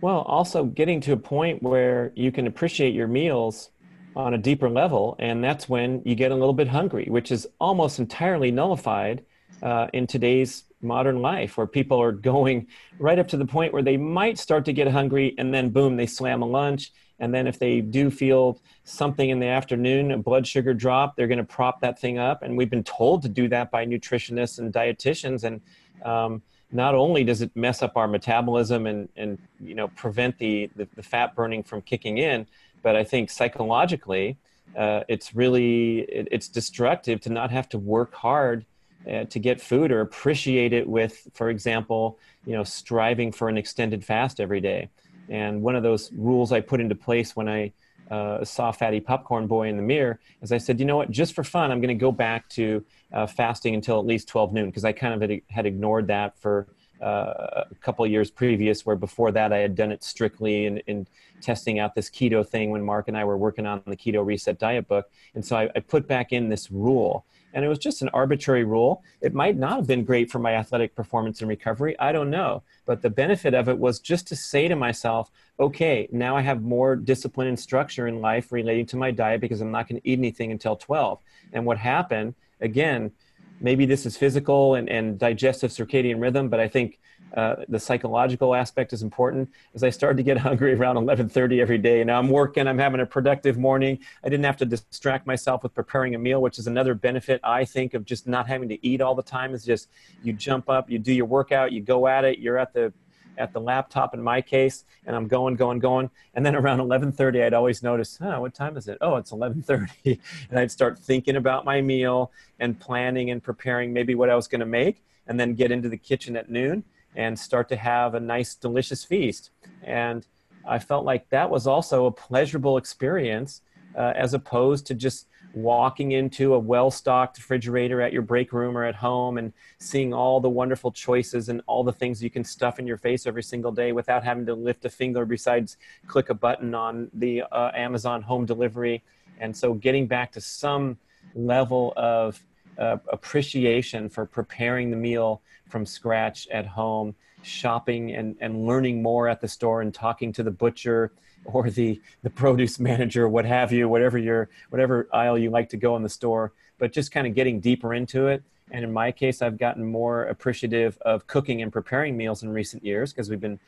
Well, 0.00 0.20
also 0.20 0.64
getting 0.64 1.00
to 1.02 1.12
a 1.12 1.16
point 1.16 1.62
where 1.62 2.12
you 2.14 2.30
can 2.30 2.46
appreciate 2.46 2.94
your 2.94 3.08
meals 3.08 3.70
on 4.14 4.34
a 4.34 4.38
deeper 4.38 4.68
level, 4.68 5.16
and 5.18 5.42
that's 5.42 5.68
when 5.68 6.02
you 6.04 6.14
get 6.14 6.32
a 6.32 6.34
little 6.34 6.54
bit 6.54 6.68
hungry, 6.68 7.06
which 7.08 7.32
is 7.32 7.46
almost 7.60 7.98
entirely 7.98 8.50
nullified 8.50 9.24
uh, 9.62 9.88
in 9.92 10.06
today's 10.06 10.64
modern 10.82 11.20
life 11.22 11.56
where 11.56 11.66
people 11.66 12.00
are 12.00 12.12
going 12.12 12.66
right 12.98 13.18
up 13.18 13.28
to 13.28 13.36
the 13.36 13.46
point 13.46 13.72
where 13.72 13.82
they 13.82 13.96
might 13.96 14.38
start 14.38 14.64
to 14.66 14.72
get 14.72 14.88
hungry 14.88 15.34
and 15.38 15.52
then 15.52 15.70
boom 15.70 15.96
they 15.96 16.06
slam 16.06 16.42
a 16.42 16.46
lunch. 16.46 16.92
And 17.18 17.34
then 17.34 17.46
if 17.46 17.58
they 17.58 17.80
do 17.80 18.10
feel 18.10 18.60
something 18.84 19.30
in 19.30 19.40
the 19.40 19.46
afternoon 19.46 20.12
a 20.12 20.18
blood 20.18 20.46
sugar 20.46 20.74
drop 20.74 21.16
they're 21.16 21.26
going 21.26 21.38
to 21.38 21.44
prop 21.44 21.80
that 21.80 21.98
thing 21.98 22.18
up. 22.18 22.42
And 22.42 22.56
we've 22.56 22.70
been 22.70 22.84
told 22.84 23.22
to 23.22 23.28
do 23.28 23.48
that 23.48 23.70
by 23.70 23.86
nutritionists 23.86 24.58
and 24.58 24.72
dietitians. 24.72 25.44
And 25.44 25.60
um, 26.04 26.42
not 26.72 26.94
only 26.94 27.24
does 27.24 27.42
it 27.42 27.54
mess 27.54 27.82
up 27.82 27.96
our 27.96 28.08
metabolism 28.08 28.86
and, 28.86 29.08
and 29.16 29.38
you 29.60 29.74
know 29.74 29.88
prevent 29.88 30.38
the, 30.38 30.70
the, 30.76 30.88
the 30.96 31.02
fat 31.02 31.34
burning 31.34 31.62
from 31.62 31.80
kicking 31.82 32.18
in 32.18 32.46
but 32.82 32.96
i 32.96 33.04
think 33.04 33.30
psychologically 33.30 34.36
uh, 34.76 35.02
it's 35.08 35.34
really 35.34 36.00
it, 36.00 36.28
it's 36.30 36.48
destructive 36.48 37.20
to 37.20 37.30
not 37.30 37.50
have 37.50 37.68
to 37.68 37.78
work 37.78 38.14
hard 38.14 38.66
uh, 39.10 39.24
to 39.24 39.38
get 39.38 39.60
food 39.60 39.92
or 39.92 40.00
appreciate 40.00 40.72
it 40.72 40.88
with, 40.88 41.28
for 41.32 41.48
example, 41.48 42.18
you 42.44 42.52
know, 42.52 42.64
striving 42.64 43.30
for 43.30 43.48
an 43.48 43.56
extended 43.56 44.04
fast 44.04 44.40
every 44.40 44.60
day. 44.60 44.88
And 45.28 45.62
one 45.62 45.76
of 45.76 45.82
those 45.82 46.10
rules 46.12 46.52
I 46.52 46.60
put 46.60 46.80
into 46.80 46.94
place 46.94 47.36
when 47.36 47.48
I 47.48 47.72
uh, 48.10 48.44
soft 48.44 48.78
fatty 48.78 49.00
popcorn 49.00 49.46
boy 49.46 49.68
in 49.68 49.76
the 49.76 49.82
mirror 49.82 50.20
is 50.42 50.52
I 50.52 50.58
said, 50.58 50.78
you 50.78 50.86
know 50.86 50.96
what, 50.96 51.10
just 51.10 51.34
for 51.34 51.44
fun, 51.44 51.70
I'm 51.70 51.80
going 51.80 51.88
to 51.88 51.94
go 51.94 52.12
back 52.12 52.48
to 52.50 52.84
uh, 53.12 53.26
fasting 53.26 53.74
until 53.74 53.98
at 53.98 54.06
least 54.06 54.28
12 54.28 54.52
noon 54.52 54.66
because 54.66 54.84
I 54.84 54.92
kind 54.92 55.22
of 55.22 55.40
had, 55.48 55.66
ignored 55.66 56.06
that 56.08 56.38
for 56.38 56.68
uh, 57.02 57.64
a 57.70 57.74
couple 57.80 58.06
years 58.06 58.30
previous, 58.30 58.86
where 58.86 58.96
before 58.96 59.32
that 59.32 59.52
I 59.52 59.58
had 59.58 59.74
done 59.74 59.92
it 59.92 60.04
strictly 60.04 60.66
in, 60.66 60.78
in 60.86 61.06
testing 61.40 61.78
out 61.78 61.94
this 61.94 62.08
keto 62.08 62.46
thing 62.46 62.70
when 62.70 62.82
Mark 62.82 63.08
and 63.08 63.16
I 63.16 63.24
were 63.24 63.36
working 63.36 63.66
on 63.66 63.82
the 63.86 63.96
Keto 63.96 64.24
Reset 64.24 64.58
Diet 64.58 64.88
book. 64.88 65.10
And 65.34 65.44
so 65.44 65.56
I, 65.56 65.68
I 65.76 65.80
put 65.80 66.06
back 66.06 66.32
in 66.32 66.48
this 66.48 66.70
rule 66.70 67.26
and 67.56 67.64
it 67.64 67.68
was 67.68 67.78
just 67.78 68.02
an 68.02 68.10
arbitrary 68.10 68.64
rule. 68.64 69.02
It 69.22 69.32
might 69.32 69.56
not 69.56 69.76
have 69.76 69.86
been 69.86 70.04
great 70.04 70.30
for 70.30 70.38
my 70.38 70.52
athletic 70.52 70.94
performance 70.94 71.40
and 71.40 71.48
recovery. 71.48 71.98
I 71.98 72.12
don't 72.12 72.28
know. 72.28 72.62
But 72.84 73.00
the 73.00 73.08
benefit 73.08 73.54
of 73.54 73.70
it 73.70 73.78
was 73.78 73.98
just 73.98 74.28
to 74.28 74.36
say 74.36 74.68
to 74.68 74.76
myself, 74.76 75.30
okay, 75.58 76.06
now 76.12 76.36
I 76.36 76.42
have 76.42 76.60
more 76.60 76.96
discipline 76.96 77.48
and 77.48 77.58
structure 77.58 78.08
in 78.08 78.20
life 78.20 78.52
relating 78.52 78.84
to 78.86 78.98
my 78.98 79.10
diet 79.10 79.40
because 79.40 79.62
I'm 79.62 79.70
not 79.70 79.88
going 79.88 80.02
to 80.02 80.06
eat 80.06 80.18
anything 80.18 80.52
until 80.52 80.76
12. 80.76 81.18
And 81.54 81.64
what 81.64 81.78
happened, 81.78 82.34
again, 82.60 83.10
maybe 83.58 83.86
this 83.86 84.04
is 84.04 84.18
physical 84.18 84.74
and, 84.74 84.90
and 84.90 85.18
digestive 85.18 85.70
circadian 85.70 86.20
rhythm, 86.20 86.50
but 86.50 86.60
I 86.60 86.68
think 86.68 86.98
uh, 87.34 87.56
the 87.68 87.78
psychological 87.78 88.54
aspect 88.54 88.92
is 88.92 89.02
important. 89.02 89.50
As 89.74 89.82
I 89.82 89.90
started 89.90 90.16
to 90.18 90.22
get 90.22 90.38
hungry 90.48 90.74
around 90.74 90.96
11:30 90.96 91.60
every 91.60 91.78
day, 91.78 92.02
now 92.04 92.18
I'm 92.18 92.28
working, 92.28 92.66
I'm 92.66 92.78
having 92.78 93.00
a 93.00 93.06
productive 93.06 93.58
morning. 93.58 93.98
I 94.24 94.28
didn't 94.28 94.44
have 94.44 94.56
to 94.58 94.64
distract 94.64 95.26
myself 95.26 95.62
with 95.62 95.74
preparing 95.74 96.14
a 96.14 96.18
meal, 96.18 96.40
which 96.40 96.58
is 96.58 96.66
another 96.66 96.94
benefit 96.94 97.40
I 97.42 97.64
think 97.64 97.94
of 97.94 98.04
just 98.04 98.26
not 98.26 98.48
having 98.48 98.68
to 98.68 98.86
eat 98.86 99.00
all 99.00 99.14
the 99.14 99.22
time. 99.22 99.54
Is 99.54 99.64
just 99.64 99.88
you 100.22 100.32
jump 100.32 100.68
up, 100.68 100.90
you 100.90 100.98
do 100.98 101.12
your 101.12 101.26
workout, 101.26 101.72
you 101.72 101.80
go 101.80 102.06
at 102.06 102.24
it, 102.24 102.38
you're 102.38 102.58
at 102.58 102.72
the 102.72 102.92
at 103.38 103.52
the 103.52 103.60
laptop 103.60 104.14
in 104.14 104.22
my 104.22 104.40
case 104.40 104.84
and 105.04 105.14
i'm 105.14 105.28
going 105.28 105.54
going 105.56 105.78
going 105.78 106.08
and 106.34 106.46
then 106.46 106.56
around 106.56 106.78
11.30 106.78 107.44
i'd 107.44 107.52
always 107.52 107.82
notice 107.82 108.16
huh, 108.16 108.38
what 108.38 108.54
time 108.54 108.78
is 108.78 108.88
it 108.88 108.96
oh 109.02 109.16
it's 109.16 109.30
11.30 109.30 110.18
and 110.50 110.58
i'd 110.58 110.70
start 110.70 110.98
thinking 110.98 111.36
about 111.36 111.64
my 111.64 111.82
meal 111.82 112.32
and 112.60 112.80
planning 112.80 113.30
and 113.30 113.42
preparing 113.42 113.92
maybe 113.92 114.14
what 114.14 114.30
i 114.30 114.34
was 114.34 114.48
going 114.48 114.60
to 114.60 114.66
make 114.66 115.04
and 115.26 115.38
then 115.38 115.54
get 115.54 115.70
into 115.70 115.90
the 115.90 115.98
kitchen 115.98 116.34
at 116.34 116.48
noon 116.48 116.82
and 117.16 117.38
start 117.38 117.68
to 117.70 117.76
have 117.76 118.14
a 118.14 118.20
nice, 118.20 118.54
delicious 118.54 119.04
feast. 119.04 119.50
And 119.82 120.26
I 120.66 120.78
felt 120.78 121.04
like 121.04 121.28
that 121.30 121.48
was 121.50 121.66
also 121.66 122.06
a 122.06 122.10
pleasurable 122.10 122.76
experience 122.76 123.62
uh, 123.96 124.12
as 124.14 124.34
opposed 124.34 124.86
to 124.86 124.94
just 124.94 125.26
walking 125.54 126.12
into 126.12 126.52
a 126.52 126.58
well 126.58 126.90
stocked 126.90 127.38
refrigerator 127.38 128.02
at 128.02 128.12
your 128.12 128.20
break 128.20 128.52
room 128.52 128.76
or 128.76 128.84
at 128.84 128.94
home 128.94 129.38
and 129.38 129.54
seeing 129.78 130.12
all 130.12 130.38
the 130.38 130.50
wonderful 130.50 130.92
choices 130.92 131.48
and 131.48 131.62
all 131.66 131.82
the 131.82 131.92
things 131.92 132.22
you 132.22 132.28
can 132.28 132.44
stuff 132.44 132.78
in 132.78 132.86
your 132.86 132.98
face 132.98 133.26
every 133.26 133.42
single 133.42 133.72
day 133.72 133.92
without 133.92 134.22
having 134.22 134.44
to 134.44 134.54
lift 134.54 134.84
a 134.84 134.90
finger 134.90 135.24
besides 135.24 135.78
click 136.06 136.28
a 136.28 136.34
button 136.34 136.74
on 136.74 137.10
the 137.14 137.42
uh, 137.52 137.70
Amazon 137.74 138.20
home 138.20 138.44
delivery. 138.44 139.02
And 139.40 139.56
so 139.56 139.72
getting 139.72 140.06
back 140.06 140.30
to 140.32 140.42
some 140.42 140.98
level 141.34 141.94
of 141.96 142.42
uh, 142.78 142.98
appreciation 143.12 144.08
for 144.08 144.26
preparing 144.26 144.90
the 144.90 144.96
meal 144.96 145.42
from 145.68 145.86
scratch 145.86 146.46
at 146.48 146.66
home, 146.66 147.14
shopping 147.42 148.12
and, 148.12 148.36
and 148.40 148.66
learning 148.66 149.02
more 149.02 149.28
at 149.28 149.40
the 149.40 149.48
store 149.48 149.82
and 149.82 149.94
talking 149.94 150.32
to 150.32 150.42
the 150.42 150.50
butcher 150.50 151.12
or 151.44 151.70
the, 151.70 152.00
the 152.22 152.30
produce 152.30 152.78
manager, 152.80 153.28
what 153.28 153.44
have 153.44 153.72
you, 153.72 153.88
whatever 153.88 154.18
your 154.18 154.48
whatever 154.70 155.08
aisle 155.12 155.38
you 155.38 155.50
like 155.50 155.68
to 155.68 155.76
go 155.76 155.96
in 155.96 156.02
the 156.02 156.08
store, 156.08 156.52
but 156.78 156.92
just 156.92 157.12
kind 157.12 157.26
of 157.26 157.34
getting 157.34 157.60
deeper 157.60 157.94
into 157.94 158.28
it. 158.28 158.42
And 158.72 158.84
in 158.84 158.92
my 158.92 159.12
case, 159.12 159.42
I've 159.42 159.58
gotten 159.58 159.84
more 159.84 160.24
appreciative 160.24 160.98
of 161.02 161.26
cooking 161.28 161.62
and 161.62 161.72
preparing 161.72 162.16
meals 162.16 162.42
in 162.42 162.48
recent 162.50 162.84
years 162.84 163.12
because 163.12 163.30
we've 163.30 163.40
been 163.40 163.60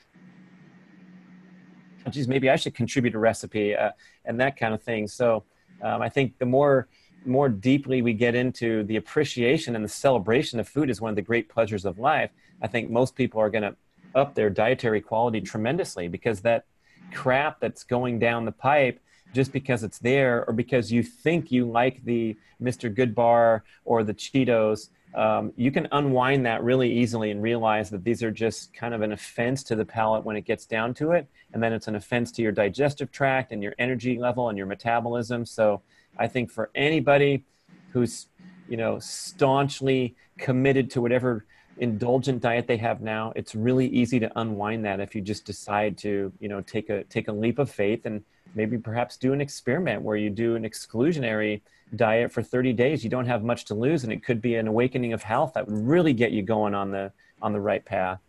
geez, 2.11 2.27
maybe 2.27 2.51
I 2.51 2.57
should 2.57 2.75
contribute 2.75 3.15
a 3.15 3.19
recipe 3.19 3.77
uh, 3.77 3.91
and 4.25 4.41
that 4.41 4.57
kind 4.57 4.75
of 4.75 4.83
thing. 4.83 5.07
So 5.07 5.45
um, 5.83 6.03
I 6.03 6.09
think 6.09 6.39
the 6.39 6.47
more 6.47 6.89
more 7.25 7.49
deeply 7.49 8.03
we 8.03 8.13
get 8.13 8.35
into 8.35 8.85
the 8.85 8.97
appreciation 8.97 9.75
and 9.77 9.85
the 9.85 9.89
celebration 9.89 10.61
of 10.61 10.69
food 10.69 10.91
is 10.91 11.01
one 11.01 11.11
of 11.11 11.17
the 11.17 11.23
great 11.23 11.49
pleasures 11.49 11.85
of 11.85 11.99
life, 11.99 12.31
I 12.63 12.67
think 12.67 12.91
most 12.91 13.15
people 13.15 13.41
are 13.41 13.51
going 13.51 13.63
to 13.63 13.77
up 14.15 14.35
their 14.35 14.51
dietary 14.51 15.01
quality 15.01 15.41
tremendously 15.41 16.09
because 16.09 16.41
that 16.41 16.65
crap 17.13 17.61
that's 17.61 17.85
going 17.85 18.19
down 18.19 18.45
the 18.45 18.53
pipe 18.53 19.01
just 19.35 19.53
because 19.53 19.85
it's 19.85 19.99
there 19.99 20.45
or 20.47 20.53
because 20.53 20.91
you 20.91 21.03
think 21.03 21.53
you 21.53 21.71
like 21.71 22.03
the 22.05 22.37
Mr. 22.63 22.93
Goodbar 22.95 23.63
or 23.85 24.03
the 24.03 24.15
Cheetos, 24.15 24.89
um, 25.15 25.53
you 25.57 25.71
can 25.71 25.89
unwind 25.93 26.47
that 26.47 26.63
really 26.63 26.91
easily 26.91 27.31
and 27.31 27.43
realize 27.43 27.91
that 27.91 28.05
these 28.05 28.23
are 28.23 28.31
just 28.31 28.73
kind 28.75 28.95
of 28.95 29.03
an 29.03 29.13
offense 29.13 29.63
to 29.65 29.77
the 29.77 29.85
palate 29.85 30.25
when 30.25 30.37
it 30.37 30.45
gets 30.45 30.67
down 30.67 30.95
to 30.95 31.13
it. 31.13 31.27
And 31.53 31.63
then 31.63 31.73
it's 31.73 31.89
an 31.89 31.95
offense 31.95 32.31
to 32.33 32.43
your 32.43 32.53
digestive 32.53 33.11
tract 33.11 33.53
and 33.53 33.63
your 33.63 33.75
energy 33.79 34.19
level 34.19 34.49
and 34.49 34.59
your 34.59 34.67
metabolism. 34.67 35.47
So 35.47 35.83
I 36.19 36.27
think 36.27 36.51
for 36.51 36.71
anybody 36.75 37.45
who's, 37.93 38.27
you 38.69 38.77
know, 38.77 38.99
staunchly 38.99 40.17
committed 40.39 40.91
to 40.93 41.01
whatever 41.01 41.45
indulgent 41.79 42.43
diet 42.43 42.67
they 42.67 42.77
have 42.77 43.01
now, 43.01 43.33
it's 43.37 43.55
really 43.55 43.87
easy 43.87 44.19
to 44.21 44.41
unwind 44.41 44.85
that 44.85 45.01
if 45.01 45.15
you 45.15 45.21
just 45.21 45.45
decide 45.45 45.97
to, 45.99 46.33
you 46.41 46.49
know, 46.49 46.61
take 46.61 46.91
a 46.91 47.05
take 47.05 47.29
a 47.29 47.33
leap 47.33 47.59
of 47.59 47.71
faith 47.71 48.07
and 48.07 48.23
maybe 48.55 48.79
perhaps 48.79 49.17
do 49.17 49.33
an 49.33 49.41
experiment 49.41 50.03
where 50.03 50.17
you 50.17 50.31
do 50.31 50.57
an 50.57 50.65
exclusionary 50.65 51.61
diet 51.97 52.33
for 52.33 52.43
30 52.43 52.73
days. 52.73 53.05
You 53.05 53.11
don't 53.11 53.27
have 53.27 53.45
much 53.45 53.65
to 53.67 53.75
lose 53.75 54.05
and 54.05 54.13
it 54.13 54.25
could 54.25 54.41
be 54.41 54.57
an 54.57 54.67
awakening 54.67 55.13
of 55.13 55.23
health 55.23 55.53
that 55.55 55.69
would 55.69 55.87
really 55.87 56.13
get 56.13 56.33
you 56.33 56.43
going 56.43 56.75
on 56.75 56.91
the 56.91 57.13
on 57.41 57.53
the 57.53 57.61
right 57.61 57.85
path. 57.85 58.21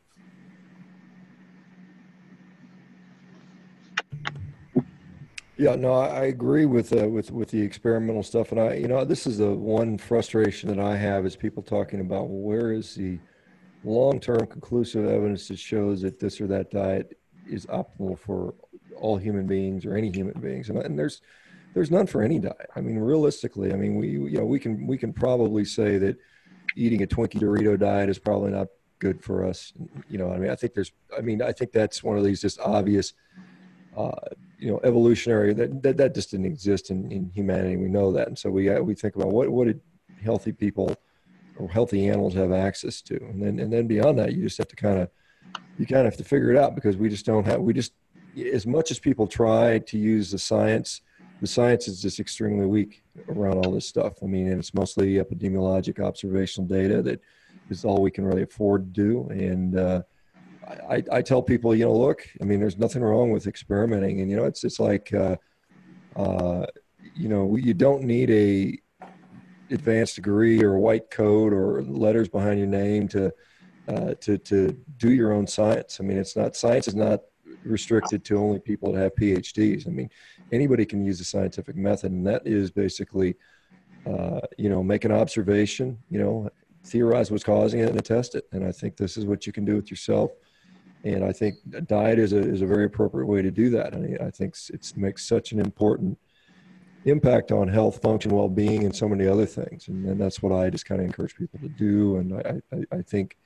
Yeah, 5.59 5.75
no, 5.75 5.91
I 5.91 6.23
agree 6.27 6.65
with 6.65 6.93
uh, 6.93 7.09
with 7.09 7.31
with 7.31 7.49
the 7.49 7.61
experimental 7.61 8.23
stuff, 8.23 8.53
and 8.53 8.61
I, 8.61 8.75
you 8.75 8.87
know, 8.87 9.03
this 9.03 9.27
is 9.27 9.39
the 9.39 9.53
one 9.53 9.97
frustration 9.97 10.69
that 10.69 10.79
I 10.79 10.95
have 10.95 11.25
is 11.25 11.35
people 11.35 11.61
talking 11.61 11.99
about 11.99 12.29
well, 12.29 12.39
where 12.39 12.71
is 12.71 12.95
the 12.95 13.19
long-term 13.83 14.47
conclusive 14.47 15.05
evidence 15.05 15.49
that 15.49 15.59
shows 15.59 16.01
that 16.03 16.17
this 16.17 16.39
or 16.39 16.47
that 16.47 16.71
diet 16.71 17.19
is 17.45 17.65
optimal 17.65 18.17
for 18.17 18.53
all 18.95 19.17
human 19.17 19.47
beings 19.47 19.85
or 19.85 19.97
any 19.97 20.09
human 20.09 20.39
beings, 20.39 20.69
and, 20.69 20.77
and 20.79 20.97
there's 20.97 21.21
there's 21.73 21.91
none 21.91 22.07
for 22.07 22.21
any 22.21 22.39
diet. 22.39 22.69
I 22.77 22.79
mean, 22.79 22.97
realistically, 22.97 23.73
I 23.73 23.75
mean, 23.75 23.95
we 23.95 24.11
you 24.11 24.37
know 24.37 24.45
we 24.45 24.59
can 24.59 24.87
we 24.87 24.97
can 24.97 25.11
probably 25.11 25.65
say 25.65 25.97
that 25.97 26.15
eating 26.77 27.03
a 27.03 27.05
Twinkie 27.05 27.37
Dorito 27.37 27.77
diet 27.77 28.07
is 28.07 28.17
probably 28.17 28.51
not 28.51 28.67
good 28.99 29.21
for 29.21 29.43
us. 29.45 29.73
You 30.07 30.19
know, 30.19 30.31
I 30.31 30.37
mean, 30.37 30.51
I 30.51 30.55
think 30.55 30.73
there's, 30.73 30.93
I 31.17 31.19
mean, 31.19 31.41
I 31.41 31.51
think 31.51 31.73
that's 31.73 32.01
one 32.01 32.17
of 32.17 32.23
these 32.23 32.39
just 32.39 32.61
obvious. 32.61 33.11
Uh, 33.97 34.11
you 34.59 34.69
know 34.69 34.79
evolutionary 34.83 35.53
that 35.53 35.81
that, 35.81 35.97
that 35.97 36.13
just 36.13 36.31
didn't 36.31 36.45
exist 36.45 36.91
in, 36.91 37.11
in 37.11 37.31
humanity. 37.33 37.77
We 37.77 37.87
know 37.87 38.11
that. 38.11 38.27
And 38.27 38.37
so 38.37 38.49
we 38.49 38.69
uh, 38.69 38.81
we 38.81 38.93
think 38.93 39.15
about 39.15 39.29
what 39.29 39.49
what 39.49 39.67
did 39.67 39.81
healthy 40.23 40.51
people 40.51 40.95
or 41.57 41.69
healthy 41.69 42.07
animals 42.09 42.33
have 42.33 42.51
access 42.51 43.01
to? 43.03 43.15
And 43.15 43.41
then 43.41 43.59
and 43.59 43.71
then 43.71 43.87
beyond 43.87 44.19
that 44.19 44.33
you 44.33 44.43
just 44.43 44.57
have 44.57 44.67
to 44.67 44.75
kind 44.75 44.99
of 44.99 45.09
you 45.77 45.85
kind 45.85 46.05
of 46.05 46.13
have 46.13 46.17
to 46.17 46.23
figure 46.23 46.51
it 46.51 46.57
out 46.57 46.75
because 46.75 46.97
we 46.97 47.09
just 47.09 47.25
don't 47.25 47.45
have 47.45 47.61
we 47.61 47.73
just 47.73 47.93
as 48.53 48.67
much 48.67 48.91
as 48.91 48.99
people 48.99 49.27
try 49.27 49.79
to 49.79 49.97
use 49.97 50.31
the 50.31 50.39
science 50.39 51.01
the 51.41 51.47
science 51.47 51.87
is 51.87 52.01
just 52.01 52.19
extremely 52.19 52.65
weak 52.65 53.01
around 53.29 53.65
all 53.65 53.71
this 53.71 53.87
stuff. 53.87 54.21
I 54.21 54.25
mean 54.25 54.47
and 54.47 54.59
it's 54.59 54.73
mostly 54.73 55.13
epidemiologic 55.15 56.03
observational 56.03 56.67
data 56.67 57.01
that 57.01 57.21
is 57.69 57.85
all 57.85 58.01
we 58.01 58.11
can 58.11 58.25
really 58.25 58.43
afford 58.43 58.93
to 58.93 59.01
do. 59.01 59.29
And 59.29 59.77
uh, 59.77 60.01
I, 60.69 61.03
I 61.11 61.21
tell 61.21 61.41
people, 61.41 61.73
you 61.75 61.85
know, 61.85 61.95
look, 61.95 62.27
I 62.41 62.45
mean, 62.45 62.59
there's 62.59 62.77
nothing 62.77 63.01
wrong 63.01 63.31
with 63.31 63.47
experimenting, 63.47 64.21
and 64.21 64.29
you 64.29 64.37
know, 64.37 64.45
it's 64.45 64.63
it's 64.63 64.79
like, 64.79 65.11
uh, 65.13 65.35
uh, 66.15 66.65
you 67.15 67.27
know, 67.27 67.55
you 67.55 67.73
don't 67.73 68.03
need 68.03 68.29
a 68.29 68.77
advanced 69.71 70.15
degree 70.15 70.63
or 70.63 70.75
a 70.75 70.79
white 70.79 71.09
coat 71.11 71.53
or 71.53 71.83
letters 71.83 72.27
behind 72.27 72.59
your 72.59 72.67
name 72.67 73.07
to 73.07 73.31
uh, 73.87 74.13
to 74.21 74.37
to 74.37 74.77
do 74.97 75.11
your 75.11 75.33
own 75.33 75.47
science. 75.47 75.99
I 75.99 76.03
mean, 76.03 76.17
it's 76.17 76.35
not 76.35 76.55
science 76.55 76.87
is 76.87 76.95
not 76.95 77.21
restricted 77.63 78.23
to 78.25 78.37
only 78.37 78.59
people 78.59 78.91
that 78.93 79.01
have 79.01 79.15
PhDs. 79.15 79.87
I 79.87 79.91
mean, 79.91 80.09
anybody 80.51 80.85
can 80.85 81.03
use 81.03 81.17
the 81.17 81.25
scientific 81.25 81.75
method, 81.75 82.11
and 82.11 82.25
that 82.27 82.45
is 82.45 82.69
basically, 82.69 83.35
uh, 84.05 84.41
you 84.57 84.69
know, 84.69 84.83
make 84.83 85.03
an 85.03 85.11
observation, 85.11 85.97
you 86.09 86.19
know, 86.19 86.49
theorize 86.85 87.31
what's 87.31 87.43
causing 87.43 87.79
it, 87.79 87.89
and 87.89 88.05
test 88.05 88.35
it. 88.35 88.45
And 88.51 88.63
I 88.63 88.71
think 88.71 88.97
this 88.97 89.17
is 89.17 89.25
what 89.25 89.47
you 89.47 89.51
can 89.51 89.65
do 89.65 89.75
with 89.75 89.89
yourself 89.89 90.31
and 91.03 91.23
I 91.23 91.31
think 91.31 91.55
diet 91.87 92.19
is 92.19 92.33
a 92.33 92.39
is 92.39 92.61
a 92.61 92.67
very 92.67 92.85
appropriate 92.85 93.25
way 93.25 93.41
to 93.41 93.51
do 93.51 93.69
that. 93.71 93.93
I 93.93 94.27
I 94.27 94.31
think 94.31 94.55
it 94.69 94.93
makes 94.95 95.27
such 95.27 95.51
an 95.51 95.59
important 95.59 96.17
impact 97.05 97.51
on 97.51 97.67
health, 97.67 98.01
function, 98.01 98.31
well 98.31 98.49
being, 98.49 98.83
and 98.83 98.95
so 98.95 99.07
many 99.07 99.25
other 99.25 99.45
things. 99.45 99.87
And, 99.87 100.05
and 100.05 100.19
that's 100.19 100.41
what 100.41 100.51
I 100.51 100.69
just 100.69 100.85
kind 100.85 100.99
of 100.99 101.07
encourage 101.07 101.35
people 101.35 101.59
to 101.59 101.69
do. 101.69 102.17
And 102.17 102.33
I, 102.33 102.75
I, 102.75 102.97
I, 102.97 103.01
think 103.01 103.37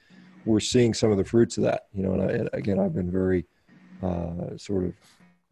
we're 0.45 0.59
seeing 0.59 0.93
some 0.93 1.11
of 1.11 1.17
the 1.17 1.23
fruits 1.23 1.57
of 1.57 1.63
that. 1.63 1.85
You 1.93 2.03
know, 2.03 2.13
and, 2.13 2.21
I, 2.23 2.33
and 2.33 2.49
again, 2.53 2.79
I've 2.79 2.95
been 2.95 3.11
very 3.11 3.45
uh, 4.01 4.57
sort 4.57 4.85
of 4.85 4.93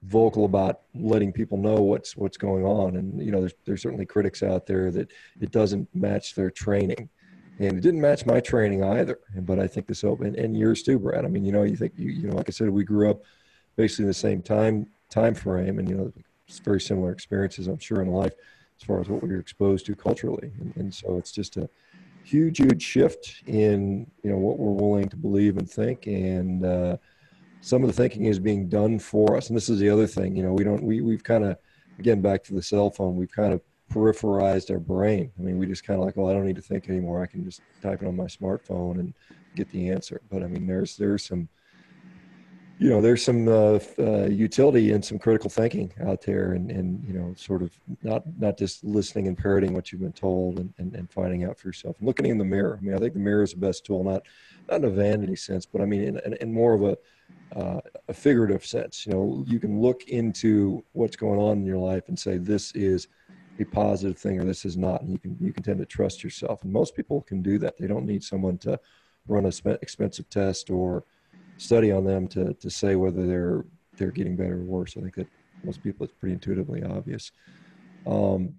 vocal 0.03 0.45
about 0.45 0.81
letting 0.95 1.31
people 1.31 1.57
know 1.57 1.75
what's 1.75 2.17
what's 2.17 2.37
going 2.37 2.65
on. 2.65 2.95
And 2.95 3.23
you 3.23 3.31
know, 3.31 3.39
there's 3.39 3.53
there's 3.65 3.81
certainly 3.81 4.05
critics 4.05 4.41
out 4.41 4.65
there 4.65 4.91
that 4.91 5.11
it 5.39 5.51
doesn't 5.51 5.87
match 5.93 6.35
their 6.35 6.49
training 6.49 7.09
and 7.61 7.77
it 7.77 7.81
didn't 7.81 8.01
match 8.01 8.25
my 8.25 8.39
training 8.39 8.83
either. 8.83 9.19
But 9.35 9.59
I 9.59 9.67
think 9.67 9.87
this 9.87 10.03
open 10.03 10.35
and 10.35 10.57
yours 10.57 10.81
too, 10.81 10.97
Brad. 10.97 11.25
I 11.25 11.27
mean, 11.27 11.45
you 11.45 11.51
know, 11.51 11.63
you 11.63 11.75
think 11.75 11.93
you, 11.95 12.11
you 12.11 12.27
know, 12.27 12.35
like 12.35 12.49
I 12.49 12.51
said, 12.51 12.69
we 12.69 12.83
grew 12.83 13.09
up 13.09 13.21
basically 13.75 14.03
in 14.03 14.07
the 14.07 14.13
same 14.13 14.41
time 14.41 14.87
time 15.09 15.35
frame, 15.35 15.77
and 15.79 15.87
you 15.87 15.95
know, 15.95 16.11
it's 16.47 16.59
very 16.59 16.81
similar 16.81 17.11
experiences, 17.11 17.67
I'm 17.67 17.79
sure, 17.79 18.01
in 18.01 18.09
life 18.09 18.33
as 18.79 18.85
far 18.85 18.99
as 18.99 19.09
what 19.09 19.21
we're 19.21 19.39
exposed 19.39 19.85
to 19.85 19.95
culturally. 19.95 20.51
And, 20.59 20.73
and 20.75 20.93
so 20.93 21.17
it's 21.17 21.31
just 21.31 21.57
a 21.57 21.69
huge, 22.23 22.57
huge 22.57 22.81
shift 22.81 23.43
in 23.45 24.09
you 24.23 24.31
know 24.31 24.37
what 24.37 24.57
we're 24.57 24.71
willing 24.71 25.09
to 25.09 25.17
believe 25.17 25.57
and 25.57 25.69
think, 25.69 26.07
and 26.07 26.65
uh, 26.65 26.97
some 27.61 27.83
of 27.83 27.87
the 27.87 27.93
thinking 27.93 28.25
is 28.25 28.39
being 28.39 28.69
done 28.69 28.97
for 28.97 29.37
us. 29.37 29.49
And 29.49 29.55
this 29.55 29.69
is 29.69 29.79
the 29.79 29.89
other 29.89 30.07
thing, 30.07 30.35
you 30.35 30.41
know, 30.43 30.53
we 30.53 30.63
don't 30.63 30.83
we 30.83 31.01
we've 31.01 31.23
kind 31.23 31.43
of 31.43 31.57
again 31.99 32.21
back 32.21 32.43
to 32.45 32.55
the 32.55 32.63
cell 32.63 32.89
phone, 32.89 33.15
we've 33.15 33.31
kind 33.31 33.53
of 33.53 33.61
peripherized 33.91 34.71
our 34.71 34.79
brain. 34.79 35.31
I 35.37 35.41
mean, 35.41 35.57
we 35.57 35.65
just 35.65 35.83
kind 35.83 35.99
of 35.99 36.05
like, 36.05 36.15
well, 36.15 36.29
I 36.29 36.33
don't 36.33 36.45
need 36.45 36.55
to 36.55 36.61
think 36.61 36.89
anymore. 36.89 37.21
I 37.21 37.25
can 37.25 37.43
just 37.43 37.61
type 37.81 38.01
it 38.01 38.07
on 38.07 38.15
my 38.15 38.25
smartphone 38.25 38.99
and 38.99 39.13
get 39.55 39.69
the 39.71 39.89
answer. 39.89 40.21
But 40.29 40.43
I 40.43 40.47
mean, 40.47 40.65
there's 40.65 40.97
there's 40.97 41.25
some 41.25 41.49
you 42.81 42.89
know 42.89 42.99
there's 42.99 43.23
some 43.23 43.47
uh, 43.47 43.77
uh, 43.99 44.25
utility 44.25 44.91
and 44.91 45.05
some 45.05 45.19
critical 45.19 45.51
thinking 45.51 45.93
out 46.03 46.19
there 46.23 46.53
and, 46.53 46.71
and 46.71 47.03
you 47.05 47.13
know 47.13 47.31
sort 47.37 47.61
of 47.61 47.71
not 48.01 48.23
not 48.39 48.57
just 48.57 48.83
listening 48.83 49.27
and 49.27 49.37
parroting 49.37 49.73
what 49.75 49.91
you've 49.91 50.01
been 50.01 50.11
told 50.11 50.57
and, 50.57 50.73
and, 50.79 50.95
and 50.95 51.11
finding 51.11 51.43
out 51.43 51.59
for 51.59 51.67
yourself 51.67 51.95
and 51.99 52.07
looking 52.07 52.25
in 52.25 52.39
the 52.39 52.43
mirror 52.43 52.79
i 52.81 52.83
mean 52.83 52.95
i 52.95 52.97
think 52.97 53.13
the 53.13 53.19
mirror 53.19 53.43
is 53.43 53.51
the 53.51 53.59
best 53.59 53.85
tool 53.85 54.03
not 54.03 54.23
not 54.67 54.77
in 54.77 54.85
a 54.85 54.89
vanity 54.89 55.35
sense 55.35 55.63
but 55.63 55.79
i 55.79 55.85
mean 55.85 56.01
in, 56.01 56.19
in, 56.25 56.33
in 56.41 56.51
more 56.51 56.73
of 56.73 56.81
a 56.81 56.97
uh, 57.55 57.79
a 58.07 58.13
figurative 58.13 58.65
sense 58.65 59.05
you 59.05 59.13
know 59.13 59.45
you 59.47 59.59
can 59.59 59.79
look 59.79 60.05
into 60.05 60.83
what's 60.93 61.15
going 61.15 61.39
on 61.39 61.59
in 61.59 61.65
your 61.67 61.77
life 61.77 62.07
and 62.07 62.17
say 62.17 62.37
this 62.37 62.71
is 62.71 63.07
a 63.61 63.65
positive 63.65 64.17
thing 64.17 64.39
or 64.39 64.43
this 64.43 64.65
is 64.65 64.77
not 64.77 65.01
and 65.01 65.11
you 65.11 65.19
can 65.19 65.37
you 65.39 65.53
can 65.53 65.63
tend 65.63 65.79
to 65.79 65.85
trust 65.85 66.23
yourself 66.23 66.63
and 66.63 66.71
most 66.71 66.95
people 66.95 67.21
can 67.21 67.41
do 67.41 67.57
that 67.57 67.77
they 67.77 67.87
don't 67.87 68.05
need 68.05 68.23
someone 68.23 68.57
to 68.57 68.79
run 69.27 69.45
a 69.45 69.69
expensive 69.81 70.29
test 70.29 70.69
or 70.69 71.03
study 71.57 71.91
on 71.91 72.03
them 72.03 72.27
to 72.27 72.53
to 72.55 72.69
say 72.69 72.95
whether 72.95 73.25
they're 73.25 73.65
they're 73.97 74.11
getting 74.11 74.35
better 74.35 74.55
or 74.55 74.63
worse. 74.63 74.95
I 74.97 75.01
think 75.01 75.15
that 75.15 75.27
most 75.63 75.83
people 75.83 76.05
it's 76.05 76.13
pretty 76.13 76.33
intuitively 76.33 76.83
obvious. 76.83 77.31
Um, 78.07 78.55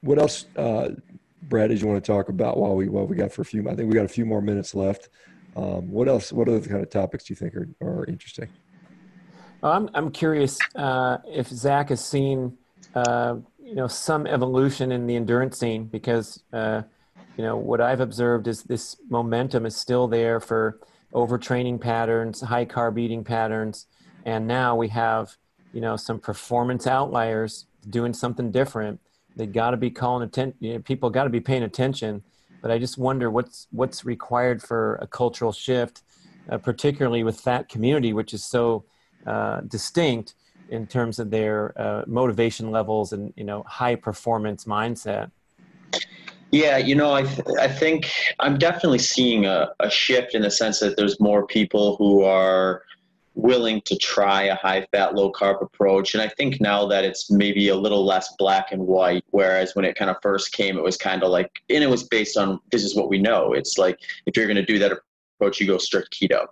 what 0.00 0.18
else, 0.18 0.46
uh, 0.56 0.90
Brad? 1.42 1.70
Did 1.70 1.80
you 1.80 1.88
want 1.88 2.02
to 2.02 2.12
talk 2.12 2.28
about 2.28 2.56
while 2.56 2.74
we 2.74 2.88
while 2.88 3.06
we 3.06 3.16
got 3.16 3.32
for 3.32 3.42
a 3.42 3.44
few? 3.44 3.68
I 3.68 3.74
think 3.74 3.88
we 3.88 3.94
got 3.94 4.04
a 4.04 4.08
few 4.08 4.24
more 4.24 4.40
minutes 4.40 4.74
left. 4.74 5.10
Um, 5.56 5.90
what 5.90 6.08
else? 6.08 6.32
What 6.32 6.48
other 6.48 6.60
kind 6.60 6.82
of 6.82 6.90
topics 6.90 7.24
do 7.24 7.32
you 7.32 7.36
think 7.36 7.54
are 7.54 7.68
are 7.82 8.04
interesting? 8.06 8.48
I'm 9.62 9.90
I'm 9.94 10.10
curious 10.10 10.58
uh, 10.74 11.18
if 11.26 11.48
Zach 11.48 11.88
has 11.90 12.04
seen 12.04 12.56
uh, 12.94 13.36
you 13.68 13.74
know 13.74 13.86
some 13.86 14.26
evolution 14.26 14.90
in 14.92 15.06
the 15.06 15.14
endurance 15.14 15.58
scene 15.58 15.84
because 15.84 16.42
uh, 16.54 16.82
you 17.36 17.44
know 17.44 17.56
what 17.56 17.80
I've 17.82 18.00
observed 18.00 18.48
is 18.48 18.62
this 18.62 18.96
momentum 19.10 19.66
is 19.66 19.76
still 19.76 20.08
there 20.08 20.40
for 20.40 20.80
overtraining 21.12 21.80
patterns, 21.80 22.40
high 22.40 22.64
carb 22.64 22.98
eating 22.98 23.24
patterns, 23.24 23.86
and 24.24 24.46
now 24.46 24.74
we 24.74 24.88
have 24.88 25.36
you 25.74 25.82
know 25.82 25.96
some 25.96 26.18
performance 26.18 26.86
outliers 26.86 27.66
doing 27.90 28.14
something 28.14 28.50
different. 28.50 29.00
They 29.36 29.46
got 29.46 29.72
to 29.72 29.76
be 29.76 29.90
calling 29.90 30.26
attention. 30.26 30.56
You 30.60 30.74
know, 30.74 30.78
people 30.80 31.10
got 31.10 31.24
to 31.24 31.30
be 31.30 31.40
paying 31.40 31.62
attention. 31.62 32.22
But 32.62 32.70
I 32.70 32.78
just 32.78 32.96
wonder 32.96 33.30
what's 33.30 33.68
what's 33.70 34.04
required 34.04 34.62
for 34.62 34.96
a 34.96 35.06
cultural 35.06 35.52
shift, 35.52 36.02
uh, 36.48 36.56
particularly 36.56 37.22
with 37.22 37.44
that 37.44 37.68
community, 37.68 38.14
which 38.14 38.32
is 38.32 38.42
so 38.44 38.84
uh, 39.26 39.60
distinct 39.60 40.34
in 40.68 40.86
terms 40.86 41.18
of 41.18 41.30
their 41.30 41.72
uh, 41.80 42.04
motivation 42.06 42.70
levels 42.70 43.12
and 43.12 43.32
you 43.36 43.44
know 43.44 43.62
high 43.66 43.94
performance 43.94 44.64
mindset. 44.64 45.30
Yeah, 46.50 46.78
you 46.78 46.94
know, 46.94 47.12
I 47.12 47.22
th- 47.22 47.46
I 47.60 47.68
think 47.68 48.10
I'm 48.38 48.56
definitely 48.58 49.00
seeing 49.00 49.44
a, 49.44 49.70
a 49.80 49.90
shift 49.90 50.34
in 50.34 50.42
the 50.42 50.50
sense 50.50 50.80
that 50.80 50.96
there's 50.96 51.20
more 51.20 51.46
people 51.46 51.96
who 51.96 52.22
are 52.22 52.82
willing 53.38 53.80
to 53.82 53.96
try 53.96 54.44
a 54.44 54.56
high 54.56 54.84
fat, 54.90 55.14
low 55.14 55.30
carb 55.30 55.62
approach. 55.62 56.14
And 56.14 56.22
I 56.22 56.28
think 56.28 56.60
now 56.60 56.86
that 56.88 57.04
it's 57.04 57.30
maybe 57.30 57.68
a 57.68 57.76
little 57.76 58.04
less 58.04 58.34
black 58.36 58.72
and 58.72 58.84
white, 58.84 59.24
whereas 59.30 59.76
when 59.76 59.84
it 59.84 59.94
kind 59.94 60.10
of 60.10 60.16
first 60.22 60.52
came, 60.52 60.76
it 60.76 60.82
was 60.82 60.96
kind 60.96 61.22
of 61.22 61.30
like, 61.30 61.50
and 61.70 61.84
it 61.84 61.88
was 61.88 62.02
based 62.02 62.36
on 62.36 62.60
this 62.72 62.82
is 62.82 62.96
what 62.96 63.08
we 63.08 63.18
know. 63.18 63.52
It's 63.52 63.78
like 63.78 64.00
if 64.26 64.36
you're 64.36 64.46
going 64.46 64.56
to 64.56 64.64
do 64.64 64.80
that 64.80 64.92
approach, 65.38 65.60
you 65.60 65.68
go 65.68 65.78
strict 65.78 66.18
keto 66.18 66.46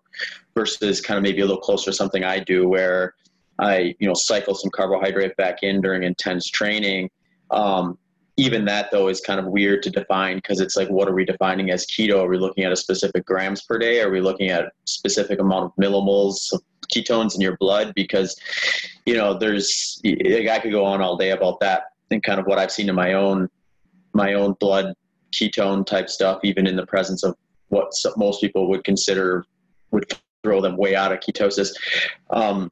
versus 0.54 1.00
kind 1.00 1.18
of 1.18 1.24
maybe 1.24 1.40
a 1.40 1.44
little 1.44 1.60
closer 1.60 1.90
to 1.90 1.96
something 1.96 2.22
I 2.22 2.38
do 2.38 2.68
where 2.68 3.14
I, 3.58 3.94
you 3.98 4.06
know, 4.06 4.14
cycle 4.14 4.54
some 4.54 4.70
carbohydrate 4.70 5.36
back 5.36 5.62
in 5.62 5.80
during 5.80 6.02
intense 6.02 6.48
training. 6.50 7.10
Um, 7.50 7.98
even 8.38 8.66
that 8.66 8.90
though 8.90 9.08
is 9.08 9.20
kind 9.22 9.40
of 9.40 9.46
weird 9.46 9.82
to 9.82 9.90
define 9.90 10.36
because 10.36 10.60
it's 10.60 10.76
like 10.76 10.88
what 10.88 11.08
are 11.08 11.14
we 11.14 11.24
defining 11.24 11.70
as 11.70 11.86
keto? 11.86 12.22
Are 12.22 12.28
we 12.28 12.36
looking 12.36 12.64
at 12.64 12.72
a 12.72 12.76
specific 12.76 13.24
grams 13.24 13.62
per 13.62 13.78
day? 13.78 14.02
Are 14.02 14.10
we 14.10 14.20
looking 14.20 14.50
at 14.50 14.64
a 14.64 14.70
specific 14.84 15.40
amount 15.40 15.64
of 15.64 15.72
millimoles 15.82 16.52
of 16.52 16.60
ketones 16.94 17.34
in 17.34 17.40
your 17.40 17.56
blood? 17.58 17.94
Because 17.94 18.38
you 19.06 19.14
know 19.14 19.38
there's 19.38 20.00
like 20.04 20.48
i 20.48 20.58
could 20.58 20.72
go 20.72 20.84
on 20.84 21.00
all 21.00 21.16
day 21.16 21.30
about 21.30 21.60
that 21.60 21.84
and 22.10 22.22
kind 22.22 22.38
of 22.38 22.46
what 22.46 22.58
i've 22.58 22.72
seen 22.72 22.88
in 22.88 22.94
my 22.94 23.14
own 23.14 23.48
my 24.12 24.34
own 24.34 24.54
blood 24.60 24.92
ketone 25.32 25.86
type 25.86 26.10
stuff 26.10 26.40
even 26.42 26.66
in 26.66 26.76
the 26.76 26.86
presence 26.86 27.22
of 27.22 27.34
what 27.68 27.90
most 28.16 28.40
people 28.40 28.68
would 28.68 28.84
consider 28.84 29.44
would 29.92 30.12
throw 30.42 30.60
them 30.60 30.76
way 30.76 30.94
out 30.94 31.12
of 31.12 31.18
ketosis. 31.18 31.70
Um, 32.30 32.70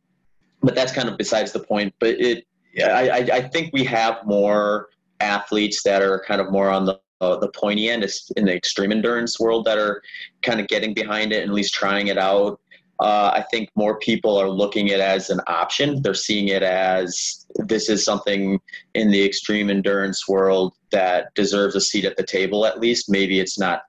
but 0.64 0.74
that's 0.74 0.92
kind 0.92 1.08
of 1.08 1.16
besides 1.18 1.52
the 1.52 1.60
point 1.60 1.94
but 1.98 2.10
it 2.20 2.46
I, 2.76 3.28
I 3.32 3.40
think 3.48 3.72
we 3.72 3.84
have 3.84 4.26
more 4.26 4.88
athletes 5.20 5.82
that 5.84 6.02
are 6.02 6.24
kind 6.26 6.40
of 6.40 6.50
more 6.50 6.70
on 6.70 6.86
the 6.86 6.98
uh, 7.20 7.36
the 7.36 7.48
pointy 7.48 7.88
end 7.88 8.04
in 8.36 8.44
the 8.44 8.54
extreme 8.54 8.92
endurance 8.92 9.40
world 9.40 9.64
that 9.64 9.78
are 9.78 10.02
kind 10.42 10.60
of 10.60 10.68
getting 10.68 10.92
behind 10.92 11.32
it 11.32 11.42
and 11.42 11.50
at 11.50 11.54
least 11.54 11.72
trying 11.72 12.08
it 12.08 12.18
out. 12.18 12.60
Uh, 13.00 13.30
I 13.34 13.44
think 13.50 13.70
more 13.74 13.98
people 13.98 14.36
are 14.36 14.48
looking 14.48 14.90
at 14.90 15.00
it 15.00 15.02
as 15.02 15.30
an 15.30 15.40
option. 15.46 16.02
They're 16.02 16.14
seeing 16.14 16.48
it 16.48 16.62
as 16.62 17.46
this 17.56 17.88
is 17.88 18.04
something 18.04 18.60
in 18.94 19.10
the 19.10 19.24
extreme 19.24 19.70
endurance 19.70 20.28
world 20.28 20.74
that 20.90 21.34
deserves 21.34 21.74
a 21.76 21.80
seat 21.80 22.04
at 22.04 22.16
the 22.16 22.22
table 22.22 22.66
at 22.66 22.78
least. 22.78 23.10
Maybe 23.10 23.40
it's 23.40 23.58
not 23.58 23.82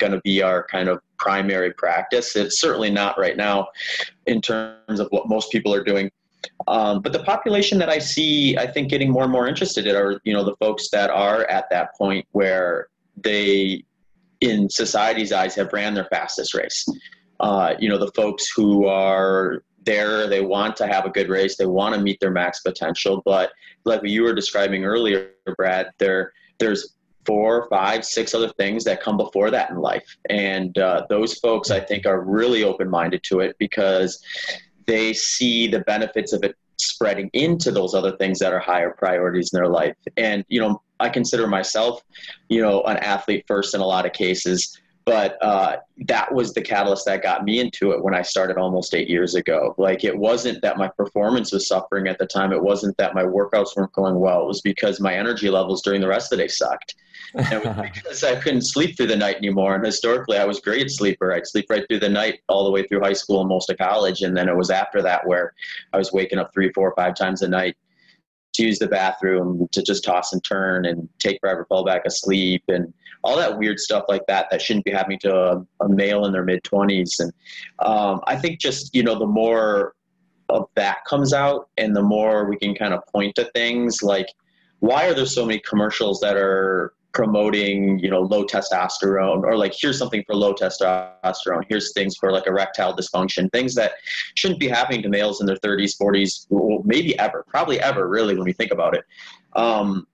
going 0.00 0.12
to 0.12 0.20
be 0.24 0.42
our 0.42 0.66
kind 0.66 0.88
of 0.88 0.98
primary 1.18 1.72
practice. 1.74 2.34
It's 2.34 2.60
certainly 2.60 2.90
not 2.90 3.18
right 3.18 3.36
now 3.36 3.68
in 4.26 4.40
terms 4.40 4.98
of 4.98 5.06
what 5.10 5.28
most 5.28 5.52
people 5.52 5.72
are 5.72 5.84
doing. 5.84 6.10
Um, 6.66 7.02
but 7.02 7.12
the 7.12 7.22
population 7.22 7.78
that 7.78 7.88
I 7.88 7.98
see, 7.98 8.56
I 8.56 8.66
think, 8.66 8.88
getting 8.88 9.10
more 9.10 9.24
and 9.24 9.32
more 9.32 9.46
interested 9.46 9.86
in 9.86 9.94
are, 9.94 10.20
you 10.24 10.32
know, 10.32 10.42
the 10.42 10.56
folks 10.56 10.88
that 10.90 11.10
are 11.10 11.44
at 11.44 11.68
that 11.70 11.94
point 11.96 12.26
where 12.32 12.88
they, 13.16 13.84
in 14.40 14.68
society's 14.70 15.32
eyes, 15.32 15.54
have 15.54 15.72
ran 15.72 15.94
their 15.94 16.06
fastest 16.06 16.54
race. 16.54 16.86
Uh, 17.40 17.74
you 17.78 17.88
know, 17.88 17.98
the 17.98 18.10
folks 18.12 18.50
who 18.54 18.86
are 18.86 19.62
there, 19.84 20.26
they 20.26 20.40
want 20.40 20.76
to 20.76 20.86
have 20.86 21.04
a 21.04 21.10
good 21.10 21.28
race, 21.28 21.56
they 21.56 21.66
want 21.66 21.94
to 21.94 22.00
meet 22.00 22.18
their 22.20 22.30
max 22.30 22.60
potential, 22.60 23.22
but 23.24 23.50
like 23.84 24.00
you 24.04 24.22
were 24.22 24.34
describing 24.34 24.84
earlier, 24.84 25.30
Brad, 25.56 25.90
there, 25.98 26.32
there's 26.58 26.94
four, 27.30 27.68
five, 27.70 28.04
six 28.04 28.34
other 28.34 28.48
things 28.58 28.82
that 28.82 29.00
come 29.00 29.16
before 29.16 29.52
that 29.52 29.70
in 29.70 29.76
life, 29.76 30.16
and 30.28 30.76
uh, 30.78 31.06
those 31.08 31.38
folks, 31.38 31.70
I 31.70 31.78
think, 31.78 32.04
are 32.04 32.22
really 32.22 32.64
open-minded 32.64 33.22
to 33.30 33.38
it 33.38 33.54
because 33.56 34.20
they 34.88 35.12
see 35.12 35.68
the 35.68 35.78
benefits 35.80 36.32
of 36.32 36.42
it 36.42 36.56
spreading 36.76 37.30
into 37.32 37.70
those 37.70 37.94
other 37.94 38.16
things 38.16 38.40
that 38.40 38.52
are 38.52 38.58
higher 38.58 38.90
priorities 38.98 39.52
in 39.52 39.58
their 39.58 39.68
life. 39.68 39.94
And, 40.16 40.44
you 40.48 40.60
know, 40.60 40.82
I 40.98 41.08
consider 41.08 41.46
myself, 41.46 42.02
you 42.48 42.62
know, 42.62 42.82
an 42.82 42.96
athlete 42.96 43.44
first 43.46 43.76
in 43.76 43.80
a 43.80 43.86
lot 43.86 44.06
of 44.06 44.12
cases 44.12 44.76
but 45.04 45.42
uh, 45.42 45.76
that 46.06 46.32
was 46.32 46.52
the 46.52 46.60
catalyst 46.60 47.06
that 47.06 47.22
got 47.22 47.44
me 47.44 47.58
into 47.58 47.92
it 47.92 48.02
when 48.02 48.14
I 48.14 48.22
started 48.22 48.58
almost 48.58 48.94
eight 48.94 49.08
years 49.08 49.34
ago. 49.34 49.74
Like 49.78 50.04
it 50.04 50.16
wasn't 50.16 50.60
that 50.62 50.78
my 50.78 50.88
performance 50.88 51.52
was 51.52 51.66
suffering 51.66 52.06
at 52.06 52.18
the 52.18 52.26
time. 52.26 52.52
It 52.52 52.62
wasn't 52.62 52.96
that 52.98 53.14
my 53.14 53.22
workouts 53.22 53.76
weren't 53.76 53.92
going 53.92 54.18
well. 54.18 54.42
It 54.42 54.46
was 54.46 54.60
because 54.60 55.00
my 55.00 55.14
energy 55.14 55.50
levels 55.50 55.82
during 55.82 56.00
the 56.00 56.08
rest 56.08 56.32
of 56.32 56.38
the 56.38 56.44
day 56.44 56.48
sucked. 56.48 56.94
And 57.34 57.62
because 57.94 58.24
I 58.24 58.36
couldn't 58.36 58.62
sleep 58.62 58.96
through 58.96 59.06
the 59.06 59.16
night 59.16 59.36
anymore. 59.36 59.74
And 59.74 59.84
historically, 59.84 60.36
I 60.36 60.44
was 60.44 60.58
a 60.58 60.62
great 60.62 60.90
sleeper. 60.90 61.32
I'd 61.32 61.46
sleep 61.46 61.66
right 61.70 61.86
through 61.88 62.00
the 62.00 62.08
night 62.08 62.40
all 62.48 62.64
the 62.64 62.70
way 62.70 62.86
through 62.86 63.00
high 63.00 63.14
school 63.14 63.40
and 63.40 63.48
most 63.48 63.70
of 63.70 63.78
college. 63.78 64.22
And 64.22 64.36
then 64.36 64.48
it 64.48 64.56
was 64.56 64.70
after 64.70 65.00
that 65.02 65.26
where 65.26 65.54
I 65.92 65.98
was 65.98 66.12
waking 66.12 66.38
up 66.38 66.52
three, 66.52 66.72
four, 66.72 66.92
five 66.96 67.14
times 67.14 67.42
a 67.42 67.48
night 67.48 67.76
to 68.54 68.64
use 68.64 68.78
the 68.78 68.88
bathroom, 68.88 69.68
to 69.72 69.82
just 69.82 70.04
toss 70.04 70.32
and 70.32 70.42
turn 70.42 70.86
and 70.86 71.08
take 71.18 71.38
forever, 71.40 71.64
fall 71.68 71.84
back 71.84 72.02
asleep, 72.06 72.62
and 72.68 72.92
all 73.22 73.36
that 73.36 73.58
weird 73.58 73.78
stuff 73.78 74.04
like 74.08 74.26
that 74.26 74.48
that 74.50 74.62
shouldn't 74.62 74.84
be 74.84 74.90
happening 74.90 75.18
to 75.20 75.34
a, 75.34 75.66
a 75.80 75.88
male 75.88 76.24
in 76.24 76.32
their 76.32 76.44
mid 76.44 76.62
20s. 76.64 77.20
And 77.20 77.32
um, 77.80 78.20
I 78.26 78.36
think 78.36 78.60
just, 78.60 78.94
you 78.94 79.02
know, 79.02 79.18
the 79.18 79.26
more 79.26 79.94
of 80.48 80.68
that 80.74 81.04
comes 81.04 81.32
out 81.32 81.68
and 81.76 81.94
the 81.94 82.02
more 82.02 82.48
we 82.48 82.56
can 82.56 82.74
kind 82.74 82.94
of 82.94 83.06
point 83.06 83.34
to 83.36 83.44
things 83.54 84.02
like, 84.02 84.26
why 84.80 85.06
are 85.06 85.14
there 85.14 85.26
so 85.26 85.44
many 85.44 85.60
commercials 85.60 86.20
that 86.20 86.36
are 86.36 86.94
promoting 87.12 87.98
you 87.98 88.08
know 88.08 88.20
low 88.20 88.44
testosterone 88.44 89.42
or 89.42 89.56
like 89.56 89.74
here's 89.78 89.98
something 89.98 90.22
for 90.26 90.34
low 90.34 90.54
testosterone. 90.54 91.64
Here's 91.68 91.92
things 91.92 92.16
for 92.16 92.30
like 92.32 92.46
erectile 92.46 92.96
dysfunction 92.96 93.50
things 93.52 93.74
that 93.74 93.92
shouldn't 94.34 94.60
be 94.60 94.68
happening 94.68 95.02
to 95.02 95.08
males 95.08 95.40
in 95.40 95.46
their 95.46 95.56
30s 95.56 95.94
40s 96.00 96.46
well, 96.50 96.82
maybe 96.84 97.18
ever 97.18 97.44
probably 97.48 97.80
ever 97.80 98.08
really 98.08 98.34
when 98.34 98.44
we 98.44 98.52
think 98.52 98.70
about 98.70 98.96
it. 98.96 99.04
Um, 99.56 100.06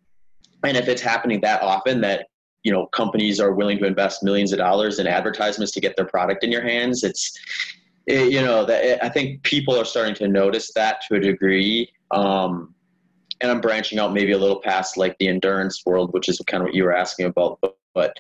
and 0.65 0.77
if 0.77 0.89
it's 0.89 1.03
happening 1.03 1.41
that 1.43 1.63
often 1.63 2.01
that 2.01 2.27
you 2.63 2.73
know 2.73 2.87
companies 2.87 3.41
are 3.41 3.53
willing 3.53 3.79
to 3.79 3.87
invest 3.87 4.23
millions 4.23 4.53
of 4.53 4.59
dollars 4.59 4.99
in 4.99 5.07
advertisements 5.07 5.73
to 5.73 5.81
get 5.81 5.95
their 5.97 6.07
product 6.07 6.43
in 6.43 6.51
your 6.51 6.63
hands 6.63 7.05
it's 7.05 7.39
it, 8.07 8.33
you 8.33 8.41
know 8.41 8.65
that 8.65 9.05
i 9.05 9.09
think 9.09 9.43
people 9.43 9.79
are 9.79 9.85
starting 9.85 10.15
to 10.15 10.27
notice 10.29 10.73
that 10.75 11.01
to 11.09 11.17
a 11.17 11.21
degree. 11.21 11.89
Um, 12.13 12.75
and 13.41 13.51
I'm 13.51 13.61
branching 13.61 13.99
out 13.99 14.13
maybe 14.13 14.33
a 14.33 14.39
little 14.39 14.61
past 14.61 14.97
like 14.97 15.17
the 15.19 15.29
endurance 15.29 15.83
world, 15.85 16.13
which 16.13 16.29
is 16.29 16.41
kind 16.47 16.63
of 16.63 16.67
what 16.67 16.75
you 16.75 16.85
were 16.85 16.97
asking 16.97 17.27
about. 17.27 17.59
But, 17.61 17.77
but 17.95 18.17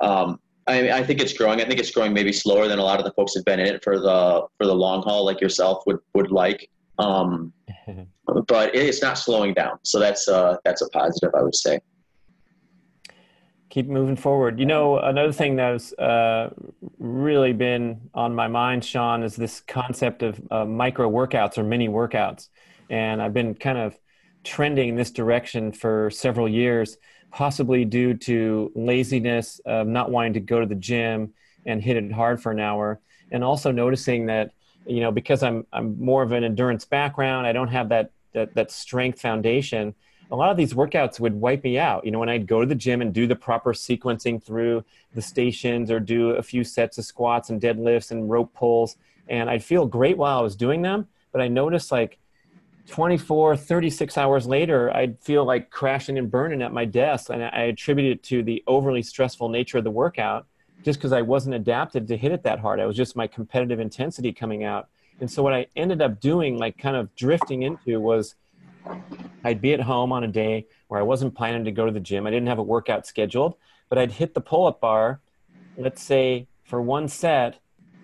um, 0.00 0.38
I, 0.66 0.90
I 0.98 1.02
think 1.02 1.20
it's 1.20 1.32
growing. 1.32 1.60
I 1.60 1.64
think 1.64 1.80
it's 1.80 1.90
growing 1.90 2.12
maybe 2.12 2.32
slower 2.32 2.68
than 2.68 2.78
a 2.78 2.82
lot 2.82 2.98
of 2.98 3.04
the 3.04 3.12
folks 3.12 3.34
have 3.34 3.44
been 3.44 3.60
in 3.60 3.66
it 3.66 3.82
for 3.82 3.98
the 3.98 4.46
for 4.56 4.66
the 4.66 4.74
long 4.74 5.02
haul, 5.02 5.24
like 5.24 5.40
yourself 5.40 5.82
would 5.86 5.98
would 6.14 6.30
like. 6.30 6.68
Um, 6.98 7.52
but 8.46 8.74
it's 8.74 9.02
not 9.02 9.18
slowing 9.18 9.54
down, 9.54 9.78
so 9.82 9.98
that's 9.98 10.28
uh, 10.28 10.56
that's 10.64 10.82
a 10.82 10.88
positive, 10.90 11.34
I 11.34 11.42
would 11.42 11.54
say. 11.54 11.80
Keep 13.70 13.86
moving 13.86 14.16
forward. 14.16 14.58
You 14.58 14.66
know, 14.66 14.98
another 14.98 15.32
thing 15.32 15.54
that's 15.54 15.92
uh, 15.92 16.50
really 16.98 17.52
been 17.52 18.00
on 18.14 18.34
my 18.34 18.48
mind, 18.48 18.84
Shawn, 18.84 19.22
is 19.22 19.36
this 19.36 19.60
concept 19.60 20.24
of 20.24 20.40
uh, 20.50 20.64
micro 20.64 21.08
workouts 21.08 21.56
or 21.56 21.62
mini 21.62 21.88
workouts, 21.88 22.48
and 22.90 23.22
I've 23.22 23.32
been 23.32 23.54
kind 23.54 23.78
of 23.78 23.96
trending 24.44 24.90
in 24.90 24.96
this 24.96 25.10
direction 25.10 25.72
for 25.72 26.10
several 26.10 26.48
years 26.48 26.96
possibly 27.30 27.84
due 27.84 28.14
to 28.14 28.72
laziness, 28.74 29.60
of 29.64 29.86
not 29.86 30.10
wanting 30.10 30.32
to 30.34 30.40
go 30.40 30.60
to 30.60 30.66
the 30.66 30.74
gym 30.74 31.32
and 31.66 31.82
hit 31.82 31.96
it 31.96 32.12
hard 32.12 32.42
for 32.42 32.52
an 32.52 32.60
hour, 32.60 33.00
and 33.30 33.44
also 33.44 33.70
noticing 33.70 34.26
that 34.26 34.52
you 34.86 35.00
know 35.00 35.12
because 35.12 35.42
I'm 35.42 35.66
I'm 35.72 35.98
more 36.02 36.22
of 36.22 36.32
an 36.32 36.44
endurance 36.44 36.84
background, 36.84 37.46
I 37.46 37.52
don't 37.52 37.68
have 37.68 37.88
that 37.90 38.10
that, 38.32 38.54
that 38.54 38.70
strength 38.70 39.20
foundation. 39.20 39.94
A 40.32 40.36
lot 40.36 40.50
of 40.50 40.56
these 40.56 40.74
workouts 40.74 41.18
would 41.18 41.34
wipe 41.34 41.64
me 41.64 41.76
out. 41.76 42.04
You 42.04 42.12
know, 42.12 42.20
when 42.20 42.28
I'd 42.28 42.46
go 42.46 42.60
to 42.60 42.66
the 42.66 42.76
gym 42.76 43.02
and 43.02 43.12
do 43.12 43.26
the 43.26 43.34
proper 43.34 43.72
sequencing 43.72 44.40
through 44.40 44.84
the 45.12 45.20
stations 45.20 45.90
or 45.90 45.98
do 45.98 46.30
a 46.30 46.42
few 46.42 46.62
sets 46.62 46.98
of 46.98 47.04
squats 47.04 47.50
and 47.50 47.60
deadlifts 47.60 48.12
and 48.12 48.30
rope 48.30 48.54
pulls, 48.54 48.96
and 49.28 49.50
I'd 49.50 49.64
feel 49.64 49.86
great 49.86 50.16
while 50.16 50.38
I 50.38 50.42
was 50.42 50.54
doing 50.54 50.82
them, 50.82 51.08
but 51.32 51.40
I 51.40 51.48
noticed 51.48 51.90
like 51.90 52.18
24, 52.88 53.56
36 53.56 54.18
hours 54.18 54.46
later, 54.46 54.94
I'd 54.94 55.18
feel 55.20 55.44
like 55.44 55.70
crashing 55.70 56.18
and 56.18 56.30
burning 56.30 56.62
at 56.62 56.72
my 56.72 56.84
desk. 56.84 57.30
And 57.30 57.42
I 57.42 57.62
attributed 57.62 58.18
it 58.18 58.22
to 58.24 58.42
the 58.42 58.62
overly 58.66 59.02
stressful 59.02 59.48
nature 59.48 59.78
of 59.78 59.84
the 59.84 59.90
workout 59.90 60.46
just 60.82 60.98
because 60.98 61.12
I 61.12 61.22
wasn't 61.22 61.54
adapted 61.54 62.08
to 62.08 62.16
hit 62.16 62.32
it 62.32 62.42
that 62.44 62.58
hard. 62.58 62.80
I 62.80 62.86
was 62.86 62.96
just 62.96 63.16
my 63.16 63.26
competitive 63.26 63.80
intensity 63.80 64.32
coming 64.32 64.64
out. 64.64 64.88
And 65.20 65.30
so 65.30 65.42
what 65.42 65.52
I 65.52 65.66
ended 65.76 66.00
up 66.00 66.20
doing, 66.20 66.58
like 66.58 66.78
kind 66.78 66.96
of 66.96 67.14
drifting 67.14 67.62
into, 67.62 68.00
was 68.00 68.34
I'd 69.44 69.60
be 69.60 69.74
at 69.74 69.80
home 69.80 70.12
on 70.12 70.24
a 70.24 70.28
day 70.28 70.66
where 70.88 70.98
I 70.98 71.02
wasn't 71.02 71.34
planning 71.34 71.64
to 71.64 71.72
go 71.72 71.86
to 71.86 71.92
the 71.92 72.00
gym. 72.00 72.26
I 72.26 72.30
didn't 72.30 72.48
have 72.48 72.58
a 72.58 72.62
workout 72.62 73.06
scheduled, 73.06 73.56
but 73.88 73.98
I'd 73.98 74.12
hit 74.12 74.34
the 74.34 74.40
pull 74.40 74.66
up 74.66 74.80
bar, 74.80 75.20
let's 75.76 76.02
say 76.02 76.48
for 76.64 76.80
one 76.80 77.08
set, 77.08 77.58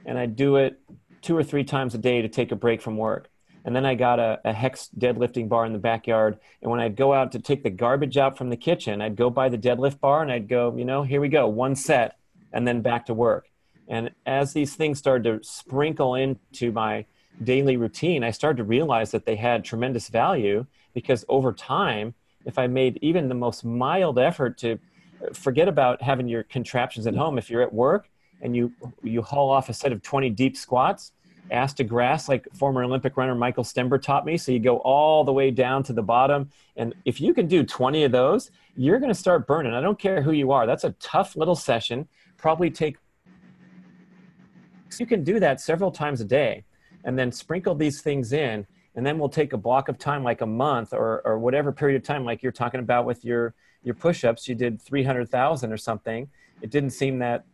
and 0.05 0.19
I'd 0.19 0.37
do 0.37 0.57
it 0.57 0.79
two 1.23 1.37
or 1.37 1.43
three 1.43 1.65
times 1.65 1.95
a 1.95 1.99
day 1.99 2.23
to 2.23 2.29
take 2.29 2.53
a 2.53 2.57
break 2.57 2.83
from 2.83 2.97
work. 2.97 3.31
And 3.67 3.75
then 3.75 3.85
I 3.85 3.97
got 3.97 4.21
a, 4.21 4.41
a 4.45 4.53
hex 4.53 4.89
deadlifting 4.97 5.49
bar 5.49 5.67
in 5.67 5.73
the 5.73 5.79
backyard. 5.81 6.39
And 6.63 6.71
when 6.71 6.79
I'd 6.79 6.95
go 6.95 7.13
out 7.13 7.33
to 7.33 7.41
take 7.41 7.65
the 7.65 7.71
garbage 7.71 8.17
out 8.17 8.39
from 8.39 8.49
the 8.49 8.57
kitchen, 8.57 9.03
I'd 9.03 9.17
go 9.17 9.29
by 9.29 9.49
the 9.49 9.59
deadlift 9.59 9.99
bar 9.99 10.23
and 10.23 10.31
I'd 10.31 10.49
go, 10.49 10.75
you 10.77 10.85
know, 10.85 11.03
here 11.03 11.21
we 11.21 11.29
go, 11.29 11.49
one 11.49 11.75
set, 11.75 12.17
and 12.53 12.67
then 12.67 12.81
back 12.81 13.07
to 13.07 13.15
work. 13.15 13.51
And 13.89 14.13
as 14.25 14.53
these 14.53 14.77
things 14.77 14.99
started 14.99 15.25
to 15.25 15.45
sprinkle 15.45 16.15
into 16.15 16.71
my 16.71 17.07
daily 17.43 17.77
routine, 17.77 18.23
I 18.23 18.31
started 18.31 18.59
to 18.59 18.65
realize 18.65 19.11
that 19.11 19.27
they 19.27 19.35
had 19.35 19.65
tremendous 19.65 20.09
value 20.09 20.65
because 20.95 21.25
over 21.29 21.53
time, 21.53 22.15
if 22.45 22.61
I 22.61 22.69
made 22.69 23.01
even 23.03 23.29
the 23.29 23.35
most 23.35 23.65
mild 23.65 24.17
effort 24.17 24.59
to 24.59 24.79
forget 25.33 25.67
about 25.67 26.01
having 26.01 26.29
your 26.29 26.45
contraptions 26.45 27.09
at 27.09 27.17
home, 27.17 27.37
if 27.37 27.51
you're 27.51 27.63
at 27.63 27.73
work 27.73 28.09
and 28.41 28.55
you 28.55 28.73
you 29.03 29.23
haul 29.23 29.51
off 29.51 29.69
a 29.69 29.75
set 29.75 29.91
of 29.91 30.03
20 30.03 30.31
deep 30.31 30.57
squats, 30.57 31.13
ass 31.51 31.75
to 31.75 31.85
grass, 31.85 32.29
like 32.29 32.47
former 32.55 32.83
Olympic 32.83 33.17
runner 33.17 33.35
Michael 33.35 33.65
Stember 33.65 34.01
taught 34.01 34.25
me. 34.25 34.37
So 34.37 34.53
you 34.53 34.59
go 34.59 34.79
all 34.79 35.25
the 35.25 35.33
way 35.33 35.51
down 35.51 35.83
to 35.85 35.93
the 35.93 36.03
bottom. 36.03 36.51
And 36.77 36.95
if 37.05 37.21
you 37.21 37.33
can 37.33 37.47
do 37.47 37.63
20 37.63 38.05
of 38.05 38.13
those, 38.13 38.51
you're 38.77 38.99
going 38.99 39.13
to 39.13 39.19
start 39.19 39.47
burning. 39.47 39.73
I 39.73 39.81
don't 39.81 39.99
care 39.99 40.23
who 40.23 40.33
you 40.33 40.53
are. 40.53 40.67
That's 40.67 40.85
a 40.85 40.91
tough 40.93 41.37
little 41.37 41.55
session. 41.55 42.09
Probably 42.37 42.71
take, 42.71 42.97
you 44.99 45.07
can 45.07 45.25
do 45.25 45.41
that 45.41 45.61
several 45.61 45.91
times 45.91 46.21
a 46.21 46.25
day 46.25 46.65
and 47.05 47.19
then 47.19 47.31
sprinkle 47.31 47.75
these 47.75 48.01
things 48.01 48.33
in. 48.33 48.67
And 48.95 49.05
then 49.05 49.19
we'll 49.19 49.29
take 49.29 49.53
a 49.53 49.59
block 49.59 49.89
of 49.89 49.99
time, 49.99 50.25
like 50.25 50.41
a 50.41 50.47
month 50.47 50.95
or, 50.95 51.21
or 51.25 51.39
whatever 51.39 51.71
period 51.71 51.97
of 51.97 52.03
time, 52.03 52.25
like 52.25 52.43
you're 52.43 52.51
talking 52.51 52.81
about 52.81 53.05
with 53.05 53.25
your, 53.25 53.55
your 53.83 53.95
push-ups, 53.95 54.49
you 54.49 54.55
did 54.55 54.81
300,000 54.81 55.71
or 55.71 55.77
something. 55.77 56.29
It 56.63 56.71
didn't 56.71 56.91
seem 56.91 57.19
that 57.19 57.45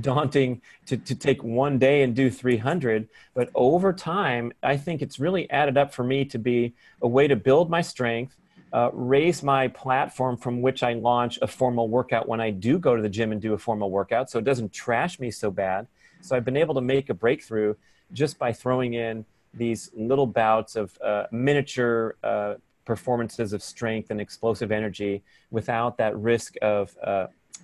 daunting 0.00 0.60
to, 0.86 0.96
to 0.96 1.14
take 1.14 1.42
one 1.42 1.78
day 1.78 2.02
and 2.02 2.14
do 2.14 2.30
300 2.30 3.08
but 3.34 3.50
over 3.54 3.92
time 3.92 4.52
i 4.62 4.76
think 4.76 5.02
it's 5.02 5.18
really 5.18 5.50
added 5.50 5.76
up 5.76 5.92
for 5.92 6.04
me 6.04 6.24
to 6.24 6.38
be 6.38 6.74
a 7.02 7.08
way 7.08 7.26
to 7.26 7.36
build 7.36 7.68
my 7.68 7.80
strength 7.80 8.36
uh, 8.72 8.88
raise 8.92 9.42
my 9.42 9.66
platform 9.66 10.36
from 10.36 10.62
which 10.62 10.82
i 10.84 10.92
launch 10.92 11.38
a 11.42 11.46
formal 11.46 11.88
workout 11.88 12.28
when 12.28 12.40
i 12.40 12.50
do 12.50 12.78
go 12.78 12.94
to 12.94 13.02
the 13.02 13.08
gym 13.08 13.32
and 13.32 13.40
do 13.40 13.52
a 13.52 13.58
formal 13.58 13.90
workout 13.90 14.30
so 14.30 14.38
it 14.38 14.44
doesn't 14.44 14.72
trash 14.72 15.18
me 15.18 15.30
so 15.30 15.50
bad. 15.50 15.86
So 16.20 16.36
i've 16.36 16.44
been 16.44 16.56
able 16.56 16.74
to 16.74 16.80
make 16.80 17.10
a 17.10 17.14
breakthrough 17.14 17.74
just 18.12 18.38
by 18.38 18.52
throwing 18.52 18.94
in 18.94 19.24
these 19.54 19.90
little 19.94 20.26
bouts 20.26 20.76
of 20.76 20.96
uh, 21.04 21.24
miniature 21.32 22.16
uh, 22.22 22.54
performances 22.84 23.52
of 23.52 23.62
strength 23.62 24.10
and 24.10 24.20
explosive 24.20 24.70
energy 24.70 25.22
without 25.50 25.98
that 25.98 26.16
risk 26.16 26.54
of 26.62 26.96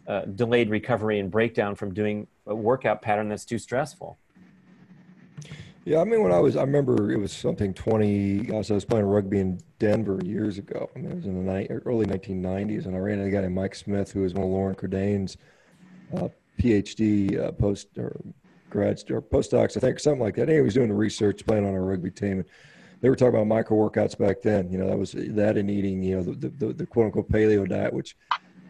uh, 0.06 0.22
delayed 0.22 0.70
recovery 0.70 1.18
and 1.18 1.30
breakdown 1.30 1.74
from 1.74 1.92
doing 1.92 2.26
a 2.46 2.54
workout 2.54 3.02
pattern 3.02 3.28
that's 3.28 3.44
too 3.44 3.58
stressful. 3.58 4.18
Yeah, 5.84 6.00
I 6.00 6.04
mean, 6.04 6.22
when 6.22 6.32
I 6.32 6.40
was, 6.40 6.56
I 6.56 6.62
remember 6.62 7.12
it 7.12 7.16
was 7.16 7.32
something 7.32 7.72
20, 7.72 8.38
gosh, 8.40 8.72
I 8.72 8.74
was 8.74 8.84
playing 8.84 9.06
rugby 9.06 9.38
in 9.38 9.60
Denver 9.78 10.18
years 10.24 10.58
ago. 10.58 10.90
I 10.94 10.98
mean, 10.98 11.12
it 11.12 11.14
was 11.14 11.26
in 11.26 11.46
the 11.46 11.52
ni- 11.52 11.68
early 11.68 12.06
1990s, 12.06 12.86
and 12.86 12.96
I 12.96 12.98
ran 12.98 13.20
into 13.20 13.28
a 13.28 13.30
guy 13.30 13.42
named 13.42 13.54
Mike 13.54 13.76
Smith, 13.76 14.10
who 14.10 14.22
was 14.22 14.34
one 14.34 14.42
of 14.42 14.50
Loren 14.50 14.74
Cordain's 14.74 15.36
uh, 16.16 16.28
PhD 16.58 17.40
uh, 17.40 17.52
post 17.52 17.96
or 17.98 18.20
grad 18.68 19.00
or 19.10 19.22
postdocs, 19.22 19.76
I 19.76 19.80
think, 19.80 20.00
something 20.00 20.20
like 20.20 20.34
that. 20.36 20.42
Anyway, 20.42 20.56
he 20.56 20.62
was 20.62 20.74
doing 20.74 20.88
the 20.88 20.94
research, 20.94 21.46
playing 21.46 21.64
on 21.64 21.74
our 21.74 21.82
rugby 21.82 22.10
team. 22.10 22.40
And 22.40 22.44
they 23.00 23.08
were 23.08 23.16
talking 23.16 23.34
about 23.34 23.46
micro 23.46 23.76
workouts 23.76 24.18
back 24.18 24.42
then. 24.42 24.70
You 24.70 24.78
know, 24.78 24.88
that 24.88 24.98
was 24.98 25.12
that 25.12 25.56
and 25.56 25.70
eating, 25.70 26.02
you 26.02 26.16
know, 26.16 26.22
the, 26.22 26.48
the, 26.48 26.72
the 26.72 26.86
quote 26.86 27.06
unquote 27.06 27.30
paleo 27.30 27.68
diet, 27.68 27.92
which 27.92 28.16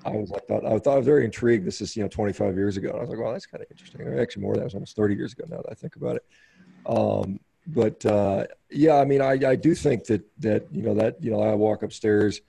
I 0.06 0.16
was 0.16 0.30
like, 0.30 0.46
thought, 0.46 0.64
I 0.64 0.78
thought 0.78 0.94
I 0.94 0.96
was 0.96 1.06
very 1.06 1.24
intrigued. 1.24 1.66
This 1.66 1.80
is, 1.80 1.96
you 1.96 2.02
know, 2.02 2.08
25 2.08 2.54
years 2.54 2.76
ago. 2.76 2.90
And 2.90 2.98
I 2.98 3.00
was 3.00 3.10
like, 3.10 3.18
well, 3.18 3.32
that's 3.32 3.46
kind 3.46 3.62
of 3.62 3.70
interesting. 3.70 4.18
Actually, 4.18 4.42
more 4.42 4.54
that 4.56 4.64
was 4.64 4.74
almost 4.74 4.96
30 4.96 5.14
years 5.14 5.32
ago 5.32 5.44
now 5.48 5.56
that 5.58 5.70
I 5.70 5.74
think 5.74 5.96
about 5.96 6.16
it. 6.16 6.24
Um, 6.86 7.40
but 7.66 8.04
uh, 8.06 8.44
yeah, 8.70 8.96
I 8.96 9.04
mean, 9.04 9.20
I, 9.20 9.32
I 9.44 9.56
do 9.56 9.74
think 9.74 10.04
that 10.04 10.22
that 10.38 10.66
you 10.72 10.82
know 10.82 10.94
that 10.94 11.22
you 11.22 11.30
know 11.32 11.40
I 11.40 11.54
walk 11.54 11.82
upstairs, 11.82 12.40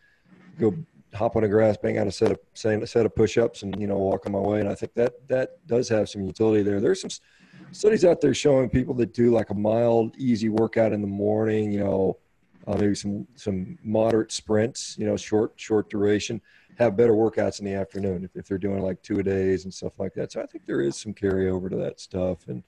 go 0.59 0.75
hop 1.13 1.35
on 1.35 1.41
the 1.41 1.47
grass, 1.47 1.77
bang 1.77 1.97
out 1.97 2.05
a 2.05 2.11
set 2.11 2.31
of 2.31 2.39
a 2.63 2.87
set 2.87 3.05
of 3.05 3.15
push-ups, 3.15 3.63
and 3.63 3.79
you 3.81 3.87
know 3.87 3.97
walk 3.97 4.27
on 4.27 4.33
my 4.33 4.39
way. 4.39 4.59
And 4.59 4.69
I 4.69 4.75
think 4.75 4.93
that 4.93 5.27
that 5.27 5.65
does 5.65 5.89
have 5.89 6.07
some 6.07 6.21
utility 6.21 6.61
there. 6.61 6.79
There's 6.79 7.01
some 7.01 7.09
studies 7.71 8.05
out 8.05 8.21
there 8.21 8.33
showing 8.35 8.69
people 8.69 8.93
that 8.95 9.13
do 9.13 9.31
like 9.31 9.49
a 9.49 9.55
mild, 9.55 10.15
easy 10.17 10.49
workout 10.49 10.93
in 10.93 11.01
the 11.01 11.07
morning. 11.07 11.71
You 11.71 11.79
know, 11.79 12.17
uh, 12.67 12.77
maybe 12.77 12.95
some 12.95 13.25
some 13.35 13.77
moderate 13.83 14.31
sprints. 14.31 14.95
You 14.99 15.07
know, 15.07 15.17
short 15.17 15.53
short 15.55 15.89
duration 15.89 16.41
have 16.77 16.95
better 16.95 17.13
workouts 17.13 17.59
in 17.59 17.65
the 17.65 17.73
afternoon 17.73 18.23
if, 18.23 18.35
if 18.35 18.47
they're 18.47 18.57
doing 18.57 18.81
like 18.83 19.01
two 19.01 19.19
a 19.19 19.23
days 19.23 19.63
and 19.63 19.73
stuff 19.73 19.93
like 19.97 20.13
that. 20.13 20.31
So 20.31 20.41
I 20.41 20.45
think 20.45 20.65
there 20.65 20.81
is 20.81 20.95
some 20.95 21.13
carryover 21.13 21.69
to 21.71 21.75
that 21.77 21.99
stuff. 21.99 22.47
And 22.47 22.61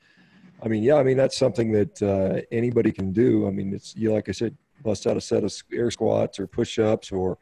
I 0.63 0.67
mean, 0.67 0.81
yeah, 0.81 0.95
I 0.95 1.03
mean, 1.03 1.15
that's 1.15 1.37
something 1.37 1.71
that 1.73 2.01
uh, 2.01 2.41
anybody 2.51 2.91
can 2.91 3.13
do. 3.13 3.45
I 3.47 3.51
mean, 3.51 3.71
it's, 3.73 3.95
you 3.95 4.11
like 4.11 4.27
I 4.27 4.31
said, 4.31 4.57
bust 4.83 5.05
out 5.05 5.15
a 5.15 5.21
set 5.21 5.43
of 5.43 5.53
air 5.71 5.91
squats 5.91 6.39
or 6.39 6.47
push 6.47 6.79
ups 6.79 7.11
or, 7.11 7.37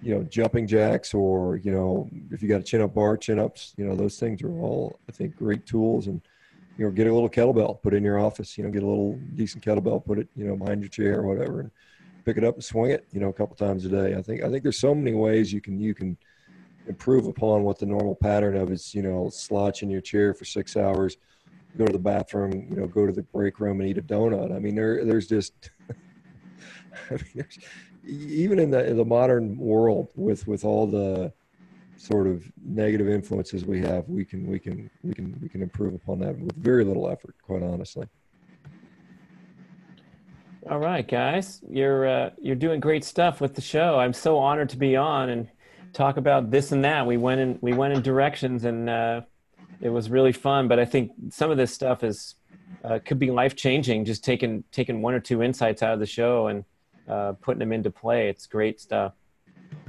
you 0.00 0.14
know, 0.14 0.22
jumping 0.22 0.68
jacks 0.68 1.14
or, 1.14 1.56
you 1.56 1.72
know, 1.72 2.08
if 2.30 2.42
you 2.42 2.48
got 2.48 2.60
a 2.60 2.64
chin 2.64 2.80
up 2.80 2.94
bar, 2.94 3.16
chin 3.16 3.40
ups, 3.40 3.74
you 3.76 3.84
know, 3.84 3.96
those 3.96 4.20
things 4.20 4.40
are 4.42 4.52
all, 4.60 5.00
I 5.08 5.12
think, 5.12 5.36
great 5.36 5.66
tools. 5.66 6.06
And, 6.06 6.22
you 6.78 6.84
know, 6.84 6.90
get 6.90 7.06
a 7.06 7.12
little 7.12 7.28
kettlebell, 7.28 7.82
put 7.82 7.92
it 7.92 7.98
in 7.98 8.04
your 8.04 8.18
office, 8.18 8.56
you 8.56 8.64
know, 8.64 8.70
get 8.70 8.82
a 8.82 8.86
little 8.86 9.18
decent 9.34 9.62
kettlebell, 9.62 10.04
put 10.04 10.18
it, 10.18 10.28
you 10.34 10.46
know, 10.46 10.56
behind 10.56 10.80
your 10.80 10.88
chair 10.88 11.18
or 11.18 11.26
whatever. 11.26 11.60
And, 11.60 11.70
pick 12.28 12.36
it 12.36 12.44
up 12.44 12.56
and 12.56 12.64
swing 12.64 12.90
it, 12.90 13.06
you 13.10 13.20
know, 13.20 13.30
a 13.30 13.32
couple 13.32 13.56
times 13.56 13.86
a 13.86 13.88
day. 13.88 14.14
I 14.14 14.20
think 14.20 14.42
I 14.44 14.50
think 14.50 14.62
there's 14.62 14.78
so 14.78 14.94
many 14.94 15.14
ways 15.14 15.50
you 15.50 15.62
can 15.62 15.80
you 15.80 15.94
can 15.94 16.14
improve 16.86 17.26
upon 17.26 17.62
what 17.62 17.78
the 17.78 17.86
normal 17.86 18.14
pattern 18.14 18.54
of 18.54 18.70
is, 18.70 18.94
you 18.94 19.00
know, 19.00 19.30
slouch 19.30 19.82
in 19.82 19.88
your 19.88 20.02
chair 20.02 20.34
for 20.34 20.44
six 20.44 20.76
hours, 20.76 21.16
go 21.78 21.86
to 21.86 21.92
the 21.92 21.98
bathroom, 21.98 22.66
you 22.68 22.76
know, 22.76 22.86
go 22.86 23.06
to 23.06 23.12
the 23.12 23.22
break 23.22 23.60
room 23.60 23.80
and 23.80 23.88
eat 23.88 23.96
a 23.96 24.02
donut. 24.02 24.54
I 24.54 24.58
mean, 24.58 24.74
there 24.74 25.06
there's 25.06 25.26
just 25.26 25.70
I 27.10 27.14
mean, 27.14 27.32
there's, 27.34 27.58
even 28.04 28.58
in 28.58 28.70
the 28.70 28.86
in 28.86 28.98
the 28.98 29.06
modern 29.06 29.56
world 29.56 30.12
with 30.14 30.46
with 30.46 30.66
all 30.66 30.86
the 30.86 31.32
sort 31.98 32.26
of 32.26 32.50
negative 32.64 33.08
influences 33.08 33.64
we 33.64 33.80
have, 33.80 34.08
we 34.08 34.24
can 34.24 34.46
we 34.46 34.58
can 34.58 34.88
we 35.02 35.12
can 35.12 35.36
we 35.42 35.48
can 35.48 35.62
improve 35.62 35.94
upon 35.94 36.20
that 36.20 36.38
with 36.38 36.56
very 36.56 36.84
little 36.84 37.10
effort, 37.10 37.34
quite 37.42 37.62
honestly. 37.62 38.06
All 40.70 40.78
right, 40.78 41.06
guys, 41.06 41.60
you're 41.68 42.06
uh, 42.08 42.30
you're 42.40 42.56
doing 42.56 42.80
great 42.80 43.04
stuff 43.04 43.40
with 43.40 43.54
the 43.54 43.60
show. 43.60 43.98
I'm 43.98 44.12
so 44.12 44.38
honored 44.38 44.68
to 44.70 44.76
be 44.76 44.96
on 44.96 45.28
and 45.30 45.48
talk 45.92 46.16
about 46.16 46.50
this 46.50 46.72
and 46.72 46.84
that. 46.84 47.06
We 47.06 47.16
went 47.16 47.40
in 47.40 47.58
we 47.60 47.72
went 47.72 47.94
in 47.94 48.02
directions, 48.02 48.64
and 48.64 48.88
uh, 48.88 49.20
it 49.80 49.88
was 49.88 50.08
really 50.08 50.32
fun. 50.32 50.68
But 50.68 50.78
I 50.78 50.84
think 50.84 51.12
some 51.30 51.50
of 51.50 51.56
this 51.56 51.72
stuff 51.72 52.04
is 52.04 52.36
uh, 52.84 53.00
could 53.04 53.18
be 53.18 53.30
life 53.30 53.56
changing. 53.56 54.04
Just 54.04 54.24
taking 54.24 54.62
taking 54.70 55.02
one 55.02 55.14
or 55.14 55.20
two 55.20 55.42
insights 55.42 55.82
out 55.82 55.94
of 55.94 56.00
the 56.00 56.06
show, 56.06 56.46
and 56.48 56.64
uh, 57.08 57.32
putting 57.40 57.58
them 57.58 57.72
into 57.72 57.90
play. 57.90 58.28
It's 58.28 58.46
great 58.46 58.80
stuff. 58.80 59.14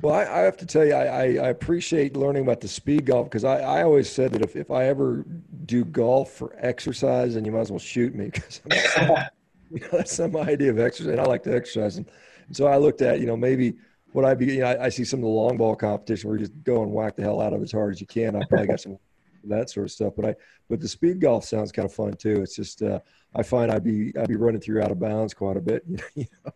Well, 0.02 0.14
I, 0.14 0.24
I 0.24 0.40
have 0.40 0.58
to 0.58 0.66
tell 0.66 0.86
you, 0.86 0.94
I, 0.94 1.06
I, 1.06 1.24
I, 1.24 1.50
appreciate 1.50 2.16
learning 2.16 2.44
about 2.44 2.62
the 2.62 2.70
speed 2.70 3.06
golf 3.06 3.26
because 3.28 3.44
I, 3.44 3.82
always 3.82 4.10
said 4.10 4.32
that 4.32 4.42
if, 4.42 4.56
if 4.56 4.72
I 4.72 4.86
ever 4.86 5.26
do 5.66 5.84
golf 5.84 6.32
for 6.32 6.56
exercise, 6.58 7.34
then 7.34 7.44
you 7.44 7.52
might 7.52 7.62
as 7.62 7.72
well 7.72 7.80
shoot 7.80 8.16
me 8.16 8.26
because 8.34 8.62
you 9.72 9.80
know, 9.82 9.88
that's 9.92 10.14
some 10.14 10.38
idea 10.38 10.72
of 10.72 10.80
exercise. 10.80 11.12
And 11.12 11.20
I 11.20 11.26
like 11.26 11.44
to 11.44 11.56
exercise. 11.56 11.98
And, 11.98 12.10
and 12.48 12.56
so 12.56 12.68
I 12.68 12.78
looked 12.78 13.02
at, 13.02 13.20
you 13.20 13.26
know, 13.26 13.36
maybe 13.36 13.76
what 14.14 14.24
I 14.24 14.36
be, 14.36 14.46
you 14.46 14.60
know, 14.62 14.68
I, 14.68 14.86
I, 14.86 14.90
see 14.90 15.04
some 15.04 15.20
of 15.20 15.24
the 15.24 15.30
long 15.30 15.58
ball 15.58 15.76
competition 15.76 16.30
where 16.30 16.40
you 16.40 16.46
just 16.46 16.64
go 16.64 16.82
and 16.82 16.92
whack 16.92 17.16
the 17.16 17.24
hell 17.24 17.42
out 17.42 17.54
of 17.54 17.60
it 17.60 17.66
as 17.66 17.72
hard 17.72 17.94
as 17.94 18.00
you 18.00 18.08
can. 18.08 18.36
I 18.36 18.44
probably 18.46 18.68
got 18.68 18.80
some 18.80 18.98
that 19.44 19.70
sort 19.70 19.86
of 19.86 19.92
stuff. 19.92 20.14
But 20.16 20.26
I, 20.26 20.36
but 20.70 20.80
the 20.80 20.88
speed 20.88 21.20
golf 21.20 21.44
sounds 21.44 21.74
kind 21.74 21.86
of 21.86 21.94
fun 21.94 22.14
too. 22.14 22.42
It's 22.42 22.56
just, 22.56 22.82
uh, 22.82 23.00
I 23.36 23.44
find 23.44 23.70
I'd 23.70 23.84
be, 23.84 24.14
I'd 24.18 24.30
be 24.30 24.38
running 24.38 24.62
through 24.62 24.82
out 24.82 24.92
of 24.92 25.00
bounds 25.00 25.34
quite 25.34 25.58
a 25.58 25.62
bit. 25.62 25.84
You 26.16 26.26
know? 26.46 26.52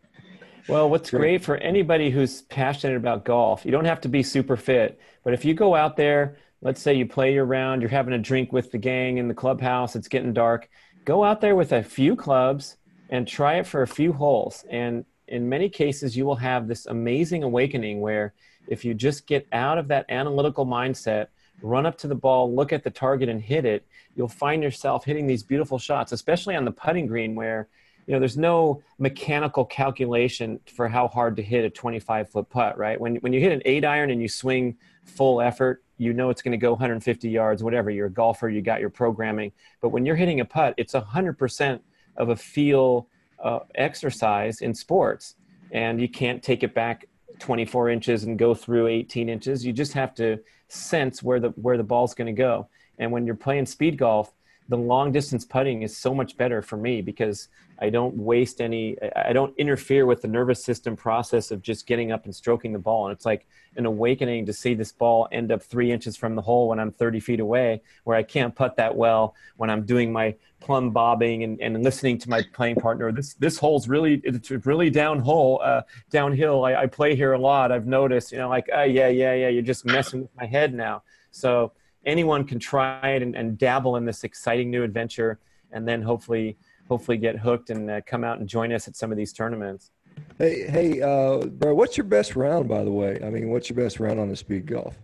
Well, 0.68 0.90
what's 0.90 1.10
great 1.10 1.44
for 1.44 1.58
anybody 1.58 2.10
who's 2.10 2.44
passionate 2.44 2.96
about 2.96 3.26
golf, 3.26 3.66
you 3.66 3.72
don't 3.72 3.86
have 3.86 4.00
to 4.02 4.08
be 4.08 4.24
super 4.24 4.56
fit, 4.56 4.98
but 5.24 5.34
if 5.34 5.44
you 5.44 5.54
go 5.54 5.76
out 5.76 5.98
there, 5.98 6.38
let's 6.62 6.82
say 6.82 6.94
you 6.94 7.06
play 7.06 7.34
your 7.34 7.44
round, 7.44 7.82
you're 7.82 7.90
having 7.90 8.14
a 8.14 8.18
drink 8.18 8.54
with 8.54 8.72
the 8.72 8.78
gang 8.78 9.18
in 9.18 9.28
the 9.28 9.34
clubhouse, 9.34 9.96
it's 9.98 10.08
getting 10.08 10.32
dark, 10.32 10.70
go 11.04 11.24
out 11.24 11.42
there 11.42 11.58
with 11.58 11.74
a 11.74 11.84
few 11.84 12.16
clubs 12.16 12.78
and 13.10 13.28
try 13.28 13.56
it 13.56 13.68
for 13.68 13.82
a 13.82 13.88
few 13.88 14.14
holes. 14.14 14.64
And 14.70 15.04
in 15.28 15.50
many 15.50 15.68
cases, 15.68 16.16
you 16.16 16.26
will 16.26 16.38
have 16.38 16.68
this 16.68 16.86
amazing 16.86 17.44
awakening 17.44 18.00
where 18.00 18.34
if 18.68 18.86
you 18.86 18.94
just 18.94 19.28
get 19.28 19.46
out 19.52 19.78
of 19.78 19.90
that 19.90 20.06
analytical 20.08 20.66
mindset, 20.66 21.28
run 21.62 21.86
up 21.86 21.98
to 21.98 22.08
the 22.08 22.16
ball, 22.16 22.54
look 22.56 22.72
at 22.72 22.86
the 22.86 22.90
target, 22.90 23.28
and 23.28 23.42
hit 23.42 23.66
it, 23.66 23.86
you'll 24.16 24.30
find 24.30 24.64
yourself 24.64 25.04
hitting 25.04 25.28
these 25.28 25.44
beautiful 25.44 25.78
shots, 25.78 26.14
especially 26.14 26.56
on 26.56 26.64
the 26.64 26.72
putting 26.72 27.06
green 27.06 27.36
where 27.36 27.68
you 28.06 28.14
know 28.14 28.20
there's 28.20 28.38
no 28.38 28.82
mechanical 29.00 29.66
calculation 29.66 30.60
for 30.76 30.88
how 30.88 31.08
hard 31.08 31.36
to 31.36 31.42
hit 31.42 31.64
a 31.64 31.70
25 31.70 32.30
foot 32.30 32.50
putt 32.50 32.78
right? 32.78 33.00
When, 33.00 33.16
when 33.18 33.34
you 33.34 33.40
hit 33.40 33.52
an 33.52 33.62
eight 33.66 33.86
iron 33.86 34.12
and 34.12 34.22
you 34.22 34.28
swing 34.28 34.78
full 35.06 35.42
effort 35.42 35.84
you 35.98 36.14
know 36.14 36.30
it's 36.30 36.42
going 36.42 36.52
to 36.52 36.58
go 36.58 36.72
150 36.72 37.30
yards 37.30 37.64
whatever 37.64 37.90
you're 37.90 38.08
a 38.08 38.12
golfer 38.12 38.50
you 38.50 38.62
got 38.62 38.80
your 38.80 38.90
programming. 38.90 39.52
But 39.82 39.90
when 39.90 40.06
you're 40.06 40.16
hitting 40.16 40.40
a 40.40 40.46
putt 40.46 40.74
it's 40.78 40.94
100% 40.94 41.80
of 42.18 42.30
a 42.30 42.36
feel 42.36 43.08
uh, 43.44 43.60
exercise 43.76 44.62
in 44.62 44.74
sports. 44.74 45.36
And 45.72 46.00
you 46.00 46.08
can't 46.08 46.42
take 46.42 46.64
it 46.64 46.74
back 46.74 47.08
24 47.40 47.90
inches 47.90 48.24
and 48.24 48.38
go 48.38 48.54
through 48.54 48.88
18 48.88 49.30
inches. 49.30 49.66
You 49.66 49.74
just 49.74 49.94
have 49.94 50.16
to 50.16 50.40
sense 50.70 51.22
where 51.22 51.40
the 51.40 51.50
where 51.50 51.78
the 51.78 51.84
ball's 51.84 52.14
going 52.14 52.34
to 52.34 52.42
go. 52.42 52.68
And 53.00 53.12
when 53.12 53.26
you're 53.26 53.36
playing 53.36 53.66
speed 53.66 53.98
golf 53.98 54.34
the 54.70 54.78
long 54.78 55.12
distance 55.12 55.46
putting 55.46 55.82
is 55.82 55.96
so 55.96 56.14
much 56.14 56.38
better 56.38 56.62
for 56.62 56.78
me 56.78 57.02
because 57.02 57.50
I 57.80 57.90
don't 57.90 58.16
waste 58.16 58.62
any, 58.62 58.98
I 59.16 59.34
don't 59.34 59.54
interfere 59.58 60.06
with 60.06 60.22
the 60.22 60.28
nervous 60.28 60.64
system 60.64 60.96
process 60.96 61.52
of 61.52 61.62
just 61.62 61.86
getting 61.86 62.12
up 62.12 62.26
and 62.26 62.34
stroking 62.34 62.72
the 62.72 62.80
ball. 62.80 63.08
And 63.08 63.16
it's 63.16 63.26
like 63.26 63.46
an 63.76 63.86
awakening 63.86 64.46
to 64.46 64.54
see 64.54 64.74
this 64.74 64.92
ball 64.92 65.28
end 65.32 65.52
up 65.52 65.62
three 65.62 65.92
inches 65.92 66.16
from 66.16 66.36
the 66.36 66.42
hole 66.42 66.70
when 66.70 66.80
I'm 66.80 66.92
30 66.92 67.20
feet 67.20 67.40
away, 67.40 67.82
where 68.06 68.16
I 68.16 68.24
can't 68.24 68.56
putt 68.56 68.78
that 68.78 68.96
well 68.96 69.36
when 69.58 69.70
I'm 69.70 69.86
doing 69.86 70.14
my 70.14 70.36
plumb 70.62 70.92
bobbing 70.92 71.44
and, 71.44 71.60
and 71.60 71.84
listening 71.84 72.18
to 72.20 72.30
my 72.30 72.44
playing 72.54 72.76
partner. 72.76 73.12
This, 73.12 73.34
this 73.34 73.58
hole's 73.58 73.90
really, 73.90 74.22
it's 74.24 74.50
really 74.66 74.90
down 74.90 75.20
hole, 75.20 75.60
uh, 75.64 75.82
downhill. 76.10 76.64
I, 76.64 76.76
I 76.76 76.86
play 76.86 77.16
here 77.16 77.34
a 77.34 77.40
lot. 77.40 77.72
I've 77.72 77.88
noticed, 77.88 78.32
you 78.32 78.38
know, 78.38 78.48
like, 78.48 78.70
oh, 78.74 78.84
yeah, 78.84 79.10
yeah, 79.10 79.34
yeah, 79.34 79.50
you're 79.50 79.62
just 79.62 79.84
messing 79.84 80.22
with 80.22 80.36
my 80.38 80.46
head 80.46 80.74
now. 80.74 81.04
So, 81.32 81.74
anyone 82.06 82.44
can 82.44 82.60
try 82.60 83.10
it 83.10 83.22
and, 83.22 83.36
and 83.36 83.58
dabble 83.58 83.96
in 83.96 84.06
this 84.06 84.24
exciting 84.24 84.70
new 84.70 84.84
adventure 84.84 85.40
and 85.72 85.88
then 85.88 86.02
hopefully 86.02 86.58
hopefully 86.90 87.18
get 87.18 87.38
hooked 87.38 87.70
and 87.70 87.90
uh, 87.90 88.02
come 88.06 88.24
out 88.24 88.40
and 88.40 88.48
join 88.48 88.72
us 88.72 88.88
at 88.88 88.96
some 88.96 89.12
of 89.12 89.18
these 89.18 89.34
tournaments. 89.34 89.92
Hey 90.38 90.68
hey 90.70 91.02
uh, 91.02 91.46
bro 91.46 91.74
what's 91.74 91.98
your 91.98 92.06
best 92.06 92.36
round 92.36 92.68
by 92.68 92.84
the 92.84 92.92
way? 92.92 93.20
I 93.24 93.30
mean 93.30 93.50
what's 93.50 93.70
your 93.70 93.78
best 93.78 94.00
round 94.00 94.20
on 94.20 94.30
the 94.30 94.36
speed 94.36 94.66
golf? 94.66 94.98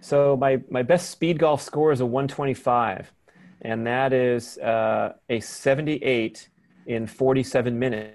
So 0.00 0.36
my, 0.36 0.60
my 0.70 0.82
best 0.82 1.10
speed 1.10 1.38
golf 1.40 1.60
score 1.60 1.90
is 1.90 2.00
a 2.00 2.06
125 2.06 3.12
and 3.62 3.86
that 3.86 4.12
is 4.12 4.56
uh, 4.58 5.14
a 5.28 5.40
78 5.40 6.48
in 6.86 7.06
47 7.06 7.78
minutes 7.78 8.14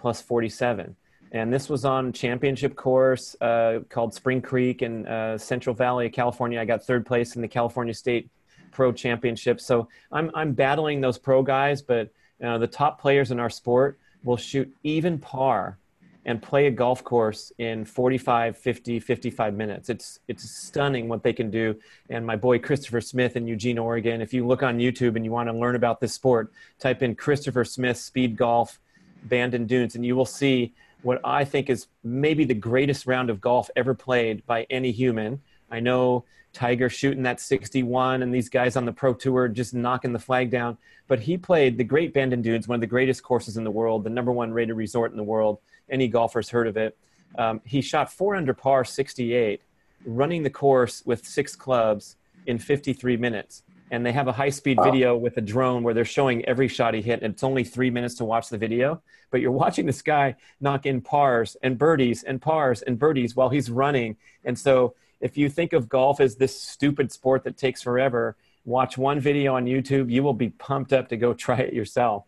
plus 0.00 0.20
47 0.22 0.96
and 1.32 1.52
this 1.52 1.68
was 1.68 1.84
on 1.84 2.12
championship 2.12 2.76
course 2.76 3.34
uh, 3.40 3.80
called 3.88 4.14
Spring 4.14 4.42
Creek 4.42 4.82
in 4.82 5.06
uh, 5.06 5.38
Central 5.38 5.74
Valley, 5.74 6.08
California. 6.10 6.60
I 6.60 6.66
got 6.66 6.84
third 6.84 7.06
place 7.06 7.36
in 7.36 7.42
the 7.42 7.48
California 7.48 7.94
State 7.94 8.30
Pro 8.70 8.92
Championship. 8.92 9.60
So 9.60 9.88
I'm 10.12 10.30
I'm 10.34 10.52
battling 10.52 11.00
those 11.00 11.18
pro 11.18 11.42
guys, 11.42 11.82
but 11.82 12.10
uh, 12.44 12.58
the 12.58 12.66
top 12.66 13.00
players 13.00 13.30
in 13.30 13.40
our 13.40 13.50
sport 13.50 13.98
will 14.22 14.36
shoot 14.36 14.72
even 14.82 15.18
par 15.18 15.78
and 16.24 16.40
play 16.40 16.66
a 16.66 16.70
golf 16.70 17.02
course 17.02 17.50
in 17.58 17.84
45 17.84 18.56
50 18.56 19.00
55 19.00 19.54
minutes 19.54 19.88
it's 19.88 20.20
it's 20.28 20.48
stunning 20.48 21.08
what 21.08 21.24
they 21.24 21.32
can 21.32 21.50
do 21.50 21.74
and 22.10 22.24
my 22.24 22.36
boy 22.36 22.60
christopher 22.60 23.00
smith 23.00 23.34
in 23.34 23.44
eugene 23.44 23.76
oregon 23.76 24.20
if 24.20 24.32
you 24.32 24.46
look 24.46 24.62
on 24.62 24.78
youtube 24.78 25.16
and 25.16 25.24
you 25.24 25.32
want 25.32 25.48
to 25.48 25.52
learn 25.52 25.74
about 25.74 25.98
this 25.98 26.14
sport 26.14 26.52
type 26.78 27.02
in 27.02 27.16
christopher 27.16 27.64
smith 27.64 27.96
speed 27.96 28.36
golf 28.36 28.78
Bandon 29.24 29.66
Dunes 29.66 29.94
and 29.94 30.04
you 30.04 30.16
will 30.16 30.26
see 30.26 30.74
what 31.02 31.20
I 31.24 31.44
think 31.44 31.68
is 31.68 31.86
maybe 32.02 32.44
the 32.44 32.54
greatest 32.54 33.06
round 33.06 33.30
of 33.30 33.40
golf 33.40 33.70
ever 33.76 33.94
played 33.94 34.46
by 34.46 34.66
any 34.70 34.92
human. 34.92 35.40
I 35.70 35.80
know 35.80 36.24
Tiger 36.52 36.88
shooting 36.88 37.22
that 37.22 37.40
61 37.40 38.22
and 38.22 38.32
these 38.34 38.48
guys 38.48 38.76
on 38.76 38.84
the 38.84 38.92
pro 38.92 39.14
tour 39.14 39.48
just 39.48 39.74
knocking 39.74 40.12
the 40.12 40.18
flag 40.18 40.50
down, 40.50 40.76
but 41.08 41.20
he 41.20 41.36
played 41.36 41.78
the 41.78 41.84
Great 41.84 42.12
Bandon 42.12 42.42
Dunes, 42.42 42.68
one 42.68 42.76
of 42.76 42.80
the 42.80 42.86
greatest 42.86 43.22
courses 43.22 43.56
in 43.56 43.64
the 43.64 43.70
world, 43.70 44.04
the 44.04 44.10
number 44.10 44.32
one 44.32 44.52
rated 44.52 44.76
resort 44.76 45.10
in 45.10 45.16
the 45.16 45.22
world. 45.22 45.58
Any 45.90 46.08
golfer's 46.08 46.50
heard 46.50 46.66
of 46.66 46.76
it. 46.76 46.96
Um, 47.38 47.60
he 47.64 47.80
shot 47.80 48.12
four 48.12 48.36
under 48.36 48.54
par 48.54 48.84
68, 48.84 49.62
running 50.04 50.42
the 50.42 50.50
course 50.50 51.02
with 51.06 51.26
six 51.26 51.56
clubs 51.56 52.16
in 52.46 52.58
53 52.58 53.16
minutes 53.16 53.62
and 53.92 54.04
they 54.04 54.10
have 54.10 54.26
a 54.26 54.32
high 54.32 54.50
speed 54.50 54.78
video 54.82 55.16
with 55.16 55.36
a 55.36 55.40
drone 55.40 55.84
where 55.84 55.94
they're 55.94 56.04
showing 56.04 56.44
every 56.46 56.66
shot 56.66 56.94
he 56.94 57.02
hit 57.02 57.22
and 57.22 57.34
it's 57.34 57.44
only 57.44 57.62
three 57.62 57.90
minutes 57.90 58.16
to 58.16 58.24
watch 58.24 58.48
the 58.48 58.58
video. 58.58 59.00
But 59.30 59.40
you're 59.40 59.52
watching 59.52 59.86
this 59.86 60.02
guy 60.02 60.34
knock 60.60 60.86
in 60.86 61.00
pars 61.00 61.56
and 61.62 61.78
birdies 61.78 62.24
and 62.24 62.42
pars 62.42 62.82
and 62.82 62.98
birdies 62.98 63.36
while 63.36 63.50
he's 63.50 63.70
running. 63.70 64.16
And 64.44 64.58
so 64.58 64.94
if 65.20 65.38
you 65.38 65.48
think 65.48 65.72
of 65.72 65.88
golf 65.88 66.20
as 66.20 66.36
this 66.36 66.60
stupid 66.60 67.12
sport 67.12 67.44
that 67.44 67.56
takes 67.56 67.80
forever 67.80 68.36
watch 68.64 68.96
one 68.96 69.18
video 69.18 69.56
on 69.56 69.64
youtube 69.64 70.10
you 70.10 70.22
will 70.22 70.34
be 70.34 70.50
pumped 70.50 70.92
up 70.92 71.08
to 71.08 71.16
go 71.16 71.32
try 71.46 71.58
it 71.58 71.72
yourself 71.72 72.24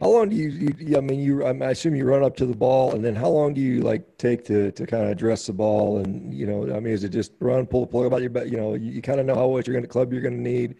how 0.00 0.08
long 0.08 0.28
do 0.28 0.36
you, 0.36 0.74
you, 0.78 0.96
I 0.96 1.00
mean, 1.00 1.20
you, 1.20 1.44
I 1.44 1.52
assume 1.70 1.96
you 1.96 2.04
run 2.04 2.22
up 2.22 2.36
to 2.36 2.46
the 2.46 2.54
ball 2.54 2.92
and 2.94 3.04
then 3.04 3.16
how 3.16 3.28
long 3.28 3.52
do 3.52 3.60
you 3.60 3.80
like 3.80 4.16
take 4.16 4.44
to, 4.44 4.70
to 4.72 4.86
kind 4.86 5.04
of 5.04 5.10
address 5.10 5.46
the 5.46 5.52
ball? 5.52 5.98
And, 5.98 6.32
you 6.32 6.46
know, 6.46 6.74
I 6.74 6.78
mean, 6.78 6.92
is 6.92 7.02
it 7.02 7.08
just 7.08 7.32
run, 7.40 7.66
pull 7.66 7.80
the 7.80 7.86
plug 7.88 8.06
about 8.06 8.22
your, 8.22 8.44
you 8.46 8.56
know, 8.56 8.74
you, 8.74 8.92
you 8.92 9.02
kind 9.02 9.18
of 9.18 9.26
know 9.26 9.34
how 9.34 9.48
much 9.50 9.66
you're 9.66 9.74
going 9.74 9.82
to 9.84 9.88
club 9.88 10.12
you're 10.12 10.22
going 10.22 10.36
to 10.36 10.40
need. 10.40 10.76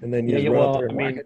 And 0.00 0.12
then 0.12 0.28
you 0.28 0.38
yeah, 0.38 0.48
well, 0.48 0.82
I 0.88 0.92
mean, 0.92 1.20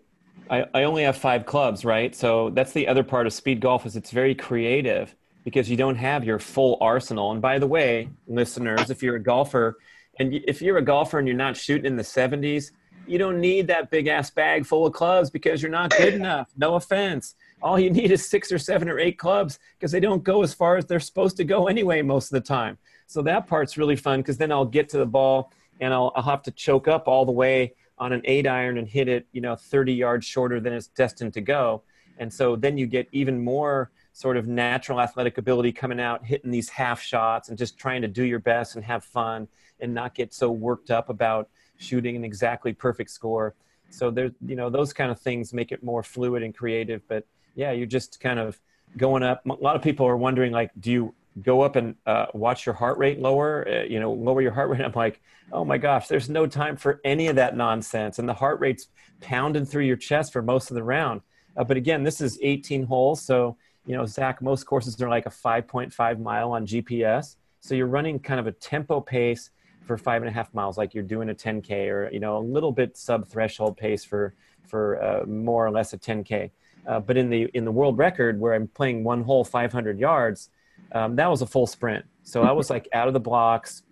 I, 0.50 0.66
I 0.74 0.82
only 0.82 1.04
have 1.04 1.16
five 1.16 1.46
clubs, 1.46 1.84
right? 1.84 2.14
So 2.14 2.50
that's 2.50 2.72
the 2.72 2.88
other 2.88 3.04
part 3.04 3.26
of 3.26 3.32
speed 3.32 3.60
golf 3.60 3.86
is 3.86 3.94
it's 3.94 4.10
very 4.10 4.34
creative 4.34 5.14
because 5.44 5.70
you 5.70 5.76
don't 5.76 5.96
have 5.96 6.24
your 6.24 6.40
full 6.40 6.78
arsenal. 6.80 7.30
And 7.30 7.40
by 7.40 7.60
the 7.60 7.66
way, 7.66 8.10
listeners, 8.26 8.90
if 8.90 9.02
you're 9.02 9.16
a 9.16 9.22
golfer 9.22 9.78
and 10.18 10.34
if 10.34 10.60
you're 10.60 10.78
a 10.78 10.82
golfer 10.82 11.18
and 11.18 11.28
you're 11.28 11.36
not 11.36 11.56
shooting 11.56 11.86
in 11.86 11.96
the 11.96 12.02
70s, 12.02 12.72
you 13.06 13.18
don't 13.18 13.40
need 13.40 13.66
that 13.66 13.90
big 13.90 14.06
ass 14.06 14.30
bag 14.30 14.64
full 14.64 14.86
of 14.86 14.92
clubs 14.92 15.30
because 15.30 15.62
you're 15.62 15.70
not 15.70 15.90
good 15.90 16.14
enough. 16.22 16.50
No 16.56 16.74
offense. 16.76 17.34
All 17.62 17.78
you 17.78 17.90
need 17.90 18.10
is 18.10 18.26
six 18.26 18.50
or 18.50 18.58
seven 18.58 18.88
or 18.88 18.98
eight 18.98 19.18
clubs 19.18 19.58
because 19.78 19.92
they 19.92 20.00
don't 20.00 20.22
go 20.22 20.42
as 20.42 20.54
far 20.54 20.76
as 20.76 20.86
they're 20.86 21.00
supposed 21.00 21.36
to 21.38 21.44
go 21.44 21.66
anyway 21.66 22.02
most 22.02 22.32
of 22.32 22.42
the 22.42 22.46
time. 22.46 22.78
So 23.06 23.22
that 23.22 23.46
part's 23.46 23.76
really 23.76 23.96
fun 23.96 24.20
because 24.20 24.38
then 24.38 24.52
I'll 24.52 24.64
get 24.64 24.88
to 24.90 24.98
the 24.98 25.06
ball 25.06 25.52
and 25.80 25.92
I'll, 25.92 26.12
I'll 26.14 26.22
have 26.22 26.42
to 26.44 26.50
choke 26.50 26.88
up 26.88 27.08
all 27.08 27.24
the 27.24 27.32
way 27.32 27.74
on 27.98 28.12
an 28.12 28.22
eight 28.24 28.46
iron 28.46 28.78
and 28.78 28.88
hit 28.88 29.08
it, 29.08 29.26
you 29.32 29.40
know, 29.40 29.56
30 29.56 29.92
yards 29.92 30.24
shorter 30.24 30.60
than 30.60 30.72
it's 30.72 30.86
destined 30.88 31.34
to 31.34 31.40
go. 31.40 31.82
And 32.18 32.32
so 32.32 32.54
then 32.54 32.78
you 32.78 32.86
get 32.86 33.08
even 33.12 33.42
more 33.42 33.90
sort 34.12 34.36
of 34.36 34.46
natural 34.46 35.00
athletic 35.00 35.38
ability 35.38 35.72
coming 35.72 36.00
out, 36.00 36.24
hitting 36.24 36.50
these 36.50 36.68
half 36.68 37.00
shots 37.00 37.48
and 37.48 37.58
just 37.58 37.78
trying 37.78 38.02
to 38.02 38.08
do 38.08 38.24
your 38.24 38.38
best 38.38 38.76
and 38.76 38.84
have 38.84 39.04
fun 39.04 39.48
and 39.80 39.94
not 39.94 40.14
get 40.14 40.32
so 40.32 40.50
worked 40.50 40.90
up 40.90 41.08
about 41.08 41.48
shooting 41.80 42.16
an 42.16 42.24
exactly 42.24 42.72
perfect 42.72 43.10
score. 43.10 43.54
So 43.90 44.10
there, 44.10 44.30
you 44.46 44.54
know, 44.54 44.70
those 44.70 44.92
kind 44.92 45.10
of 45.10 45.18
things 45.18 45.52
make 45.52 45.72
it 45.72 45.82
more 45.82 46.02
fluid 46.02 46.42
and 46.42 46.54
creative. 46.54 47.02
But 47.08 47.26
yeah, 47.54 47.72
you're 47.72 47.86
just 47.86 48.20
kind 48.20 48.38
of 48.38 48.60
going 48.96 49.22
up. 49.22 49.44
A 49.46 49.52
lot 49.54 49.76
of 49.76 49.82
people 49.82 50.06
are 50.06 50.16
wondering, 50.16 50.52
like, 50.52 50.70
do 50.78 50.90
you 50.92 51.14
go 51.42 51.62
up 51.62 51.76
and 51.76 51.96
uh, 52.06 52.26
watch 52.34 52.66
your 52.66 52.74
heart 52.74 52.98
rate 52.98 53.20
lower? 53.20 53.66
Uh, 53.68 53.82
you 53.82 53.98
know, 53.98 54.12
lower 54.12 54.42
your 54.42 54.52
heart 54.52 54.70
rate. 54.70 54.80
I'm 54.84 54.92
like, 54.92 55.20
oh 55.52 55.64
my 55.64 55.78
gosh, 55.78 56.06
there's 56.06 56.28
no 56.28 56.46
time 56.46 56.76
for 56.76 57.00
any 57.04 57.26
of 57.26 57.36
that 57.36 57.56
nonsense. 57.56 58.18
And 58.18 58.28
the 58.28 58.34
heart 58.34 58.60
rate's 58.60 58.88
pounding 59.20 59.64
through 59.64 59.84
your 59.84 59.96
chest 59.96 60.32
for 60.32 60.42
most 60.42 60.70
of 60.70 60.76
the 60.76 60.84
round. 60.84 61.22
Uh, 61.56 61.64
but 61.64 61.76
again, 61.76 62.04
this 62.04 62.20
is 62.20 62.38
18 62.42 62.84
holes, 62.84 63.22
so 63.22 63.56
you 63.86 63.96
know, 63.96 64.06
Zach, 64.06 64.40
most 64.42 64.64
courses 64.64 65.00
are 65.02 65.08
like 65.08 65.26
a 65.26 65.30
5.5 65.30 66.20
mile 66.20 66.52
on 66.52 66.66
GPS. 66.66 67.36
So 67.60 67.74
you're 67.74 67.86
running 67.86 68.18
kind 68.18 68.38
of 68.38 68.46
a 68.46 68.52
tempo 68.52 69.00
pace 69.00 69.50
for 69.84 69.96
five 69.96 70.22
and 70.22 70.28
a 70.28 70.32
half 70.32 70.52
miles, 70.54 70.78
like 70.78 70.94
you're 70.94 71.04
doing 71.04 71.30
a 71.30 71.34
10K 71.34 71.88
or, 71.88 72.10
you 72.12 72.20
know, 72.20 72.36
a 72.36 72.40
little 72.40 72.72
bit 72.72 72.96
sub 72.96 73.26
threshold 73.28 73.76
pace 73.76 74.04
for, 74.04 74.34
for 74.66 75.02
uh, 75.02 75.26
more 75.26 75.66
or 75.66 75.70
less 75.70 75.92
a 75.92 75.98
10K. 75.98 76.50
Uh, 76.86 77.00
but 77.00 77.16
in 77.16 77.28
the 77.28 77.42
in 77.54 77.64
the 77.64 77.72
world 77.72 77.98
record, 77.98 78.40
where 78.40 78.54
I'm 78.54 78.66
playing 78.68 79.04
one 79.04 79.22
hole 79.22 79.44
500 79.44 79.98
yards, 79.98 80.50
um, 80.92 81.16
that 81.16 81.28
was 81.28 81.42
a 81.42 81.46
full 81.46 81.66
sprint. 81.66 82.04
So 82.22 82.42
I 82.42 82.52
was 82.52 82.70
like 82.70 82.88
out 82.92 83.08
of 83.08 83.14
the 83.14 83.20
blocks. 83.20 83.82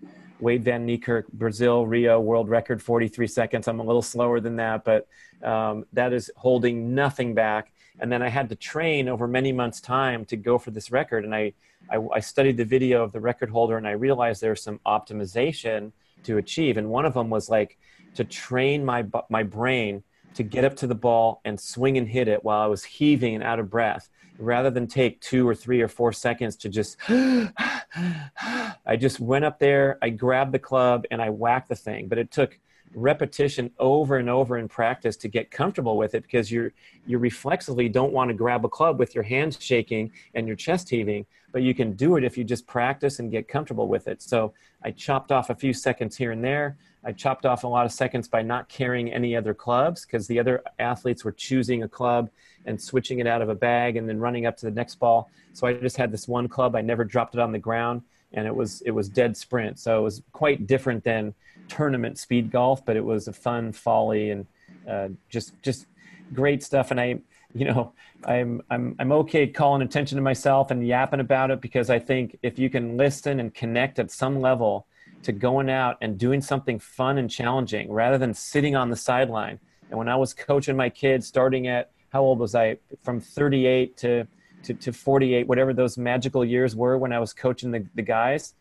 Wayde 0.40 0.62
Van 0.62 0.86
Niekerk, 0.86 1.24
Brazil, 1.32 1.85
Rio, 1.86 2.20
world 2.20 2.48
record, 2.48 2.81
43 2.81 3.27
seconds. 3.27 3.66
I'm 3.66 3.81
a 3.81 3.82
little 3.82 4.02
slower 4.02 4.39
than 4.39 4.56
that, 4.56 4.85
but 4.85 5.09
um, 5.43 5.85
that 5.93 6.12
is 6.12 6.31
holding 6.36 6.94
nothing 6.94 7.35
back. 7.35 7.73
And 8.01 8.11
then 8.11 8.23
I 8.23 8.29
had 8.29 8.49
to 8.51 8.57
train 8.57 9.09
over 9.09 9.27
many 9.27 9.53
months' 9.53 9.81
time 9.81 10.25
to 10.27 10.37
go 10.37 10.59
for 10.59 10.70
this 10.70 10.91
record. 10.91 11.25
And 11.25 11.35
I, 11.35 11.53
I, 11.91 11.99
I 12.15 12.20
studied 12.20 12.57
the 12.57 12.65
video 12.65 13.03
of 13.03 13.12
the 13.12 13.20
record 13.20 13.51
holder 13.51 13.77
and 13.77 13.87
I 13.87 13.93
realized 13.93 14.41
there's 14.41 14.62
some 14.62 14.81
optimization 14.87 15.93
to 16.25 16.39
achieve. 16.39 16.77
And 16.77 16.89
one 16.89 17.07
of 17.07 17.15
them 17.15 17.31
was 17.31 17.49
like 17.49 17.79
to 18.15 18.25
train 18.25 18.85
my, 18.85 19.07
my 19.29 19.43
brain 19.43 20.03
to 20.35 20.43
get 20.43 20.65
up 20.65 20.77
to 20.77 20.87
the 20.87 20.95
ball 20.95 21.41
and 21.45 21.59
swing 21.59 21.99
and 21.99 22.09
hit 22.09 22.29
it 22.29 22.45
while 22.45 22.61
I 22.61 22.66
was 22.66 22.85
heaving 22.85 23.35
and 23.35 23.43
out 23.43 23.59
of 23.59 23.70
breath 23.70 24.09
rather 24.39 24.70
than 24.70 24.87
take 24.87 25.20
two 25.20 25.47
or 25.49 25.55
three 25.55 25.81
or 25.83 25.89
four 25.89 26.12
seconds 26.12 26.57
to 26.57 26.69
just 26.69 26.97
i 27.09 28.97
just 28.97 29.19
went 29.19 29.45
up 29.45 29.59
there 29.59 29.99
i 30.01 30.09
grabbed 30.09 30.53
the 30.53 30.59
club 30.59 31.05
and 31.11 31.20
i 31.20 31.29
whacked 31.29 31.69
the 31.69 31.75
thing 31.75 32.07
but 32.07 32.19
it 32.19 32.31
took 32.31 32.59
repetition 32.94 33.70
over 33.78 34.16
and 34.16 34.28
over 34.28 34.59
in 34.59 34.69
practice 34.69 35.16
to 35.16 35.28
get 35.28 35.51
comfortable 35.51 35.97
with 35.97 36.15
it 36.15 36.23
because 36.23 36.51
you're 36.51 36.73
you 37.06 37.19
reflexively 37.19 37.89
don't 37.89 38.12
want 38.12 38.28
to 38.28 38.35
grab 38.35 38.65
a 38.65 38.69
club 38.69 38.98
with 38.98 39.15
your 39.15 39.24
hands 39.24 39.59
shaking 39.60 40.10
and 40.35 40.47
your 40.47 40.56
chest 40.56 40.89
heaving 40.89 41.24
but 41.52 41.62
you 41.62 41.74
can 41.74 41.93
do 41.93 42.16
it 42.16 42.24
if 42.24 42.36
you 42.36 42.44
just 42.44 42.66
practice 42.66 43.19
and 43.19 43.31
get 43.31 43.48
comfortable 43.48 43.89
with 43.89 44.09
it 44.09 44.23
so 44.23 44.52
i 44.85 44.90
chopped 44.90 45.32
off 45.32 45.51
a 45.51 45.55
few 45.55 45.73
seconds 45.73 46.16
here 46.16 46.32
and 46.32 46.44
there 46.44 46.77
I 47.05 47.12
chopped 47.12 47.47
off 47.47 47.65
a 47.65 47.69
lot 47.69 47.86
of 47.86 47.93
seconds 47.93 48.28
by 48.28 48.43
not 48.43 48.69
carrying 48.69 49.12
any 49.12 49.36
other 49.36 49.55
clubs 49.55 50.05
because 50.05 50.27
the 50.27 50.39
other 50.39 50.62
athletes 50.78 51.24
were 51.24 51.32
choosing 51.32 51.85
a 51.85 51.89
club 51.89 52.28
and 52.66 52.81
switching 52.81 53.20
it 53.20 53.27
out 53.27 53.40
of 53.40 53.48
a 53.48 53.55
bag 53.55 53.97
and 53.97 54.09
then 54.09 54.19
running 54.19 54.47
up 54.47 54.56
to 54.59 54.66
the 54.66 54.73
next 54.73 54.97
ball. 54.97 55.31
So 55.52 55.66
I 55.66 55.74
just 55.74 55.97
had 55.97 56.10
this 56.10 56.27
one 56.27 56.48
club. 56.48 56.74
I 56.74 56.81
never 56.81 57.05
dropped 57.05 57.35
it 57.35 57.40
on 57.40 57.52
the 57.52 57.59
ground, 57.59 58.02
and 58.32 58.46
it 58.46 58.55
was 58.55 58.82
it 58.82 58.90
was 58.90 59.09
dead 59.09 59.36
sprint. 59.36 59.78
So 59.78 59.98
it 59.98 60.02
was 60.02 60.22
quite 60.32 60.66
different 60.66 61.05
than 61.05 61.34
tournament 61.68 62.18
speed 62.18 62.50
golf, 62.50 62.84
but 62.84 62.96
it 62.96 63.05
was 63.05 63.28
a 63.28 63.32
fun 63.32 63.72
folly 63.72 64.30
and 64.30 64.46
uh, 64.88 65.09
just 65.28 65.60
just 65.62 65.86
great 66.34 66.62
stuff. 66.62 66.90
And 66.90 67.00
I, 67.00 67.18
you 67.55 67.66
know, 67.66 67.92
I'm 68.24 68.62
I'm 68.70 68.94
I'm 68.98 69.12
okay 69.12 69.46
calling 69.46 69.82
attention 69.82 70.16
to 70.16 70.22
myself 70.22 70.70
and 70.70 70.86
yapping 70.86 71.20
about 71.20 71.50
it 71.50 71.60
because 71.60 71.90
I 71.90 71.98
think 71.98 72.38
if 72.42 72.59
you 72.59 72.70
can 72.70 72.96
listen 72.96 73.40
and 73.40 73.55
connect 73.55 73.98
at 73.98 74.10
some 74.10 74.40
level 74.40 74.86
to 75.22 75.32
going 75.32 75.68
out 75.68 75.96
and 76.00 76.18
doing 76.18 76.40
something 76.40 76.78
fun 76.78 77.18
and 77.18 77.30
challenging 77.30 77.90
rather 77.90 78.18
than 78.18 78.34
sitting 78.34 78.76
on 78.76 78.90
the 78.90 78.96
sideline. 78.96 79.59
And 79.90 79.98
when 79.98 80.09
I 80.09 80.16
was 80.16 80.34
coaching 80.34 80.76
my 80.76 80.90
kids, 80.90 81.26
starting 81.26 81.66
at 81.66 81.90
how 82.10 82.22
old 82.22 82.38
was 82.38 82.55
I? 82.55 82.78
From 83.02 83.20
38 83.20 83.96
to, 83.98 84.26
to, 84.64 84.74
to 84.74 84.93
48, 84.93 85.47
whatever 85.47 85.72
those 85.72 85.98
magical 85.98 86.44
years 86.44 86.74
were 86.74 86.98
when 86.98 87.12
I 87.12 87.18
was 87.18 87.32
coaching 87.32 87.70
the, 87.70 87.86
the 87.94 88.02
guys, 88.02 88.55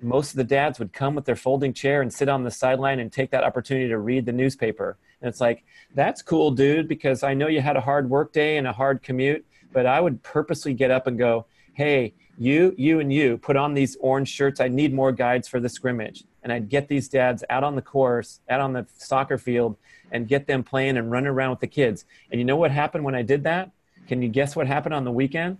most 0.00 0.30
of 0.30 0.36
the 0.36 0.44
dads 0.44 0.78
would 0.78 0.92
come 0.92 1.14
with 1.14 1.24
their 1.24 1.36
folding 1.36 1.72
chair 1.72 2.02
and 2.02 2.12
sit 2.12 2.28
on 2.28 2.42
the 2.42 2.50
sideline 2.50 2.98
and 2.98 3.12
take 3.12 3.30
that 3.30 3.44
opportunity 3.44 3.88
to 3.88 3.98
read 3.98 4.26
the 4.26 4.32
newspaper. 4.32 4.98
And 5.20 5.28
it's 5.28 5.40
like, 5.40 5.64
that's 5.94 6.22
cool, 6.22 6.50
dude, 6.50 6.88
because 6.88 7.22
I 7.22 7.34
know 7.34 7.46
you 7.46 7.60
had 7.60 7.76
a 7.76 7.80
hard 7.80 8.10
work 8.10 8.32
day 8.32 8.56
and 8.56 8.66
a 8.66 8.72
hard 8.72 9.02
commute, 9.02 9.44
but 9.72 9.86
I 9.86 10.00
would 10.00 10.22
purposely 10.22 10.74
get 10.74 10.90
up 10.90 11.06
and 11.06 11.16
go, 11.16 11.46
hey, 11.74 12.14
you, 12.38 12.74
you, 12.76 13.00
and 13.00 13.12
you 13.12 13.38
put 13.38 13.56
on 13.56 13.74
these 13.74 13.96
orange 14.00 14.28
shirts. 14.28 14.60
I 14.60 14.68
need 14.68 14.92
more 14.92 15.12
guides 15.12 15.46
for 15.46 15.60
the 15.60 15.68
scrimmage. 15.68 16.24
And 16.42 16.52
I'd 16.52 16.68
get 16.68 16.88
these 16.88 17.08
dads 17.08 17.44
out 17.48 17.62
on 17.62 17.76
the 17.76 17.82
course, 17.82 18.40
out 18.48 18.60
on 18.60 18.72
the 18.72 18.86
soccer 18.96 19.38
field, 19.38 19.76
and 20.10 20.26
get 20.26 20.46
them 20.46 20.64
playing 20.64 20.96
and 20.96 21.10
running 21.10 21.28
around 21.28 21.50
with 21.50 21.60
the 21.60 21.68
kids. 21.68 22.04
And 22.30 22.40
you 22.40 22.44
know 22.44 22.56
what 22.56 22.70
happened 22.72 23.04
when 23.04 23.14
I 23.14 23.22
did 23.22 23.44
that? 23.44 23.70
Can 24.08 24.22
you 24.22 24.28
guess 24.28 24.56
what 24.56 24.66
happened 24.66 24.94
on 24.94 25.04
the 25.04 25.12
weekend? 25.12 25.58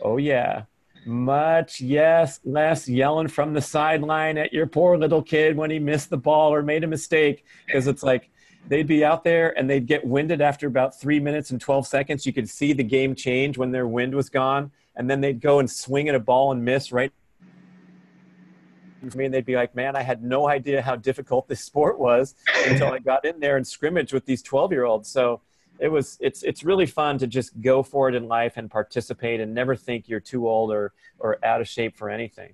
Oh, 0.00 0.16
yeah. 0.16 0.64
Much, 1.06 1.80
yes, 1.80 2.40
less 2.44 2.88
yelling 2.88 3.28
from 3.28 3.54
the 3.54 3.60
sideline 3.60 4.36
at 4.36 4.52
your 4.52 4.66
poor 4.66 4.96
little 4.96 5.22
kid 5.22 5.56
when 5.56 5.70
he 5.70 5.78
missed 5.78 6.10
the 6.10 6.16
ball 6.16 6.52
or 6.52 6.62
made 6.62 6.84
a 6.84 6.86
mistake. 6.86 7.44
Because 7.66 7.86
it's 7.86 8.02
like 8.02 8.30
they'd 8.68 8.86
be 8.86 9.04
out 9.04 9.24
there 9.24 9.56
and 9.58 9.68
they'd 9.68 9.86
get 9.86 10.04
winded 10.04 10.40
after 10.40 10.66
about 10.66 10.98
three 10.98 11.20
minutes 11.20 11.50
and 11.50 11.60
12 11.60 11.86
seconds. 11.86 12.26
You 12.26 12.32
could 12.32 12.48
see 12.48 12.72
the 12.72 12.84
game 12.84 13.14
change 13.14 13.58
when 13.58 13.70
their 13.70 13.86
wind 13.86 14.14
was 14.14 14.28
gone. 14.28 14.70
And 14.96 15.08
then 15.08 15.20
they'd 15.20 15.40
go 15.40 15.60
and 15.60 15.70
swing 15.70 16.08
at 16.08 16.14
a 16.14 16.20
ball 16.20 16.52
and 16.52 16.64
miss 16.64 16.92
right 16.92 17.12
for 19.08 19.16
me 19.16 19.26
and 19.26 19.34
they'd 19.34 19.46
be 19.46 19.54
like 19.54 19.74
man 19.74 19.94
i 19.94 20.02
had 20.02 20.22
no 20.22 20.48
idea 20.48 20.82
how 20.82 20.96
difficult 20.96 21.46
this 21.48 21.60
sport 21.60 21.98
was 21.98 22.34
until 22.66 22.88
i 22.88 22.98
got 22.98 23.24
in 23.24 23.38
there 23.40 23.56
and 23.56 23.66
scrimmage 23.66 24.12
with 24.12 24.26
these 24.26 24.42
12 24.42 24.72
year 24.72 24.84
olds 24.84 25.08
so 25.08 25.40
it 25.78 25.88
was 25.88 26.16
it's 26.20 26.42
it's 26.42 26.64
really 26.64 26.86
fun 26.86 27.18
to 27.18 27.26
just 27.26 27.60
go 27.60 27.82
for 27.82 28.08
it 28.08 28.14
in 28.14 28.26
life 28.26 28.56
and 28.56 28.70
participate 28.70 29.40
and 29.40 29.54
never 29.54 29.76
think 29.76 30.08
you're 30.08 30.20
too 30.20 30.48
old 30.48 30.70
or 30.70 30.92
or 31.18 31.44
out 31.44 31.60
of 31.60 31.68
shape 31.68 31.96
for 31.96 32.10
anything. 32.10 32.52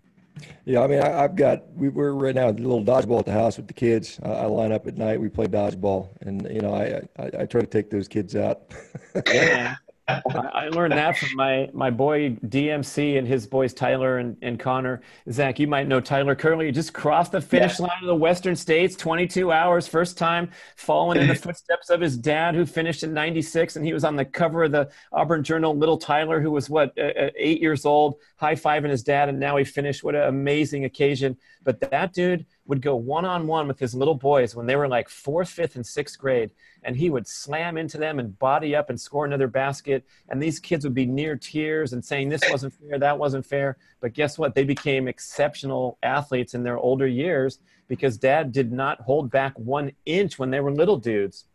Yeah 0.64 0.80
i 0.80 0.86
mean 0.88 1.00
I, 1.00 1.10
have 1.10 1.36
got 1.36 1.72
we, 1.74 1.88
we're 1.88 2.12
right 2.12 2.34
now 2.34 2.48
a 2.48 2.50
little 2.50 2.84
dodgeball 2.84 3.20
at 3.20 3.26
the 3.26 3.32
house 3.32 3.56
with 3.56 3.68
the 3.68 3.72
kids. 3.72 4.18
I, 4.22 4.30
I 4.30 4.44
line 4.46 4.72
up 4.72 4.86
at 4.86 4.96
night 4.96 5.20
we 5.20 5.28
play 5.28 5.46
dodgeball. 5.46 6.08
And 6.22 6.48
you 6.50 6.60
know 6.60 6.74
i 6.74 7.02
i, 7.22 7.42
I 7.42 7.46
try 7.46 7.60
to 7.60 7.66
take 7.66 7.90
those 7.90 8.08
kids 8.08 8.36
out. 8.36 8.74
Yeah 9.32 9.76
I 10.06 10.68
learned 10.70 10.92
that 10.92 11.16
from 11.16 11.34
my 11.34 11.70
my 11.72 11.90
boy 11.90 12.36
DMC 12.46 13.16
and 13.16 13.26
his 13.26 13.46
boys 13.46 13.72
Tyler 13.72 14.18
and, 14.18 14.36
and 14.42 14.58
Connor. 14.58 15.00
Zach, 15.30 15.58
you 15.58 15.66
might 15.66 15.88
know 15.88 15.98
Tyler 16.00 16.34
Curley. 16.34 16.70
Just 16.72 16.92
crossed 16.92 17.32
the 17.32 17.40
finish 17.40 17.78
yeah. 17.78 17.86
line 17.86 17.98
of 18.02 18.08
the 18.08 18.14
Western 18.14 18.54
States, 18.54 18.96
22 18.96 19.50
hours, 19.50 19.88
first 19.88 20.18
time 20.18 20.50
following 20.76 21.20
in 21.20 21.28
the 21.28 21.34
footsteps 21.34 21.88
of 21.88 22.02
his 22.02 22.18
dad, 22.18 22.54
who 22.54 22.66
finished 22.66 23.02
in 23.02 23.14
'96, 23.14 23.76
and 23.76 23.86
he 23.86 23.94
was 23.94 24.04
on 24.04 24.14
the 24.14 24.26
cover 24.26 24.64
of 24.64 24.72
the 24.72 24.90
Auburn 25.10 25.42
Journal. 25.42 25.74
Little 25.74 25.98
Tyler, 25.98 26.40
who 26.40 26.50
was 26.50 26.68
what 26.68 26.92
eight 26.96 27.62
years 27.62 27.86
old, 27.86 28.16
high 28.36 28.56
fiving 28.56 28.90
his 28.90 29.02
dad, 29.02 29.30
and 29.30 29.40
now 29.40 29.56
he 29.56 29.64
finished. 29.64 30.04
What 30.04 30.14
an 30.14 30.28
amazing 30.28 30.84
occasion! 30.84 31.38
But 31.62 31.80
that 31.80 32.12
dude 32.12 32.44
would 32.66 32.80
go 32.80 32.96
one 32.96 33.24
on 33.24 33.46
one 33.46 33.68
with 33.68 33.78
his 33.78 33.94
little 33.94 34.14
boys 34.14 34.56
when 34.56 34.66
they 34.66 34.76
were 34.76 34.88
like 34.88 35.08
fourth, 35.08 35.50
fifth, 35.50 35.76
and 35.76 35.86
sixth 35.86 36.18
grade 36.18 36.50
and 36.84 36.96
he 36.96 37.10
would 37.10 37.26
slam 37.26 37.76
into 37.76 37.98
them 37.98 38.18
and 38.18 38.38
body 38.38 38.76
up 38.76 38.90
and 38.90 39.00
score 39.00 39.24
another 39.24 39.48
basket. 39.48 40.04
And 40.28 40.42
these 40.42 40.58
kids 40.58 40.84
would 40.84 40.94
be 40.94 41.06
near 41.06 41.36
tears 41.36 41.92
and 41.92 42.04
saying, 42.04 42.28
This 42.28 42.42
wasn't 42.50 42.74
fair, 42.74 42.98
that 42.98 43.18
wasn't 43.18 43.46
fair. 43.46 43.78
But 44.00 44.12
guess 44.12 44.38
what? 44.38 44.54
They 44.54 44.64
became 44.64 45.08
exceptional 45.08 45.98
athletes 46.02 46.54
in 46.54 46.62
their 46.62 46.78
older 46.78 47.06
years 47.06 47.58
because 47.88 48.16
dad 48.18 48.52
did 48.52 48.70
not 48.70 49.00
hold 49.00 49.30
back 49.30 49.58
one 49.58 49.92
inch 50.06 50.38
when 50.38 50.50
they 50.50 50.60
were 50.60 50.72
little 50.72 50.98
dudes. 50.98 51.46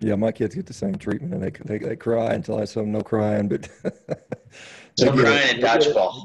Yeah, 0.00 0.16
my 0.16 0.32
kids 0.32 0.54
get 0.54 0.66
the 0.66 0.74
same 0.74 0.96
treatment, 0.96 1.32
and 1.32 1.42
they 1.42 1.50
they, 1.50 1.78
they 1.78 1.96
cry 1.96 2.34
until 2.34 2.58
I 2.58 2.64
say 2.64 2.84
no 2.84 3.00
crying, 3.00 3.48
but. 3.48 3.68
So 4.96 5.12
crying 5.12 5.56
in 5.56 5.62
dodgeball. 5.62 6.24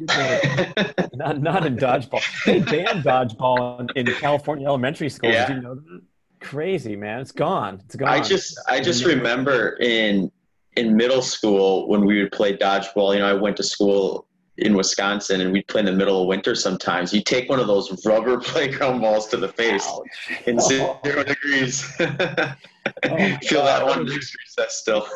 not, 1.16 1.42
not 1.42 1.66
in 1.66 1.76
dodgeball. 1.76 2.24
They 2.46 2.60
banned 2.60 3.04
dodgeball 3.04 3.90
in, 3.96 4.08
in 4.08 4.14
California 4.16 4.68
elementary 4.68 5.10
schools. 5.10 5.34
Yeah. 5.34 5.48
Did 5.48 5.56
you 5.58 5.62
know 5.64 5.76
that? 5.76 6.02
crazy, 6.40 6.96
man. 6.96 7.20
It's 7.20 7.32
gone. 7.32 7.82
It's 7.86 7.96
gone. 7.96 8.10
I 8.10 8.22
just 8.22 8.60
I 8.68 8.80
just 8.80 9.06
remember 9.06 9.78
in 9.82 10.32
in 10.76 10.96
middle 10.96 11.22
school 11.22 11.88
when 11.88 12.06
we 12.06 12.22
would 12.22 12.32
play 12.32 12.56
dodgeball. 12.56 13.14
You 13.14 13.20
know, 13.20 13.30
I 13.30 13.34
went 13.34 13.58
to 13.58 13.64
school 13.64 14.28
in 14.58 14.76
Wisconsin 14.76 15.42
and 15.42 15.54
we'd 15.54 15.68
play 15.68 15.80
in 15.80 15.86
the 15.86 15.92
middle 15.94 16.22
of 16.22 16.28
winter 16.28 16.54
sometimes. 16.54 17.14
You 17.14 17.22
take 17.22 17.50
one 17.50 17.60
of 17.60 17.68
those 17.68 18.06
rubber 18.06 18.40
playground 18.42 19.02
balls 19.02 19.28
to 19.30 19.38
the 19.38 19.48
face 19.48 19.88
Ouch. 19.88 20.48
in 20.48 20.58
oh. 20.60 21.00
zero 21.04 21.24
degrees. 21.24 21.86
oh, 22.00 23.38
Feel 23.44 23.64
that 23.64 23.86
one 23.86 24.06
recess 24.06 24.80
still. 24.80 25.08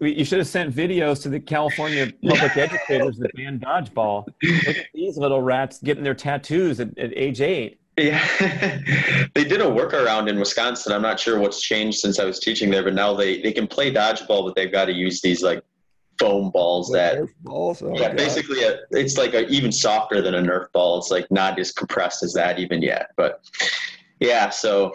You 0.00 0.24
should 0.24 0.38
have 0.38 0.48
sent 0.48 0.74
videos 0.74 1.22
to 1.22 1.28
the 1.28 1.40
California 1.40 2.12
public 2.22 2.56
educators 2.56 3.16
that 3.18 3.30
banned 3.34 3.62
dodgeball. 3.62 4.26
Look 4.42 4.76
at 4.76 4.86
these 4.94 5.16
little 5.16 5.40
rats 5.40 5.78
getting 5.78 6.04
their 6.04 6.14
tattoos 6.14 6.80
at, 6.80 6.96
at 6.98 7.16
age 7.16 7.40
eight. 7.40 7.80
Yeah, 7.96 8.24
they 9.34 9.44
did 9.44 9.60
a 9.60 9.64
workaround 9.64 10.28
in 10.28 10.38
Wisconsin. 10.38 10.92
I'm 10.92 11.02
not 11.02 11.18
sure 11.18 11.38
what's 11.38 11.60
changed 11.60 11.98
since 11.98 12.20
I 12.20 12.24
was 12.24 12.38
teaching 12.38 12.70
there, 12.70 12.84
but 12.84 12.94
now 12.94 13.12
they, 13.14 13.42
they 13.42 13.50
can 13.50 13.66
play 13.66 13.92
dodgeball, 13.92 14.46
but 14.46 14.54
they've 14.54 14.70
got 14.70 14.84
to 14.84 14.92
use 14.92 15.20
these 15.20 15.42
like 15.42 15.64
foam 16.18 16.50
balls 16.50 16.90
that 16.90 17.18
balls? 17.42 17.82
Oh, 17.82 17.94
yeah, 17.94 18.08
God. 18.08 18.16
basically 18.16 18.62
a, 18.62 18.78
it's 18.90 19.16
like 19.16 19.34
a, 19.34 19.46
even 19.48 19.72
softer 19.72 20.20
than 20.20 20.34
a 20.34 20.42
Nerf 20.42 20.70
ball. 20.72 20.98
It's 20.98 21.10
like 21.10 21.30
not 21.30 21.58
as 21.58 21.72
compressed 21.72 22.22
as 22.22 22.32
that 22.34 22.58
even 22.58 22.82
yet, 22.82 23.10
but 23.16 23.40
yeah. 24.20 24.50
So 24.50 24.94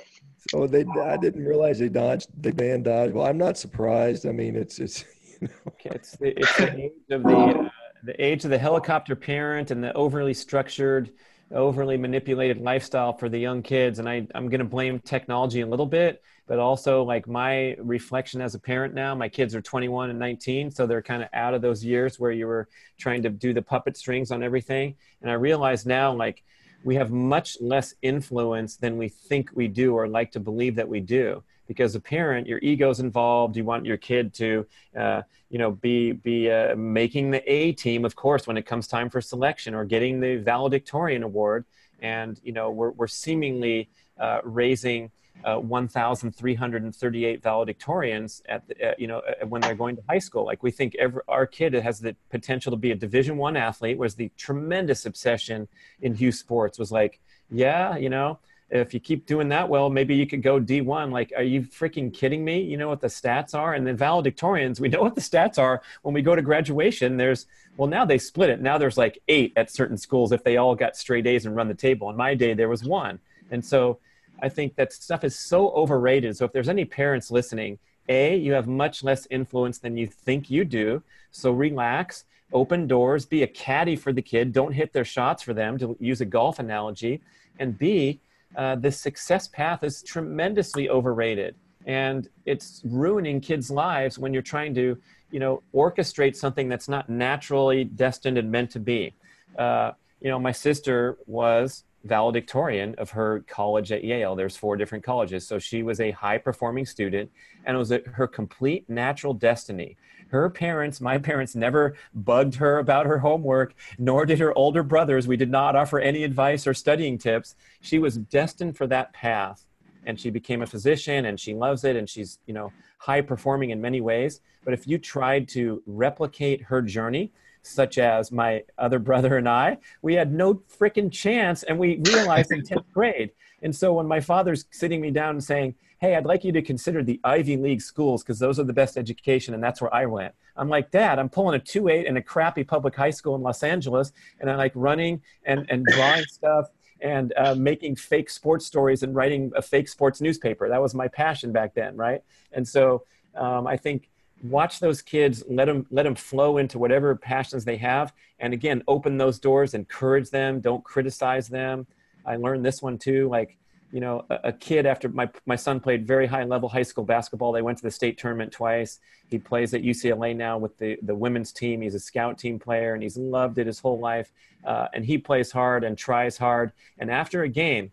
so 0.54 0.68
they 0.68 0.86
I 1.02 1.18
didn't 1.18 1.44
realize 1.44 1.80
they 1.80 1.90
dodged 1.90 2.28
they 2.40 2.52
banned 2.52 2.86
dodgeball. 2.86 3.14
Well, 3.14 3.26
I'm 3.26 3.40
not 3.40 3.58
surprised. 3.58 4.28
I 4.28 4.32
mean, 4.32 4.56
it's 4.56 4.78
it's 4.78 5.04
you 5.42 5.48
know. 5.48 5.74
it's 5.86 6.16
the, 6.18 6.40
it's 6.40 6.58
the 6.58 6.80
age 6.80 6.92
of 7.10 7.24
the 7.24 7.38
uh, 7.38 7.70
the 8.04 8.24
age 8.24 8.46
of 8.46 8.52
the 8.52 8.58
helicopter 8.60 9.16
parent 9.16 9.72
and 9.72 9.84
the 9.84 9.92
overly 9.94 10.34
structured 10.34 11.12
overly 11.52 11.98
manipulated 11.98 12.60
lifestyle 12.60 13.14
for 13.14 13.30
the 13.30 13.38
young 13.38 13.62
kids 13.62 14.00
and 14.00 14.10
I, 14.10 14.26
i'm 14.34 14.50
going 14.50 14.60
to 14.60 14.66
blame 14.66 14.98
technology 15.00 15.62
a 15.62 15.68
little 15.68 15.86
bit 15.86 16.24
but 16.48 16.58
also 16.58 17.04
like 17.04 17.28
my 17.28 17.76
reflection 17.80 18.42
as 18.42 18.56
a 18.56 18.60
parent 18.60 18.96
now 18.96 19.14
my 19.14 19.30
kids 19.30 19.54
are 19.54 19.62
21 19.62 20.10
and 20.10 20.18
19 20.18 20.72
so 20.72 20.88
they're 20.88 21.04
kind 21.04 21.22
of 21.22 21.30
out 21.34 21.54
of 21.54 21.62
those 21.62 21.86
years 21.86 22.20
where 22.20 22.32
you 22.32 22.48
were 22.48 22.70
trying 22.98 23.22
to 23.22 23.30
do 23.30 23.54
the 23.54 23.62
puppet 23.62 23.96
strings 23.96 24.32
on 24.32 24.42
everything 24.42 24.96
and 25.22 25.30
i 25.30 25.36
realize 25.36 25.86
now 25.86 26.12
like 26.12 26.44
we 26.84 26.96
have 26.96 27.12
much 27.12 27.58
less 27.62 27.96
influence 28.02 28.76
than 28.76 28.98
we 28.98 29.10
think 29.10 29.50
we 29.54 29.68
do 29.68 29.96
or 29.96 30.08
like 30.08 30.32
to 30.32 30.40
believe 30.40 30.76
that 30.76 30.88
we 30.88 31.00
do 31.00 31.44
because 31.68 31.96
a 31.96 32.00
parent, 32.00 32.48
your 32.48 32.60
ego's 32.60 33.00
involved. 33.00 33.56
You 33.56 33.64
want 33.64 33.86
your 33.86 33.98
kid 33.98 34.34
to, 34.36 34.66
uh, 34.98 35.22
you 35.50 35.58
know, 35.58 35.72
be 35.72 36.12
be 36.12 36.52
uh, 36.52 36.76
making 36.76 37.32
the 37.32 37.52
A 37.52 37.72
team, 37.74 38.06
of 38.06 38.16
course, 38.16 38.48
when 38.48 38.58
it 38.58 38.66
comes 38.66 38.88
time 38.88 39.10
for 39.10 39.22
selection 39.22 39.74
or 39.74 39.86
getting 39.86 40.20
the 40.20 40.38
valedictorian 40.38 41.24
award. 41.24 41.66
And 42.00 42.40
you 42.44 42.52
know, 42.52 42.70
we're 42.70 42.92
we're 42.92 43.08
seemingly 43.08 43.90
uh, 44.20 44.40
raising. 44.44 45.12
Uh, 45.44 45.58
1,338 45.58 47.42
valedictorians 47.42 48.42
at 48.48 48.66
the, 48.66 48.92
uh, 48.92 48.94
you 48.98 49.08
know 49.08 49.20
uh, 49.20 49.46
when 49.46 49.60
they're 49.60 49.76
going 49.76 49.94
to 49.94 50.02
high 50.08 50.20
school. 50.20 50.46
Like 50.46 50.64
we 50.64 50.72
think 50.72 50.96
every, 50.96 51.22
our 51.28 51.46
kid 51.46 51.74
has 51.74 52.00
the 52.00 52.16
potential 52.30 52.72
to 52.72 52.78
be 52.78 52.92
a 52.92 52.96
Division 52.96 53.36
One 53.36 53.58
athlete. 53.58 53.98
Was 53.98 54.16
the 54.16 54.32
tremendous 54.38 55.06
obsession 55.06 55.68
in 56.02 56.14
Hughes 56.14 56.40
Sports 56.40 56.80
was 56.80 56.94
like, 56.94 57.20
yeah, 57.52 57.98
you 57.98 58.10
know, 58.10 58.40
if 58.74 58.94
you 58.94 59.00
keep 59.00 59.28
doing 59.28 59.50
that 59.50 59.70
well, 59.70 59.90
maybe 59.90 60.16
you 60.16 60.26
could 60.26 60.42
go 60.42 60.60
D1. 60.60 61.12
Like, 61.12 61.32
are 61.36 61.44
you 61.44 61.62
freaking 61.62 62.12
kidding 62.12 62.44
me? 62.44 62.62
You 62.62 62.78
know 62.78 62.90
what 62.90 63.02
the 63.02 63.08
stats 63.08 63.54
are? 63.54 63.76
And 63.76 63.86
then 63.86 63.96
valedictorians, 63.98 64.80
we 64.80 64.90
know 64.90 65.02
what 65.02 65.14
the 65.14 65.22
stats 65.22 65.60
are 65.60 65.82
when 66.02 66.14
we 66.14 66.24
go 66.24 66.36
to 66.36 66.42
graduation. 66.42 67.18
There's, 67.18 67.46
well, 67.78 67.88
now 67.88 68.04
they 68.04 68.18
split 68.18 68.50
it. 68.50 68.62
Now 68.62 68.80
there's 68.80 68.98
like 68.98 69.20
eight 69.28 69.54
at 69.56 69.70
certain 69.70 69.98
schools 69.98 70.32
if 70.32 70.44
they 70.44 70.58
all 70.58 70.74
got 70.74 70.98
straight 70.98 71.28
A's 71.28 71.46
and 71.46 71.56
run 71.56 71.68
the 71.68 71.76
table. 71.76 72.10
In 72.10 72.16
my 72.16 72.34
day, 72.34 72.56
there 72.56 72.70
was 72.70 72.84
one. 72.84 73.20
And 73.52 73.64
so 73.64 74.00
I 74.44 74.50
think 74.50 74.76
that 74.76 74.94
stuff 74.94 75.24
is 75.24 75.38
so 75.38 75.70
overrated. 75.72 76.38
So 76.38 76.46
if 76.46 76.52
there's 76.52 76.70
any 76.70 76.86
parents 76.86 77.32
listening, 77.32 77.80
A, 78.10 78.36
you 78.36 78.54
have 78.54 78.68
much 78.68 79.04
less 79.04 79.26
influence 79.32 79.80
than 79.80 79.98
you 79.98 80.06
think 80.06 80.52
you 80.52 80.66
do. 80.66 81.02
So 81.32 81.52
relax, 81.52 82.26
open 82.52 82.86
doors, 82.86 83.26
be 83.26 83.42
a 83.44 83.48
caddy 83.48 83.96
for 83.96 84.12
the 84.14 84.22
kid. 84.22 84.54
Don't 84.54 84.74
hit 84.74 84.94
their 84.94 85.06
shots 85.06 85.42
for 85.42 85.54
them, 85.54 85.80
to 85.80 85.98
use 86.00 86.22
a 86.22 86.26
golf 86.26 86.60
analogy. 86.60 87.22
And 87.58 87.78
B, 87.78 88.20
uh, 88.56 88.76
the 88.76 88.92
success 88.92 89.48
path 89.48 89.84
is 89.84 90.04
tremendously 90.04 90.90
overrated 90.90 91.56
and 91.86 92.30
it's 92.46 92.82
ruining 92.86 93.42
kids 93.42 93.70
lives 93.70 94.18
when 94.18 94.34
you're 94.34 94.42
trying 94.42 94.74
to 94.74 94.98
you 95.32 95.40
know 95.40 95.62
orchestrate 95.74 96.36
something 96.36 96.70
that's 96.70 96.88
not 96.88 97.10
naturally 97.10 97.84
destined 97.84 98.38
and 98.38 98.52
meant 98.52 98.70
to 98.72 98.80
be 98.80 99.14
uh, 99.58 99.92
you 100.22 100.30
know 100.30 100.40
my 100.40 100.52
sister 100.52 101.18
was 101.26 101.84
valedictorian 102.04 102.94
of 102.98 103.10
her 103.12 103.46
college 103.48 103.92
at 103.92 104.04
yale 104.04 104.36
there's 104.36 104.58
four 104.58 104.76
different 104.76 105.04
colleges 105.04 105.48
so 105.48 105.58
she 105.58 105.84
was 105.84 106.00
a 106.02 106.12
high 106.12 106.38
performing 106.38 106.86
student 106.86 107.32
and 107.66 107.76
it 107.76 107.78
was 107.78 107.92
a, 107.92 108.02
her 108.14 108.28
complete 108.28 108.90
natural 108.90 109.34
destiny 109.34 109.96
her 110.34 110.50
parents, 110.50 111.00
my 111.00 111.20
parents, 111.20 111.56
never 111.56 111.96
bugged 112.16 112.56
her 112.56 112.80
about 112.80 113.06
her 113.06 113.20
homework, 113.20 113.76
nor 114.00 114.26
did 114.26 114.40
her 114.40 114.52
older 114.58 114.82
brothers. 114.82 115.28
We 115.28 115.38
did 115.38 115.52
not 115.52 115.76
offer 115.76 116.00
any 116.00 116.24
advice 116.24 116.66
or 116.66 116.74
studying 116.74 117.20
tips. 117.20 117.56
She 117.82 118.00
was 118.00 118.18
destined 118.18 118.76
for 118.76 118.88
that 118.88 119.14
path. 119.14 119.68
And 120.08 120.20
she 120.20 120.32
became 120.32 120.64
a 120.64 120.66
physician 120.66 121.28
and 121.28 121.40
she 121.40 121.54
loves 121.54 121.84
it 121.84 121.96
and 121.96 122.10
she's, 122.10 122.40
you 122.48 122.54
know, 122.56 122.74
high 122.98 123.22
performing 123.22 123.70
in 123.70 123.80
many 123.80 124.02
ways. 124.02 124.42
But 124.66 124.74
if 124.74 124.88
you 124.88 124.98
tried 124.98 125.48
to 125.50 125.84
replicate 125.86 126.64
her 126.64 126.82
journey, 126.82 127.32
such 127.64 127.98
as 127.98 128.32
my 128.32 128.64
other 128.78 129.00
brother 129.00 129.38
and 129.38 129.50
I, 129.50 129.78
we 130.02 130.14
had 130.14 130.32
no 130.32 130.56
freaking 130.56 131.12
chance. 131.12 131.64
And 131.64 131.80
we 131.80 132.02
realized 132.12 132.52
in 132.52 132.62
10th 132.62 132.86
grade. 132.94 133.32
And 133.62 133.76
so 133.76 133.94
when 133.94 134.08
my 134.08 134.20
father's 134.20 134.66
sitting 134.72 135.02
me 135.02 135.10
down 135.10 135.32
and 135.32 135.44
saying, 135.44 135.76
hey, 136.04 136.18
I'd 136.18 136.26
like 136.26 136.44
you 136.44 136.52
to 136.52 136.62
consider 136.62 137.02
the 137.02 137.18
Ivy 137.24 137.56
League 137.56 137.82
schools 137.82 138.24
because 138.24 138.38
those 138.38 138.60
are 138.60 138.66
the 138.66 138.74
best 138.74 138.98
education, 138.98 139.54
and 139.54 139.64
that's 139.64 139.82
where 139.82 139.94
I 139.96 140.06
went. 140.06 140.36
I'm 140.58 140.68
like, 140.68 140.92
Dad, 140.92 141.18
I'm 141.18 141.30
pulling 141.30 141.56
a 141.56 141.64
2 141.64 141.88
8 141.88 142.06
in 142.06 142.18
a 142.18 142.22
crappy 142.22 142.66
public 142.66 142.94
high 142.94 143.10
school 143.10 143.36
in 143.36 143.42
Los 143.42 143.64
Angeles, 143.64 144.12
and 144.42 144.52
I 144.52 144.56
like 144.56 144.74
running 144.76 145.22
and, 145.46 145.66
and 145.70 145.86
drawing 145.86 146.26
stuff 146.26 146.68
and 147.00 147.34
uh, 147.38 147.56
making 147.56 147.96
fake 147.96 148.30
sports 148.30 148.66
stories 148.66 149.04
and 149.04 149.16
writing 149.16 149.54
a 149.56 149.62
fake 149.62 149.88
sports 149.88 150.20
newspaper. 150.20 150.68
That 150.68 150.82
was 150.82 150.94
my 150.94 151.08
passion 151.08 151.54
back 151.54 151.74
then, 151.74 151.96
right? 151.96 152.22
And 152.52 152.68
so 152.68 153.06
um, 153.36 153.66
I 153.66 153.78
think 153.78 154.10
watch 154.44 154.80
those 154.80 155.02
kids, 155.02 155.44
let 155.50 155.66
them 155.66 155.88
let 155.90 156.04
them 156.04 156.16
flow 156.16 156.58
into 156.58 156.78
whatever 156.78 157.16
passions 157.16 157.66
they 157.66 157.78
have, 157.78 158.14
and 158.40 158.54
again, 158.54 158.84
open 158.88 159.18
those 159.18 159.40
doors, 159.40 159.74
encourage 159.74 160.30
them, 160.30 160.60
don't 160.60 160.84
criticize 160.84 161.48
them. 161.48 161.88
I 162.26 162.36
learned 162.36 162.66
this 162.66 162.82
one 162.82 162.98
too, 162.98 163.30
like 163.30 163.58
you 163.94 164.00
know, 164.00 164.26
a, 164.32 164.40
a, 164.46 164.52
kid 164.52 164.88
after 164.88 165.08
my, 165.08 165.30
my 165.46 165.56
son 165.56 165.80
played 165.80 166.08
very 166.08 166.26
high 166.26 166.46
level 166.46 166.68
high 166.68 166.82
school 166.82 167.04
basketball. 167.04 167.52
They 167.52 167.62
went 167.62 167.78
to 167.78 167.84
the 167.84 167.92
state 167.92 168.18
tournament 168.18 168.52
twice. 168.52 169.00
He 169.30 169.38
plays 169.38 169.76
at 169.76 169.84
UCLA 169.84 170.36
now 170.36 170.58
with 170.58 170.76
the, 170.80 170.98
the 171.04 171.14
women's 171.14 171.52
team. 171.52 171.82
He's 171.82 171.94
a 171.94 172.00
scout 172.00 172.40
team 172.40 172.58
player 172.58 172.96
and 172.96 173.04
he's 173.04 173.18
loved 173.18 173.60
it 173.60 173.68
his 173.68 173.80
whole 173.80 174.00
life. 174.00 174.32
Uh, 174.66 174.88
and 174.94 175.06
he 175.06 175.20
plays 175.20 175.52
hard 175.52 175.84
and 175.84 175.96
tries 175.96 176.40
hard. 176.40 176.72
And 176.98 177.12
after 177.12 177.44
a 177.44 177.48
game, 177.48 177.92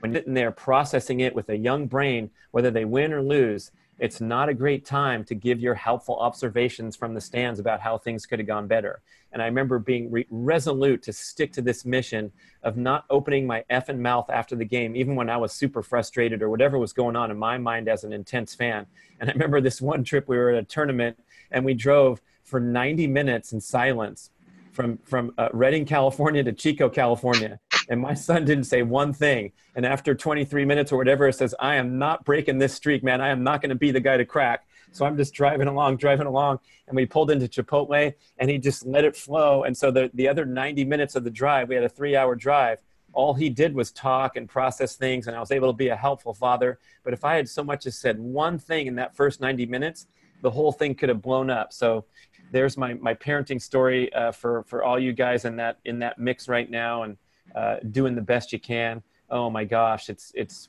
when 0.00 0.12
sitting 0.12 0.34
there 0.34 0.50
processing 0.50 1.20
it 1.20 1.36
with 1.36 1.48
a 1.48 1.56
young 1.56 1.86
brain, 1.86 2.30
whether 2.50 2.72
they 2.72 2.84
win 2.84 3.12
or 3.12 3.22
lose, 3.22 3.70
it's 3.98 4.20
not 4.20 4.48
a 4.48 4.54
great 4.54 4.84
time 4.84 5.24
to 5.24 5.34
give 5.34 5.60
your 5.60 5.74
helpful 5.74 6.16
observations 6.16 6.94
from 6.94 7.14
the 7.14 7.20
stands 7.20 7.58
about 7.58 7.80
how 7.80 7.98
things 7.98 8.26
could 8.26 8.38
have 8.38 8.46
gone 8.46 8.66
better. 8.66 9.00
And 9.32 9.42
I 9.42 9.46
remember 9.46 9.78
being 9.78 10.10
re- 10.10 10.26
resolute 10.30 11.02
to 11.02 11.12
stick 11.12 11.52
to 11.54 11.62
this 11.62 11.84
mission 11.84 12.30
of 12.62 12.76
not 12.76 13.04
opening 13.10 13.46
my 13.46 13.64
effing 13.70 13.98
mouth 13.98 14.30
after 14.30 14.54
the 14.54 14.64
game, 14.64 14.94
even 14.94 15.16
when 15.16 15.28
I 15.28 15.36
was 15.36 15.52
super 15.52 15.82
frustrated 15.82 16.42
or 16.42 16.48
whatever 16.48 16.78
was 16.78 16.92
going 16.92 17.16
on 17.16 17.30
in 17.30 17.38
my 17.38 17.58
mind 17.58 17.88
as 17.88 18.04
an 18.04 18.12
intense 18.12 18.54
fan. 18.54 18.86
And 19.20 19.28
I 19.28 19.32
remember 19.32 19.60
this 19.60 19.80
one 19.80 20.04
trip 20.04 20.28
we 20.28 20.36
were 20.36 20.50
at 20.50 20.62
a 20.62 20.64
tournament 20.64 21.18
and 21.50 21.64
we 21.64 21.74
drove 21.74 22.22
for 22.44 22.60
90 22.60 23.06
minutes 23.08 23.52
in 23.52 23.60
silence 23.60 24.30
from, 24.72 24.98
from 25.04 25.34
uh, 25.38 25.48
Redding, 25.52 25.84
California 25.84 26.44
to 26.44 26.52
Chico, 26.52 26.88
California 26.88 27.58
and 27.88 28.00
my 28.00 28.14
son 28.14 28.44
didn't 28.44 28.64
say 28.64 28.82
one 28.82 29.12
thing. 29.12 29.52
And 29.74 29.86
after 29.86 30.14
23 30.14 30.64
minutes 30.64 30.92
or 30.92 30.96
whatever, 30.96 31.28
it 31.28 31.34
says, 31.34 31.54
I 31.58 31.76
am 31.76 31.98
not 31.98 32.24
breaking 32.24 32.58
this 32.58 32.74
streak, 32.74 33.02
man. 33.02 33.20
I 33.20 33.28
am 33.28 33.42
not 33.42 33.62
going 33.62 33.70
to 33.70 33.76
be 33.76 33.90
the 33.90 34.00
guy 34.00 34.16
to 34.16 34.24
crack. 34.24 34.66
So 34.92 35.04
I'm 35.04 35.16
just 35.16 35.34
driving 35.34 35.68
along, 35.68 35.96
driving 35.96 36.26
along. 36.26 36.60
And 36.86 36.96
we 36.96 37.06
pulled 37.06 37.30
into 37.30 37.46
Chipotle 37.46 38.14
and 38.38 38.50
he 38.50 38.58
just 38.58 38.86
let 38.86 39.04
it 39.04 39.16
flow. 39.16 39.64
And 39.64 39.76
so 39.76 39.90
the, 39.90 40.10
the 40.14 40.28
other 40.28 40.44
90 40.44 40.84
minutes 40.84 41.14
of 41.14 41.24
the 41.24 41.30
drive, 41.30 41.68
we 41.68 41.74
had 41.74 41.84
a 41.84 41.88
three 41.88 42.16
hour 42.16 42.34
drive. 42.34 42.82
All 43.12 43.34
he 43.34 43.48
did 43.48 43.74
was 43.74 43.90
talk 43.90 44.36
and 44.36 44.48
process 44.48 44.94
things, 44.94 45.26
and 45.26 45.36
I 45.36 45.40
was 45.40 45.50
able 45.50 45.72
to 45.72 45.76
be 45.76 45.88
a 45.88 45.96
helpful 45.96 46.34
father. 46.34 46.78
But 47.04 47.14
if 47.14 47.24
I 47.24 47.36
had 47.36 47.48
so 47.48 47.64
much 47.64 47.86
as 47.86 47.98
said 47.98 48.18
one 48.18 48.58
thing 48.58 48.86
in 48.86 48.96
that 48.96 49.16
first 49.16 49.40
90 49.40 49.64
minutes, 49.66 50.06
the 50.42 50.50
whole 50.50 50.72
thing 50.72 50.94
could 50.94 51.08
have 51.08 51.22
blown 51.22 51.50
up. 51.50 51.72
So 51.72 52.04
there's 52.52 52.76
my, 52.76 52.94
my 52.94 53.14
parenting 53.14 53.60
story 53.60 54.12
uh, 54.12 54.32
for, 54.32 54.62
for 54.64 54.84
all 54.84 54.98
you 54.98 55.12
guys 55.12 55.46
in 55.46 55.56
that, 55.56 55.78
in 55.84 55.98
that 56.00 56.18
mix 56.18 56.48
right 56.48 56.70
now. 56.70 57.02
And 57.02 57.16
uh, 57.54 57.76
doing 57.90 58.14
the 58.14 58.22
best 58.22 58.52
you 58.52 58.60
can. 58.60 59.02
Oh 59.30 59.50
my 59.50 59.64
gosh, 59.64 60.08
it's 60.08 60.32
it's 60.34 60.68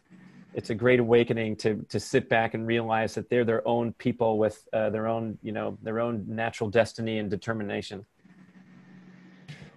it's 0.53 0.69
a 0.69 0.75
great 0.75 0.99
awakening 0.99 1.55
to 1.57 1.85
to 1.89 1.99
sit 1.99 2.29
back 2.29 2.53
and 2.53 2.65
realize 2.65 3.15
that 3.15 3.29
they're 3.29 3.45
their 3.45 3.65
own 3.67 3.93
people 3.93 4.37
with 4.37 4.67
uh, 4.73 4.89
their 4.89 5.07
own 5.07 5.37
you 5.41 5.51
know 5.51 5.77
their 5.83 5.99
own 5.99 6.25
natural 6.27 6.69
destiny 6.69 7.19
and 7.19 7.29
determination. 7.29 8.05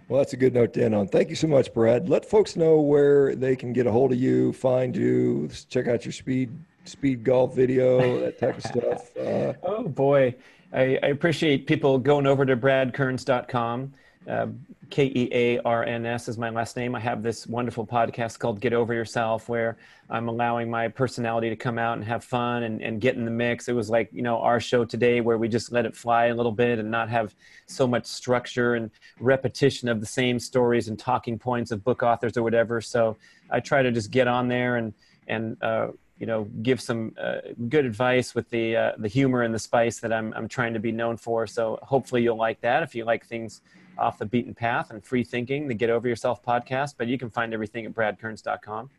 Well, 0.09 0.19
that's 0.19 0.33
a 0.33 0.37
good 0.37 0.53
note 0.53 0.75
to 0.75 0.85
end 0.85 0.95
on. 0.95 1.09
Thank 1.09 1.31
you 1.31 1.37
so 1.37 1.47
much, 1.47 1.73
Brad. 1.73 2.09
Let 2.09 2.29
folks 2.29 2.57
know 2.57 2.81
where 2.81 3.35
they 3.35 3.57
can 3.57 3.73
get 3.73 3.87
a 3.87 3.91
hold 3.91 4.13
of 4.13 4.19
you, 4.19 4.53
find 4.53 4.95
you, 4.95 5.49
check 5.69 5.89
out 5.89 6.05
your 6.05 6.13
speed 6.13 6.51
speed 6.85 7.25
golf 7.25 7.55
video, 7.55 8.21
that 8.21 8.39
type 8.39 8.57
of 8.57 8.65
stuff. 8.65 9.11
Uh, 9.23 9.53
oh 9.63 9.89
boy, 9.89 10.35
I, 10.73 10.99
I, 11.03 11.07
appreciate 11.09 11.67
people 11.67 11.99
going 11.99 12.27
over 12.27 12.45
to 12.45 12.57
bradkearns.com. 12.57 13.95
Uh, 14.29 14.47
K 14.93 15.11
E 15.17 15.29
A 15.33 15.59
R 15.61 15.85
N 15.85 16.05
S 16.05 16.29
is 16.29 16.37
my 16.37 16.51
last 16.51 16.77
name. 16.77 16.95
I 16.95 17.01
have 17.01 17.23
this 17.23 17.47
wonderful 17.47 17.87
podcast 17.87 18.39
called 18.39 18.61
Get 18.61 18.75
Over 18.75 18.93
Yourself 18.93 19.49
where 19.49 19.79
I'm 20.11 20.29
allowing 20.29 20.69
my 20.69 20.87
personality 20.87 21.49
to 21.49 21.57
come 21.57 21.79
out 21.79 21.97
and 21.97 22.05
have 22.05 22.23
fun 22.23 22.65
and, 22.65 22.83
and 22.83 23.01
get 23.01 23.17
in 23.17 23.25
the 23.25 23.31
mix. 23.31 23.69
It 23.69 23.73
was 23.73 23.89
like, 23.89 24.11
you 24.13 24.21
know, 24.21 24.37
our 24.41 24.61
show 24.61 24.85
today 24.85 25.23
where 25.23 25.39
we 25.39 25.49
just 25.49 25.73
let 25.73 25.87
it 25.87 25.97
fly 25.97 26.27
a 26.27 26.35
little 26.35 26.53
bit 26.53 26.79
and 26.79 26.91
not 26.91 27.09
have 27.09 27.35
so 27.65 27.87
much 27.87 28.05
structure 28.05 28.75
and 28.75 28.91
repetition 29.19 29.89
of 29.89 29.99
the 29.99 30.07
same 30.07 30.39
stories 30.39 30.89
and 30.89 30.99
talking 30.99 31.39
points 31.39 31.71
of 31.71 31.83
book 31.83 32.03
authors 32.03 32.37
or 32.37 32.43
whatever. 32.43 32.83
So 32.83 33.17
I 33.51 33.61
try 33.61 33.83
to 33.83 33.91
just 33.91 34.11
get 34.11 34.29
on 34.29 34.47
there 34.47 34.77
and, 34.77 34.93
and, 35.27 35.57
uh, 35.63 35.89
you 36.19 36.27
know, 36.27 36.45
give 36.61 36.83
some 36.83 37.17
uh, 37.19 37.39
good 37.71 37.87
advice 37.87 38.35
with 38.35 38.49
the 38.51 38.77
uh, 38.77 38.93
the 38.97 39.09
humor 39.09 39.43
and 39.43 39.53
the 39.53 39.59
spice 39.59 39.99
that 40.01 40.13
I'm 40.13 40.33
I'm 40.35 40.47
trying 40.47 40.73
to 40.75 40.79
be 40.79 40.93
known 40.93 41.17
for. 41.17 41.49
So 41.49 41.81
hopefully 41.83 42.23
you'll 42.23 42.37
like 42.37 42.61
that. 42.61 42.85
If 42.85 42.95
you 42.95 43.05
like 43.05 43.27
things 43.27 43.61
off 43.99 44.19
the 44.19 44.27
beaten 44.27 44.55
path 44.55 44.91
and 44.91 45.05
free 45.05 45.25
thinking, 45.25 45.69
the 45.69 45.75
Get 45.75 45.91
Over 45.91 46.09
Yourself 46.09 46.43
podcast. 46.43 46.95
But 46.99 47.09
you 47.09 47.19
can 47.19 47.31
find 47.31 47.53
everything 47.53 47.87
at 47.87 47.95
bradkearns.com. 47.95 48.91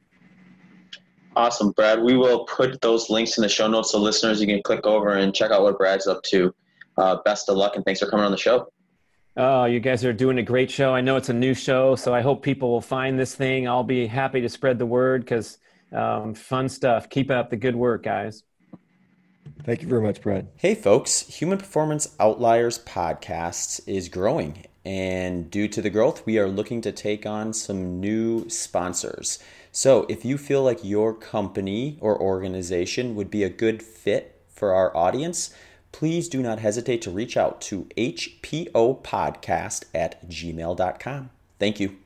Awesome, 1.36 1.72
Brad. 1.72 2.02
We 2.02 2.16
will 2.16 2.46
put 2.46 2.80
those 2.82 3.10
links 3.10 3.38
in 3.38 3.42
the 3.42 3.50
show 3.50 3.68
notes 3.68 3.92
so 3.92 4.00
listeners 4.00 4.40
you 4.40 4.48
can 4.48 4.62
click 4.62 4.86
over 4.86 5.14
and 5.14 5.34
check 5.34 5.52
out 5.52 5.64
what 5.64 5.78
Brad's 5.78 6.08
up 6.08 6.22
to. 6.24 6.54
Uh, 6.98 7.18
best 7.26 7.50
of 7.50 7.58
luck 7.58 7.76
and 7.76 7.84
thanks 7.84 8.00
for 8.00 8.08
coming 8.08 8.24
on 8.26 8.32
the 8.32 8.38
show. 8.38 8.68
Oh, 9.36 9.66
you 9.66 9.80
guys 9.80 10.06
are 10.06 10.14
doing 10.14 10.38
a 10.38 10.44
great 10.44 10.70
show. 10.70 10.94
I 10.94 11.02
know 11.02 11.16
it's 11.16 11.30
a 11.30 11.34
new 11.34 11.56
show, 11.56 11.96
so 11.96 12.14
I 12.14 12.22
hope 12.22 12.44
people 12.44 12.70
will 12.70 12.82
find 12.82 13.18
this 13.18 13.34
thing. 13.34 13.68
I'll 13.68 13.84
be 13.84 14.06
happy 14.06 14.42
to 14.42 14.50
spread 14.50 14.78
the 14.78 14.86
word 14.86 15.22
because 15.22 15.58
um, 15.92 16.36
fun 16.36 16.70
stuff. 16.70 17.10
Keep 17.10 17.32
up 17.32 17.50
the 17.50 17.58
good 17.58 17.76
work, 17.76 18.04
guys. 18.04 18.44
Thank 19.64 19.82
you 19.82 19.88
very 19.88 20.02
much, 20.02 20.22
Brad. 20.22 20.50
Hey, 20.56 20.76
folks. 20.76 21.22
Human 21.22 21.58
Performance 21.58 22.16
Outliers 22.20 22.78
podcast 22.78 23.82
is 23.88 24.08
growing 24.08 24.66
And 24.86 25.50
due 25.50 25.68
to 25.70 25.82
the 25.82 25.90
growth, 25.90 26.26
we 26.26 26.38
are 26.38 26.50
looking 26.50 26.82
to 26.82 26.92
take 26.92 27.26
on 27.26 27.54
some 27.54 28.00
new 28.00 28.50
sponsors. 28.50 29.40
So 29.72 30.06
if 30.10 30.26
you 30.26 30.38
feel 30.38 30.62
like 30.62 30.84
your 30.84 31.14
company 31.14 31.98
or 32.02 32.20
organization 32.20 33.16
would 33.16 33.32
be 33.32 33.44
a 33.44 33.50
good 33.50 33.82
fit 33.82 34.42
for 34.50 34.74
our 34.74 34.96
audience, 34.96 35.54
please 35.92 36.28
do 36.28 36.42
not 36.42 36.60
hesitate 36.60 37.02
to 37.04 37.12
reach 37.12 37.38
out 37.38 37.62
to 37.62 37.86
hpopodcast 37.98 39.86
at 39.94 40.30
gmail.com. 40.30 41.30
Thank 41.60 41.80
you. 41.80 41.98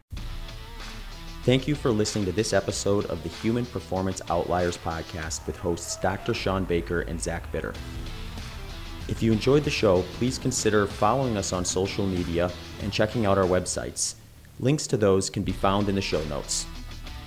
Thank 1.43 1.67
you 1.67 1.75
for 1.75 1.91
listening 1.91 2.25
to 2.25 2.33
this 2.33 2.51
episode 2.51 3.05
of 3.05 3.23
the 3.23 3.29
Human 3.29 3.65
Performance 3.65 4.21
Outliers 4.29 4.77
podcast 4.77 5.47
with 5.47 5.57
hosts 5.57 5.95
Dr. 5.95 6.33
Shawn 6.33 6.65
Baker 6.65 7.01
and 7.01 7.21
Zach 7.21 7.49
Bitter. 7.51 7.73
If 9.07 9.23
you 9.23 9.31
enjoyed 9.31 9.63
the 9.63 9.69
show, 9.69 10.01
please 10.15 10.37
consider 10.37 10.85
following 10.85 11.37
us 11.37 11.53
on 11.53 11.63
social 11.63 12.05
media 12.05 12.51
and 12.81 12.91
checking 12.91 13.25
out 13.25 13.37
our 13.37 13.45
websites. 13.45 14.15
Links 14.59 14.87
to 14.87 14.97
those 14.97 15.29
can 15.29 15.43
be 15.43 15.51
found 15.51 15.89
in 15.89 15.95
the 15.95 16.01
show 16.01 16.23
notes. 16.25 16.65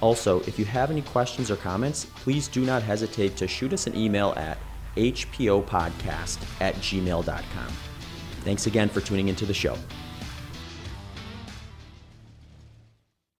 Also, 0.01 0.41
if 0.41 0.59
you 0.59 0.65
have 0.65 0.91
any 0.91 1.03
questions 1.03 1.51
or 1.51 1.57
comments, 1.57 2.07
please 2.17 2.49
do 2.49 2.65
not 2.65 2.83
hesitate 2.83 3.37
to 3.37 3.47
shoot 3.47 3.73
us 3.73 3.87
an 3.87 3.97
email 3.97 4.33
at 4.37 4.59
hpopodcast 4.97 6.39
at 6.61 6.75
gmail.com. 6.77 7.73
Thanks 8.43 8.67
again 8.67 8.89
for 8.89 9.01
tuning 9.01 9.29
into 9.29 9.47
the 9.47 9.55
show. 9.55 9.77